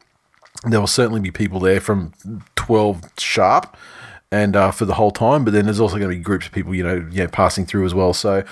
There 0.64 0.80
will 0.80 0.86
certainly 0.88 1.20
be 1.20 1.30
people 1.30 1.60
there 1.60 1.80
from 1.80 2.12
twelve 2.56 3.02
sharp 3.18 3.76
and 4.32 4.56
uh, 4.56 4.72
for 4.72 4.86
the 4.86 4.94
whole 4.94 5.12
time. 5.12 5.44
But 5.44 5.52
then 5.52 5.66
there's 5.66 5.80
also 5.80 5.98
going 5.98 6.10
to 6.10 6.16
be 6.16 6.22
groups 6.22 6.46
of 6.46 6.52
people, 6.52 6.74
you 6.74 6.82
know, 6.82 7.06
you 7.12 7.22
know, 7.22 7.28
passing 7.28 7.64
through 7.64 7.86
as 7.86 7.94
well. 7.94 8.12
So, 8.12 8.42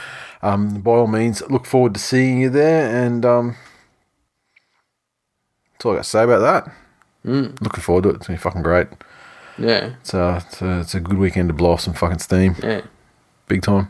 um, 0.42 0.80
by 0.82 0.92
all 0.92 1.08
means, 1.08 1.42
look 1.50 1.66
forward 1.66 1.94
to 1.94 2.00
seeing 2.00 2.40
you 2.40 2.48
there. 2.50 3.04
And 3.04 3.26
um, 3.26 3.56
that's 5.72 5.86
all 5.86 5.92
I 5.92 5.96
got 5.96 6.04
to 6.04 6.08
say 6.08 6.22
about 6.22 6.40
that. 6.40 6.81
Mm. 7.24 7.60
Looking 7.60 7.82
forward 7.82 8.02
to 8.04 8.10
it. 8.10 8.16
It's 8.16 8.26
gonna 8.26 8.38
be 8.38 8.42
fucking 8.42 8.62
great. 8.62 8.88
Yeah. 9.58 9.94
It's 10.00 10.12
uh, 10.14 10.40
it's 10.46 10.60
a, 10.62 10.80
it's 10.80 10.94
a 10.94 11.00
good 11.00 11.18
weekend 11.18 11.48
to 11.48 11.54
blow 11.54 11.72
off 11.72 11.80
some 11.82 11.94
fucking 11.94 12.18
steam, 12.20 12.56
Yeah. 12.62 12.80
big 13.48 13.62
time. 13.62 13.88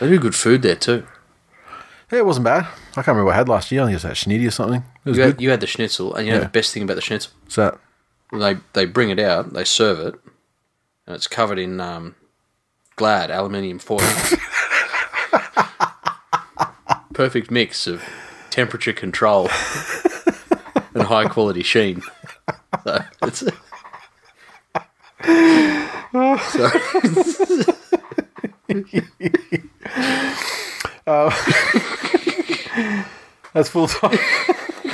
They 0.00 0.08
do 0.08 0.18
good 0.18 0.34
food 0.34 0.62
there 0.62 0.74
too. 0.76 1.06
Yeah, 2.12 2.18
it 2.18 2.26
wasn't 2.26 2.44
bad. 2.44 2.64
I 2.92 2.94
can't 3.02 3.06
remember 3.08 3.26
what 3.26 3.34
I 3.34 3.38
had 3.38 3.48
last 3.48 3.72
year. 3.72 3.82
I 3.82 3.84
think 3.86 3.92
it 3.92 3.96
was 3.96 4.02
that 4.02 4.14
schnitty 4.16 4.46
or 4.46 4.50
something. 4.50 4.82
It 5.04 5.08
was 5.08 5.16
You 5.18 5.24
good. 5.24 5.32
had, 5.34 5.40
you 5.40 5.50
had 5.50 5.60
the 5.60 5.66
schnitzel, 5.66 6.14
and 6.14 6.26
you 6.26 6.32
know 6.32 6.38
Yeah. 6.38 6.44
the 6.44 6.50
best 6.50 6.72
thing 6.74 6.82
about 6.82 6.94
the 6.96 7.00
schnitzel? 7.00 7.32
So 7.48 7.78
They 8.32 8.56
they 8.74 8.84
bring 8.86 9.10
it 9.10 9.18
out, 9.20 9.52
they 9.52 9.64
serve 9.64 10.00
it, 10.00 10.14
and 11.06 11.14
it's 11.16 11.26
covered 11.26 11.58
in 11.58 11.80
um, 11.80 12.14
Glad 12.96 13.30
aluminium 13.30 13.78
foil. 13.78 14.00
Perfect 17.14 17.50
mix 17.50 17.86
of 17.86 18.02
temperature 18.50 18.92
control 18.92 19.48
and 20.94 21.04
high 21.04 21.28
quality 21.28 21.62
sheen. 21.62 22.02
So 22.84 23.04
it's 23.22 23.42
uh, 31.06 31.30
That's 33.52 33.68
full 33.68 33.86
time. 33.86 34.18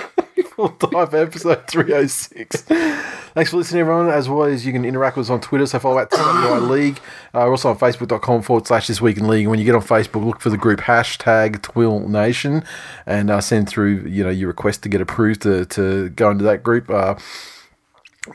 time 0.68 1.06
for 1.08 1.16
episode 1.16 1.66
306. 1.66 2.62
Thanks 2.62 3.50
for 3.50 3.56
listening, 3.56 3.80
everyone. 3.80 4.08
As 4.08 4.28
always, 4.28 4.66
you 4.66 4.72
can 4.72 4.84
interact 4.84 5.16
with 5.16 5.26
us 5.26 5.30
on 5.30 5.40
Twitter, 5.40 5.66
so 5.66 5.78
follow 5.78 5.98
at 5.98 6.10
TWI 6.10 6.58
League. 6.58 7.00
Uh, 7.32 7.46
we're 7.46 7.50
also 7.50 7.70
on 7.70 7.78
Facebook.com 7.78 8.42
forward 8.42 8.66
slash 8.66 8.88
This 8.88 9.00
Week 9.00 9.16
in 9.16 9.28
League. 9.28 9.42
And 9.42 9.50
when 9.50 9.60
you 9.60 9.64
get 9.64 9.76
on 9.76 9.82
Facebook, 9.82 10.24
look 10.26 10.40
for 10.40 10.50
the 10.50 10.56
group 10.56 10.80
hashtag 10.80 11.62
Twill 11.62 12.00
Nation 12.08 12.64
and 13.06 13.30
uh, 13.30 13.40
send 13.40 13.68
through 13.68 14.00
you 14.08 14.24
know 14.24 14.30
your 14.30 14.48
request 14.48 14.82
to 14.82 14.88
get 14.88 15.00
approved 15.00 15.42
to, 15.42 15.64
to 15.66 16.08
go 16.08 16.28
into 16.28 16.42
that 16.42 16.64
group. 16.64 16.90
Uh, 16.90 17.14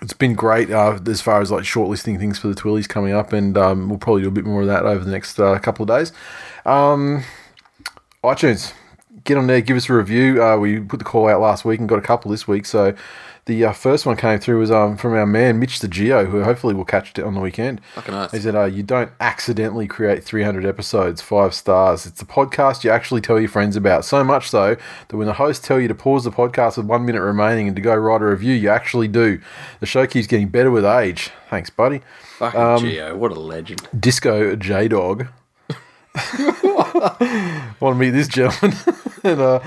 it's 0.01 0.13
been 0.13 0.33
great 0.33 0.71
uh, 0.71 0.97
as 1.07 1.19
far 1.19 1.41
as 1.41 1.51
like 1.51 1.65
shortlisting 1.65 2.17
things 2.17 2.39
for 2.39 2.47
the 2.47 2.55
Twillies 2.55 2.87
coming 2.87 3.11
up, 3.11 3.33
and 3.33 3.57
um, 3.57 3.89
we'll 3.89 3.99
probably 3.99 4.21
do 4.21 4.29
a 4.29 4.31
bit 4.31 4.45
more 4.45 4.61
of 4.61 4.67
that 4.67 4.85
over 4.85 5.03
the 5.03 5.11
next 5.11 5.37
uh, 5.41 5.59
couple 5.59 5.83
of 5.83 5.89
days. 5.89 6.13
Um, 6.65 7.25
iTunes, 8.23 8.73
get 9.25 9.37
on 9.37 9.47
there, 9.47 9.59
give 9.61 9.75
us 9.75 9.89
a 9.89 9.93
review. 9.93 10.41
Uh, 10.41 10.57
we 10.57 10.79
put 10.79 10.99
the 10.99 11.05
call 11.05 11.27
out 11.27 11.41
last 11.41 11.65
week 11.65 11.79
and 11.79 11.89
got 11.89 11.99
a 11.99 12.01
couple 12.01 12.31
this 12.31 12.47
week. 12.47 12.65
So 12.65 12.95
the 13.45 13.65
uh, 13.65 13.73
first 13.73 14.05
one 14.07 14.15
came 14.17 14.39
through 14.39 14.59
was 14.59 14.71
um, 14.71 14.97
from 14.97 15.13
our 15.13 15.25
man 15.27 15.59
Mitch 15.59 15.79
the 15.79 15.87
Geo, 15.87 16.25
who 16.25 16.43
hopefully 16.43 16.73
will 16.73 16.85
catch 16.85 17.11
it 17.17 17.23
on 17.23 17.35
the 17.35 17.39
weekend. 17.41 17.79
Fucking 17.93 18.13
oath. 18.13 18.31
He 18.31 18.39
said, 18.39 18.55
uh, 18.55 18.63
"You 18.65 18.81
don't 18.81 19.11
accidentally 19.19 19.85
create 19.87 20.23
300 20.23 20.65
episodes, 20.65 21.21
five 21.21 21.53
stars. 21.53 22.05
It's 22.07 22.21
a 22.21 22.25
podcast 22.25 22.83
you 22.83 22.89
actually 22.89 23.21
tell 23.21 23.39
your 23.39 23.49
friends 23.49 23.75
about. 23.75 24.03
So 24.05 24.23
much 24.23 24.49
so 24.49 24.75
that 25.09 25.17
when 25.17 25.27
the 25.27 25.33
hosts 25.33 25.65
tell 25.67 25.79
you 25.79 25.87
to 25.87 25.95
pause 25.95 26.23
the 26.23 26.31
podcast 26.31 26.77
with 26.77 26.87
one 26.87 27.05
minute 27.05 27.21
remaining 27.21 27.67
and 27.67 27.75
to 27.75 27.81
go 27.81 27.93
write 27.95 28.21
a 28.21 28.25
review, 28.25 28.53
you 28.53 28.69
actually 28.69 29.07
do. 29.07 29.39
The 29.79 29.85
show 29.85 30.07
keeps 30.07 30.25
getting 30.25 30.47
better 30.47 30.71
with 30.71 30.85
age. 30.85 31.29
Thanks, 31.49 31.69
buddy." 31.69 32.01
fucking 32.39 32.59
Um, 32.59 32.79
Geo. 32.79 33.15
What 33.15 33.31
a 33.31 33.39
legend. 33.39 33.87
Disco 33.97 34.55
J 34.55 34.87
Dog. 34.87 35.27
Want 37.79 37.95
to 37.95 37.95
meet 37.95 38.11
this 38.11 38.27
gentleman? 38.27 38.77
and 39.23 39.41
uh, 39.41 39.59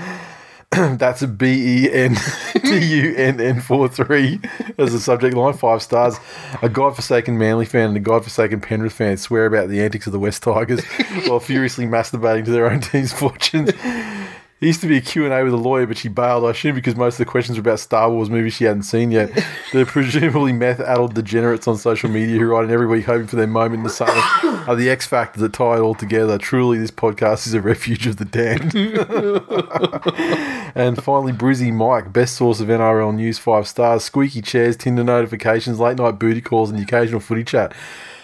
that's 0.97 1.21
a 1.21 1.27
B 1.27 1.85
E 1.85 1.91
N 1.91 2.15
T 2.53 2.85
U 3.01 3.15
N 3.15 3.39
N 3.39 3.61
4 3.61 3.87
3 3.87 4.39
as 4.77 4.93
a 4.93 4.99
subject 4.99 5.35
line, 5.35 5.53
five 5.53 5.81
stars. 5.81 6.17
A 6.61 6.69
godforsaken 6.69 7.37
Manly 7.37 7.65
fan 7.65 7.89
and 7.89 7.97
a 7.97 7.99
godforsaken 7.99 8.61
Penrith 8.61 8.93
fan 8.93 9.17
swear 9.17 9.45
about 9.45 9.69
the 9.69 9.81
antics 9.81 10.07
of 10.07 10.13
the 10.13 10.19
West 10.19 10.41
Tigers 10.41 10.83
while 11.27 11.39
furiously 11.39 11.85
masturbating 11.85 12.45
to 12.45 12.51
their 12.51 12.69
own 12.69 12.81
team's 12.81 13.13
fortunes. 13.13 13.71
He 14.59 14.67
used 14.67 14.81
to 14.81 14.87
be 14.87 14.97
a 14.97 15.01
Q&A 15.01 15.43
with 15.43 15.53
a 15.53 15.57
lawyer, 15.57 15.87
but 15.87 15.97
she 15.97 16.09
bailed, 16.09 16.43
I 16.43 16.51
assume 16.51 16.75
because 16.75 16.97
most 16.97 17.13
of 17.13 17.19
the 17.19 17.31
questions 17.31 17.57
were 17.57 17.61
about 17.61 17.79
Star 17.79 18.11
Wars 18.11 18.29
movies 18.29 18.55
she 18.55 18.65
hadn't 18.65 18.83
seen 18.83 19.11
yet. 19.11 19.31
The 19.71 19.85
presumably 19.85 20.51
meth-addled 20.51 21.13
degenerates 21.13 21.67
on 21.67 21.77
social 21.77 22.09
media 22.09 22.39
who 22.39 22.47
write 22.47 22.65
in 22.65 22.71
every 22.71 22.87
week 22.87 23.05
hoping 23.05 23.27
for 23.27 23.35
their 23.35 23.45
moment 23.45 23.75
in 23.75 23.83
the 23.83 23.89
sun 23.91 24.09
are 24.67 24.75
the 24.75 24.89
X 24.89 25.05
factor 25.05 25.39
that 25.41 25.53
tie 25.53 25.75
it 25.75 25.79
all 25.79 25.93
together. 25.93 26.39
Truly, 26.39 26.79
this 26.79 26.89
podcast 26.89 27.45
is 27.45 27.53
a 27.53 27.61
refuge 27.61 28.07
of 28.07 28.17
the 28.17 28.25
damned. 28.25 28.73
and 30.75 31.03
finally, 31.03 31.33
Brizzy 31.33 31.71
Mike, 31.71 32.11
best 32.11 32.35
source 32.35 32.59
of 32.59 32.67
NRL 32.67 33.15
news, 33.15 33.37
five 33.37 33.67
stars, 33.67 34.03
squeaky 34.03 34.41
chairs, 34.41 34.75
Tinder 34.75 35.03
notifications, 35.03 35.79
late 35.79 35.97
night 35.97 36.17
booty 36.17 36.41
calls, 36.41 36.71
and 36.71 36.79
the 36.79 36.83
occasional 36.83 37.19
footy 37.19 37.43
chat. 37.43 37.75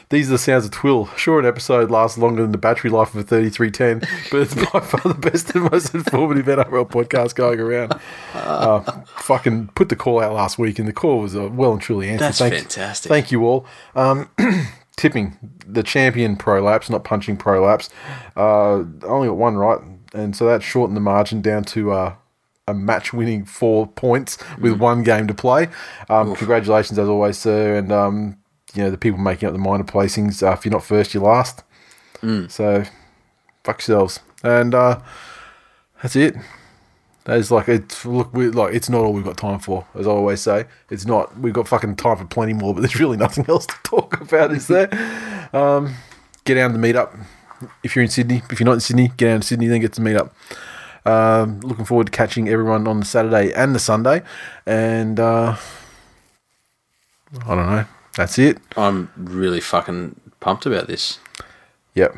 These 0.09 0.29
are 0.29 0.33
the 0.33 0.37
sounds 0.37 0.65
of 0.65 0.71
Twill. 0.71 1.07
Sure, 1.15 1.39
an 1.39 1.45
episode 1.45 1.89
lasts 1.89 2.17
longer 2.17 2.41
than 2.41 2.51
the 2.51 2.57
battery 2.57 2.89
life 2.91 3.13
of 3.15 3.21
a 3.21 3.23
3310, 3.23 4.07
but 4.31 4.41
it's 4.41 4.55
by 4.71 4.79
far 4.79 5.13
the 5.13 5.19
best 5.19 5.55
and 5.55 5.71
most 5.71 5.95
informative 5.95 6.45
NRL 6.45 6.89
podcast 6.89 7.35
going 7.35 7.59
around. 7.59 7.99
Uh, 8.33 8.79
fucking 9.17 9.69
put 9.75 9.89
the 9.89 9.95
call 9.95 10.21
out 10.21 10.33
last 10.33 10.59
week, 10.59 10.77
and 10.77 10.87
the 10.87 10.93
call 10.93 11.19
was 11.19 11.35
uh, 11.35 11.49
well 11.49 11.73
and 11.73 11.81
truly 11.81 12.09
answered. 12.09 12.25
That's 12.25 12.39
thank, 12.39 12.53
fantastic. 12.53 13.09
Thank 13.09 13.31
you 13.31 13.45
all. 13.45 13.65
Um, 13.95 14.29
tipping 14.95 15.37
the 15.65 15.83
champion 15.83 16.35
prolapse, 16.35 16.89
not 16.89 17.03
punching 17.03 17.37
prolapse. 17.37 17.89
Uh, 18.35 18.83
only 19.03 19.27
got 19.27 19.37
one 19.37 19.57
right, 19.57 19.79
and 20.13 20.35
so 20.35 20.45
that 20.45 20.61
shortened 20.61 20.95
the 20.95 21.01
margin 21.01 21.41
down 21.41 21.63
to 21.63 21.91
uh, 21.91 22.15
a 22.67 22.73
match-winning 22.73 23.45
four 23.45 23.87
points 23.87 24.37
with 24.59 24.79
one 24.79 25.03
game 25.03 25.27
to 25.27 25.33
play. 25.33 25.67
Um, 26.09 26.35
congratulations, 26.35 26.97
as 26.97 27.07
always, 27.07 27.37
sir, 27.37 27.75
and 27.75 27.91
um, 27.91 28.37
you 28.75 28.83
know 28.83 28.91
the 28.91 28.97
people 28.97 29.19
making 29.19 29.47
up 29.47 29.53
the 29.53 29.59
minor 29.59 29.83
placings. 29.83 30.43
Uh, 30.43 30.53
if 30.53 30.65
you're 30.65 30.71
not 30.71 30.83
first, 30.83 31.13
you're 31.13 31.23
last. 31.23 31.63
So 32.47 32.83
fuck 33.63 33.79
yourselves, 33.79 34.19
and 34.43 34.73
uh, 34.75 34.99
that's 36.01 36.15
it. 36.15 36.35
That's 37.25 37.49
like 37.49 37.67
it's 37.67 38.05
look 38.05 38.33
we 38.33 38.49
like 38.49 38.73
it's 38.75 38.89
not 38.89 39.01
all 39.01 39.11
we've 39.13 39.23
got 39.25 39.37
time 39.37 39.59
for, 39.59 39.85
as 39.95 40.07
I 40.07 40.11
always 40.11 40.41
say. 40.41 40.65
It's 40.91 41.05
not 41.05 41.37
we've 41.39 41.53
got 41.53 41.67
fucking 41.67 41.95
time 41.95 42.17
for 42.17 42.25
plenty 42.25 42.53
more, 42.53 42.73
but 42.73 42.81
there's 42.81 42.99
really 42.99 43.17
nothing 43.25 43.45
else 43.49 43.65
to 43.65 43.75
talk 43.83 44.21
about, 44.21 44.51
is 44.51 44.67
there? 44.67 44.89
Um, 45.53 45.95
get 46.43 46.55
down 46.55 46.73
to 46.73 46.77
meet 46.77 46.97
up 46.97 47.15
if 47.81 47.95
you're 47.95 48.03
in 48.03 48.09
Sydney. 48.09 48.41
If 48.51 48.59
you're 48.59 48.65
not 48.65 48.73
in 48.73 48.79
Sydney, 48.81 49.09
get 49.15 49.27
down 49.27 49.41
to 49.41 49.47
Sydney, 49.47 49.67
then 49.67 49.79
get 49.79 49.93
to 49.93 50.01
meet 50.01 50.17
up. 50.17 50.35
Um, 51.05 51.61
looking 51.61 51.85
forward 51.85 52.07
to 52.07 52.11
catching 52.11 52.49
everyone 52.49 52.87
on 52.87 52.99
the 52.99 53.05
Saturday 53.05 53.53
and 53.53 53.73
the 53.73 53.79
Sunday, 53.79 54.21
and 54.65 55.17
uh, 55.17 55.55
I 57.45 57.55
don't 57.55 57.69
know. 57.69 57.85
That's 58.15 58.37
it. 58.39 58.57
I'm 58.77 59.09
really 59.17 59.59
fucking 59.61 60.19
pumped 60.39 60.65
about 60.65 60.87
this. 60.87 61.19
Yep. 61.95 62.15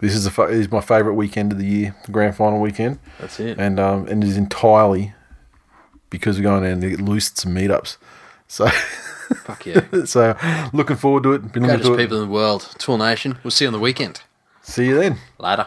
This 0.00 0.14
is 0.14 0.24
the 0.24 0.30
fa- 0.30 0.42
is 0.48 0.70
my 0.70 0.80
favourite 0.80 1.14
weekend 1.16 1.52
of 1.52 1.58
the 1.58 1.66
year, 1.66 1.94
the 2.06 2.12
grand 2.12 2.34
final 2.36 2.60
weekend. 2.60 2.98
That's 3.20 3.38
it. 3.40 3.58
and 3.58 3.78
um, 3.78 4.06
and 4.08 4.22
it 4.24 4.28
is 4.28 4.36
entirely 4.36 5.14
because 6.10 6.36
we're 6.38 6.42
going 6.42 6.64
down 6.64 6.80
to 6.80 6.90
get 6.90 7.00
loose 7.00 7.30
some 7.34 7.54
meetups. 7.54 7.96
So, 8.48 8.66
Fuck 8.68 9.64
yeah. 9.66 9.82
so 10.04 10.36
looking 10.72 10.96
forward 10.96 11.22
to 11.22 11.32
it. 11.34 11.52
Been 11.52 11.62
looking 11.62 11.68
Greatest 11.68 11.86
to 11.86 11.94
it. 11.94 11.98
people 11.98 12.20
in 12.20 12.28
the 12.28 12.32
world. 12.34 12.68
Tool 12.78 12.98
Nation. 12.98 13.38
We'll 13.44 13.50
see 13.52 13.64
you 13.64 13.68
on 13.68 13.72
the 13.72 13.78
weekend. 13.78 14.22
See 14.62 14.86
you 14.86 14.98
then. 15.00 15.18
Later. 15.38 15.66